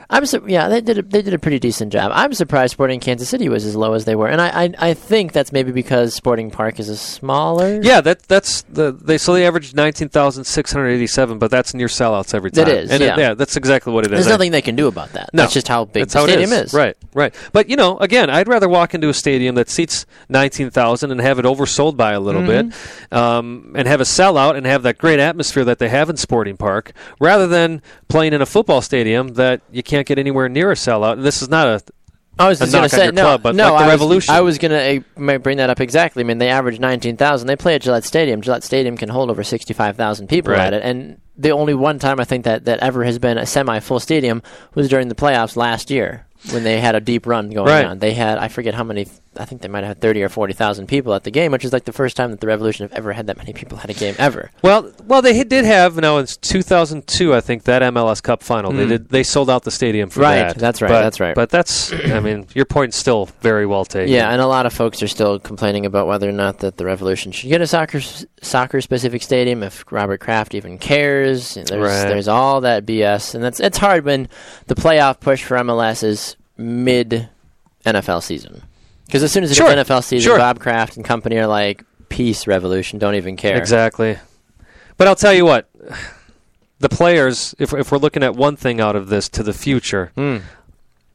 I'm 0.09 0.25
su- 0.27 0.45
yeah, 0.47 0.69
they 0.69 0.81
did 0.81 0.99
a, 0.99 1.03
they 1.03 1.23
did 1.23 1.35
a 1.35 1.39
pretty 1.39 1.59
decent 1.59 1.93
job. 1.93 2.13
I'm 2.15 2.33
surprised 2.33 2.73
Sporting 2.73 3.01
Kansas 3.01 3.29
City 3.29 3.49
was 3.49 3.65
as 3.65 3.75
low 3.75 3.93
as 3.95 4.05
they 4.05 4.15
were, 4.15 4.29
and 4.29 4.41
I 4.41 4.65
I, 4.65 4.75
I 4.91 4.95
think 4.95 5.33
that's 5.33 5.53
maybe 5.53 5.73
because 5.73 6.15
Sporting 6.15 6.51
Park 6.51 6.79
is 6.79 6.89
a 6.89 6.97
smaller. 6.97 7.81
Yeah, 7.83 8.01
that 8.03 8.23
that's 8.25 8.63
the 8.63 8.93
they 8.93 9.19
so 9.19 9.33
they 9.33 9.47
averaged 9.47 9.75
19,687, 9.77 11.39
but 11.39 11.51
that's 11.51 11.75
near 11.75 11.89
sellouts 11.89 12.35
every 12.35 12.51
time. 12.51 12.65
That 12.67 12.75
is, 12.77 12.91
and 12.91 13.03
it- 13.03 13.19
yeah. 13.19 13.35
that's 13.35 13.57
exactly 13.57 13.93
what 13.93 14.05
it 14.05 14.13
is. 14.13 14.19
There's 14.19 14.27
I- 14.29 14.31
nothing 14.31 14.53
they 14.53 14.63
can 14.63 14.77
do 14.77 14.87
about 14.87 15.13
that. 15.13 15.31
No. 15.33 15.43
That's 15.43 15.55
just 15.55 15.69
how 15.69 15.85
big 15.85 16.09
the 16.09 16.19
how 16.19 16.27
stadium 16.27 16.53
it 16.53 16.67
is. 16.67 16.75
Right, 16.75 16.97
right. 17.15 17.35
But 17.53 17.69
you 17.69 17.77
know, 17.77 17.99
again, 17.99 18.31
I'd 18.31 18.49
rather 18.49 18.69
walk 18.69 18.95
into 18.95 19.09
a 19.09 19.15
stadium 19.15 19.55
that 19.57 19.69
seats 19.69 20.07
nineteen 20.29 20.71
thousand 20.71 21.11
and 21.11 21.21
have 21.21 21.39
it 21.39 21.45
oversold 21.45 21.97
by 21.97 22.13
a 22.13 22.21
little 22.21 22.37
Mm-hmm. 22.37 22.69
bit, 22.69 23.19
um, 23.19 23.73
and 23.77 23.89
have 23.89 24.01
a 24.01 24.05
sellout 24.05 24.57
and 24.57 24.67
have 24.67 24.83
that 24.83 24.99
great 24.99 25.19
atmosphere 25.19 25.65
that 25.65 25.79
they 25.79 25.89
have 25.89 26.11
in 26.11 26.17
Sporting 26.19 26.57
Park, 26.59 26.93
rather 27.19 27.47
than 27.47 27.81
playing 28.09 28.35
in 28.35 28.43
a 28.43 28.47
football 28.47 28.83
stadium 28.83 29.29
that 29.35 29.63
you 29.73 29.83
can't 29.83 29.96
get 30.05 30.19
anywhere 30.19 30.49
near 30.49 30.71
a 30.71 30.75
sellout. 30.75 31.15
And 31.15 31.23
this 31.25 31.43
is 31.43 31.49
not 31.49 31.69
a 31.69 31.83
I 32.39 32.49
was 32.49 32.59
just 32.59 32.73
going 32.73 32.85
to 32.85 32.89
say 32.95 33.11
no, 33.13 33.23
club, 33.23 33.43
but 33.43 33.55
no. 33.55 33.73
like 33.73 33.81
the 33.81 33.85
I 33.87 33.89
Revolution. 33.89 34.33
Was, 34.33 34.39
I 34.39 34.41
was 34.43 34.59
going 34.59 34.73
to 34.73 35.25
eh, 35.27 35.39
bring 35.39 35.57
that 35.57 35.71
up 35.71 35.81
exactly. 35.81 36.23
I 36.23 36.27
mean, 36.27 36.37
they 36.39 36.51
average 36.51 36.79
nineteen 36.79 37.17
thousand. 37.17 37.47
They 37.47 37.57
play 37.57 37.75
at 37.77 37.83
Gillette 37.83 38.05
Stadium. 38.05 38.43
Gillette 38.43 38.63
Stadium 38.63 38.97
can 38.97 39.09
hold 39.09 39.31
over 39.31 39.43
sixty-five 39.43 39.97
thousand 39.97 40.29
people 40.29 40.53
Right. 40.53 40.61
at 40.61 40.75
it, 40.75 40.83
and 40.83 41.19
the 41.39 41.51
only 41.51 41.73
one 41.73 41.99
time 41.99 42.21
I 42.21 42.25
think 42.25 42.45
that 42.45 42.67
that 42.67 42.81
ever 42.81 43.05
has 43.05 43.19
been 43.19 43.39
a 43.39 43.47
semi-full 43.47 44.01
stadium 44.01 44.43
was 44.75 44.89
during 44.89 45.09
the 45.09 45.15
playoffs 45.15 45.57
last 45.57 45.91
year 45.91 46.27
when 46.53 46.63
they 46.65 46.81
had 46.81 46.95
a 46.95 47.01
deep 47.01 47.27
run 47.27 47.51
going 47.51 47.67
Right. 47.69 47.85
on. 47.85 47.99
They 47.99 48.13
had 48.15 48.39
I 48.39 48.49
forget 48.49 48.75
how 48.75 48.85
many. 48.85 49.07
I 49.39 49.45
think 49.45 49.61
they 49.61 49.69
might 49.69 49.81
have 49.81 49.89
had 49.89 50.01
thirty 50.01 50.23
or 50.23 50.31
forty 50.31 50.55
thousand 50.55 50.87
people 50.87 51.13
at 51.13 51.25
the 51.25 51.31
game, 51.31 51.53
which 51.53 51.65
is 51.65 51.73
like 51.73 51.85
the 51.85 51.93
first 51.93 52.17
time 52.17 52.31
that 52.31 52.41
the 52.41 52.47
Revolution 52.47 52.89
have 52.89 52.97
ever 52.97 53.13
had 53.13 53.27
that 53.27 53.37
many 53.37 53.53
people 53.53 53.79
at 53.79 53.91
a 53.91 53.93
game 53.93 54.15
ever. 54.19 54.51
Well, 54.63 54.91
well, 55.07 55.21
they 55.21 55.45
did 55.45 55.67
have 55.67 55.97
now 55.97 56.17
in 56.17 56.27
2002, 56.27 57.35
I 57.35 57.41
think 57.43 57.65
that 57.65 57.83
MLS 57.83 58.23
Cup 58.23 58.43
final. 58.43 58.73
They 58.73 58.87
Mm. 58.87 58.89
did 58.89 59.09
they 59.11 59.23
sold 59.23 59.51
out 59.51 59.65
the 59.65 59.71
stadium 59.71 60.09
for 60.09 60.21
Right, 60.21 60.37
that. 60.49 60.57
that's 60.59 60.81
right, 60.81 60.89
But- 60.89 61.03
that's 61.03 61.21
right. 61.21 61.35
But 61.35 61.51
that's, 61.51 61.93
I 61.93 62.21
mean, 62.21 62.47
your 62.55 62.65
point's 62.65 62.97
still 62.97 63.29
very 63.43 63.67
well 63.67 63.85
taken. 63.85 64.13
Yeah, 64.13 64.31
and 64.31 64.41
a 64.41 64.47
lot 64.47 64.65
of 64.65 64.73
folks 64.73 65.03
are 65.03 65.09
still 65.09 65.39
complaining 65.39 65.85
about 65.85 66.07
whether 66.07 66.29
or 66.29 66.33
not 66.33 66.61
that 66.61 66.79
the 66.79 66.87
Revolution 66.87 67.31
should 67.33 67.51
get 67.51 67.61
a 67.61 67.67
soccer 67.67 68.01
soccer 68.41 68.81
specific 68.81 69.23
stadium. 69.23 69.63
If 69.63 69.85
Robert 69.91 70.21
Kraft 70.21 70.55
even 70.55 70.79
cares, 70.79 71.55
there's 71.55 71.71
Right. 71.71 72.09
there's 72.09 72.29
all 72.29 72.63
that 72.63 72.87
BS, 72.87 73.35
and 73.35 73.45
that's 73.45 73.61
it's 73.61 73.79
hard 73.79 74.05
when 74.07 74.29
the 74.69 74.75
playoff 74.75 75.21
push 75.21 75.43
for 75.43 75.57
MLS 75.59 76.03
is 76.03 76.36
mid 76.57 77.29
NFL 77.85 78.23
season. 78.23 78.63
Because 79.07 79.23
as 79.23 79.31
soon 79.33 79.45
as 79.45 79.51
it's 79.51 79.59
Sure, 79.59 79.69
NFL 79.69 80.03
season, 80.03 80.29
sure. 80.31 80.39
Bob 80.39 80.59
Kraft 80.59 80.97
and 80.97 81.05
company 81.05 81.37
are 81.39 81.47
like, 81.47 81.85
"Peace, 82.09 82.47
Revolution, 82.47 82.99
don't 82.99 83.15
even 83.15 83.37
care." 83.37 83.57
exactly. 83.57 84.19
But 84.97 85.07
I'll 85.09 85.15
tell 85.17 85.33
you 85.35 85.45
what, 85.45 85.69
the 86.81 86.89
players, 86.89 87.55
if 87.59 87.73
if 87.73 87.93
we're 87.93 87.99
looking 87.99 88.23
at 88.23 88.35
one 88.35 88.57
thing 88.57 88.81
out 88.81 88.97
of 88.97 89.09
this 89.09 89.29
to 89.31 89.43
the 89.43 89.53
future, 89.53 90.11
Hmm. 90.17 90.39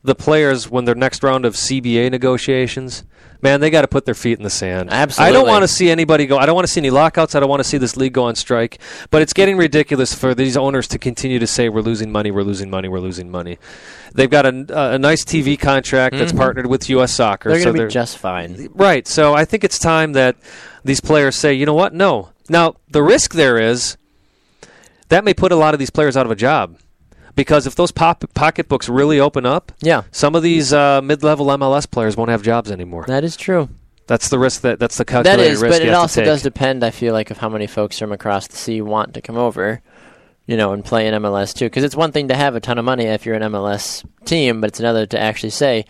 the 0.04 0.16
players 0.16 0.70
when 0.70 0.86
their 0.86 0.96
next 0.96 1.22
round 1.24 1.46
of 1.46 1.56
CBA 1.56 2.10
negotiations, 2.10 3.04
man, 3.42 3.60
they 3.60 3.70
got 3.70 3.82
to 3.82 3.88
put 3.88 4.06
their 4.06 4.16
feet 4.16 4.38
in 4.38 4.44
the 4.44 4.50
sand. 4.50 4.90
Absolutely. 4.92 5.30
I 5.30 5.34
don't 5.40 5.48
want 5.48 5.64
to 5.64 5.68
see 5.68 5.90
anybody 5.92 6.26
go. 6.28 6.38
I 6.38 6.46
don't 6.46 6.56
want 6.56 6.66
to 6.68 6.72
see 6.74 6.80
any 6.80 6.90
lockouts. 6.92 7.36
I 7.36 7.40
don't 7.40 7.50
want 7.50 7.60
to 7.60 7.68
see 7.68 7.78
this 7.78 7.98
league 7.98 8.14
go 8.14 8.24
on 8.24 8.36
strike. 8.36 8.80
But 9.10 9.22
it's 9.22 9.34
getting 9.34 9.58
ridiculous 9.58 10.14
for 10.14 10.34
these 10.34 10.56
owners 10.56 10.88
to 10.90 10.98
continue 11.00 11.40
to 11.40 11.48
say 11.48 11.68
we're 11.70 11.82
losing 11.82 12.12
money, 12.12 12.32
we're 12.32 12.44
losing 12.44 12.70
money, 12.70 12.88
we're 12.88 13.00
losing 13.00 13.30
money. 13.30 13.58
They've 14.14 14.30
got 14.30 14.46
a, 14.46 14.94
a 14.94 15.00
nice 15.00 15.24
TV 15.24 15.58
contract 15.58 16.18
that's 16.18 16.34
Mhm. 16.34 16.38
partnered 16.38 16.68
with 16.68 16.90
U.S. 16.90 17.14
Soccer. 17.14 17.50
They're 17.50 17.60
going 17.64 17.74
to 17.74 17.78
they're- 17.80 17.88
be 17.88 17.94
just 17.94 18.18
fine. 18.18 18.70
Right. 18.74 19.08
So 19.08 19.34
I 19.34 19.46
think 19.46 19.64
it's 19.64 19.80
time 19.80 20.14
that 20.14 20.36
these 20.84 21.00
players 21.00 21.36
say, 21.36 21.54
you 21.54 21.66
know 21.66 21.74
what? 21.74 21.94
No. 21.94 22.30
Now, 22.50 22.76
the 22.90 23.02
risk 23.04 23.34
there 23.34 23.58
is 23.58 23.96
that 25.10 25.24
may 25.24 25.34
put 25.34 25.52
a 25.52 25.56
lot 25.56 25.74
of 25.74 25.80
these 25.80 25.90
players 25.90 26.16
out 26.18 26.26
of 26.26 26.32
a 26.32 26.36
job. 26.36 26.78
Because 27.34 27.66
if 27.66 27.76
those 27.76 27.92
pop- 27.94 28.26
pocketbooks 28.34 28.90
really 28.90 29.18
open 29.20 29.46
up, 29.46 29.72
Yeah, 29.82 30.04
some 30.12 30.36
of 30.36 30.44
these 30.44 30.74
uh, 30.74 31.00
mid 31.02 31.24
level 31.24 31.46
MLS 31.48 31.90
players 31.90 32.18
won't 32.18 32.30
have 32.30 32.44
jobs 32.44 32.70
anymore. 32.70 33.06
that 33.08 33.24
is 33.24 33.38
true. 33.38 33.70
That's 34.08 34.28
the 34.28 34.38
risk 34.38 34.62
that 34.62 34.80
that's 34.80 34.98
the 34.98 35.06
That 35.06 35.24
calculated 35.24 35.54
is, 35.54 35.62
risk 35.62 35.78
but 35.80 35.84
you 35.86 35.92
it 35.92 35.94
also 35.94 36.26
does 36.26 36.42
depend. 36.42 36.84
I 36.84 36.90
feel 36.92 37.14
like 37.14 37.32
of 37.32 37.38
how 37.38 37.48
many 37.48 37.68
folks 37.68 37.98
from 37.98 38.12
across 38.12 38.48
the 38.48 38.58
sea 38.58 38.82
want 38.82 39.14
to 39.14 39.22
come 39.22 39.38
over, 39.38 39.82
you 40.46 40.58
know, 40.58 40.74
and 40.74 40.84
play 40.84 41.08
in 41.08 41.14
MLS 41.22 41.54
too. 41.54 41.66
Because 41.66 41.84
it's 41.84 41.96
one 41.96 42.12
thing 42.12 42.28
to 42.30 42.36
have 42.36 42.56
a 42.56 42.60
ton 42.60 42.78
of 42.78 42.86
money 42.86 43.06
if 43.06 43.26
you're 43.26 43.36
an 43.36 43.52
MLS 43.52 44.06
team, 44.26 44.62
but 44.62 44.70
it's 44.70 44.80
another 44.80 45.06
to 45.08 45.20
actually 45.20 45.52
say, 45.52 45.86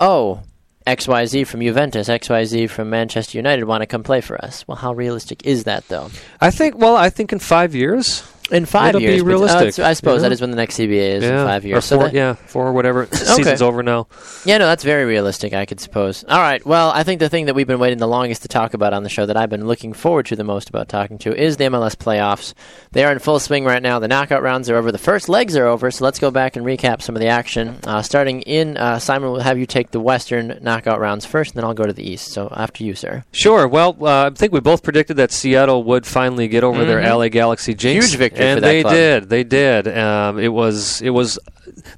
"Oh, 0.00 0.40
X 0.86 1.08
Y 1.08 1.26
Z 1.26 1.44
from 1.44 1.60
Juventus, 1.60 2.08
X 2.08 2.28
Y 2.28 2.44
Z 2.44 2.66
from 2.68 2.90
Manchester 2.90 3.38
United 3.38 3.64
want 3.64 3.82
to 3.82 3.86
come 3.86 4.02
play 4.02 4.20
for 4.20 4.42
us." 4.44 4.66
Well, 4.66 4.76
how 4.76 4.92
realistic 4.92 5.44
is 5.44 5.64
that, 5.64 5.88
though? 5.88 6.10
I 6.40 6.50
think. 6.50 6.76
Well, 6.78 6.96
I 6.96 7.10
think 7.10 7.32
in 7.32 7.38
five 7.38 7.74
years. 7.74 8.22
In 8.52 8.64
5 8.64 8.90
It'll 8.90 9.00
years, 9.00 9.22
but, 9.22 9.26
uh, 9.26 9.28
realistic, 9.28 9.84
I 9.84 9.92
suppose 9.94 10.12
you 10.12 10.16
know? 10.18 10.22
that 10.22 10.32
is 10.32 10.40
when 10.40 10.50
the 10.52 10.56
next 10.56 10.76
CBA 10.76 11.16
is 11.16 11.24
yeah, 11.24 11.40
in 11.40 11.46
five 11.48 11.64
or 11.64 11.68
years. 11.68 11.84
So 11.84 11.96
four, 11.96 12.04
that- 12.04 12.14
yeah, 12.14 12.34
four 12.34 12.66
or 12.68 12.72
whatever. 12.72 13.02
okay. 13.06 13.16
Season's 13.16 13.60
over 13.60 13.82
now. 13.82 14.06
Yeah, 14.44 14.58
no, 14.58 14.66
that's 14.66 14.84
very 14.84 15.04
realistic, 15.04 15.52
I 15.52 15.66
could 15.66 15.80
suppose. 15.80 16.24
All 16.28 16.38
right, 16.38 16.64
well, 16.64 16.90
I 16.90 17.02
think 17.02 17.18
the 17.18 17.28
thing 17.28 17.46
that 17.46 17.54
we've 17.56 17.66
been 17.66 17.80
waiting 17.80 17.98
the 17.98 18.06
longest 18.06 18.42
to 18.42 18.48
talk 18.48 18.72
about 18.72 18.92
on 18.92 19.02
the 19.02 19.08
show 19.08 19.26
that 19.26 19.36
I've 19.36 19.50
been 19.50 19.66
looking 19.66 19.92
forward 19.92 20.26
to 20.26 20.36
the 20.36 20.44
most 20.44 20.68
about 20.68 20.88
talking 20.88 21.18
to 21.18 21.34
is 21.36 21.56
the 21.56 21.64
MLS 21.64 21.96
playoffs. 21.96 22.54
They 22.92 23.02
are 23.04 23.10
in 23.10 23.18
full 23.18 23.40
swing 23.40 23.64
right 23.64 23.82
now. 23.82 23.98
The 23.98 24.06
knockout 24.06 24.42
rounds 24.42 24.70
are 24.70 24.76
over. 24.76 24.92
The 24.92 24.98
first 24.98 25.28
legs 25.28 25.56
are 25.56 25.66
over, 25.66 25.90
so 25.90 26.04
let's 26.04 26.20
go 26.20 26.30
back 26.30 26.54
and 26.54 26.64
recap 26.64 27.02
some 27.02 27.16
of 27.16 27.20
the 27.20 27.26
action. 27.28 27.80
Uh, 27.84 28.00
starting 28.02 28.42
in, 28.42 28.76
uh, 28.76 29.00
Simon 29.00 29.32
will 29.32 29.40
have 29.40 29.58
you 29.58 29.66
take 29.66 29.90
the 29.90 29.98
Western 30.00 30.60
knockout 30.62 31.00
rounds 31.00 31.26
first, 31.26 31.50
and 31.54 31.56
then 31.56 31.64
I'll 31.64 31.74
go 31.74 31.84
to 31.86 31.92
the 31.92 32.08
East. 32.08 32.28
So 32.32 32.48
after 32.56 32.84
you, 32.84 32.94
sir. 32.94 33.24
Sure. 33.32 33.66
Well, 33.66 33.96
uh, 34.00 34.26
I 34.26 34.30
think 34.30 34.52
we 34.52 34.60
both 34.60 34.84
predicted 34.84 35.16
that 35.16 35.32
Seattle 35.32 35.82
would 35.82 36.06
finally 36.06 36.46
get 36.46 36.62
over 36.62 36.84
their 36.84 37.00
Mhm. 37.00 37.08
LA 37.10 37.28
Galaxy 37.28 37.74
jinx. 37.74 38.06
Huge 38.06 38.16
victory 38.16 38.35
and 38.38 38.56
for 38.56 38.60
that 38.60 38.66
they 38.68 38.82
club. 38.82 38.94
did. 38.94 39.28
They 39.28 39.44
did. 39.44 39.88
Um, 39.88 40.38
it 40.38 40.48
was. 40.48 41.00
It 41.02 41.10
was. 41.10 41.38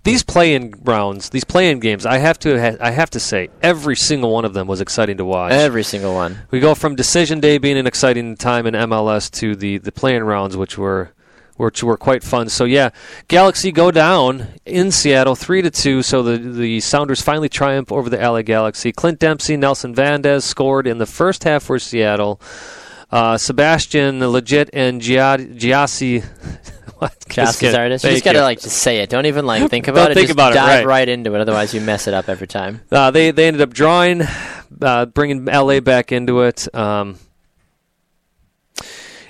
These 0.02 0.22
play-in 0.22 0.74
rounds, 0.82 1.30
these 1.30 1.44
play-in 1.44 1.78
games, 1.80 2.04
I 2.06 2.18
have 2.18 2.38
to. 2.40 2.60
Ha- 2.60 2.76
I 2.80 2.90
have 2.90 3.10
to 3.10 3.20
say, 3.20 3.48
every 3.62 3.96
single 3.96 4.32
one 4.32 4.44
of 4.44 4.54
them 4.54 4.66
was 4.66 4.80
exciting 4.80 5.18
to 5.18 5.24
watch. 5.24 5.52
Every 5.52 5.82
single 5.82 6.14
one. 6.14 6.38
we 6.50 6.60
go 6.60 6.74
from 6.74 6.94
decision 6.96 7.40
day 7.40 7.58
being 7.58 7.76
an 7.78 7.86
exciting 7.86 8.36
time 8.36 8.66
in 8.66 8.74
MLS 8.74 9.30
to 9.38 9.54
the 9.54 9.78
the 9.78 9.92
play-in 9.92 10.24
rounds, 10.24 10.56
which 10.56 10.76
were. 10.78 11.12
Which 11.56 11.82
were 11.82 11.96
quite 11.96 12.22
fun. 12.22 12.48
So 12.50 12.64
yeah, 12.66 12.90
Galaxy 13.26 13.72
go 13.72 13.90
down 13.90 14.46
in 14.64 14.92
Seattle, 14.92 15.34
three 15.34 15.60
to 15.60 15.72
two. 15.72 16.02
So 16.04 16.22
the 16.22 16.38
the 16.38 16.78
Sounders 16.78 17.20
finally 17.20 17.48
triumph 17.48 17.90
over 17.90 18.08
the 18.08 18.16
LA 18.16 18.42
Galaxy. 18.42 18.92
Clint 18.92 19.18
Dempsey, 19.18 19.56
Nelson 19.56 19.92
Valdez 19.92 20.44
scored 20.44 20.86
in 20.86 20.98
the 20.98 21.06
first 21.06 21.42
half 21.42 21.64
for 21.64 21.80
Seattle. 21.80 22.40
Uh, 23.10 23.38
Sebastian 23.38 24.18
the 24.18 24.28
Legit 24.28 24.70
and 24.72 25.00
Gyasi. 25.00 26.22
what? 26.98 27.14
Artist. 27.38 28.04
You 28.04 28.10
just 28.10 28.24
gotta 28.24 28.38
you. 28.38 28.42
like 28.42 28.60
just 28.60 28.78
say 28.78 28.98
it. 28.98 29.08
Don't 29.08 29.26
even 29.26 29.46
like 29.46 29.68
think 29.70 29.86
Don't 29.86 29.94
about 29.94 30.10
it. 30.10 30.14
think 30.14 30.28
just 30.28 30.36
about 30.36 30.52
it, 30.52 30.56
dive 30.56 30.84
right. 30.84 31.08
into 31.08 31.34
it. 31.34 31.40
Otherwise, 31.40 31.72
you 31.72 31.80
mess 31.80 32.06
it 32.06 32.14
up 32.14 32.28
every 32.28 32.46
time. 32.46 32.82
Uh, 32.90 33.10
they 33.10 33.30
they 33.30 33.46
ended 33.46 33.62
up 33.62 33.72
drawing, 33.72 34.22
uh, 34.82 35.06
bringing 35.06 35.44
LA 35.44 35.80
back 35.80 36.12
into 36.12 36.40
it. 36.42 36.72
Um, 36.74 37.18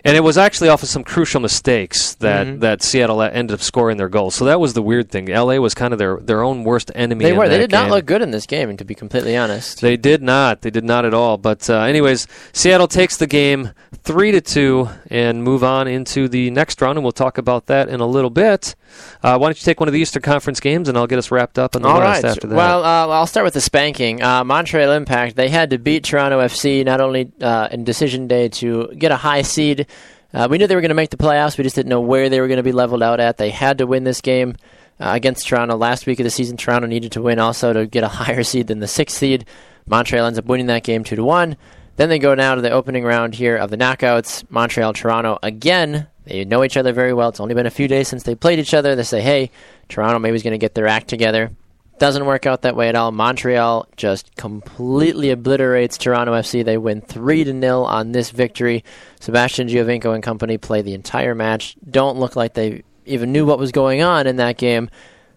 and 0.04 0.16
it 0.16 0.20
was 0.20 0.38
actually 0.38 0.68
off 0.68 0.82
of 0.82 0.88
some 0.88 1.04
crucial 1.04 1.40
mistakes 1.40 2.14
that, 2.16 2.46
Mhm. 2.46 2.60
that 2.60 2.82
Seattle 2.82 3.20
ended 3.22 3.54
up 3.54 3.60
scoring 3.60 3.96
their 3.96 4.08
goal. 4.08 4.30
So 4.30 4.44
that 4.44 4.60
was 4.60 4.74
the 4.74 4.82
weird 4.82 5.10
thing. 5.10 5.28
LA 5.28 5.58
was 5.58 5.74
kind 5.74 5.92
of 5.92 5.98
their, 5.98 6.18
their 6.18 6.42
own 6.42 6.64
worst 6.64 6.90
enemy. 6.94 7.24
They 7.24 7.30
in 7.32 7.36
were. 7.36 7.48
They 7.48 7.58
did 7.58 7.70
not 7.70 7.90
look 7.90 8.06
good 8.06 8.22
in 8.22 8.30
this 8.30 8.46
game, 8.46 8.76
to 8.76 8.84
be 8.84 8.94
completely 8.94 9.36
honest. 9.36 9.80
They 9.80 9.96
did 9.96 10.22
not. 10.22 10.62
They 10.62 10.70
did 10.70 10.84
not 10.84 11.04
at 11.04 11.14
all. 11.14 11.36
But 11.36 11.68
uh, 11.68 11.80
anyways, 11.80 12.26
Seattle 12.52 12.88
takes 12.88 13.16
the 13.16 13.26
game 13.26 13.70
three 14.04 14.32
to 14.32 14.40
two 14.40 14.88
and 15.10 15.42
move 15.42 15.62
on 15.64 15.88
into 15.88 16.28
the 16.28 16.50
next 16.50 16.80
round, 16.80 16.98
and 16.98 17.04
we'll 17.04 17.12
talk 17.12 17.38
about 17.38 17.66
that 17.66 17.88
in 17.88 18.00
a 18.00 18.06
little 18.06 18.30
bit. 18.30 18.74
Uh, 19.22 19.36
why 19.36 19.48
don't 19.48 19.60
you 19.60 19.64
take 19.64 19.80
one 19.80 19.88
of 19.88 19.92
the 19.92 20.00
Eastern 20.00 20.22
Conference 20.22 20.60
games, 20.60 20.88
and 20.88 20.96
I'll 20.96 21.06
get 21.06 21.18
us 21.18 21.30
wrapped 21.30 21.58
up 21.58 21.76
on 21.76 21.82
the 21.82 21.88
All 21.88 22.00
rest 22.00 22.22
right. 22.22 22.30
after 22.30 22.46
that. 22.46 22.54
Well, 22.56 22.84
uh, 22.84 23.08
I'll 23.08 23.26
start 23.26 23.44
with 23.44 23.54
the 23.54 23.60
spanking. 23.60 24.22
Uh, 24.22 24.44
Montreal 24.44 24.92
Impact. 24.92 25.36
They 25.36 25.48
had 25.48 25.70
to 25.70 25.78
beat 25.78 26.04
Toronto 26.04 26.40
FC 26.40 26.84
not 26.84 27.00
only 27.00 27.30
uh, 27.42 27.68
in 27.70 27.84
decision 27.84 28.26
day 28.28 28.48
to 28.48 28.88
get 28.96 29.12
a 29.12 29.16
high 29.16 29.42
seed. 29.42 29.86
Uh, 30.32 30.46
we 30.50 30.58
knew 30.58 30.66
they 30.66 30.74
were 30.74 30.82
going 30.82 30.90
to 30.90 30.94
make 30.94 31.10
the 31.10 31.16
playoffs. 31.16 31.56
We 31.56 31.64
just 31.64 31.76
didn't 31.76 31.88
know 31.88 32.00
where 32.00 32.28
they 32.28 32.40
were 32.40 32.48
going 32.48 32.58
to 32.58 32.62
be 32.62 32.72
leveled 32.72 33.02
out 33.02 33.20
at. 33.20 33.38
They 33.38 33.50
had 33.50 33.78
to 33.78 33.86
win 33.86 34.04
this 34.04 34.20
game 34.20 34.56
uh, 35.00 35.12
against 35.14 35.46
Toronto 35.46 35.76
last 35.76 36.06
week 36.06 36.20
of 36.20 36.24
the 36.24 36.30
season. 36.30 36.56
Toronto 36.56 36.86
needed 36.86 37.12
to 37.12 37.22
win 37.22 37.38
also 37.38 37.72
to 37.72 37.86
get 37.86 38.04
a 38.04 38.08
higher 38.20 38.42
seed 38.42 38.66
than 38.66 38.80
the 38.80 38.88
sixth 38.88 39.16
seed. 39.16 39.46
Montreal 39.86 40.26
ends 40.26 40.38
up 40.38 40.44
winning 40.44 40.66
that 40.66 40.84
game 40.84 41.02
two 41.04 41.16
to 41.16 41.24
one. 41.24 41.56
Then 41.96 42.10
they 42.10 42.18
go 42.18 42.34
now 42.34 42.54
to 42.54 42.60
the 42.60 42.70
opening 42.70 43.04
round 43.04 43.34
here 43.34 43.56
of 43.56 43.70
the 43.70 43.76
knockouts. 43.76 44.48
Montreal, 44.50 44.92
Toronto 44.92 45.38
again. 45.42 46.06
They 46.24 46.44
know 46.44 46.62
each 46.62 46.76
other 46.76 46.92
very 46.92 47.14
well. 47.14 47.30
It's 47.30 47.40
only 47.40 47.54
been 47.54 47.66
a 47.66 47.70
few 47.70 47.88
days 47.88 48.06
since 48.06 48.22
they 48.22 48.34
played 48.34 48.58
each 48.58 48.74
other. 48.74 48.94
They 48.94 49.02
say, 49.02 49.22
"Hey, 49.22 49.50
Toronto 49.88 50.18
maybe 50.18 50.36
is 50.36 50.42
going 50.42 50.52
to 50.52 50.58
get 50.58 50.74
their 50.74 50.86
act 50.86 51.08
together." 51.08 51.50
Doesn't 51.98 52.26
work 52.26 52.46
out 52.46 52.62
that 52.62 52.76
way 52.76 52.88
at 52.88 52.94
all. 52.94 53.10
Montreal 53.10 53.88
just 53.96 54.36
completely 54.36 55.30
obliterates 55.30 55.98
Toronto 55.98 56.32
FC. 56.32 56.64
They 56.64 56.78
win 56.78 57.00
three 57.00 57.42
to 57.44 57.52
nil 57.52 57.84
on 57.84 58.12
this 58.12 58.30
victory. 58.30 58.84
Sebastian 59.20 59.68
Giovinco 59.68 60.14
and 60.14 60.22
company 60.22 60.58
play 60.58 60.82
the 60.82 60.94
entire 60.94 61.34
match. 61.34 61.76
Don't 61.90 62.18
look 62.18 62.36
like 62.36 62.54
they 62.54 62.84
even 63.04 63.32
knew 63.32 63.44
what 63.44 63.58
was 63.58 63.72
going 63.72 64.02
on 64.02 64.26
in 64.26 64.36
that 64.36 64.58
game. 64.58 64.90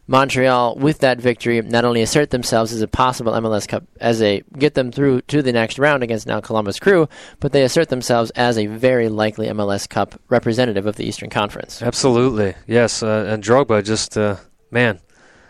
Montreal, 0.07 0.75
with 0.75 0.99
that 0.99 1.21
victory, 1.21 1.61
not 1.61 1.85
only 1.85 2.01
assert 2.01 2.31
themselves 2.31 2.73
as 2.73 2.81
a 2.81 2.87
possible 2.87 3.31
MLS 3.33 3.67
Cup, 3.67 3.85
as 4.01 4.21
a 4.21 4.43
get 4.57 4.73
them 4.73 4.91
through 4.91 5.21
to 5.21 5.41
the 5.41 5.53
next 5.53 5.79
round 5.79 6.03
against 6.03 6.27
now 6.27 6.41
Columbus 6.41 6.79
Crew, 6.79 7.07
but 7.39 7.53
they 7.53 7.63
assert 7.63 7.89
themselves 7.89 8.29
as 8.31 8.57
a 8.57 8.65
very 8.65 9.07
likely 9.07 9.47
MLS 9.47 9.87
Cup 9.87 10.19
representative 10.27 10.85
of 10.85 10.97
the 10.97 11.05
Eastern 11.05 11.29
Conference. 11.29 11.81
Absolutely, 11.81 12.55
yes. 12.67 13.01
Uh, 13.01 13.25
and 13.29 13.41
Drogba 13.41 13.83
just 13.83 14.17
uh, 14.17 14.35
man. 14.69 14.99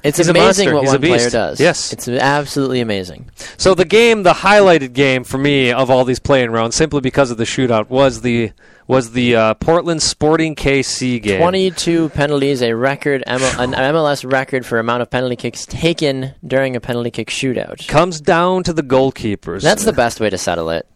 It's 0.04 0.18
He's 0.18 0.28
amazing 0.28 0.74
what 0.74 0.82
He's 0.84 0.92
one 0.92 1.02
player 1.02 1.30
does. 1.30 1.60
Yes. 1.60 1.94
it's 1.94 2.08
absolutely 2.08 2.82
amazing. 2.82 3.30
So 3.58 3.76
the 3.76 3.86
game, 3.86 4.24
the 4.24 4.34
highlighted 4.34 4.94
game 4.94 5.24
for 5.24 5.38
me 5.38 5.72
of 5.72 5.90
all 5.90 6.06
these 6.06 6.20
playing 6.20 6.52
rounds, 6.52 6.76
simply 6.76 7.02
because 7.02 7.32
of 7.32 7.38
the 7.38 7.44
shootout, 7.44 7.90
was 7.90 8.22
the 8.22 8.52
was 8.88 9.12
the 9.12 9.36
uh, 9.36 9.54
Portland 9.54 10.02
Sporting 10.02 10.54
KC 10.56 11.22
game. 11.22 11.40
22 11.40 12.10
penalties, 12.10 12.62
a 12.62 12.74
record, 12.74 13.24
ML, 13.26 13.64
an 13.64 13.72
MLS 13.94 14.30
record 14.30 14.66
for 14.66 14.80
amount 14.80 15.02
of 15.02 15.10
penalty 15.10 15.36
kicks 15.38 15.66
taken 15.66 16.34
during 16.46 16.76
a 16.76 16.82
penalty 16.82 17.12
kick 17.12 17.30
shootout. 17.30 17.88
comes 17.88 18.20
down 18.20 18.64
to 18.64 18.74
the 18.74 18.84
goalkeepers. 18.84 19.62
That's 19.62 19.86
the 19.86 19.94
best 19.94 20.20
way 20.20 20.30
to 20.30 20.38
settle 20.38 20.70
it. 20.72 20.88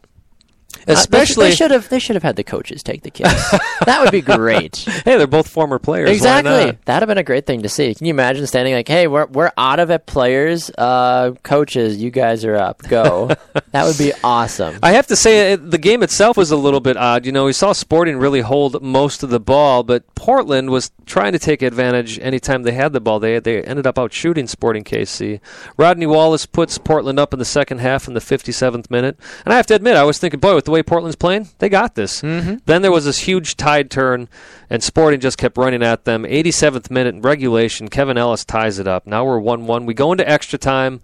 Uh, 0.87 0.93
especially. 0.93 1.49
they 1.49 1.55
should 1.55 1.71
have 1.71 1.89
they 1.89 1.99
should 1.99 2.15
have 2.15 2.23
had 2.23 2.35
the 2.35 2.43
coaches 2.43 2.83
take 2.83 3.01
the 3.03 3.11
kicks. 3.11 3.51
that 3.85 4.01
would 4.01 4.11
be 4.11 4.21
great. 4.21 4.77
hey, 5.05 5.17
they're 5.17 5.27
both 5.27 5.47
former 5.47 5.79
players. 5.79 6.09
Exactly. 6.09 6.77
That'd 6.85 7.01
have 7.01 7.07
been 7.07 7.17
a 7.17 7.23
great 7.23 7.45
thing 7.45 7.63
to 7.63 7.69
see. 7.69 7.93
Can 7.95 8.05
you 8.05 8.11
imagine 8.11 8.45
standing 8.47 8.73
like, 8.73 8.87
"Hey, 8.87 9.07
we're 9.07 9.25
we're 9.27 9.51
out 9.57 9.79
of 9.79 9.89
it, 9.89 10.05
players. 10.05 10.69
Uh, 10.77 11.31
coaches, 11.43 12.01
you 12.01 12.11
guys 12.11 12.45
are 12.45 12.55
up. 12.55 12.81
Go." 12.83 13.27
that 13.71 13.85
would 13.85 13.97
be 13.97 14.13
awesome. 14.23 14.77
I 14.83 14.91
have 14.93 15.07
to 15.07 15.15
say, 15.15 15.53
it, 15.53 15.71
the 15.71 15.77
game 15.77 16.03
itself 16.03 16.37
was 16.37 16.51
a 16.51 16.57
little 16.57 16.79
bit 16.79 16.97
odd. 16.97 17.25
You 17.25 17.31
know, 17.31 17.45
we 17.45 17.53
saw 17.53 17.73
Sporting 17.73 18.17
really 18.17 18.41
hold 18.41 18.81
most 18.81 19.23
of 19.23 19.29
the 19.29 19.39
ball, 19.39 19.83
but 19.83 20.03
Portland 20.15 20.69
was 20.69 20.91
trying 21.05 21.33
to 21.33 21.39
take 21.39 21.61
advantage 21.61 22.19
anytime 22.19 22.63
they 22.63 22.71
had 22.71 22.93
the 22.93 23.01
ball. 23.01 23.19
They 23.19 23.39
they 23.39 23.61
ended 23.63 23.87
up 23.87 23.97
out 23.97 24.13
shooting 24.13 24.47
Sporting 24.47 24.83
KC. 24.83 25.39
Rodney 25.77 26.05
Wallace 26.05 26.45
puts 26.45 26.77
Portland 26.77 27.19
up 27.19 27.33
in 27.33 27.39
the 27.39 27.45
second 27.45 27.79
half 27.79 28.07
in 28.07 28.13
the 28.13 28.19
57th 28.19 28.89
minute, 28.89 29.17
and 29.45 29.53
I 29.53 29.57
have 29.57 29.67
to 29.67 29.75
admit, 29.75 29.95
I 29.95 30.03
was 30.03 30.17
thinking, 30.19 30.39
boy, 30.39 30.55
with 30.55 30.64
the 30.65 30.71
way 30.71 30.83
Portland's 30.83 31.15
playing, 31.15 31.49
they 31.59 31.69
got 31.69 31.95
this. 31.95 32.21
Mm-hmm. 32.21 32.57
Then 32.65 32.81
there 32.81 32.91
was 32.91 33.05
this 33.05 33.19
huge 33.19 33.55
tide 33.55 33.89
turn, 33.89 34.27
and 34.69 34.83
Sporting 34.83 35.19
just 35.19 35.37
kept 35.37 35.57
running 35.57 35.83
at 35.83 36.05
them. 36.05 36.23
87th 36.23 36.91
minute 36.91 37.15
in 37.15 37.21
regulation, 37.21 37.87
Kevin 37.87 38.17
Ellis 38.17 38.45
ties 38.45 38.79
it 38.79 38.87
up. 38.87 39.07
Now 39.07 39.25
we're 39.25 39.39
1-1. 39.39 39.85
We 39.85 39.93
go 39.93 40.11
into 40.11 40.27
extra 40.29 40.59
time. 40.59 41.01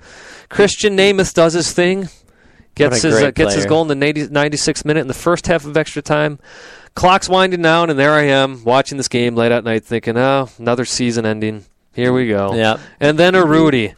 Krisztian 0.50 0.94
Nemeth 0.94 1.34
does 1.34 1.54
his 1.54 1.72
thing. 1.72 2.10
Gets 2.74 3.02
his 3.02 3.22
uh, 3.22 3.32
gets 3.32 3.54
his 3.54 3.66
goal 3.66 3.82
in 3.82 3.90
the 3.90 3.96
90, 3.96 4.28
96th 4.28 4.86
minute 4.86 5.02
in 5.02 5.08
the 5.08 5.14
first 5.14 5.48
half 5.48 5.66
of 5.66 5.76
extra 5.76 6.02
time. 6.02 6.40
Clock's 6.96 7.28
winding 7.28 7.62
down, 7.62 7.90
and 7.90 8.00
there 8.00 8.14
I 8.14 8.24
am 8.24 8.64
watching 8.64 8.98
this 8.98 9.10
game 9.10 9.36
late 9.36 9.52
at 9.52 9.66
night, 9.66 9.84
thinking, 9.84 10.18
"Oh, 10.18 10.50
another 10.58 10.86
season 10.86 11.26
ending. 11.26 11.66
Here 11.94 12.14
we 12.14 12.30
go." 12.30 12.54
Yep. 12.54 12.80
And 13.02 13.20
then 13.20 13.34
Urruti 13.34 13.94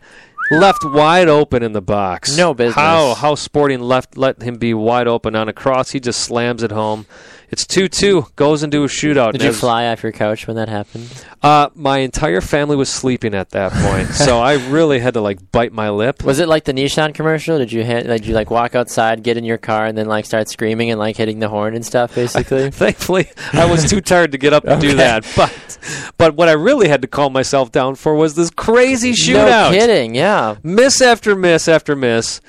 left 0.60 0.84
wide 0.84 1.28
open 1.28 1.64
in 1.64 1.74
the 1.74 1.82
box. 1.82 2.36
No 2.38 2.54
business. 2.54 2.76
How 2.76 3.14
how 3.14 3.36
Sporting 3.36 3.82
left 3.82 4.18
let 4.18 4.42
him 4.42 4.58
be 4.58 4.74
wide 4.74 5.08
open 5.08 5.36
on 5.36 5.50
a 5.50 5.54
cross. 5.54 5.92
He 5.92 6.00
just 6.00 6.22
slams 6.22 6.64
it 6.64 6.72
home. 6.72 7.06
It's 7.54 7.68
two 7.68 7.88
two. 7.88 8.26
Goes 8.36 8.64
into 8.64 8.84
a 8.84 8.88
shootout. 8.88 9.34
Did 9.34 9.44
you 9.44 9.54
fly 9.54 9.86
off 9.88 10.02
your 10.02 10.12
couch 10.12 10.48
when 10.48 10.56
that 10.58 10.70
happened? 10.70 11.08
Uh, 11.44 11.70
my 11.76 12.00
entire 12.00 12.42
family 12.42 12.76
was 12.76 12.90
sleeping 12.90 13.36
at 13.36 13.52
that 13.52 13.72
point, 13.72 14.10
so 14.10 14.40
I 14.52 14.54
really 14.70 15.00
had 15.00 15.14
to 15.14 15.22
like 15.22 15.52
bite 15.52 15.72
my 15.72 15.92
lip. 15.92 16.24
Was 16.24 16.40
it 16.40 16.48
like 16.48 16.64
the 16.64 16.74
Nissan 16.74 17.14
commercial? 17.14 17.60
Did 17.60 17.72
you 17.72 17.84
did 17.84 18.26
you 18.26 18.34
like 18.34 18.50
walk 18.50 18.74
outside, 18.74 19.22
get 19.22 19.38
in 19.38 19.44
your 19.44 19.60
car, 19.60 19.86
and 19.86 19.96
then 19.96 20.08
like 20.08 20.26
start 20.26 20.50
screaming 20.50 20.90
and 20.90 21.00
like 21.00 21.16
hitting 21.16 21.38
the 21.38 21.48
horn 21.48 21.76
and 21.76 21.86
stuff? 21.86 22.16
Basically, 22.16 22.72
Thankfully, 22.84 23.30
I 23.54 23.70
was 23.70 23.88
too 23.90 24.02
tired 24.02 24.32
to 24.32 24.40
get 24.40 24.52
up 24.54 24.64
and 24.64 24.74
Okay. 24.74 24.90
do 24.90 24.96
that. 24.98 25.26
But 25.36 25.78
but 26.18 26.36
what 26.36 26.50
I 26.50 26.54
really 26.54 26.88
had 26.90 27.04
to 27.04 27.08
calm 27.08 27.34
myself 27.34 27.72
down 27.72 27.94
for 27.94 28.16
was 28.16 28.34
this 28.36 28.50
crazy 28.50 29.10
no 29.12 29.16
shootout. 29.46 29.70
kidding. 29.72 30.16
Yeah. 30.16 30.56
Miss 30.64 31.02
after 31.02 31.36
miss 31.36 31.68
after 31.68 31.96
miss. 31.96 32.42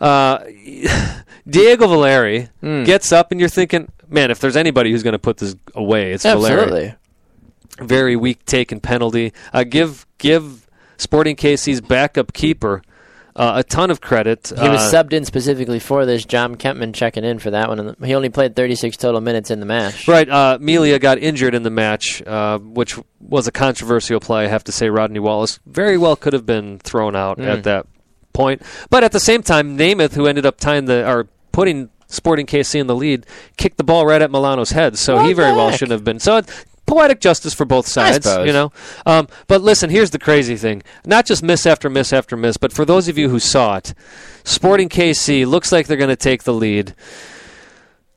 Uh, 0.00 0.38
Diego 1.48 1.86
Valeri 1.88 2.48
Mm. 2.62 2.84
gets 2.84 3.10
up, 3.12 3.30
and 3.30 3.40
you're 3.40 3.48
thinking, 3.48 3.90
man, 4.08 4.30
if 4.30 4.38
there's 4.40 4.56
anybody 4.56 4.90
who's 4.90 5.02
going 5.02 5.12
to 5.12 5.18
put 5.18 5.38
this 5.38 5.54
away, 5.74 6.12
it's 6.12 6.22
Valeri. 6.24 6.52
Absolutely. 6.60 6.94
Very 7.80 8.16
weak 8.16 8.44
taken 8.44 8.80
penalty. 8.80 9.32
Uh, 9.52 9.64
give 9.64 10.06
give 10.18 10.66
Sporting 10.96 11.36
KC's 11.36 11.80
backup 11.80 12.32
keeper 12.32 12.82
uh, 13.36 13.52
a 13.56 13.62
ton 13.62 13.88
of 13.92 14.00
credit. 14.00 14.48
He 14.48 14.68
was 14.68 14.92
Uh, 14.92 15.04
subbed 15.04 15.12
in 15.12 15.24
specifically 15.24 15.78
for 15.78 16.04
this. 16.04 16.24
Jon 16.24 16.56
Kempin 16.56 16.92
checking 16.92 17.22
in 17.22 17.38
for 17.38 17.52
that 17.52 17.68
one, 17.68 17.78
and 17.78 17.96
he 18.04 18.16
only 18.16 18.30
played 18.30 18.56
36 18.56 18.96
total 18.96 19.20
minutes 19.20 19.52
in 19.52 19.60
the 19.60 19.66
match. 19.66 20.08
Right, 20.08 20.28
uh, 20.28 20.58
Melia 20.60 20.98
got 20.98 21.18
injured 21.18 21.54
in 21.54 21.62
the 21.62 21.70
match, 21.70 22.20
uh, 22.26 22.58
which 22.58 22.98
was 23.20 23.46
a 23.46 23.52
controversial 23.52 24.18
play. 24.18 24.46
I 24.46 24.48
have 24.48 24.64
to 24.64 24.72
say, 24.72 24.88
Rodney 24.90 25.20
Wallace 25.20 25.60
very 25.66 25.96
well 25.96 26.16
could 26.16 26.32
have 26.32 26.46
been 26.46 26.80
thrown 26.80 27.14
out 27.14 27.38
Mm. 27.38 27.46
at 27.46 27.62
that 27.62 27.86
point. 28.32 28.60
But 28.90 29.04
at 29.04 29.12
the 29.12 29.20
same 29.20 29.44
time, 29.44 29.78
Nemeth, 29.78 30.14
who 30.14 30.26
ended 30.26 30.44
up 30.44 30.58
tying 30.58 30.86
the 30.86 31.08
or 31.08 31.28
putting 31.52 31.90
Sporting 32.08 32.46
KC 32.46 32.80
in 32.80 32.86
the 32.86 32.96
lead, 32.96 33.26
kicked 33.56 33.76
the 33.76 33.84
ball 33.84 34.06
right 34.06 34.22
at 34.22 34.30
Milano's 34.30 34.70
head. 34.70 34.96
So 34.98 35.16
What 35.16 35.26
he 35.26 35.32
very 35.34 35.52
well 35.52 35.70
shouldn't 35.70 35.92
have 35.92 36.04
been. 36.04 36.18
So 36.18 36.40
poetic 36.86 37.20
justice 37.20 37.52
for 37.52 37.66
both 37.66 37.86
sides, 37.86 38.26
you 38.26 38.52
know. 38.52 38.72
Um, 39.06 39.28
but 39.46 39.60
listen, 39.60 39.90
here's 39.90 40.10
the 40.10 40.18
crazy 40.18 40.56
thing: 40.56 40.82
not 41.04 41.26
just 41.26 41.42
miss 41.42 41.66
after 41.66 41.90
miss 41.90 42.12
after 42.12 42.36
miss, 42.36 42.56
but 42.56 42.72
for 42.72 42.84
those 42.84 43.08
of 43.08 43.18
you 43.18 43.28
who 43.28 43.38
saw 43.38 43.76
it, 43.76 43.94
Sporting 44.42 44.88
KC 44.88 45.46
looks 45.46 45.70
like 45.70 45.86
they're 45.86 45.96
going 45.98 46.08
to 46.08 46.16
take 46.16 46.44
the 46.44 46.54
lead. 46.54 46.94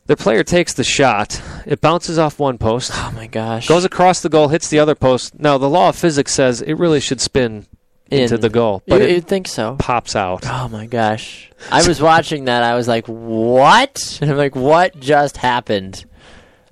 Their 0.08 0.16
player 0.16 0.44
takes 0.44 0.74
the 0.74 0.84
shot. 0.84 1.42
It 1.66 1.80
bounces 1.80 2.18
off 2.18 2.40
one 2.40 2.58
post, 2.58 2.92
Oh 2.94 3.12
my 3.14 3.28
gosh! 3.28 3.68
goes 3.68 3.86
across 3.86 4.22
the 4.22 4.30
goal, 4.30 4.48
hits 4.48 4.70
the 4.70 4.80
other 4.80 4.96
post. 4.96 5.40
Now, 5.40 5.58
the 5.58 5.70
law 5.70 5.90
of 5.90 5.96
physics 5.96 6.34
says 6.34 6.62
it 6.62 6.74
really 6.74 7.00
should 7.00 7.22
spin 7.22 7.68
into 8.12 8.38
the 8.38 8.50
goal, 8.50 8.84
You, 8.86 8.92
but 8.94 9.02
it 9.02 9.10
you'd 9.12 9.28
think 9.28 9.48
so. 9.48 9.76
pops 9.80 10.16
out. 10.16 10.44
Oh 10.46 10.68
my 10.70 10.86
gosh! 10.86 11.50
I 11.72 11.88
was 11.88 12.02
watching 12.02 12.46
that. 12.46 12.64
I 12.64 12.76
was 12.76 12.88
like, 12.88 13.06
"What?" 13.08 14.20
And 14.22 14.30
I'm 14.32 14.38
like, 14.38 14.56
"What 14.56 15.00
just 15.00 15.38
happened?" 15.38 16.06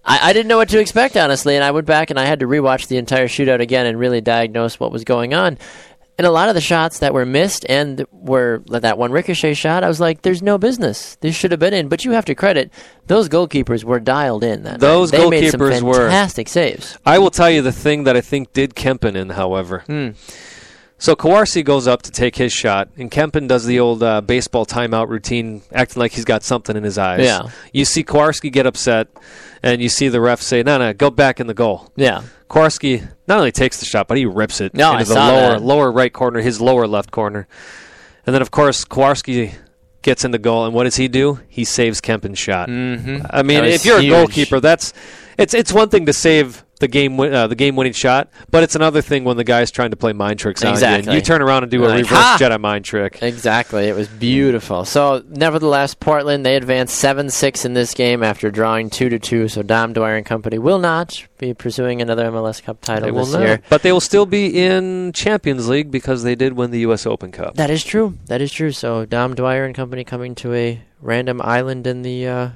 I, 0.05 0.29
I 0.29 0.33
didn't 0.33 0.47
know 0.47 0.57
what 0.57 0.69
to 0.69 0.79
expect, 0.79 1.17
honestly, 1.17 1.55
and 1.55 1.63
I 1.63 1.71
went 1.71 1.85
back 1.85 2.09
and 2.09 2.19
I 2.19 2.25
had 2.25 2.39
to 2.39 2.47
rewatch 2.47 2.87
the 2.87 2.97
entire 2.97 3.27
shootout 3.27 3.59
again 3.61 3.85
and 3.85 3.99
really 3.99 4.21
diagnose 4.21 4.79
what 4.79 4.91
was 4.91 5.03
going 5.03 5.33
on. 5.33 5.57
And 6.17 6.25
a 6.27 6.31
lot 6.31 6.49
of 6.49 6.55
the 6.55 6.59
shots 6.61 6.99
that 6.99 7.13
were 7.13 7.25
missed 7.25 7.65
and 7.69 8.05
were 8.11 8.61
like 8.67 8.81
that 8.81 8.97
one 8.97 9.11
ricochet 9.13 9.53
shot, 9.53 9.85
I 9.85 9.87
was 9.87 10.01
like, 10.01 10.21
"There's 10.21 10.41
no 10.41 10.57
business. 10.57 11.15
This 11.21 11.33
should 11.33 11.51
have 11.51 11.61
been 11.61 11.73
in." 11.73 11.87
But 11.87 12.03
you 12.03 12.11
have 12.11 12.25
to 12.25 12.35
credit 12.35 12.71
those 13.07 13.29
goalkeepers 13.29 13.85
were 13.85 14.01
dialed 14.01 14.43
in. 14.43 14.63
That 14.63 14.81
Those 14.81 15.13
night. 15.13 15.19
they 15.19 15.29
made 15.29 15.51
some 15.51 15.61
goalkeepers 15.61 15.81
were. 15.81 15.93
fantastic 15.93 16.49
saves. 16.49 16.97
I 17.05 17.19
will 17.19 17.31
tell 17.31 17.49
you 17.49 17.61
the 17.61 17.71
thing 17.71 18.03
that 18.03 18.17
I 18.17 18.21
think 18.21 18.51
did 18.51 18.75
Kempin 18.75 19.15
in, 19.15 19.29
however. 19.29 19.83
Hmm. 19.87 20.09
So 21.01 21.15
Kwarasey 21.15 21.63
goes 21.63 21.87
up 21.87 22.01
to 22.03 22.11
take 22.11 22.35
his 22.35 22.51
shot, 22.51 22.89
and 22.97 23.09
Kempin 23.09 23.47
does 23.47 23.65
the 23.65 23.79
old 23.79 24.03
uh, 24.03 24.19
baseball 24.19 24.65
timeout 24.65 25.07
routine, 25.07 25.61
acting 25.73 25.99
like 26.01 26.11
he's 26.11 26.25
got 26.25 26.43
something 26.43 26.75
in 26.75 26.83
his 26.83 26.97
eyes. 26.97 27.21
Yeah. 27.25 27.49
You 27.71 27.85
see 27.85 28.03
Kwarasey 28.03 28.51
get 28.51 28.65
upset, 28.65 29.07
and 29.63 29.81
you 29.81 29.87
see 29.87 30.09
the 30.09 30.19
ref 30.19 30.41
say, 30.41 30.61
"No, 30.61 30.77
no, 30.77 30.91
go 30.93 31.09
back 31.09 31.39
in 31.39 31.47
the 31.47 31.53
goal." 31.53 31.89
Yeah, 31.95 32.23
Kwarasey 32.49 33.07
not 33.27 33.37
only 33.37 33.53
takes 33.53 33.79
the 33.79 33.85
shot, 33.85 34.09
but 34.09 34.17
he 34.17 34.25
rips 34.25 34.59
it 34.59 34.73
No, 34.73 34.89
into 34.91 34.99
I 34.99 35.03
the 35.05 35.13
saw 35.13 35.27
lower 35.27 35.49
that. 35.51 35.61
lower 35.61 35.91
right 35.91 36.11
corner, 36.11 36.41
his 36.41 36.59
lower 36.59 36.85
left 36.85 37.11
corner. 37.11 37.47
And 38.25 38.33
then, 38.35 38.41
of 38.41 38.51
course, 38.51 38.83
Kwarasey 38.83 39.53
gets 40.01 40.25
in 40.25 40.31
the 40.31 40.37
goal, 40.37 40.65
and 40.65 40.73
what 40.73 40.83
does 40.83 40.97
he 40.97 41.07
do? 41.07 41.39
He 41.47 41.63
saves 41.63 42.01
Kempin's 42.01 42.39
shot. 42.39 42.67
mm-hmm. 42.67 43.25
I 43.29 43.41
mean, 43.43 43.63
if 43.63 43.85
you're 43.85 44.01
huge. 44.01 44.11
a 44.11 44.15
goalkeeper, 44.15 44.59
that's 44.59 44.93
it's 45.37 45.53
it's 45.53 45.71
one 45.71 45.87
thing 45.89 46.05
to 46.07 46.13
save 46.13 46.65
the 46.79 46.87
game 46.87 47.19
uh, 47.19 47.47
the 47.47 47.55
game 47.55 47.75
winning 47.75 47.93
shot, 47.93 48.29
but 48.49 48.63
it's 48.63 48.75
another 48.75 49.01
thing 49.01 49.23
when 49.23 49.37
the 49.37 49.43
guy's 49.43 49.69
trying 49.71 49.91
to 49.91 49.97
play 49.97 50.13
mind 50.13 50.39
tricks 50.39 50.63
on 50.63 50.69
you. 50.69 50.73
Exactly. 50.73 51.07
And 51.11 51.15
you 51.15 51.21
turn 51.21 51.41
around 51.41 51.63
and 51.63 51.71
do 51.71 51.83
a 51.83 51.87
Like, 51.87 51.97
reverse 52.03 52.09
"Ha!" 52.17 52.37
Jedi 52.39 52.59
mind 52.59 52.85
trick. 52.85 53.21
Exactly. 53.21 53.85
It 53.87 53.95
was 53.95 54.07
beautiful. 54.07 54.85
So, 54.85 55.23
nevertheless, 55.27 55.93
Portland 55.93 56.45
they 56.45 56.55
advanced 56.55 56.95
seven 56.95 57.29
six 57.29 57.65
in 57.65 57.73
this 57.73 57.93
game 57.93 58.23
after 58.23 58.49
drawing 58.51 58.89
two 58.89 59.09
to 59.09 59.19
two. 59.19 59.47
So, 59.47 59.61
Dom 59.61 59.93
Dwyer 59.93 60.15
and 60.15 60.25
company 60.25 60.57
will 60.57 60.79
not 60.79 61.25
be 61.37 61.53
pursuing 61.53 62.01
another 62.01 62.29
MLS 62.31 62.61
Cup 62.63 62.81
They 62.81 62.95
title 62.95 63.11
will 63.13 63.25
this 63.25 63.33
not. 63.33 63.41
year. 63.41 63.61
But 63.69 63.81
they 63.83 63.91
will 63.91 64.01
still 64.01 64.25
be 64.25 64.57
in 64.59 65.11
Champions 65.13 65.67
League 65.69 65.91
because 65.91 66.23
they 66.23 66.35
did 66.35 66.53
win 66.53 66.71
the 66.71 66.79
U.S. 66.81 67.05
Open 67.05 67.31
Cup. 67.31 67.55
That 67.55 67.69
is 67.69 67.83
true. 67.83 68.17
That 68.27 68.41
is 68.41 68.51
true. 68.51 68.71
So, 68.71 69.05
Dom 69.05 69.35
Dwyer 69.35 69.65
and 69.65 69.75
company 69.75 70.03
coming 70.03 70.35
to 70.35 70.53
a 70.53 70.81
random 71.01 71.41
island 71.41 71.87
in 71.87 72.01
the 72.01 72.27
uh, 72.27 72.49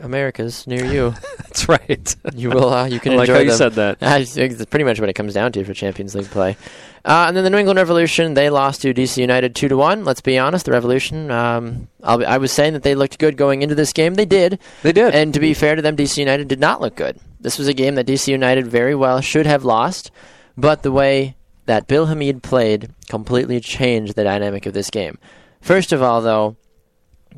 Americas 0.00 0.66
near 0.66 0.84
you. 0.84 1.14
That's 1.38 1.68
right. 1.68 2.16
You 2.34 2.50
will. 2.50 2.72
Uh, 2.72 2.86
you 2.86 3.00
can 3.00 3.12
I 3.12 3.16
like 3.16 3.28
enjoy 3.28 3.34
how 3.34 3.40
you 3.40 3.48
them. 3.50 3.58
said 3.58 3.72
that. 3.74 3.98
That's 4.00 4.64
pretty 4.66 4.84
much 4.84 5.00
what 5.00 5.08
it 5.08 5.14
comes 5.14 5.34
down 5.34 5.52
to 5.52 5.64
for 5.64 5.74
Champions 5.74 6.14
League 6.14 6.30
play. 6.30 6.56
Uh, 7.04 7.24
and 7.28 7.36
then 7.36 7.44
the 7.44 7.50
New 7.50 7.56
England 7.58 7.78
Revolution, 7.78 8.34
they 8.34 8.50
lost 8.50 8.82
to 8.82 8.92
DC 8.92 9.16
United 9.16 9.54
two 9.54 9.68
to 9.68 9.76
one. 9.76 10.04
Let's 10.04 10.20
be 10.20 10.38
honest, 10.38 10.66
the 10.66 10.72
Revolution. 10.72 11.30
Um, 11.30 11.88
I'll 12.02 12.18
be, 12.18 12.26
I 12.26 12.36
was 12.38 12.52
saying 12.52 12.74
that 12.74 12.82
they 12.82 12.94
looked 12.94 13.18
good 13.18 13.36
going 13.36 13.62
into 13.62 13.74
this 13.74 13.92
game. 13.92 14.14
They 14.14 14.26
did, 14.26 14.58
They 14.82 14.92
did. 14.92 15.14
and 15.14 15.32
to 15.32 15.40
be 15.40 15.54
fair 15.54 15.76
to 15.76 15.82
them, 15.82 15.96
DC 15.96 16.18
United 16.18 16.48
did 16.48 16.60
not 16.60 16.80
look 16.80 16.96
good. 16.96 17.18
This 17.40 17.58
was 17.58 17.68
a 17.68 17.72
game 17.74 17.94
that 17.94 18.06
DC 18.06 18.28
United 18.28 18.66
very 18.66 18.94
well 18.94 19.22
should 19.22 19.46
have 19.46 19.64
lost, 19.64 20.10
but 20.58 20.82
the 20.82 20.92
way 20.92 21.36
that 21.64 21.86
Bill 21.86 22.06
Hamid 22.06 22.42
played 22.42 22.90
completely 23.08 23.60
changed 23.60 24.14
the 24.14 24.24
dynamic 24.24 24.66
of 24.66 24.74
this 24.74 24.90
game. 24.90 25.18
First 25.62 25.92
of 25.92 26.02
all, 26.02 26.20
though, 26.20 26.56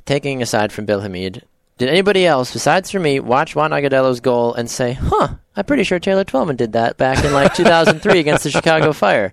taking 0.07 0.43
aside 0.43 0.73
from 0.73 0.87
Bill 0.87 1.01
Hamid, 1.03 1.45
did 1.79 1.89
anybody 1.89 2.27
else, 2.27 2.53
besides 2.53 2.91
for 2.91 3.01
me, 3.01 3.19
watch 3.21 3.57
Juan 3.57 3.71
Agudelo's 3.71 4.21
goal 4.21 4.55
and 4.55 4.71
say, 4.71 4.93
huh, 4.93 5.35
I'm 5.57 5.65
pretty 5.65 5.85
sure 5.85 5.99
Taylor 5.99 6.25
Twellman 6.25 6.57
did 6.57 6.73
that 6.73 6.97
back 6.97 7.25
in 7.25 7.33
like 7.33 7.55
2003 7.57 8.19
against 8.21 8.45
the 8.45 8.51
Chicago 8.51 8.93
Fire? 8.93 9.33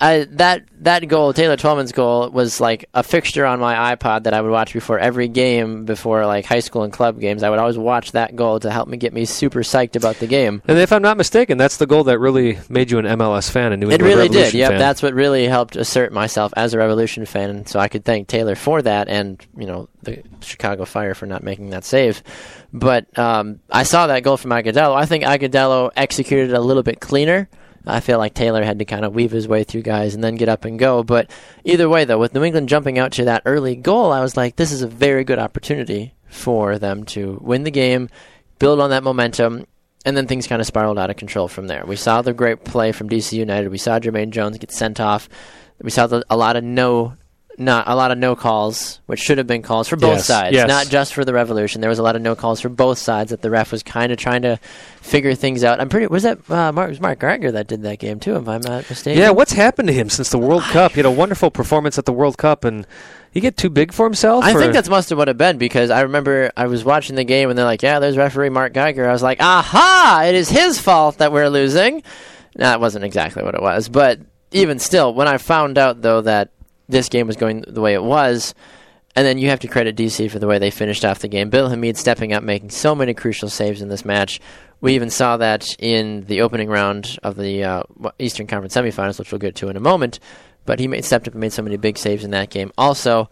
I, 0.00 0.26
that 0.30 0.64
that 0.80 1.06
goal, 1.06 1.32
Taylor 1.32 1.56
Twellman's 1.56 1.92
goal, 1.92 2.30
was 2.30 2.60
like 2.60 2.88
a 2.94 3.02
fixture 3.02 3.44
on 3.44 3.60
my 3.60 3.94
iPod 3.94 4.24
that 4.24 4.34
I 4.34 4.40
would 4.40 4.50
watch 4.50 4.72
before 4.72 4.98
every 4.98 5.28
game, 5.28 5.84
before 5.84 6.24
like 6.26 6.44
high 6.44 6.60
school 6.60 6.82
and 6.82 6.92
club 6.92 7.20
games. 7.20 7.42
I 7.42 7.50
would 7.50 7.58
always 7.58 7.76
watch 7.76 8.12
that 8.12 8.34
goal 8.34 8.58
to 8.60 8.70
help 8.70 8.88
me 8.88 8.96
get 8.96 9.12
me 9.12 9.24
super 9.24 9.60
psyched 9.60 9.94
about 9.94 10.16
the 10.16 10.26
game. 10.26 10.62
And 10.66 10.78
if 10.78 10.92
I'm 10.92 11.02
not 11.02 11.16
mistaken, 11.16 11.58
that's 11.58 11.76
the 11.76 11.86
goal 11.86 12.04
that 12.04 12.18
really 12.18 12.58
made 12.68 12.90
you 12.90 12.98
an 12.98 13.04
MLS 13.04 13.50
fan, 13.50 13.72
a 13.72 13.76
New 13.76 13.90
England 13.90 14.02
It 14.02 14.06
really 14.06 14.28
did. 14.28 14.54
Yep, 14.54 14.70
fan. 14.70 14.78
that's 14.78 15.02
what 15.02 15.14
really 15.14 15.46
helped 15.46 15.76
assert 15.76 16.12
myself 16.12 16.52
as 16.56 16.72
a 16.74 16.78
Revolution 16.78 17.26
fan, 17.26 17.66
so 17.66 17.78
I 17.78 17.88
could 17.88 18.04
thank 18.04 18.28
Taylor 18.28 18.54
for 18.54 18.80
that, 18.82 19.08
and 19.08 19.44
you 19.56 19.66
know 19.66 19.88
the 20.02 20.22
Chicago 20.40 20.84
Fire 20.84 21.14
for 21.14 21.26
not 21.26 21.42
making 21.42 21.70
that 21.70 21.84
save. 21.84 22.22
But 22.72 23.16
um, 23.18 23.60
I 23.70 23.82
saw 23.82 24.06
that 24.06 24.22
goal 24.22 24.36
from 24.36 24.50
Agudelo. 24.52 24.94
I 24.96 25.06
think 25.06 25.24
Agudelo 25.24 25.90
executed 25.94 26.50
it 26.50 26.56
a 26.56 26.60
little 26.60 26.82
bit 26.82 27.00
cleaner. 27.00 27.48
I 27.86 28.00
feel 28.00 28.18
like 28.18 28.34
Taylor 28.34 28.62
had 28.64 28.78
to 28.78 28.84
kind 28.84 29.04
of 29.04 29.14
weave 29.14 29.30
his 29.30 29.48
way 29.48 29.64
through 29.64 29.82
guys 29.82 30.14
and 30.14 30.22
then 30.22 30.36
get 30.36 30.48
up 30.48 30.64
and 30.64 30.78
go. 30.78 31.02
But 31.02 31.30
either 31.64 31.88
way, 31.88 32.04
though, 32.04 32.18
with 32.18 32.34
New 32.34 32.44
England 32.44 32.68
jumping 32.68 32.98
out 32.98 33.12
to 33.12 33.24
that 33.24 33.42
early 33.44 33.76
goal, 33.76 34.12
I 34.12 34.20
was 34.20 34.36
like, 34.36 34.56
this 34.56 34.72
is 34.72 34.82
a 34.82 34.88
very 34.88 35.24
good 35.24 35.38
opportunity 35.38 36.14
for 36.28 36.78
them 36.78 37.04
to 37.04 37.38
win 37.42 37.64
the 37.64 37.70
game, 37.70 38.08
build 38.58 38.80
on 38.80 38.90
that 38.90 39.02
momentum, 39.02 39.66
and 40.04 40.16
then 40.16 40.26
things 40.26 40.46
kind 40.46 40.60
of 40.60 40.66
spiraled 40.66 40.98
out 40.98 41.10
of 41.10 41.16
control 41.16 41.48
from 41.48 41.66
there. 41.66 41.84
We 41.84 41.96
saw 41.96 42.22
the 42.22 42.32
great 42.32 42.64
play 42.64 42.92
from 42.92 43.08
DC 43.08 43.32
United. 43.32 43.70
We 43.70 43.78
saw 43.78 43.98
Jermaine 43.98 44.30
Jones 44.30 44.58
get 44.58 44.72
sent 44.72 45.00
off. 45.00 45.28
We 45.80 45.90
saw 45.90 46.06
the, 46.06 46.24
a 46.30 46.36
lot 46.36 46.56
of 46.56 46.64
no, 46.64 47.14
not 47.64 47.88
a 47.88 47.94
lot 47.96 48.10
of 48.10 48.18
no 48.18 48.36
calls, 48.36 49.00
which 49.06 49.20
should 49.20 49.38
have 49.38 49.46
been 49.46 49.62
calls 49.62 49.88
for 49.88 49.96
both 49.96 50.16
Yes, 50.18 50.26
sides, 50.26 50.54
yes. 50.54 50.68
not 50.68 50.88
just 50.88 51.14
for 51.14 51.24
the 51.24 51.32
Revolution. 51.32 51.80
There 51.80 51.90
was 51.90 51.98
a 51.98 52.02
lot 52.02 52.16
of 52.16 52.22
no 52.22 52.34
calls 52.34 52.60
for 52.60 52.68
both 52.68 52.98
sides 52.98 53.30
that 53.30 53.40
the 53.42 53.50
ref 53.50 53.72
was 53.72 53.82
kind 53.82 54.12
of 54.12 54.18
trying 54.18 54.42
to 54.42 54.58
figure 55.00 55.34
things 55.34 55.64
out. 55.64 55.80
I'm 55.80 55.88
pretty. 55.88 56.06
Was 56.06 56.22
that 56.24 56.38
uh, 56.50 56.72
Mark? 56.72 56.88
Was 56.90 57.00
Mark 57.00 57.18
Geiger 57.20 57.52
that 57.52 57.66
did 57.66 57.82
that 57.82 57.98
game 57.98 58.20
too? 58.20 58.36
If 58.36 58.46
I'm 58.48 58.60
not 58.60 58.88
mistaken. 58.88 59.20
Yeah, 59.20 59.30
what's 59.30 59.52
happened 59.52 59.88
to 59.88 59.94
him 59.94 60.08
since 60.10 60.30
the 60.30 60.38
World 60.38 60.62
Cup? 60.64 60.92
He 60.92 60.98
had 60.98 61.06
a 61.06 61.10
wonderful 61.10 61.50
performance 61.50 61.98
at 61.98 62.04
the 62.04 62.12
World 62.12 62.38
Cup, 62.38 62.64
and 62.64 62.86
he 63.32 63.40
get 63.40 63.56
too 63.56 63.70
big 63.70 63.92
for 63.92 64.04
himself. 64.06 64.44
I 64.44 64.52
or- 64.54 64.58
think 64.60 64.72
that's 64.72 64.88
must 64.88 65.08
have 65.08 65.18
what 65.18 65.28
it 65.28 65.38
been 65.38 65.58
because 65.58 65.90
I 65.90 66.02
remember 66.02 66.50
I 66.56 66.66
was 66.66 66.84
watching 66.84 67.16
the 67.16 67.24
game 67.24 67.48
and 67.50 67.58
they're 67.58 67.64
like, 67.64 67.82
"Yeah, 67.82 67.98
there's 67.98 68.16
referee 68.16 68.50
Mark 68.50 68.72
Geiger." 68.72 69.08
I 69.08 69.12
was 69.12 69.22
like, 69.22 69.40
"Aha! 69.40 70.24
It 70.26 70.34
is 70.34 70.48
his 70.48 70.78
fault 70.78 71.18
that 71.18 71.32
we're 71.32 71.48
losing." 71.48 72.02
No, 72.56 72.66
that 72.66 72.80
wasn't 72.80 73.04
exactly 73.04 73.42
what 73.42 73.54
it 73.54 73.62
was, 73.62 73.88
but 73.88 74.20
even 74.50 74.78
still, 74.78 75.14
when 75.14 75.26
I 75.28 75.38
found 75.38 75.78
out 75.78 76.02
though 76.02 76.20
that 76.20 76.50
this 76.92 77.08
game 77.08 77.26
was 77.26 77.36
going 77.36 77.64
the 77.66 77.80
way 77.80 77.94
it 77.94 78.02
was, 78.02 78.54
and 79.16 79.26
then 79.26 79.38
you 79.38 79.48
have 79.48 79.60
to 79.60 79.68
credit 79.68 79.96
DC 79.96 80.30
for 80.30 80.38
the 80.38 80.46
way 80.46 80.58
they 80.58 80.70
finished 80.70 81.04
off 81.04 81.18
the 81.18 81.28
game. 81.28 81.50
Bill 81.50 81.68
Hamid 81.68 81.96
stepping 81.96 82.32
up, 82.32 82.42
making 82.42 82.70
so 82.70 82.94
many 82.94 83.14
crucial 83.14 83.48
saves 83.48 83.82
in 83.82 83.88
this 83.88 84.04
match. 84.04 84.40
We 84.80 84.94
even 84.94 85.10
saw 85.10 85.36
that 85.38 85.76
in 85.78 86.24
the 86.26 86.42
opening 86.42 86.68
round 86.68 87.18
of 87.22 87.36
the 87.36 87.64
uh, 87.64 87.82
Eastern 88.18 88.46
Conference 88.46 88.74
semifinals, 88.74 89.18
which 89.18 89.32
we'll 89.32 89.38
get 89.38 89.56
to 89.56 89.68
in 89.68 89.76
a 89.76 89.80
moment. 89.80 90.18
But 90.64 90.78
he 90.78 90.88
made, 90.88 91.04
stepped 91.04 91.26
up 91.26 91.34
and 91.34 91.40
made 91.40 91.52
so 91.52 91.62
many 91.62 91.76
big 91.76 91.98
saves 91.98 92.24
in 92.24 92.30
that 92.30 92.50
game. 92.50 92.72
Also, 92.78 93.28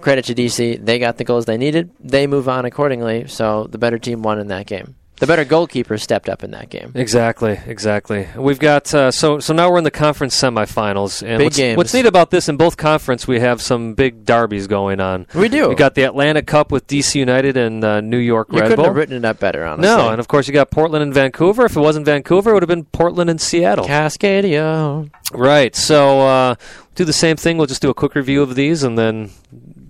credit 0.00 0.24
to 0.26 0.34
DC. 0.34 0.84
They 0.84 0.98
got 0.98 1.16
the 1.16 1.24
goals 1.24 1.44
they 1.44 1.58
needed. 1.58 1.90
They 2.00 2.26
move 2.26 2.48
on 2.48 2.64
accordingly. 2.64 3.26
So 3.28 3.66
the 3.70 3.78
better 3.78 3.98
team 3.98 4.22
won 4.22 4.38
in 4.38 4.48
that 4.48 4.66
game. 4.66 4.96
The 5.20 5.26
better 5.26 5.44
goalkeeper 5.44 5.98
stepped 5.98 6.30
up 6.30 6.42
in 6.42 6.50
that 6.52 6.70
game. 6.70 6.92
Exactly, 6.94 7.60
exactly. 7.66 8.26
We've 8.34 8.58
got 8.58 8.92
uh, 8.94 9.10
so 9.10 9.38
so 9.38 9.52
now 9.52 9.70
we're 9.70 9.76
in 9.76 9.84
the 9.84 9.90
conference 9.90 10.34
semifinals, 10.34 11.22
and 11.22 11.38
Big 11.38 11.44
what's, 11.44 11.56
games. 11.58 11.76
what's 11.76 11.92
neat 11.94 12.06
about 12.06 12.30
this 12.30 12.48
in 12.48 12.56
both 12.56 12.78
conference, 12.78 13.28
we 13.28 13.38
have 13.38 13.60
some 13.60 13.92
big 13.92 14.24
derbies 14.24 14.66
going 14.66 14.98
on. 14.98 15.26
We 15.34 15.50
do. 15.50 15.68
We 15.68 15.74
got 15.74 15.94
the 15.94 16.04
Atlantic 16.04 16.46
Cup 16.46 16.72
with 16.72 16.86
DC 16.86 17.16
United 17.16 17.58
and 17.58 17.84
uh, 17.84 18.00
New 18.00 18.16
York 18.16 18.48
you 18.50 18.60
Red 18.60 18.62
couldn't 18.70 18.76
Bull. 18.76 18.84
have 18.86 18.96
written 18.96 19.14
it 19.16 19.24
up 19.26 19.38
better, 19.38 19.64
honestly. 19.64 19.94
no, 19.94 20.08
and 20.10 20.20
of 20.20 20.26
course 20.26 20.48
you 20.48 20.54
got 20.54 20.70
Portland 20.70 21.02
and 21.02 21.12
Vancouver. 21.12 21.66
If 21.66 21.76
it 21.76 21.80
wasn't 21.80 22.06
Vancouver, 22.06 22.50
it 22.50 22.54
would 22.54 22.62
have 22.62 22.68
been 22.68 22.86
Portland 22.86 23.28
and 23.28 23.38
Seattle. 23.40 23.84
Cascadia. 23.86 25.10
Right. 25.34 25.76
So 25.76 26.20
uh, 26.22 26.54
do 26.94 27.04
the 27.04 27.12
same 27.12 27.36
thing. 27.36 27.58
We'll 27.58 27.66
just 27.66 27.82
do 27.82 27.90
a 27.90 27.94
quick 27.94 28.14
review 28.14 28.42
of 28.42 28.54
these 28.54 28.82
and 28.82 28.96
then 28.96 29.30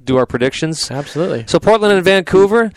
do 0.03 0.17
our 0.17 0.27
predictions. 0.27 0.91
Absolutely. 0.91 1.45
So 1.47 1.61
Portland 1.61 1.95
and 1.95 2.05
Vancouver. 2.05 2.73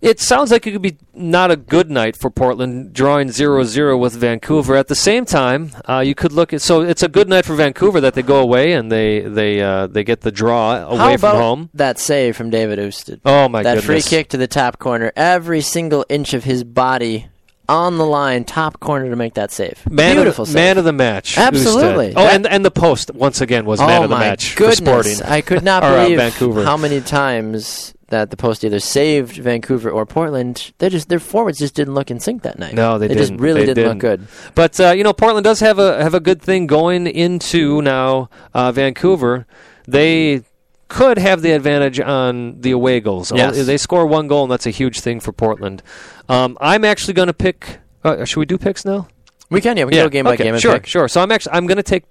It 0.00 0.20
sounds 0.20 0.50
like 0.50 0.66
it 0.66 0.72
could 0.72 0.82
be 0.82 0.96
not 1.14 1.50
a 1.50 1.56
good 1.56 1.90
night 1.90 2.16
for 2.16 2.30
Portland, 2.30 2.92
drawing 2.92 3.28
0-0 3.28 3.98
with 3.98 4.14
Vancouver. 4.14 4.76
At 4.76 4.86
the 4.88 4.94
same 4.94 5.24
time, 5.24 5.72
uh, 5.88 5.98
you 6.00 6.14
could 6.14 6.32
look 6.32 6.52
at 6.52 6.62
so 6.62 6.82
it's 6.82 7.02
a 7.02 7.08
good 7.08 7.28
night 7.28 7.44
for 7.44 7.54
Vancouver 7.54 8.00
that 8.00 8.14
they 8.14 8.22
go 8.22 8.38
away 8.40 8.72
and 8.72 8.90
they 8.92 9.20
they 9.20 9.60
uh, 9.60 9.86
they 9.88 10.04
get 10.04 10.20
the 10.20 10.30
draw 10.30 10.76
away 10.86 10.96
How 11.12 11.16
from 11.16 11.36
home. 11.36 11.70
that 11.74 11.98
save 11.98 12.36
from 12.36 12.50
David 12.50 12.78
Ousted? 12.78 13.20
Oh 13.24 13.48
my 13.48 13.62
that 13.62 13.70
goodness! 13.76 13.86
That 13.86 13.86
free 13.86 14.02
kick 14.18 14.28
to 14.30 14.36
the 14.36 14.46
top 14.46 14.78
corner, 14.78 15.12
every 15.16 15.60
single 15.60 16.04
inch 16.08 16.32
of 16.34 16.44
his 16.44 16.62
body 16.64 17.26
on 17.68 17.98
the 17.98 18.06
line, 18.06 18.44
top 18.44 18.80
corner 18.80 19.10
to 19.10 19.16
make 19.16 19.34
that 19.34 19.50
save. 19.50 19.84
Man 19.90 20.14
Beautiful 20.16 20.44
of, 20.44 20.48
save. 20.48 20.54
man 20.54 20.78
of 20.78 20.84
the 20.84 20.92
match. 20.92 21.36
Absolutely. 21.36 22.06
Ousted. 22.06 22.16
Oh, 22.16 22.22
That- 22.24 22.34
and 22.36 22.46
and 22.46 22.64
the 22.64 22.70
post 22.70 23.10
once 23.12 23.40
again 23.42 23.64
was 23.66 23.80
oh 23.80 23.86
man 23.86 24.04
of 24.04 24.10
the 24.10 24.16
match 24.18 24.56
goodness! 24.56 24.78
for 24.78 25.02
Sporting. 25.02 25.22
I 25.30 25.40
could 25.42 25.62
not 25.64 25.82
uh, 25.84 26.04
believe 26.04 26.16
Vancouver. 26.18 26.64
how 26.64 26.76
many 26.78 27.00
times 27.02 27.92
that 28.08 28.30
the 28.30 28.36
post 28.36 28.64
either 28.64 28.80
saved 28.80 29.36
Vancouver 29.36 29.90
or 29.90 30.06
Portland. 30.06 30.72
They 30.78 30.88
just 30.88 31.08
their 31.08 31.18
forwards 31.18 31.58
just 31.58 31.74
didn't 31.74 31.94
look 31.94 32.10
in 32.10 32.20
sync 32.20 32.42
that 32.42 32.58
night. 32.58 32.74
No, 32.74 32.98
they 32.98 33.08
just 33.08 33.18
didn't. 33.18 33.36
just 33.36 33.40
really 33.42 33.60
They 33.60 33.74
didn't, 33.74 33.88
look 33.88 33.98
good. 33.98 34.26
But 34.54 34.80
uh, 34.80 34.90
you 34.92 35.04
know, 35.04 35.12
Portland 35.12 35.44
does 35.44 35.60
have 35.60 35.78
a 35.78 36.02
have 36.02 36.14
a 36.14 36.20
good 36.20 36.42
thing 36.42 36.66
going 36.66 37.06
into 37.06 37.82
now 37.82 38.30
uh, 38.54 38.72
Vancouver. 38.72 39.46
They 39.86 40.42
could 40.88 41.18
have 41.18 41.42
the 41.42 41.52
advantage 41.52 42.00
on 42.00 42.60
the 42.60 42.70
away 42.70 43.00
goals. 43.00 43.30
Yes. 43.30 43.66
They 43.66 43.76
score 43.76 44.06
one 44.06 44.26
goal, 44.26 44.44
and 44.44 44.52
that's 44.52 44.66
a 44.66 44.70
huge 44.70 45.00
thing 45.00 45.20
for 45.20 45.32
Portland. 45.32 45.82
Um, 46.28 46.56
I'm 46.60 46.84
actually 46.84 47.14
going 47.14 47.26
to 47.28 47.34
pick. 47.34 47.78
Uh, 48.02 48.24
should 48.24 48.40
we 48.40 48.46
do 48.46 48.58
picks 48.58 48.84
now? 48.84 49.08
We 49.50 49.60
can, 49.60 49.76
yeah, 49.76 49.84
we 49.84 49.92
can 49.92 50.04
go 50.04 50.08
game 50.10 50.24
by 50.24 50.36
game. 50.36 50.58
Sure, 50.58 50.74
pick. 50.74 50.86
sure. 50.86 51.08
So 51.08 51.22
I'm 51.22 51.30
actually 51.30 51.52
I'm 51.52 51.66
going 51.66 51.76
to 51.76 51.82
take. 51.82 52.04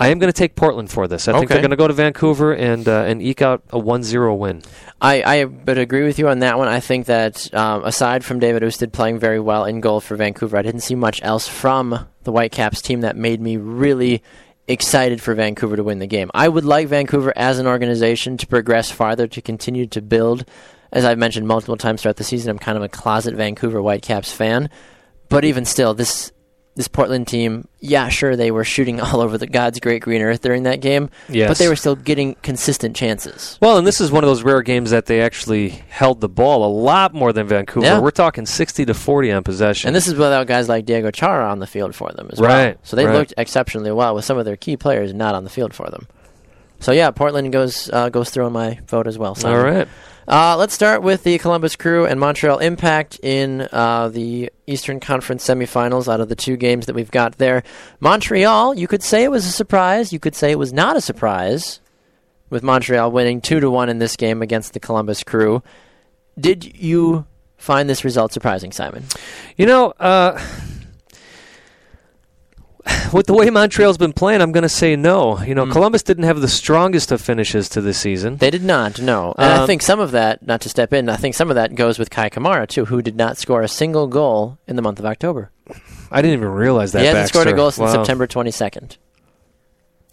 I 0.00 0.08
am 0.08 0.18
going 0.18 0.32
to 0.32 0.36
take 0.36 0.56
Portland 0.56 0.90
for 0.90 1.06
this. 1.06 1.28
I 1.28 1.32
think 1.32 1.44
Okay. 1.44 1.54
they're 1.54 1.62
going 1.62 1.70
to 1.70 1.76
go 1.76 1.86
to 1.86 1.92
Vancouver 1.94 2.52
and 2.54 2.88
uh, 2.88 3.04
and 3.06 3.20
eke 3.22 3.42
out 3.42 3.62
a 3.70 3.78
1-0 3.78 4.38
win. 4.38 4.62
I, 5.00 5.20
I 5.22 5.44
would 5.44 5.76
agree 5.78 6.04
with 6.04 6.18
you 6.18 6.28
on 6.28 6.38
that 6.40 6.56
one. 6.58 6.68
I 6.68 6.80
think 6.80 7.06
that 7.06 7.52
um, 7.54 7.84
aside 7.84 8.24
from 8.24 8.38
David 8.40 8.62
Ousted 8.64 8.92
playing 8.92 9.18
very 9.18 9.38
well 9.38 9.66
in 9.66 9.80
goal 9.80 10.00
for 10.00 10.16
Vancouver, 10.16 10.56
I 10.56 10.62
didn't 10.62 10.80
see 10.80 10.94
much 10.94 11.20
else 11.22 11.46
from 11.46 12.06
the 12.24 12.32
Whitecaps 12.32 12.80
team 12.82 13.02
that 13.02 13.14
made 13.16 13.40
me 13.40 13.56
really 13.58 14.22
excited 14.66 15.20
for 15.20 15.34
Vancouver 15.34 15.76
to 15.76 15.84
win 15.84 15.98
the 15.98 16.06
game. 16.06 16.30
I 16.32 16.48
would 16.48 16.64
like 16.64 16.88
Vancouver 16.88 17.32
as 17.36 17.58
an 17.58 17.66
organization 17.66 18.36
to 18.38 18.46
progress 18.46 18.90
farther, 18.90 19.26
to 19.26 19.42
continue 19.42 19.86
to 19.88 20.00
build. 20.00 20.44
As 20.92 21.04
I've 21.04 21.18
mentioned 21.18 21.46
multiple 21.46 21.76
times 21.76 22.02
throughout 22.02 22.16
the 22.16 22.24
season, 22.24 22.50
I'm 22.50 22.58
kind 22.58 22.76
of 22.78 22.82
a 22.84 22.88
closet 22.88 23.34
Vancouver 23.34 23.82
Whitecaps 23.82 24.32
fan. 24.32 24.70
But 25.28 25.44
even 25.44 25.64
still, 25.64 25.92
this 25.94 26.32
this 26.80 26.88
Portland 26.88 27.28
team, 27.28 27.68
yeah, 27.80 28.08
sure, 28.08 28.36
they 28.36 28.50
were 28.50 28.64
shooting 28.64 29.00
all 29.02 29.20
over 29.20 29.36
the 29.36 29.46
God's 29.46 29.80
great 29.80 30.00
green 30.00 30.22
earth 30.22 30.40
during 30.40 30.62
that 30.62 30.80
game, 30.80 31.10
Yes. 31.28 31.46
but 31.50 31.58
they 31.58 31.68
were 31.68 31.76
still 31.76 31.94
getting 31.94 32.36
consistent 32.36 32.96
chances. 32.96 33.58
Well, 33.60 33.76
and 33.76 33.86
this 33.86 34.00
is 34.00 34.10
one 34.10 34.24
of 34.24 34.28
those 34.28 34.42
rare 34.42 34.62
games 34.62 34.90
that 34.90 35.04
they 35.04 35.20
actually 35.20 35.68
held 35.68 36.22
the 36.22 36.28
ball 36.28 36.64
a 36.64 36.72
lot 36.72 37.12
more 37.12 37.34
than 37.34 37.46
Vancouver. 37.46 37.84
Yeah. 37.86 38.00
We're 38.00 38.10
talking 38.10 38.46
60 38.46 38.86
to 38.86 38.94
40 38.94 39.32
on 39.32 39.42
possession. 39.44 39.88
And 39.88 39.94
this 39.94 40.08
is 40.08 40.14
without 40.14 40.46
guys 40.46 40.68
like 40.70 40.86
Diego 40.86 41.10
Chara 41.10 41.50
on 41.50 41.58
the 41.58 41.66
field 41.66 41.94
for 41.94 42.10
them 42.12 42.30
as 42.32 42.40
well. 42.40 42.48
Right, 42.50 42.78
So 42.82 42.96
they 42.96 43.04
right. 43.04 43.14
looked 43.14 43.34
exceptionally 43.36 43.92
well 43.92 44.14
with 44.14 44.24
some 44.24 44.38
of 44.38 44.46
their 44.46 44.56
key 44.56 44.78
players 44.78 45.12
not 45.12 45.34
on 45.34 45.44
the 45.44 45.50
field 45.50 45.74
for 45.74 45.90
them. 45.90 46.08
So 46.80 46.92
yeah, 46.92 47.10
Portland 47.10 47.52
goes 47.52 47.90
uh, 47.92 48.08
goes 48.08 48.30
through 48.30 48.46
on 48.46 48.52
my 48.54 48.78
vote 48.88 49.06
as 49.06 49.18
well. 49.18 49.34
Simon. 49.34 49.58
All 49.58 49.62
right. 49.64 49.88
Uh, 50.30 50.56
let's 50.56 50.72
start 50.72 51.02
with 51.02 51.24
the 51.24 51.38
Columbus 51.38 51.74
Crew 51.74 52.06
and 52.06 52.20
Montreal 52.20 52.58
Impact 52.58 53.18
in 53.20 53.66
uh, 53.72 54.10
the 54.10 54.48
Eastern 54.64 55.00
Conference 55.00 55.44
semifinals. 55.44 56.06
Out 56.06 56.20
of 56.20 56.28
the 56.28 56.36
two 56.36 56.56
games 56.56 56.86
that 56.86 56.94
we've 56.94 57.10
got 57.10 57.38
there, 57.38 57.64
Montreal, 57.98 58.78
you 58.78 58.86
could 58.86 59.02
say 59.02 59.24
it 59.24 59.30
was 59.32 59.44
a 59.44 59.50
surprise. 59.50 60.12
You 60.12 60.20
could 60.20 60.36
say 60.36 60.52
it 60.52 60.58
was 60.58 60.72
not 60.72 60.96
a 60.96 61.00
surprise, 61.00 61.80
with 62.48 62.62
Montreal 62.62 63.10
winning 63.10 63.40
two 63.40 63.58
to 63.58 63.68
one 63.68 63.88
in 63.88 63.98
this 63.98 64.14
game 64.14 64.40
against 64.40 64.72
the 64.72 64.78
Columbus 64.78 65.24
Crew. 65.24 65.64
Did 66.38 66.78
you 66.78 67.26
find 67.56 67.90
this 67.90 68.04
result 68.04 68.32
surprising, 68.32 68.70
Simon? 68.70 69.06
You 69.56 69.66
know, 69.66 69.90
uh, 69.98 70.40
with 73.12 73.26
the 73.26 73.34
way 73.34 73.50
Montreal's 73.50 73.98
been 73.98 74.12
playing, 74.12 74.40
I'm 74.40 74.52
going 74.52 74.62
to 74.62 74.68
say 74.68 74.96
no. 74.96 75.40
You 75.42 75.54
know, 75.54 75.64
Hmm. 75.66 75.72
Columbus 75.72 76.02
didn't 76.02 76.24
have 76.24 76.40
the 76.40 76.48
strongest 76.48 77.12
of 77.12 77.20
finishes 77.20 77.68
to 77.70 77.80
this 77.80 77.98
season. 77.98 78.36
They 78.36 78.50
did 78.50 78.62
not, 78.64 79.00
no. 79.00 79.34
And 79.38 79.52
I 79.52 79.56
Um, 79.58 79.66
think 79.66 79.82
some 79.82 80.00
of 80.00 80.12
that, 80.12 80.46
not 80.46 80.60
to 80.62 80.68
step 80.68 80.92
in, 80.92 81.08
I 81.08 81.16
think 81.16 81.34
some 81.34 81.50
of 81.50 81.56
that 81.56 81.74
goes 81.74 81.98
with 81.98 82.10
Kei 82.10 82.30
Kamara, 82.30 82.66
too, 82.66 82.86
who 82.86 83.02
did 83.02 83.16
not 83.16 83.36
score 83.38 83.62
a 83.62 83.68
single 83.68 84.06
goal 84.06 84.58
in 84.66 84.76
the 84.76 84.82
month 84.82 84.98
of 84.98 85.04
October. 85.06 85.50
I 86.10 86.22
didn't 86.22 86.38
even 86.38 86.48
realize 86.48 86.92
that. 86.92 87.00
he 87.00 87.06
hasn't 87.06 87.28
scored 87.28 87.46
a 87.46 87.52
goal 87.52 87.70
since 87.70 87.86
Wow. 87.88 87.92
September 88.02 88.26
22nd. 88.26 88.96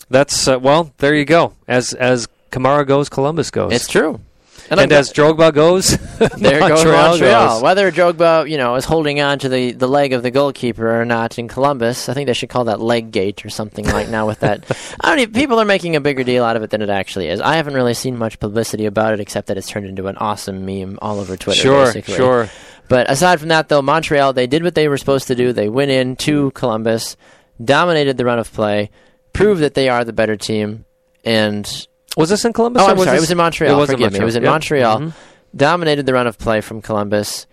That's 0.10 0.48
uh, 0.48 0.60
well, 0.60 0.91
there 0.99 1.14
you 1.15 1.26
go. 1.26 1.53
As 1.68 1.94
as 1.94 2.27
Kamara 2.52 2.85
goes, 2.88 3.10
Columbus 3.10 3.52
goes. 3.52 3.73
It's 3.73 3.88
true. 3.88 4.22
And 4.69 4.80
I'm 4.80 4.91
as 4.91 5.14
Drogba 5.14 5.53
goes, 5.53 5.98
there 6.18 6.60
goes 6.60 6.84
Montreal 6.84 7.10
Montreal. 7.10 7.53
goes. 7.56 7.61
Whether 7.61 7.91
Drogba, 7.91 8.49
you 8.49 8.57
know, 8.57 8.76
is 8.76 8.85
holding 8.85 9.22
on 9.22 9.39
to 9.39 9.49
the, 9.49 9.72
the 9.72 9.88
leg 9.88 10.14
of 10.14 10.23
the 10.23 10.31
goalkeeper 10.31 10.99
or 10.99 11.06
not 11.06 11.38
in 11.39 11.48
Columbus, 11.48 12.10
I 12.10 12.14
think 12.14 12.27
they 12.27 12.34
should 12.34 12.49
call 12.49 12.65
that 12.65 12.80
leg 12.80 13.11
gate 13.11 13.45
or 13.45 13.49
something 13.49 13.85
like 13.85 14.10
now 14.10 14.27
with 14.27 14.39
that. 14.41 14.65
I 15.02 15.10
don't 15.10 15.19
even, 15.19 15.34
people 15.34 15.60
are 15.60 15.65
making 15.65 15.95
a 15.95 16.02
bigger 16.02 16.23
deal 16.23 16.44
out 16.44 16.56
of 16.56 16.64
it 16.64 16.69
than 16.69 16.81
it 16.81 16.89
actually 16.89 17.27
is. 17.27 17.39
I 17.41 17.56
haven't 17.56 17.76
really 17.76 17.94
seen 17.94 18.18
much 18.18 18.39
publicity 18.39 18.85
about 18.85 19.14
it 19.14 19.19
except 19.19 19.48
that 19.48 19.57
it's 19.57 19.69
turned 19.69 19.85
into 19.85 20.07
an 20.07 20.18
awesome 20.18 20.65
meme 20.65 20.99
all 21.02 21.19
over 21.19 21.38
Twitter. 21.38 21.61
Sure, 21.61 21.85
basically. 21.85 22.15
sure. 22.15 22.49
But 22.89 23.10
aside 23.10 23.39
from 23.39 23.49
that, 23.49 23.68
though, 23.69 23.81
Montreal, 23.81 24.34
they 24.34 24.48
did 24.48 24.64
what 24.64 24.76
they 24.76 24.88
were 24.88 24.98
supposed 24.98 25.27
to 25.27 25.35
do. 25.35 25.52
They 25.53 25.69
went 25.69 25.91
in 25.91 26.15
to 26.18 26.52
Columbus, 26.52 27.18
dominated 27.64 28.18
the 28.18 28.26
run 28.26 28.39
of 28.39 28.52
play, 28.52 28.91
proved 29.34 29.61
that 29.61 29.73
they 29.73 29.89
are 29.89 30.06
the 30.06 30.14
better 30.14 30.38
team, 30.38 30.85
and 31.26 31.88
Was 32.18 32.30
this 32.30 32.44
in 32.44 32.52
Columbus? 32.53 32.81
oh, 32.81 32.88
or 32.88 32.91
I'm 32.91 32.98
was 32.98 33.06
sorry, 33.06 33.18
it 33.18 33.22
was 33.22 33.31
in 33.31 33.38
Montreal. 33.38 33.73
It 33.73 33.80
was 33.80 33.89
in 33.89 33.95
Forgive 33.95 34.14
me, 34.14 34.19
it 34.19 34.23
was 34.26 34.35
in 34.35 34.44
Yep. 34.44 34.52
Montreal. 34.52 34.99
Mhm. 34.99 35.14
Dominated 35.56 36.06
the 36.06 36.14
run 36.14 36.27
of 36.27 36.38
play 36.38 36.60
from 36.61 36.81
Columbus, 36.81 37.48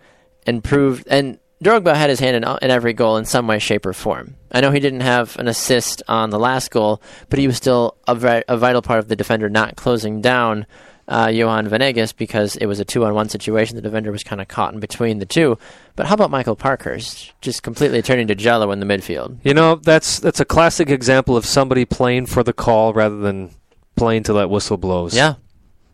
and 0.46 0.62
proved 0.64 1.06
and. 1.08 1.38
Drogba 1.62 1.94
had 1.94 2.10
his 2.10 2.20
hand 2.20 2.36
in, 2.36 2.44
in 2.60 2.70
every 2.70 2.92
goal 2.92 3.16
in 3.16 3.24
some 3.24 3.46
way, 3.46 3.58
shape, 3.58 3.86
or 3.86 3.94
form. 3.94 4.34
I 4.52 4.60
know 4.60 4.70
he 4.70 4.80
didn't 4.80 5.00
have 5.00 5.34
an 5.38 5.48
assist 5.48 6.02
on 6.08 6.28
the 6.28 6.38
last 6.38 6.70
goal, 6.70 7.00
but 7.30 7.38
he 7.38 7.46
was 7.46 7.56
still 7.56 7.96
a, 8.06 8.14
vi- 8.14 8.44
a 8.48 8.58
vital 8.58 8.82
part 8.82 8.98
of 8.98 9.08
the 9.08 9.16
defender 9.16 9.48
not 9.48 9.74
closing 9.76 10.20
down 10.20 10.66
uh, 11.08 11.30
Johan 11.32 11.66
Venegas 11.68 12.12
because 12.12 12.56
it 12.56 12.66
was 12.66 12.80
a 12.80 12.84
two-on-one 12.84 13.30
situation. 13.30 13.76
The 13.76 13.82
defender 13.82 14.12
was 14.12 14.22
kind 14.22 14.42
of 14.42 14.48
caught 14.48 14.74
in 14.74 14.80
between 14.80 15.20
the 15.20 15.26
two. 15.26 15.56
But 15.96 16.04
how 16.06 16.14
about 16.16 16.30
Michael 16.30 16.56
Parkhurst 16.56 17.32
just 17.40 17.62
completely 17.62 18.02
turning 18.02 18.26
to 18.26 18.34
Jello 18.34 18.70
in 18.70 18.80
the 18.80 18.86
midfield? 18.86 19.38
You 19.42 19.54
know, 19.54 19.76
that's 19.76 20.18
that's 20.18 20.40
a 20.40 20.44
classic 20.44 20.90
example 20.90 21.34
of 21.34 21.46
somebody 21.46 21.86
playing 21.86 22.26
for 22.26 22.42
the 22.42 22.52
call 22.52 22.92
rather 22.92 23.16
than 23.16 23.52
playing 23.96 24.22
till 24.24 24.36
that 24.36 24.50
whistle 24.50 24.76
blows. 24.76 25.14
Yeah, 25.14 25.34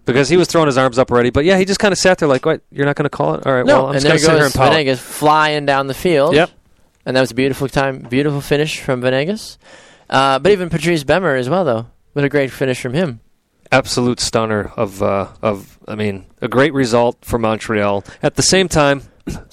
because 0.04 0.28
he 0.28 0.36
was 0.36 0.48
throwing 0.48 0.66
his 0.66 0.78
arms 0.78 0.98
up 0.98 1.10
already. 1.10 1.30
But 1.30 1.44
yeah, 1.44 1.58
he 1.58 1.64
just 1.64 1.80
kind 1.80 1.92
of 1.92 1.98
sat 1.98 2.18
there 2.18 2.28
like, 2.28 2.44
"What? 2.46 2.62
You're 2.70 2.86
not 2.86 2.96
going 2.96 3.04
to 3.04 3.10
call 3.10 3.34
it? 3.34 3.46
All 3.46 3.52
right, 3.52 3.66
no, 3.66 3.74
well, 3.74 3.86
I'm 3.88 3.96
and 3.96 4.04
just 4.04 4.06
going 4.06 4.16
to 4.16 4.20
sit 4.20 4.30
here 4.32 4.38
goes 4.40 4.46
and 4.46 4.54
pout." 4.54 4.72
Venegas 4.72 5.00
flying 5.00 5.66
down 5.66 5.86
the 5.86 5.94
field. 5.94 6.34
Yep. 6.34 6.50
and 7.06 7.16
that 7.16 7.20
was 7.20 7.30
a 7.30 7.34
beautiful 7.34 7.68
time, 7.68 8.00
beautiful 8.00 8.40
finish 8.40 8.80
from 8.80 9.00
Venegas. 9.00 9.58
Uh, 10.08 10.38
but 10.38 10.52
even 10.52 10.68
Patrice 10.70 11.04
Bernier 11.04 11.36
as 11.36 11.48
well, 11.48 11.64
though, 11.64 11.86
what 12.14 12.24
a 12.24 12.28
great 12.28 12.50
finish 12.50 12.80
from 12.80 12.94
him. 12.94 13.20
Absolute 13.72 14.18
stunner 14.18 14.72
of 14.76 15.00
uh, 15.02 15.28
of. 15.42 15.78
I 15.86 15.94
mean, 15.94 16.26
a 16.40 16.48
great 16.48 16.72
result 16.74 17.24
for 17.24 17.38
Montreal. 17.38 18.04
At 18.22 18.34
the 18.34 18.42
same 18.42 18.68
time, 18.68 19.02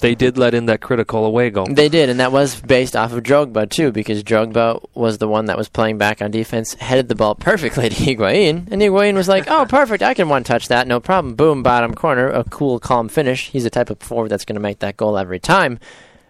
they 0.00 0.14
did 0.14 0.38
let 0.38 0.54
in 0.54 0.66
that 0.66 0.80
critical 0.80 1.24
away 1.24 1.50
goal. 1.50 1.66
They 1.70 1.88
did, 1.88 2.08
and 2.08 2.20
that 2.20 2.32
was 2.32 2.60
based 2.60 2.96
off 2.96 3.12
of 3.12 3.22
Drogba 3.22 3.70
too, 3.70 3.92
because 3.92 4.22
Drogba 4.22 4.84
was 4.94 5.18
the 5.18 5.28
one 5.28 5.46
that 5.46 5.58
was 5.58 5.68
playing 5.68 5.98
back 5.98 6.22
on 6.22 6.30
defense, 6.30 6.74
headed 6.74 7.08
the 7.08 7.14
ball 7.14 7.34
perfectly 7.34 7.88
to 7.90 7.94
Higuain, 7.94 8.68
and 8.70 8.82
Higuain 8.82 9.14
was 9.14 9.28
like, 9.28 9.44
"Oh, 9.48 9.66
perfect, 9.68 10.02
I 10.02 10.14
can 10.14 10.28
one 10.28 10.44
touch 10.44 10.68
that, 10.68 10.86
no 10.86 11.00
problem." 11.00 11.34
Boom, 11.34 11.62
bottom 11.62 11.94
corner, 11.94 12.28
a 12.28 12.44
cool, 12.44 12.78
calm 12.78 13.08
finish. 13.08 13.50
He's 13.50 13.64
the 13.64 13.70
type 13.70 13.90
of 13.90 14.00
forward 14.00 14.30
that's 14.30 14.44
going 14.44 14.54
to 14.56 14.60
make 14.60 14.80
that 14.80 14.96
goal 14.96 15.18
every 15.18 15.38
time. 15.38 15.78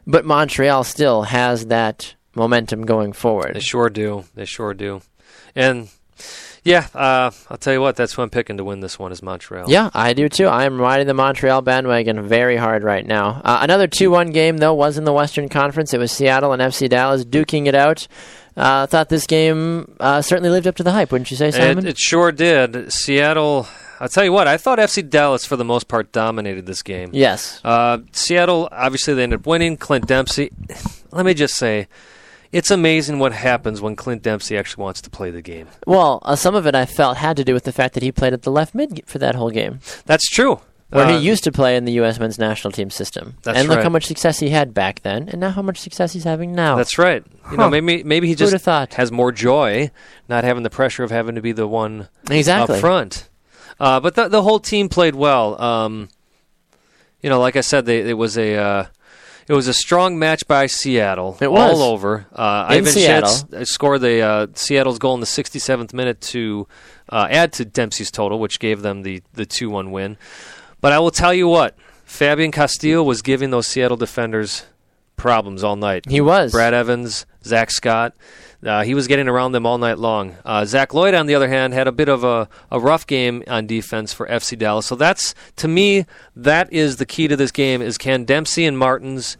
But 0.06 0.24
Montreal 0.24 0.84
still 0.84 1.24
has 1.24 1.66
that 1.66 2.14
momentum 2.34 2.86
going 2.86 3.12
forward. 3.12 3.54
They 3.54 3.60
sure 3.60 3.90
do. 3.90 4.24
They 4.34 4.46
sure 4.46 4.72
do. 4.72 5.02
And 5.54 5.90
yeah, 6.68 6.86
uh, 6.94 7.30
I'll 7.48 7.56
tell 7.56 7.72
you 7.72 7.80
what. 7.80 7.96
That's 7.96 8.12
who 8.12 8.22
I'm 8.22 8.30
picking 8.30 8.58
to 8.58 8.64
win 8.64 8.80
this 8.80 8.98
one 8.98 9.10
is 9.10 9.22
Montreal. 9.22 9.70
Yeah, 9.70 9.90
I 9.94 10.12
do 10.12 10.28
too. 10.28 10.46
I 10.46 10.64
am 10.64 10.80
riding 10.80 11.06
the 11.06 11.14
Montreal 11.14 11.62
bandwagon 11.62 12.28
very 12.28 12.56
hard 12.56 12.82
right 12.84 13.06
now. 13.06 13.40
Uh, 13.44 13.58
another 13.62 13.86
2 13.86 14.10
1 14.10 14.30
game, 14.32 14.58
though, 14.58 14.74
was 14.74 14.98
in 14.98 15.04
the 15.04 15.12
Western 15.12 15.48
Conference. 15.48 15.94
It 15.94 15.98
was 15.98 16.12
Seattle 16.12 16.52
and 16.52 16.60
FC 16.60 16.88
Dallas 16.88 17.24
duking 17.24 17.66
it 17.66 17.74
out. 17.74 18.06
I 18.56 18.82
uh, 18.82 18.86
thought 18.86 19.08
this 19.08 19.26
game 19.26 19.94
uh, 20.00 20.20
certainly 20.20 20.50
lived 20.50 20.66
up 20.66 20.74
to 20.76 20.82
the 20.82 20.90
hype, 20.92 21.12
wouldn't 21.12 21.30
you 21.30 21.36
say, 21.36 21.52
Simon? 21.52 21.86
It, 21.86 21.90
it 21.90 21.98
sure 21.98 22.32
did. 22.32 22.92
Seattle. 22.92 23.68
I'll 24.00 24.08
tell 24.08 24.24
you 24.24 24.32
what. 24.32 24.46
I 24.48 24.56
thought 24.56 24.78
FC 24.78 25.08
Dallas 25.08 25.44
for 25.44 25.56
the 25.56 25.64
most 25.64 25.88
part 25.88 26.12
dominated 26.12 26.66
this 26.66 26.82
game. 26.82 27.10
yes. 27.12 27.60
Uh, 27.64 27.98
Seattle, 28.12 28.68
obviously, 28.72 29.14
they 29.14 29.22
ended 29.22 29.40
up 29.40 29.46
winning. 29.46 29.76
Clint 29.76 30.06
Dempsey. 30.06 30.50
Let 31.12 31.24
me 31.24 31.34
just 31.34 31.54
say, 31.54 31.86
it's 32.52 32.70
amazing 32.70 33.18
what 33.18 33.32
happens 33.32 33.80
when 33.80 33.96
Clint 33.96 34.22
Dempsey 34.22 34.56
actually 34.56 34.82
wants 34.82 35.00
to 35.02 35.10
play 35.10 35.30
the 35.30 35.42
game. 35.42 35.68
Well, 35.86 36.20
uh, 36.24 36.36
some 36.36 36.54
of 36.54 36.66
it 36.66 36.74
I 36.74 36.86
felt 36.86 37.16
had 37.18 37.36
to 37.36 37.44
do 37.44 37.54
with 37.54 37.64
the 37.64 37.72
fact 37.72 37.94
that 37.94 38.02
he 38.02 38.10
played 38.12 38.32
at 38.32 38.42
the 38.42 38.50
left 38.50 38.74
mid 38.74 39.02
for 39.06 39.18
that 39.18 39.34
whole 39.34 39.50
game, 39.50 39.80
That's 40.06 40.28
true. 40.28 40.60
where 40.90 41.04
Uh, 41.04 41.18
he 41.18 41.26
used 41.26 41.44
to 41.44 41.52
play 41.52 41.76
in 41.76 41.84
the 41.84 41.92
U.S. 41.92 42.18
men's 42.18 42.38
national 42.38 42.72
team 42.72 42.88
system. 42.90 43.34
That's 43.42 43.58
and 43.58 43.68
look 43.68 43.82
how 43.82 43.90
much 43.90 44.06
success 44.06 44.38
he 44.38 44.48
had 44.50 44.72
back 44.72 45.02
then, 45.02 45.28
and 45.28 45.40
now 45.40 45.50
how 45.50 45.62
much 45.62 45.78
success 45.78 46.12
he's 46.14 46.24
having 46.24 46.54
now. 46.54 46.76
That's 46.76 46.96
right. 46.98 47.22
You 47.50 47.56
Huh. 47.56 47.56
know, 47.56 47.70
maybe 47.70 48.02
maybe 48.04 48.26
he 48.28 48.34
just 48.34 48.56
thought? 48.64 48.94
has 48.94 49.10
more 49.12 49.32
joy, 49.32 49.90
not 50.28 50.44
having 50.44 50.62
the 50.62 50.70
pressure 50.70 51.02
of 51.04 51.10
having 51.10 51.34
to 51.34 51.42
be 51.42 51.52
the 51.52 51.66
one 51.66 52.08
exactly. 52.30 52.76
up 52.76 52.80
front. 52.80 53.28
Uh, 53.80 54.00
but 54.00 54.14
the 54.14 54.28
the 54.28 54.42
whole 54.42 54.58
team 54.60 54.88
played 54.88 55.14
well. 55.14 55.60
Um, 55.60 56.08
you 57.22 57.28
know, 57.30 57.40
like 57.40 57.56
I 57.56 57.62
said, 57.62 57.84
they, 57.86 58.00
it 58.08 58.16
was 58.16 58.36
a 58.38 58.54
uh, 58.56 58.84
it 59.48 59.52
was 59.54 59.66
a 59.68 59.72
strong 59.74 60.18
match 60.18 60.46
by 60.46 60.66
Seattle. 60.66 61.36
It 61.40 61.50
was. 61.50 61.72
all 61.72 61.82
over. 61.82 62.26
Uh, 62.32 62.66
In 62.70 62.76
Ivan 62.78 62.92
Seattle. 62.92 63.30
Schitz 63.30 63.70
scored 63.70 64.00
the 64.02 64.20
uh, 64.20 64.46
Seattle's 64.54 64.98
goal 64.98 65.14
in 65.14 65.20
the 65.20 65.26
67th 65.26 65.92
minute 65.94 66.20
to 66.20 66.68
uh, 67.08 67.26
add 67.30 67.52
to 67.54 67.64
Dempsey's 67.64 68.10
total, 68.10 68.38
which 68.38 68.58
gave 68.60 68.82
them 68.82 69.02
the 69.02 69.22
the 69.32 69.46
two 69.46 69.70
one 69.70 69.90
win. 69.90 70.16
But 70.80 70.92
I 70.92 70.98
will 70.98 71.10
tell 71.10 71.32
you 71.34 71.48
what, 71.48 71.76
Fabian 72.04 72.52
Castillo 72.52 73.02
was 73.02 73.22
giving 73.22 73.50
those 73.50 73.66
Seattle 73.66 73.96
defenders 73.96 74.64
problems 75.16 75.64
all 75.64 75.76
night. 75.76 76.08
He 76.08 76.20
was. 76.20 76.52
Brad 76.52 76.74
Evans, 76.74 77.26
Zach 77.44 77.70
Scott. 77.70 78.14
Uh, 78.64 78.82
he 78.82 78.92
was 78.94 79.06
getting 79.06 79.28
around 79.28 79.52
them 79.52 79.64
all 79.64 79.78
night 79.78 79.98
long. 79.98 80.36
Uh, 80.44 80.64
Zach 80.64 80.92
Lloyd, 80.92 81.14
on 81.14 81.26
the 81.26 81.34
other 81.36 81.48
hand, 81.48 81.72
had 81.74 81.86
a 81.86 81.92
bit 81.92 82.08
of 82.08 82.24
a, 82.24 82.48
a 82.72 82.80
rough 82.80 83.06
game 83.06 83.44
on 83.46 83.66
defense 83.68 84.12
for 84.12 84.26
FC 84.26 84.58
Dallas. 84.58 84.86
So 84.86 84.96
that's 84.96 85.34
to 85.56 85.68
me, 85.68 86.06
that 86.34 86.72
is 86.72 86.96
the 86.96 87.06
key 87.06 87.28
to 87.28 87.36
this 87.36 87.52
game: 87.52 87.80
is 87.80 87.96
can 87.98 88.24
Dempsey 88.24 88.64
and 88.66 88.76
Martins 88.76 89.36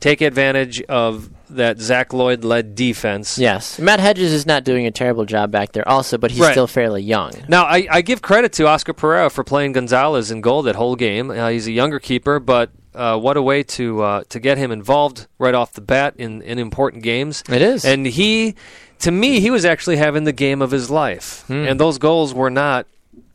take 0.00 0.20
advantage 0.20 0.80
of 0.82 1.30
that 1.50 1.78
Zach 1.78 2.12
Lloyd 2.12 2.42
led 2.44 2.74
defense? 2.74 3.38
Yes. 3.38 3.78
Matt 3.78 4.00
Hedges 4.00 4.32
is 4.32 4.44
not 4.44 4.64
doing 4.64 4.86
a 4.86 4.90
terrible 4.90 5.24
job 5.24 5.50
back 5.52 5.72
there 5.72 5.86
also, 5.88 6.18
but 6.18 6.30
he's 6.32 6.40
Right. 6.40 6.50
still 6.52 6.66
fairly 6.66 7.02
young. 7.02 7.32
Now, 7.48 7.64
I, 7.64 7.86
I 7.90 8.00
give 8.02 8.22
credit 8.22 8.52
to 8.54 8.66
Oscar 8.66 8.92
Pareja 8.92 9.30
for 9.30 9.44
playing 9.44 9.72
Gonzalez 9.72 10.30
in 10.32 10.40
goal 10.40 10.62
that 10.62 10.76
whole 10.76 10.94
game. 10.96 11.30
Uh, 11.30 11.48
he's 11.48 11.66
a 11.68 11.72
younger 11.72 11.98
keeper, 12.00 12.38
but 12.38 12.70
uh, 12.98 13.16
what 13.16 13.36
a 13.36 13.42
way 13.42 13.62
to 13.62 14.02
uh, 14.02 14.24
to 14.28 14.40
get 14.40 14.58
him 14.58 14.72
involved 14.72 15.28
right 15.38 15.54
off 15.54 15.72
the 15.72 15.80
bat 15.80 16.14
in, 16.18 16.42
in 16.42 16.58
important 16.58 17.02
games. 17.02 17.44
It 17.48 17.62
is. 17.62 17.84
And 17.84 18.04
he, 18.04 18.56
to 19.00 19.10
me, 19.10 19.40
he 19.40 19.50
was 19.50 19.64
actually 19.64 19.96
having 19.96 20.24
the 20.24 20.32
game 20.32 20.60
of 20.60 20.72
his 20.72 20.90
life. 20.90 21.44
Hmm. 21.46 21.64
And 21.68 21.80
those 21.80 21.98
goals 21.98 22.34
were 22.34 22.50
not 22.50 22.86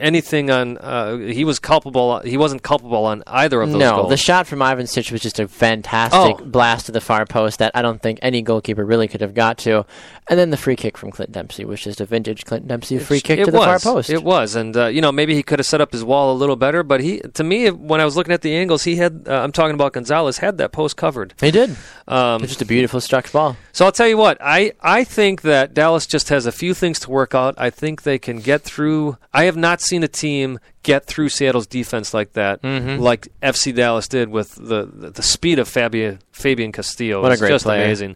anything 0.03 0.51
on. 0.51 0.77
Uh, 0.77 1.17
he 1.17 1.43
was 1.45 1.57
culpable. 1.59 2.19
He 2.19 2.37
wasn't 2.37 2.61
culpable 2.61 3.05
on 3.05 3.23
either 3.25 3.61
of 3.61 3.71
those 3.71 3.79
no, 3.79 3.95
goals. 3.95 4.09
the 4.09 4.17
shot 4.17 4.45
from 4.47 4.59
Ivanschitz 4.59 5.11
was 5.11 5.21
just 5.21 5.39
a 5.39 5.47
fantastic 5.47 6.37
Oh. 6.41 6.45
blast 6.45 6.85
to 6.87 6.91
the 6.91 7.01
far 7.01 7.25
post 7.25 7.59
that 7.59 7.71
I 7.73 7.81
don't 7.81 8.01
think 8.01 8.19
any 8.21 8.41
goalkeeper 8.41 8.85
really 8.85 9.07
could 9.07 9.21
have 9.21 9.33
got 9.33 9.57
to. 9.59 9.85
And 10.29 10.39
then 10.39 10.51
the 10.51 10.57
free 10.57 10.75
kick 10.75 10.97
from 10.97 11.11
Clint 11.11 11.31
Dempsey 11.31 11.65
was 11.65 11.81
just 11.81 11.99
a 11.99 12.05
vintage 12.05 12.45
Clint 12.45 12.67
Dempsey 12.67 12.97
free 12.99 13.19
kick 13.19 13.39
it 13.39 13.45
to 13.45 13.51
the 13.51 13.57
was. 13.57 13.83
far 13.83 13.93
post. 13.95 14.09
It 14.09 14.23
was, 14.23 14.55
and 14.55 14.75
uh, 14.77 14.85
you 14.87 15.01
know 15.01 15.11
maybe 15.11 15.33
he 15.35 15.43
could 15.43 15.59
have 15.59 15.65
set 15.65 15.81
up 15.81 15.91
his 15.91 16.03
wall 16.03 16.31
a 16.31 16.37
little 16.37 16.55
better. 16.55 16.83
But 16.83 17.01
he, 17.01 17.19
to 17.19 17.43
me, 17.43 17.69
when 17.71 17.99
I 17.99 18.05
was 18.05 18.15
looking 18.15 18.33
at 18.33 18.41
the 18.41 18.53
angles, 18.55 18.83
he 18.83 18.95
had. 18.97 19.25
Uh, 19.27 19.33
I'm 19.41 19.51
talking 19.51 19.73
about 19.73 19.93
Gonzalez 19.93 20.37
had 20.37 20.57
that 20.59 20.71
post 20.71 20.95
covered. 20.97 21.33
He 21.41 21.51
did. 21.51 21.75
Um, 22.07 22.41
It's 22.43 22.51
just 22.53 22.61
a 22.61 22.65
beautiful 22.65 22.99
struck 23.01 23.31
ball. 23.31 23.57
So 23.73 23.85
I'll 23.85 23.91
tell 23.91 24.07
you 24.07 24.17
what, 24.17 24.37
I, 24.41 24.73
I 24.81 25.03
think 25.03 25.41
that 25.41 25.73
Dallas 25.73 26.05
just 26.05 26.29
has 26.29 26.45
a 26.45 26.51
few 26.51 26.73
things 26.73 26.99
to 27.01 27.09
work 27.09 27.33
out. 27.35 27.55
I 27.57 27.69
think 27.69 28.03
they 28.03 28.17
can 28.19 28.39
get 28.39 28.61
through. 28.61 29.17
I 29.33 29.45
have 29.45 29.57
not 29.57 29.81
seen 29.81 29.92
a 30.01 30.07
team 30.07 30.59
get 30.81 31.05
through 31.05 31.27
Seattle's 31.29 31.67
defense 31.67 32.13
like 32.13 32.31
that, 32.33 32.61
Mm-hmm. 32.61 33.01
like 33.03 33.27
FC 33.43 33.75
Dallas 33.75 34.07
did 34.07 34.29
with 34.29 34.55
the 34.55 35.11
the, 35.11 35.21
speed 35.21 35.59
of 35.59 35.67
Fabian 35.67 36.19
Fabian 36.31 36.71
Castillo. 36.71 37.21
What 37.21 37.33
a 37.33 37.37
great 37.37 37.49
just 37.49 37.65
player. 37.65 37.83
amazing. 37.83 38.15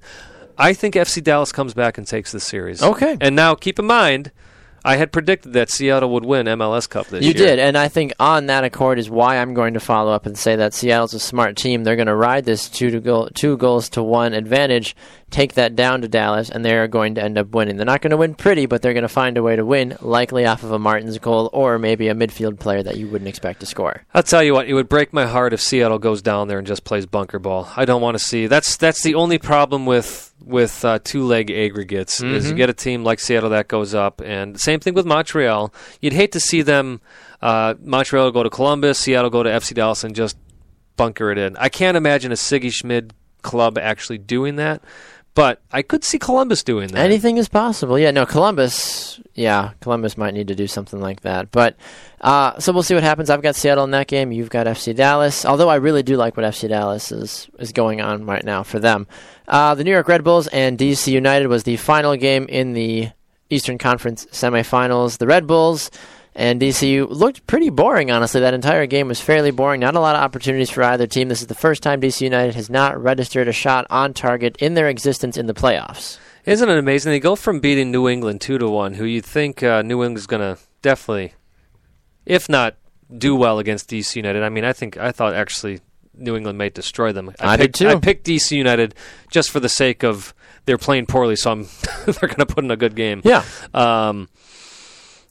I 0.58 0.74
think 0.74 0.96
FC 0.96 1.22
Dallas 1.22 1.52
comes 1.52 1.74
back 1.76 1.98
and 2.00 2.08
takes 2.08 2.32
the 2.32 2.40
series. 2.40 2.82
Okay. 2.82 3.18
And 3.22 3.36
now 3.36 3.54
keep 3.54 3.78
in 3.78 3.86
mind, 3.86 4.32
I 4.84 4.96
had 4.96 5.12
predicted 5.12 5.54
that 5.54 5.70
Seattle 5.70 6.10
would 6.14 6.26
win 6.26 6.46
MLS 6.48 6.90
Cup 6.90 7.08
this 7.08 7.22
You 7.24 7.32
year. 7.32 7.38
You 7.38 7.46
did, 7.46 7.60
and 7.60 7.78
I 7.78 7.90
think 7.90 8.14
on 8.20 8.46
that 8.48 8.64
accord 8.64 8.98
is 9.00 9.10
why 9.10 9.38
I'm 9.38 9.54
going 9.54 9.74
to 9.74 9.80
follow 9.80 10.12
up 10.14 10.26
and 10.26 10.38
say 10.38 10.56
that 10.56 10.74
Seattle's 10.74 11.14
a 11.14 11.20
smart 11.20 11.58
team. 11.58 11.84
They're 11.84 11.96
going 11.98 12.08
to 12.08 12.16
ride 12.16 12.46
this 12.46 12.70
two 12.70 12.90
to 12.92 13.00
goal, 13.02 13.30
two 13.36 13.58
goals 13.58 13.90
to 13.90 14.02
one 14.04 14.34
advantage, 14.34 14.96
take 15.30 15.56
that 15.56 15.76
down 15.76 16.02
to 16.02 16.08
Dallas, 16.08 16.50
and 16.50 16.64
they're 16.64 16.88
going 16.88 17.16
to 17.16 17.24
end 17.24 17.38
up 17.38 17.50
winning. 17.50 17.76
They're 17.76 17.86
not 17.86 18.02
going 18.02 18.12
to 18.12 18.18
win 18.18 18.34
pretty, 18.36 18.66
but 18.66 18.82
they're 18.82 18.94
going 18.94 19.04
to 19.04 19.10
find 19.10 19.38
a 19.38 19.44
way 19.44 19.56
to 19.56 19.66
win, 19.66 19.98
likely 20.02 20.46
off 20.46 20.64
of 20.64 20.72
a 20.72 20.80
Martin's 20.80 21.18
goal 21.18 21.50
or 21.54 21.78
maybe 21.78 22.08
a 22.08 22.16
midfield 22.16 22.60
player 22.60 22.82
that 22.84 22.98
you 22.98 23.08
wouldn't 23.08 23.28
expect 23.28 23.60
to 23.60 23.66
score. 23.66 24.06
I'll 24.14 24.24
tell 24.24 24.44
you 24.44 24.54
what, 24.54 24.68
it 24.68 24.74
would 24.74 24.90
break 24.90 25.12
my 25.14 25.26
heart 25.26 25.54
if 25.54 25.62
Seattle 25.62 26.00
goes 26.00 26.22
down 26.22 26.48
there 26.48 26.58
and 26.58 26.68
just 26.68 26.84
plays 26.84 27.06
bunker 27.06 27.40
ball. 27.40 27.70
I 27.76 27.86
don't 27.86 28.02
want 28.02 28.18
to 28.18 28.24
see. 28.24 28.48
That's 28.48 28.78
that's 28.78 29.04
the 29.04 29.16
only 29.16 29.38
problem 29.38 29.86
with 29.86 30.34
with 30.46 30.86
uh, 30.86 31.00
two 31.04 31.24
leg 31.24 31.52
aggregates 31.52 32.22
is 32.22 32.50
you 32.50 32.56
get 32.56 32.70
a 32.70 32.74
team 32.74 33.04
like 33.04 33.20
Seattle 33.20 33.50
that 33.50 33.68
goes 33.68 33.94
up, 33.94 34.22
and 34.22 34.60
same 34.60 34.80
thing 34.80 34.94
with 34.94 35.06
Montreal. 35.06 35.74
You'd 36.00 36.14
hate 36.14 36.32
to 36.34 36.40
see 36.40 36.62
them 36.62 37.02
uh, 37.42 37.74
Montreal 37.82 38.32
go 38.32 38.44
to 38.44 38.50
Columbus, 38.50 39.00
Seattle 39.00 39.30
go 39.30 39.44
to 39.44 39.50
FC 39.50 39.74
Dallas, 39.74 40.04
and 40.04 40.16
just 40.16 40.38
bunker 40.96 41.32
it 41.32 41.38
in. 41.38 41.58
I 41.58 41.70
can't 41.70 41.98
imagine 41.98 42.32
a 42.32 42.36
Sigi 42.36 42.72
Schmid 42.72 43.14
club 43.42 43.78
actually 43.78 44.18
doing 44.18 44.56
that, 44.58 44.82
but 45.38 45.62
I 45.72 45.84
could 45.84 46.04
see 46.04 46.18
Columbus 46.18 46.64
doing 46.64 46.88
that. 46.88 47.06
Anything 47.06 47.38
is 47.38 47.48
possible. 47.48 48.00
Yeah, 48.00 48.10
no, 48.10 48.26
Columbus. 48.26 49.22
Yeah, 49.36 49.74
Columbus 49.82 50.18
might 50.18 50.34
need 50.34 50.48
to 50.48 50.56
do 50.56 50.66
something 50.66 51.00
like 51.00 51.22
that. 51.22 51.52
But 51.52 51.76
uh, 52.22 52.58
so 52.58 52.74
we'll 52.74 52.82
see 52.82 52.96
what 52.96 53.04
happens. 53.04 53.30
I've 53.30 53.44
got 53.44 53.56
Seattle 53.56 53.84
in 53.84 53.92
that 53.92 54.08
game. 54.08 54.32
You've 54.32 54.50
got 54.50 54.66
FC 54.66 54.96
Dallas. 54.96 55.46
Although 55.46 55.70
I 55.70 55.76
really 55.76 56.02
do 56.02 56.18
like 56.18 56.38
what 56.38 56.44
FC 56.44 56.68
Dallas 56.68 57.12
is 57.12 57.52
is 57.60 57.72
going 57.72 58.02
on 58.02 58.26
right 58.26 58.44
now 58.44 58.64
for 58.64 58.80
them. 58.80 59.06
Uh, 59.48 59.76
the 59.76 59.84
New 59.84 59.92
York 59.92 60.08
Red 60.08 60.24
Bulls 60.24 60.48
and 60.48 60.76
DC 60.76 61.12
United 61.12 61.50
was 61.50 61.66
the 61.66 61.78
final 61.78 62.16
game 62.16 62.48
in 62.50 62.74
the 62.74 63.10
Eastern 63.52 63.78
Conference 63.78 64.26
semifinals. 64.32 65.20
The 65.20 65.28
Red 65.28 65.46
Bulls 65.46 65.92
and 66.38 66.62
DCU 66.62 67.10
looked 67.10 67.48
pretty 67.48 67.72
boring, 67.72 68.12
honestly. 68.12 68.42
That 68.42 68.54
entire 68.54 68.86
game 68.86 69.08
was 69.08 69.20
fairly 69.20 69.50
boring. 69.50 69.82
Not 69.82 69.96
a 69.96 70.00
lot 70.00 70.16
of 70.16 70.22
opportunities 70.22 70.70
for 70.70 70.84
either 70.84 71.08
team. 71.08 71.30
This 71.30 71.42
is 71.42 71.48
the 71.48 71.56
first 71.56 71.82
time 71.82 72.00
DC 72.00 72.22
United 72.22 72.54
has 72.54 72.70
not 72.70 73.02
registered 73.02 73.48
a 73.48 73.52
shot 73.52 73.88
on 73.90 74.14
target 74.14 74.56
in 74.58 74.76
their 74.76 74.88
existence 74.88 75.36
in 75.36 75.48
the 75.48 75.56
playoffs. 75.56 76.20
Isn't 76.46 76.70
it 76.70 76.78
amazing? 76.78 77.12
They 77.12 77.20
go 77.20 77.36
from 77.36 77.60
beating 77.60 77.92
New 77.92 78.08
England 78.08 78.40
two 78.40 78.60
to 78.60 78.70
one, 78.70 78.94
who 78.94 79.04
you'd 79.04 79.26
think 79.26 79.64
uh, 79.64 79.82
New 79.82 80.04
England's 80.04 80.28
going 80.28 80.42
to 80.42 80.62
definitely, 80.84 81.34
if 82.24 82.48
not 82.48 82.76
do 83.18 83.36
well 83.36 83.58
against 83.58 83.90
DC 83.90 84.16
United. 84.16 84.44
I 84.44 84.50
mean, 84.50 84.64
I 84.64 84.74
think 84.74 84.96
I 84.96 85.12
thought 85.12 85.34
actually 85.34 85.82
New 86.16 86.36
England 86.36 86.60
may 86.60 86.70
destroy 86.70 87.12
them. 87.12 87.32
I 87.40 87.58
did 87.58 87.64
picked, 87.64 87.76
too. 87.78 87.90
I 87.90 87.96
picked 87.96 88.28
DC 88.28 88.52
United 88.52 88.94
just 89.32 89.50
for 89.50 89.60
the 89.60 89.70
sake 89.70 90.04
of 90.04 90.36
they're 90.66 90.78
playing 90.78 91.08
poorly, 91.08 91.36
so 91.36 91.52
I'm 91.52 91.64
they're 92.06 92.30
going 92.30 92.36
to 92.36 92.46
put 92.46 92.64
in 92.64 92.70
a 92.70 92.78
good 92.78 92.96
game. 92.96 93.22
Yeah. 93.24 93.44
Um, 93.74 94.30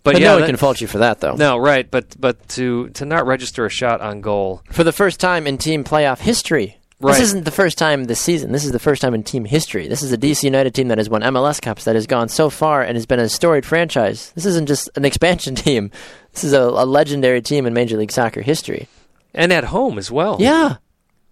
but, 0.07 0.13
But 0.15 0.23
yeah, 0.23 0.29
no 0.29 0.39
one 0.39 0.47
can 0.47 0.57
fault 0.57 0.81
you 0.81 0.87
for 0.87 0.99
that, 0.99 1.21
though. 1.21 1.35
no, 1.35 1.59
right. 1.59 1.91
But 1.91 2.15
but 2.19 2.49
to 2.51 2.89
to 2.91 3.05
not 3.05 3.27
register 3.27 3.67
a 3.67 3.69
shot 3.69 4.01
on 4.01 4.21
goal. 4.21 4.63
For 4.71 4.85
the 4.85 4.93
first 4.93 5.19
time 5.21 5.47
in 5.47 5.59
team 5.59 5.85
playoff 5.85 6.21
history. 6.21 6.79
Right. 6.99 7.13
This 7.13 7.25
isn't 7.25 7.45
the 7.45 7.51
first 7.51 7.77
time 7.77 8.05
this 8.05 8.21
season. 8.21 8.53
This 8.53 8.65
is 8.65 8.73
the 8.73 8.79
first 8.79 9.03
time 9.03 9.13
in 9.13 9.23
team 9.23 9.45
history. 9.45 9.87
This 9.87 10.03
is 10.03 10.13
a 10.13 10.17
DC 10.17 10.45
United 10.45 10.75
team 10.75 10.89
that 10.89 10.97
has 10.97 11.11
won 11.11 11.21
MLS 11.21 11.61
Cups, 11.61 11.85
that 11.85 11.95
has 11.95 12.07
gone 12.07 12.31
so 12.31 12.49
far 12.49 12.83
and 12.83 12.97
has 12.97 13.05
been 13.05 13.19
a 13.19 13.29
storied 13.29 13.67
franchise. 13.67 14.33
This 14.35 14.47
isn't 14.47 14.67
just 14.67 14.89
an 14.97 15.05
expansion 15.11 15.55
team. 15.57 15.91
This 16.33 16.45
is 16.45 16.55
a, 16.55 16.63
a 16.63 16.87
legendary 16.87 17.43
team 17.43 17.67
in 17.67 17.75
Major 17.75 17.99
League 17.99 18.13
Soccer 18.13 18.41
history. 18.41 18.89
And 19.35 19.53
at 19.53 19.65
home 19.65 19.99
as 19.99 20.11
well. 20.11 20.39
Yeah. 20.41 20.77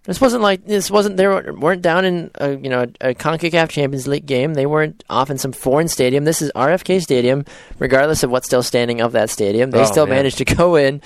This 0.05 0.21
wasn't 0.21 0.43
like 0.43 0.65
this 0.65 0.91
wasn't 0.91 1.17
they 1.17 1.27
weren't 1.27 1.81
down 1.81 2.05
in 2.05 2.31
a, 2.35 2.51
you 2.55 2.69
know 2.69 2.83
a 3.01 3.13
Concacaf 3.15 3.69
Champions 3.69 4.07
League 4.07 4.25
game. 4.25 4.53
They 4.53 4.65
weren't 4.65 5.03
off 5.09 5.29
in 5.29 5.37
some 5.37 5.51
foreign 5.51 5.87
stadium. 5.87 6.25
This 6.25 6.41
is 6.41 6.51
RFK 6.55 7.01
Stadium, 7.01 7.43
regardless 7.79 8.21
of 8.23 8.29
what's 8.29 8.45
still 8.45 8.63
standing 8.63 9.01
of 9.01 9.13
that 9.13 9.29
stadium. 9.29 9.71
They 9.71 9.81
Oh, 9.81 9.85
still 9.85 10.05
man. 10.05 10.17
managed 10.17 10.37
to 10.39 10.45
go 10.45 10.75
in 10.75 11.01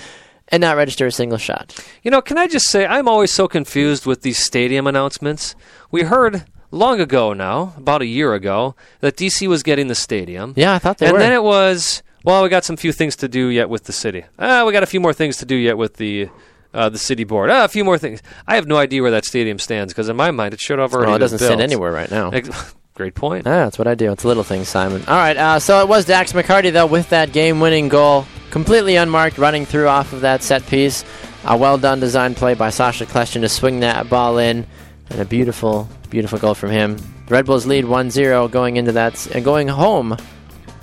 and 0.49 0.61
not 0.61 0.75
register 0.77 1.05
a 1.05 1.11
single 1.11 1.37
shot. 1.37 1.77
You 2.03 2.11
know, 2.11 2.21
can 2.21 2.37
I 2.37 2.47
just 2.47 2.69
say 2.69 2.85
I'm 2.85 3.07
always 3.07 3.31
so 3.31 3.47
confused 3.47 4.05
with 4.05 4.21
these 4.21 4.37
stadium 4.37 4.85
announcements. 4.87 5.55
We 5.91 6.03
heard 6.03 6.43
long 6.71 6.99
ago 6.99 7.33
now, 7.33 7.73
about 7.77 8.01
a 8.01 8.05
year 8.05 8.33
ago, 8.33 8.75
that 8.99 9.15
DC 9.15 9.47
was 9.47 9.63
getting 9.63 9.87
the 9.87 9.95
stadium. 9.95 10.53
Yeah, 10.57 10.73
I 10.73 10.79
thought 10.79 10.97
they 10.97 11.05
and 11.07 11.13
were. 11.13 11.19
And 11.19 11.25
then 11.25 11.33
it 11.33 11.43
was, 11.43 12.03
well, 12.25 12.43
we 12.43 12.49
got 12.49 12.65
some 12.65 12.77
few 12.77 12.91
things 12.91 13.15
to 13.17 13.27
do 13.27 13.47
yet 13.47 13.69
with 13.69 13.85
the 13.85 13.93
city. 13.93 14.25
Ah, 14.37 14.65
we 14.65 14.73
got 14.73 14.83
a 14.83 14.87
few 14.87 14.99
more 14.99 15.13
things 15.13 15.37
to 15.37 15.45
do 15.45 15.55
yet 15.55 15.77
with 15.77 15.95
the 15.95 16.29
uh, 16.73 16.89
the 16.89 16.97
city 16.97 17.23
board. 17.23 17.49
Ah, 17.49 17.65
a 17.65 17.67
few 17.67 17.83
more 17.83 17.97
things. 17.97 18.21
I 18.47 18.55
have 18.55 18.67
no 18.67 18.77
idea 18.77 19.01
where 19.01 19.11
that 19.11 19.25
stadium 19.25 19.59
stands 19.59 19.93
because 19.93 20.09
in 20.09 20.15
my 20.15 20.31
mind 20.31 20.53
it 20.53 20.59
should 20.59 20.79
have 20.79 20.93
already 20.93 21.07
well, 21.07 21.15
it 21.15 21.19
doesn't 21.19 21.39
stand 21.39 21.61
anywhere 21.61 21.91
right 21.91 22.09
now. 22.11 22.31
Great 22.95 23.15
point. 23.15 23.47
Ah, 23.47 23.63
that's 23.63 23.79
what 23.79 23.87
I 23.87 23.95
do. 23.95 24.11
It's 24.11 24.25
little 24.25 24.43
things, 24.43 24.67
Simon. 24.67 25.01
All 25.07 25.15
right, 25.15 25.37
uh, 25.37 25.59
so 25.59 25.79
it 25.81 25.87
was 25.87 26.03
Dax 26.05 26.33
McCarty, 26.33 26.71
though, 26.73 26.85
with 26.85 27.09
that 27.09 27.31
game 27.31 27.61
winning 27.61 27.87
goal, 27.87 28.25
completely 28.51 28.97
unmarked, 28.97 29.37
running 29.37 29.65
through 29.65 29.87
off 29.87 30.11
of 30.11 30.21
that 30.21 30.43
set 30.43 30.65
piece. 30.67 31.05
A 31.45 31.55
well 31.55 31.77
done 31.77 32.01
design 32.01 32.35
play 32.35 32.55
by 32.55 32.69
Sacha 32.69 33.05
Kljestan 33.05 33.39
to 33.41 33.47
swing 33.49 33.79
that 33.79 34.09
ball 34.09 34.37
in, 34.37 34.67
and 35.09 35.21
a 35.21 35.23
beautiful, 35.23 35.87
beautiful 36.09 36.37
goal 36.39 36.53
from 36.55 36.71
him. 36.71 36.97
Red 37.29 37.45
Bulls 37.45 37.65
lead 37.65 37.85
1 37.85 38.11
0 38.11 38.49
going 38.49 38.75
into 38.75 38.91
that, 38.91 39.25
and 39.33 39.45
going 39.45 39.69
home. 39.69 40.17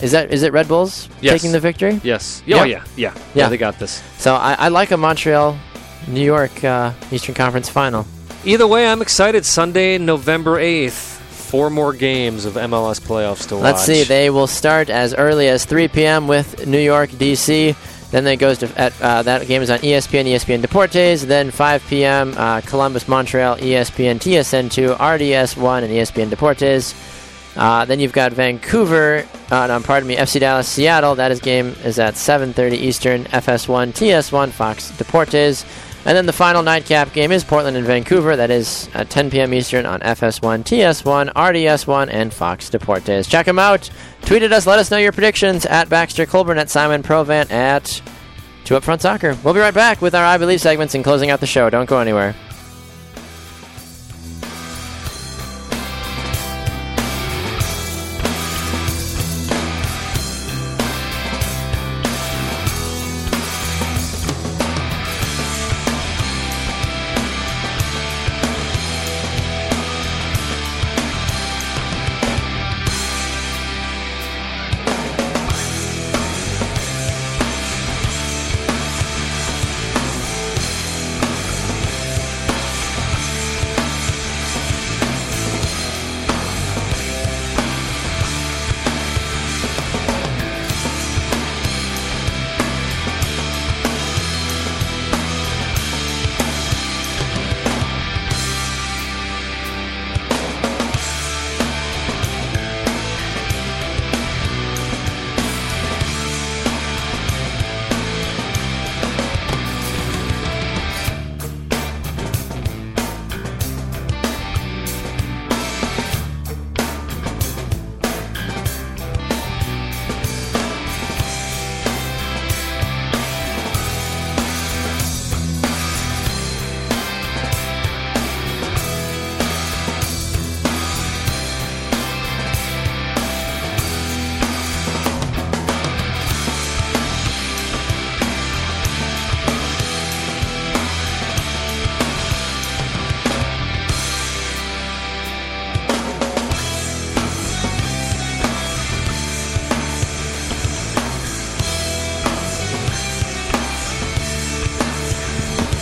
Is 0.00 0.12
that 0.12 0.30
is 0.32 0.42
it 0.42 0.52
Red 0.54 0.68
Bulls 0.68 1.08
Yes. 1.20 1.34
taking 1.34 1.52
the 1.52 1.60
victory? 1.60 2.00
Yes. 2.02 2.42
Oh, 2.46 2.48
yeah. 2.48 2.64
Yeah. 2.64 2.84
Yeah. 2.96 3.14
Yeah. 3.34 3.48
They 3.50 3.58
got 3.58 3.78
this. 3.78 4.02
So 4.18 4.34
I, 4.34 4.54
I 4.54 4.68
like 4.68 4.90
a 4.90 4.96
Montreal, 4.96 5.58
New 6.06 6.24
York 6.24 6.62
uh, 6.64 6.92
Eastern 7.10 7.34
Conference 7.34 7.68
final. 7.68 8.06
Either 8.44 8.66
way, 8.66 8.86
I'm 8.86 9.02
excited. 9.02 9.44
Sunday, 9.44 9.98
November 9.98 10.58
8th. 10.58 11.14
Four 11.46 11.70
more 11.70 11.92
games 11.92 12.44
of 12.44 12.54
MLS 12.54 13.00
playoffs 13.00 13.46
to 13.48 13.54
watch. 13.54 13.62
Let's 13.62 13.84
see. 13.84 14.02
They 14.02 14.30
will 14.30 14.48
start 14.48 14.90
as 14.90 15.14
early 15.14 15.48
as 15.48 15.64
3 15.64 15.86
p.m. 15.88 16.26
with 16.26 16.66
New 16.66 16.80
York, 16.80 17.16
D.C. 17.16 17.74
Then 18.10 18.24
they 18.24 18.36
goes 18.36 18.58
to 18.58 18.80
at, 18.80 19.00
uh, 19.00 19.22
that 19.22 19.46
game 19.46 19.62
is 19.62 19.70
on 19.70 19.78
ESPN, 19.78 20.26
ESPN 20.26 20.60
Deportes. 20.60 21.24
Then 21.24 21.50
5 21.50 21.86
p.m. 21.86 22.34
Uh, 22.36 22.60
Columbus, 22.62 23.06
Montreal, 23.08 23.58
ESPN, 23.58 24.16
TSN2, 24.16 24.96
RDS1, 24.96 25.82
and 25.82 25.92
ESPN 25.92 26.30
Deportes. 26.30 26.94
Uh, 27.56 27.84
then 27.84 28.00
you've 28.00 28.12
got 28.12 28.32
Vancouver. 28.32 29.26
Uh, 29.50 29.66
no, 29.66 29.80
pardon 29.80 30.06
me, 30.06 30.16
FC 30.16 30.40
Dallas, 30.40 30.68
Seattle. 30.68 31.14
That 31.14 31.30
is 31.30 31.40
game 31.40 31.68
is 31.84 31.98
at 31.98 32.14
7:30 32.14 32.72
Eastern. 32.72 33.24
FS1, 33.24 33.92
TS1, 33.92 34.50
Fox 34.50 34.90
Deportes. 34.92 35.64
And 36.06 36.16
then 36.16 36.26
the 36.26 36.32
final 36.32 36.62
nightcap 36.62 37.12
game 37.12 37.32
is 37.32 37.42
Portland 37.42 37.76
and 37.76 37.84
Vancouver. 37.84 38.36
That 38.36 38.48
is 38.48 38.88
at 38.94 39.10
10 39.10 39.28
p.m. 39.28 39.52
Eastern 39.52 39.86
on 39.86 39.98
FS1, 39.98 40.62
TS1, 40.62 41.32
RDS1, 41.32 42.08
and 42.12 42.32
Fox 42.32 42.70
Deportes. 42.70 43.28
Check 43.28 43.44
them 43.44 43.58
out. 43.58 43.90
Tweet 44.22 44.44
at 44.44 44.52
us. 44.52 44.68
Let 44.68 44.78
us 44.78 44.88
know 44.92 44.98
your 44.98 45.10
predictions 45.10 45.66
at 45.66 45.88
Baxter 45.88 46.24
Colburn, 46.24 46.58
at 46.58 46.70
Simon 46.70 47.02
Provan, 47.02 47.50
at 47.50 48.00
Two 48.64 48.76
Up 48.76 48.84
Front 48.84 49.02
Soccer. 49.02 49.36
We'll 49.42 49.52
be 49.52 49.58
right 49.58 49.74
back 49.74 50.00
with 50.00 50.14
our 50.14 50.24
I 50.24 50.38
Believe 50.38 50.60
segments 50.60 50.94
and 50.94 51.02
closing 51.02 51.30
out 51.30 51.40
the 51.40 51.46
show. 51.46 51.70
Don't 51.70 51.88
go 51.90 51.98
anywhere. 51.98 52.36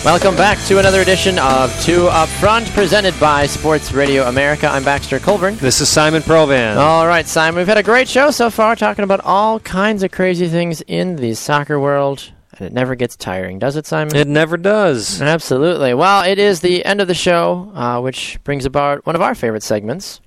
Welcome 0.04 0.36
back 0.36 0.62
to 0.66 0.78
another 0.78 1.00
edition 1.00 1.38
of 1.38 1.74
Two 1.82 2.08
Up 2.08 2.28
Front, 2.28 2.68
presented 2.72 3.18
by 3.18 3.46
Sports 3.46 3.92
Radio 3.92 4.24
America. 4.24 4.68
I'm 4.68 4.84
Baxter 4.84 5.18
Colburn. 5.18 5.56
This 5.56 5.80
is 5.80 5.88
Simon 5.88 6.20
Provan. 6.20 6.76
All 6.76 7.06
right, 7.06 7.26
Simon, 7.26 7.56
we've 7.56 7.66
had 7.66 7.78
a 7.78 7.82
great 7.82 8.06
show 8.06 8.30
so 8.30 8.50
far 8.50 8.76
talking 8.76 9.02
about 9.02 9.22
all 9.24 9.60
kinds 9.60 10.02
of 10.02 10.10
crazy 10.10 10.46
things 10.48 10.82
in 10.82 11.16
the 11.16 11.32
soccer 11.32 11.80
world, 11.80 12.30
and 12.52 12.66
it 12.66 12.74
never 12.74 12.94
gets 12.94 13.16
tiring, 13.16 13.58
does 13.58 13.76
it, 13.76 13.86
Simon? 13.86 14.14
It 14.14 14.28
never 14.28 14.58
does. 14.58 15.22
Absolutely. 15.22 15.94
Well, 15.94 16.22
it 16.22 16.38
is 16.38 16.60
the 16.60 16.84
end 16.84 17.00
of 17.00 17.08
the 17.08 17.14
show, 17.14 17.72
uh, 17.74 17.98
which 18.02 18.38
brings 18.44 18.66
about 18.66 19.06
one 19.06 19.16
of 19.16 19.22
our 19.22 19.34
favorite 19.34 19.62
segments. 19.62 20.20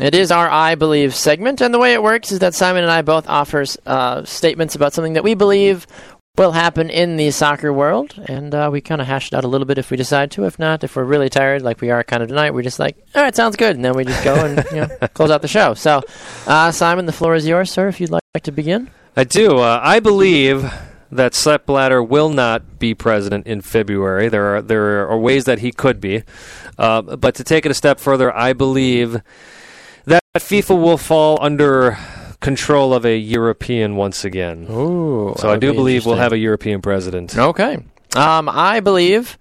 It 0.00 0.14
is 0.14 0.32
our 0.32 0.50
I 0.50 0.74
Believe 0.74 1.14
segment, 1.14 1.60
and 1.60 1.72
the 1.72 1.78
way 1.78 1.92
it 1.92 2.02
works 2.02 2.32
is 2.32 2.40
that 2.40 2.54
Simon 2.54 2.82
and 2.82 2.90
I 2.90 3.02
both 3.02 3.28
offer 3.28 3.64
uh, 3.86 4.24
statements 4.24 4.74
about 4.74 4.92
something 4.92 5.12
that 5.12 5.22
we 5.22 5.34
believe 5.34 5.86
will 6.36 6.50
happen 6.50 6.90
in 6.90 7.16
the 7.16 7.30
soccer 7.30 7.72
world, 7.72 8.12
and 8.26 8.52
uh, 8.52 8.68
we 8.72 8.80
kind 8.80 9.00
of 9.00 9.06
hash 9.06 9.28
it 9.28 9.34
out 9.34 9.44
a 9.44 9.48
little 9.48 9.66
bit 9.66 9.78
if 9.78 9.92
we 9.92 9.96
decide 9.96 10.32
to. 10.32 10.46
If 10.46 10.58
not, 10.58 10.82
if 10.82 10.96
we're 10.96 11.04
really 11.04 11.28
tired, 11.28 11.62
like 11.62 11.80
we 11.80 11.90
are 11.90 12.02
kind 12.02 12.24
of 12.24 12.28
tonight, 12.28 12.52
we're 12.52 12.62
just 12.62 12.80
like, 12.80 12.96
all 13.14 13.22
right, 13.22 13.34
sounds 13.36 13.54
good, 13.54 13.76
and 13.76 13.84
then 13.84 13.94
we 13.94 14.04
just 14.04 14.24
go 14.24 14.34
and 14.34 14.64
you 14.72 14.80
know, 14.80 15.08
close 15.14 15.30
out 15.30 15.42
the 15.42 15.48
show. 15.48 15.74
So, 15.74 16.02
uh, 16.48 16.72
Simon, 16.72 17.06
the 17.06 17.12
floor 17.12 17.36
is 17.36 17.46
yours, 17.46 17.70
sir, 17.70 17.86
if 17.86 18.00
you'd 18.00 18.10
like 18.10 18.22
to 18.42 18.50
begin. 18.50 18.90
I 19.16 19.22
do. 19.22 19.58
Uh, 19.58 19.78
I 19.80 20.00
believe 20.00 20.68
that 21.12 21.34
Sepp 21.34 21.68
will 21.68 22.30
not 22.30 22.80
be 22.80 22.94
president 22.94 23.46
in 23.46 23.60
February. 23.60 24.28
There 24.28 24.56
are 24.56 24.62
there 24.62 25.08
are 25.08 25.16
ways 25.16 25.44
that 25.44 25.60
he 25.60 25.70
could 25.70 26.00
be, 26.00 26.24
uh, 26.78 27.02
but 27.02 27.36
to 27.36 27.44
take 27.44 27.64
it 27.64 27.70
a 27.70 27.74
step 27.74 28.00
further, 28.00 28.36
I 28.36 28.54
believe 28.54 29.22
that 30.34 30.42
FIFA 30.42 30.82
will 30.82 30.98
fall 30.98 31.38
under 31.40 31.96
control 32.40 32.92
of 32.92 33.06
a 33.06 33.16
European 33.16 33.94
once 33.94 34.24
again. 34.24 34.66
Ooh, 34.68 35.32
so 35.38 35.48
I 35.48 35.56
do 35.56 35.72
believe 35.72 36.04
we'll 36.04 36.16
have 36.16 36.32
a 36.32 36.38
European 36.38 36.82
president. 36.82 37.38
Okay. 37.38 37.78
Um, 38.16 38.48
I 38.48 38.80
believe 38.80 39.38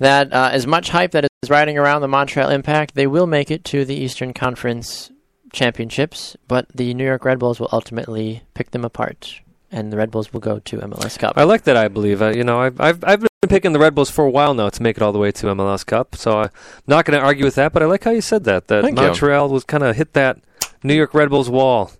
that 0.00 0.32
uh, 0.34 0.50
as 0.52 0.66
much 0.66 0.90
hype 0.90 1.12
that 1.12 1.26
is 1.42 1.48
riding 1.48 1.78
around 1.78 2.02
the 2.02 2.08
Montreal 2.08 2.50
Impact, 2.50 2.94
they 2.94 3.06
will 3.06 3.26
make 3.26 3.50
it 3.50 3.64
to 3.64 3.86
the 3.86 3.94
Eastern 3.94 4.34
Conference 4.34 5.10
Championships, 5.54 6.36
but 6.46 6.66
the 6.74 6.92
New 6.92 7.04
York 7.04 7.24
Red 7.24 7.38
Bulls 7.38 7.58
will 7.58 7.70
ultimately 7.72 8.42
pick 8.52 8.72
them 8.72 8.84
apart 8.84 9.40
and 9.74 9.92
the 9.92 9.96
Red 9.96 10.10
Bulls 10.10 10.32
will 10.32 10.40
go 10.40 10.58
to 10.60 10.76
MLS 10.78 11.18
Cup. 11.18 11.34
I 11.36 11.44
like 11.44 11.64
that. 11.64 11.76
I 11.76 11.88
believe. 11.88 12.22
Uh, 12.22 12.30
you 12.30 12.44
know, 12.44 12.60
I've, 12.60 12.80
I've 12.80 13.02
I've 13.04 13.20
been 13.20 13.28
picking 13.48 13.72
the 13.72 13.78
Red 13.78 13.94
Bulls 13.94 14.08
for 14.10 14.24
a 14.24 14.30
while 14.30 14.54
now 14.54 14.68
to 14.70 14.82
make 14.82 14.96
it 14.96 15.02
all 15.02 15.12
the 15.12 15.18
way 15.18 15.32
to 15.32 15.46
MLS 15.48 15.84
Cup. 15.84 16.16
So 16.16 16.40
I'm 16.42 16.50
not 16.86 17.04
going 17.04 17.18
to 17.18 17.24
argue 17.24 17.44
with 17.44 17.56
that. 17.56 17.72
But 17.72 17.82
I 17.82 17.86
like 17.86 18.04
how 18.04 18.12
you 18.12 18.20
said 18.22 18.44
that. 18.44 18.68
That 18.68 18.82
Thank 18.84 18.96
Montreal 18.96 19.48
you. 19.48 19.52
was 19.52 19.64
kind 19.64 19.82
of 19.82 19.96
hit 19.96 20.12
that 20.14 20.38
New 20.82 20.94
York 20.94 21.12
Red 21.12 21.28
Bulls 21.28 21.50
wall. 21.50 21.90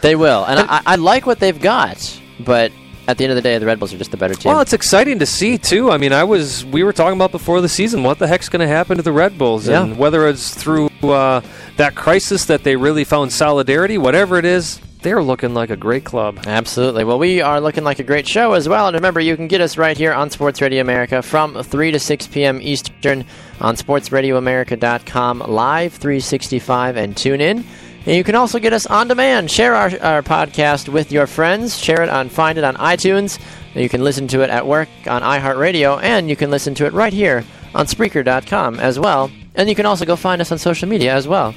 They 0.00 0.16
will, 0.16 0.44
and 0.44 0.60
I, 0.60 0.82
I 0.84 0.96
like 0.96 1.24
what 1.26 1.40
they've 1.40 1.58
got, 1.60 2.20
but 2.38 2.70
at 3.08 3.16
the 3.16 3.24
end 3.24 3.30
of 3.30 3.36
the 3.36 3.42
day, 3.42 3.56
the 3.56 3.64
Red 3.64 3.78
Bulls 3.78 3.92
are 3.94 3.98
just 3.98 4.10
the 4.10 4.18
better 4.18 4.34
team. 4.34 4.52
Well, 4.52 4.60
it's 4.60 4.74
exciting 4.74 5.18
to 5.20 5.26
see 5.26 5.56
too. 5.56 5.90
I 5.90 5.96
mean, 5.96 6.12
I 6.12 6.24
was 6.24 6.62
we 6.66 6.82
were 6.82 6.92
talking 6.92 7.16
about 7.16 7.32
before 7.32 7.60
the 7.62 7.68
season 7.70 8.02
what 8.02 8.18
the 8.18 8.26
heck's 8.26 8.50
going 8.50 8.60
to 8.60 8.68
happen 8.68 8.98
to 8.98 9.02
the 9.02 9.12
Red 9.12 9.38
Bulls, 9.38 9.66
Yeah. 9.66 9.82
and 9.82 9.96
whether 9.98 10.28
it's 10.28 10.54
through 10.54 10.88
uh, 11.02 11.40
that 11.78 11.94
crisis 11.94 12.44
that 12.46 12.64
they 12.64 12.76
really 12.76 13.04
found 13.04 13.32
solidarity, 13.32 13.96
whatever 13.98 14.36
it 14.38 14.44
is, 14.44 14.78
they're 15.04 15.22
looking 15.22 15.54
like 15.54 15.70
a 15.70 15.76
great 15.76 16.04
club. 16.04 16.40
Absolutely. 16.46 17.04
Well, 17.04 17.18
we 17.18 17.40
are 17.40 17.60
looking 17.60 17.84
like 17.84 17.98
a 17.98 18.02
great 18.02 18.26
show 18.26 18.54
as 18.54 18.68
well. 18.68 18.88
And 18.88 18.94
remember, 18.94 19.20
you 19.20 19.36
can 19.36 19.46
get 19.46 19.60
us 19.60 19.78
right 19.78 19.96
here 19.96 20.12
on 20.12 20.30
Sports 20.30 20.60
Radio 20.60 20.80
America 20.80 21.22
from 21.22 21.62
3 21.62 21.92
to 21.92 22.00
6 22.00 22.26
p.m. 22.28 22.58
Eastern 22.60 23.24
on 23.60 23.76
sportsradioamerica.com, 23.76 25.40
live 25.40 25.92
365, 25.92 26.96
and 26.96 27.16
tune 27.16 27.40
in. 27.40 27.64
And 28.06 28.16
you 28.16 28.24
can 28.24 28.34
also 28.34 28.58
get 28.58 28.72
us 28.72 28.86
on 28.86 29.06
demand. 29.08 29.50
Share 29.50 29.74
our, 29.74 29.90
our 30.00 30.22
podcast 30.22 30.88
with 30.88 31.12
your 31.12 31.26
friends. 31.26 31.78
Share 31.78 32.02
it 32.02 32.08
on, 32.08 32.30
find 32.30 32.58
it 32.58 32.64
on 32.64 32.74
iTunes. 32.76 33.38
You 33.74 33.88
can 33.88 34.02
listen 34.02 34.26
to 34.28 34.40
it 34.40 34.50
at 34.50 34.66
work 34.66 34.88
on 35.06 35.22
iHeartRadio, 35.22 36.02
and 36.02 36.30
you 36.30 36.36
can 36.36 36.50
listen 36.50 36.74
to 36.76 36.86
it 36.86 36.92
right 36.94 37.12
here 37.12 37.44
on 37.74 37.86
Spreaker.com 37.86 38.80
as 38.80 38.98
well. 38.98 39.30
And 39.54 39.68
you 39.68 39.74
can 39.74 39.86
also 39.86 40.04
go 40.04 40.16
find 40.16 40.40
us 40.40 40.50
on 40.50 40.58
social 40.58 40.88
media 40.88 41.14
as 41.14 41.28
well. 41.28 41.54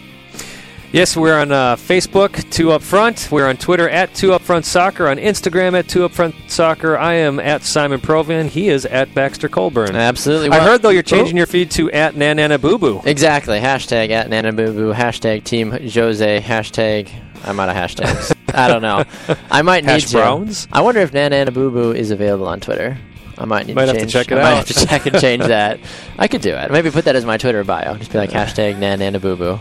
Yes, 0.94 1.18
we're 1.18 1.38
on 1.38 1.52
uh, 1.52 1.76
Facebook, 1.76 2.50
Two 2.50 2.72
Up 2.72 2.82
Front. 2.82 3.28
We're 3.30 3.48
on 3.50 3.58
Twitter 3.58 3.90
at 3.90 4.14
Two 4.16 4.32
Up 4.34 4.42
Front 4.42 4.66
Soccer. 4.66 5.08
On 5.10 5.18
Instagram 5.18 5.78
at 5.78 5.88
Two 5.90 6.06
Up 6.06 6.14
Front 6.14 6.34
Soccer. 6.48 6.98
I 6.98 7.16
am 7.16 7.40
at 7.42 7.64
Simon 7.64 8.00
Provan. 8.00 8.46
He 8.48 8.70
is 8.70 8.86
at 8.86 9.14
Baxter 9.14 9.50
Colburn. 9.50 9.96
Absolutely. 9.98 10.50
I 10.50 10.60
heard 10.64 10.82
though 10.82 10.90
you're 10.90 11.04
changing 11.04 11.36
Oh. 11.36 11.40
your 11.40 11.46
feed 11.46 11.72
to 11.72 11.92
at 11.92 12.16
Nanana 12.16 12.60
Boo 12.60 12.78
Boo. 12.78 13.02
Exactly. 13.06 13.60
Hashtag 13.60 14.12
at 14.12 14.30
Nanabubu. 14.30 14.96
Hashtag 14.96 15.44
Team 15.44 15.72
Jose. 15.72 16.40
Hashtag. 16.42 17.10
I'm 17.44 17.60
out 17.60 17.70
of 17.70 17.76
hashtags. 17.76 18.34
I 18.56 18.68
don't 18.70 18.82
know. 18.82 19.04
I 19.52 19.62
might 19.64 19.84
need 19.84 19.92
Hash 19.92 20.06
to. 20.06 20.18
browns? 20.18 20.68
I 20.72 20.82
wonder 20.82 21.02
if 21.02 21.12
Nanabubu 21.12 21.96
is 21.96 22.12
available 22.12 22.48
on 22.48 22.62
Twitter. 22.62 22.98
I 23.38 23.46
might 23.46 23.68
need 23.68 23.76
Might 23.76 23.84
to 23.84 23.88
have 23.90 23.96
to 23.98 24.02
change. 24.04 24.14
check 24.14 24.32
it 24.32 24.38
I 24.40 24.42
might 24.42 24.52
out. 24.52 24.68
have 24.68 24.78
to 24.78 24.86
check 24.88 25.06
and 25.06 25.20
change 25.20 25.44
that. 25.46 25.80
I 26.18 26.28
could 26.28 26.42
do 26.42 26.56
it. 26.56 26.72
Maybe 26.72 26.90
put 26.90 27.06
that 27.06 27.16
as 27.18 27.26
my 27.26 27.38
Twitter 27.38 27.64
bio. 27.66 27.96
Just 27.98 28.12
be 28.12 28.18
like 28.18 28.32
hashtag 28.32 28.78
Nanabubu. 28.78 29.60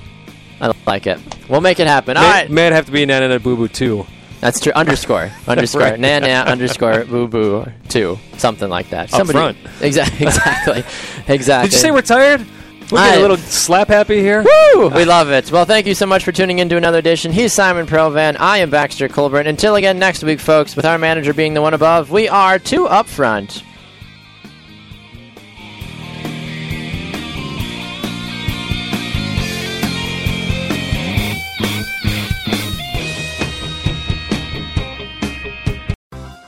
I 0.61 0.73
like 0.87 1.07
it. 1.07 1.19
We'll 1.49 1.61
make 1.61 1.81
it 1.81 1.87
happen. 1.87 2.17
All 2.17 2.23
May, 2.23 2.31
right. 2.31 2.51
may 2.51 2.65
have 2.67 2.87
to 2.87 2.93
be 2.93 3.05
Nanana 3.07 3.43
Boo 3.43 3.57
Boo 3.57 3.69
too. 3.69 4.07
That's 4.41 4.61
true. 4.61 4.73
Underscore. 4.73 5.31
Underscore. 5.49 5.81
Right. 5.83 5.99
Nana 6.01 6.27
underscore 6.51 7.05
boo 7.05 7.27
boo 7.27 7.67
two. 7.89 8.19
Something 8.37 8.69
like 8.69 8.91
that. 8.91 9.13
Up 9.15 9.27
front. 9.27 9.57
Exactly. 9.81 10.27
Exactly. 10.27 10.85
Exactly. 11.27 11.69
Did 11.69 11.75
you 11.75 11.81
say? 11.81 11.91
We're 11.91 12.03
tired? 12.03 12.47
We 12.93 12.99
get 12.99 13.19
a 13.19 13.21
little 13.21 13.37
slap 13.37 13.89
happy 13.89 14.21
here. 14.21 14.43
Woo! 14.45 14.87
Uh, 14.87 14.93
we 14.95 15.05
love 15.05 15.31
it. 15.33 15.51
Well, 15.51 15.65
thank 15.65 15.89
you 15.89 15.95
so 15.95 16.07
much 16.07 16.23
for 16.23 16.31
tuning 16.31 16.61
in 16.61 16.69
to 16.69 16.77
another 16.77 16.99
edition. 16.99 17.33
He's 17.33 17.53
Simon 17.53 17.85
Provan. 17.85 18.37
I 18.39 18.59
am 18.59 18.71
Baxter 18.71 19.09
Colburn. 19.09 19.49
Until 19.49 19.75
again 19.75 19.99
next 19.99 20.23
week, 20.23 20.39
folks, 20.39 20.77
with 20.77 20.85
our 20.85 20.97
manager 20.97 21.35
being 21.35 21.55
the 21.55 21.63
one 21.63 21.75
above, 21.75 22.13
we 22.13 22.29
are 22.29 22.61
two 22.61 22.87
up 22.87 23.07
front. 23.09 23.65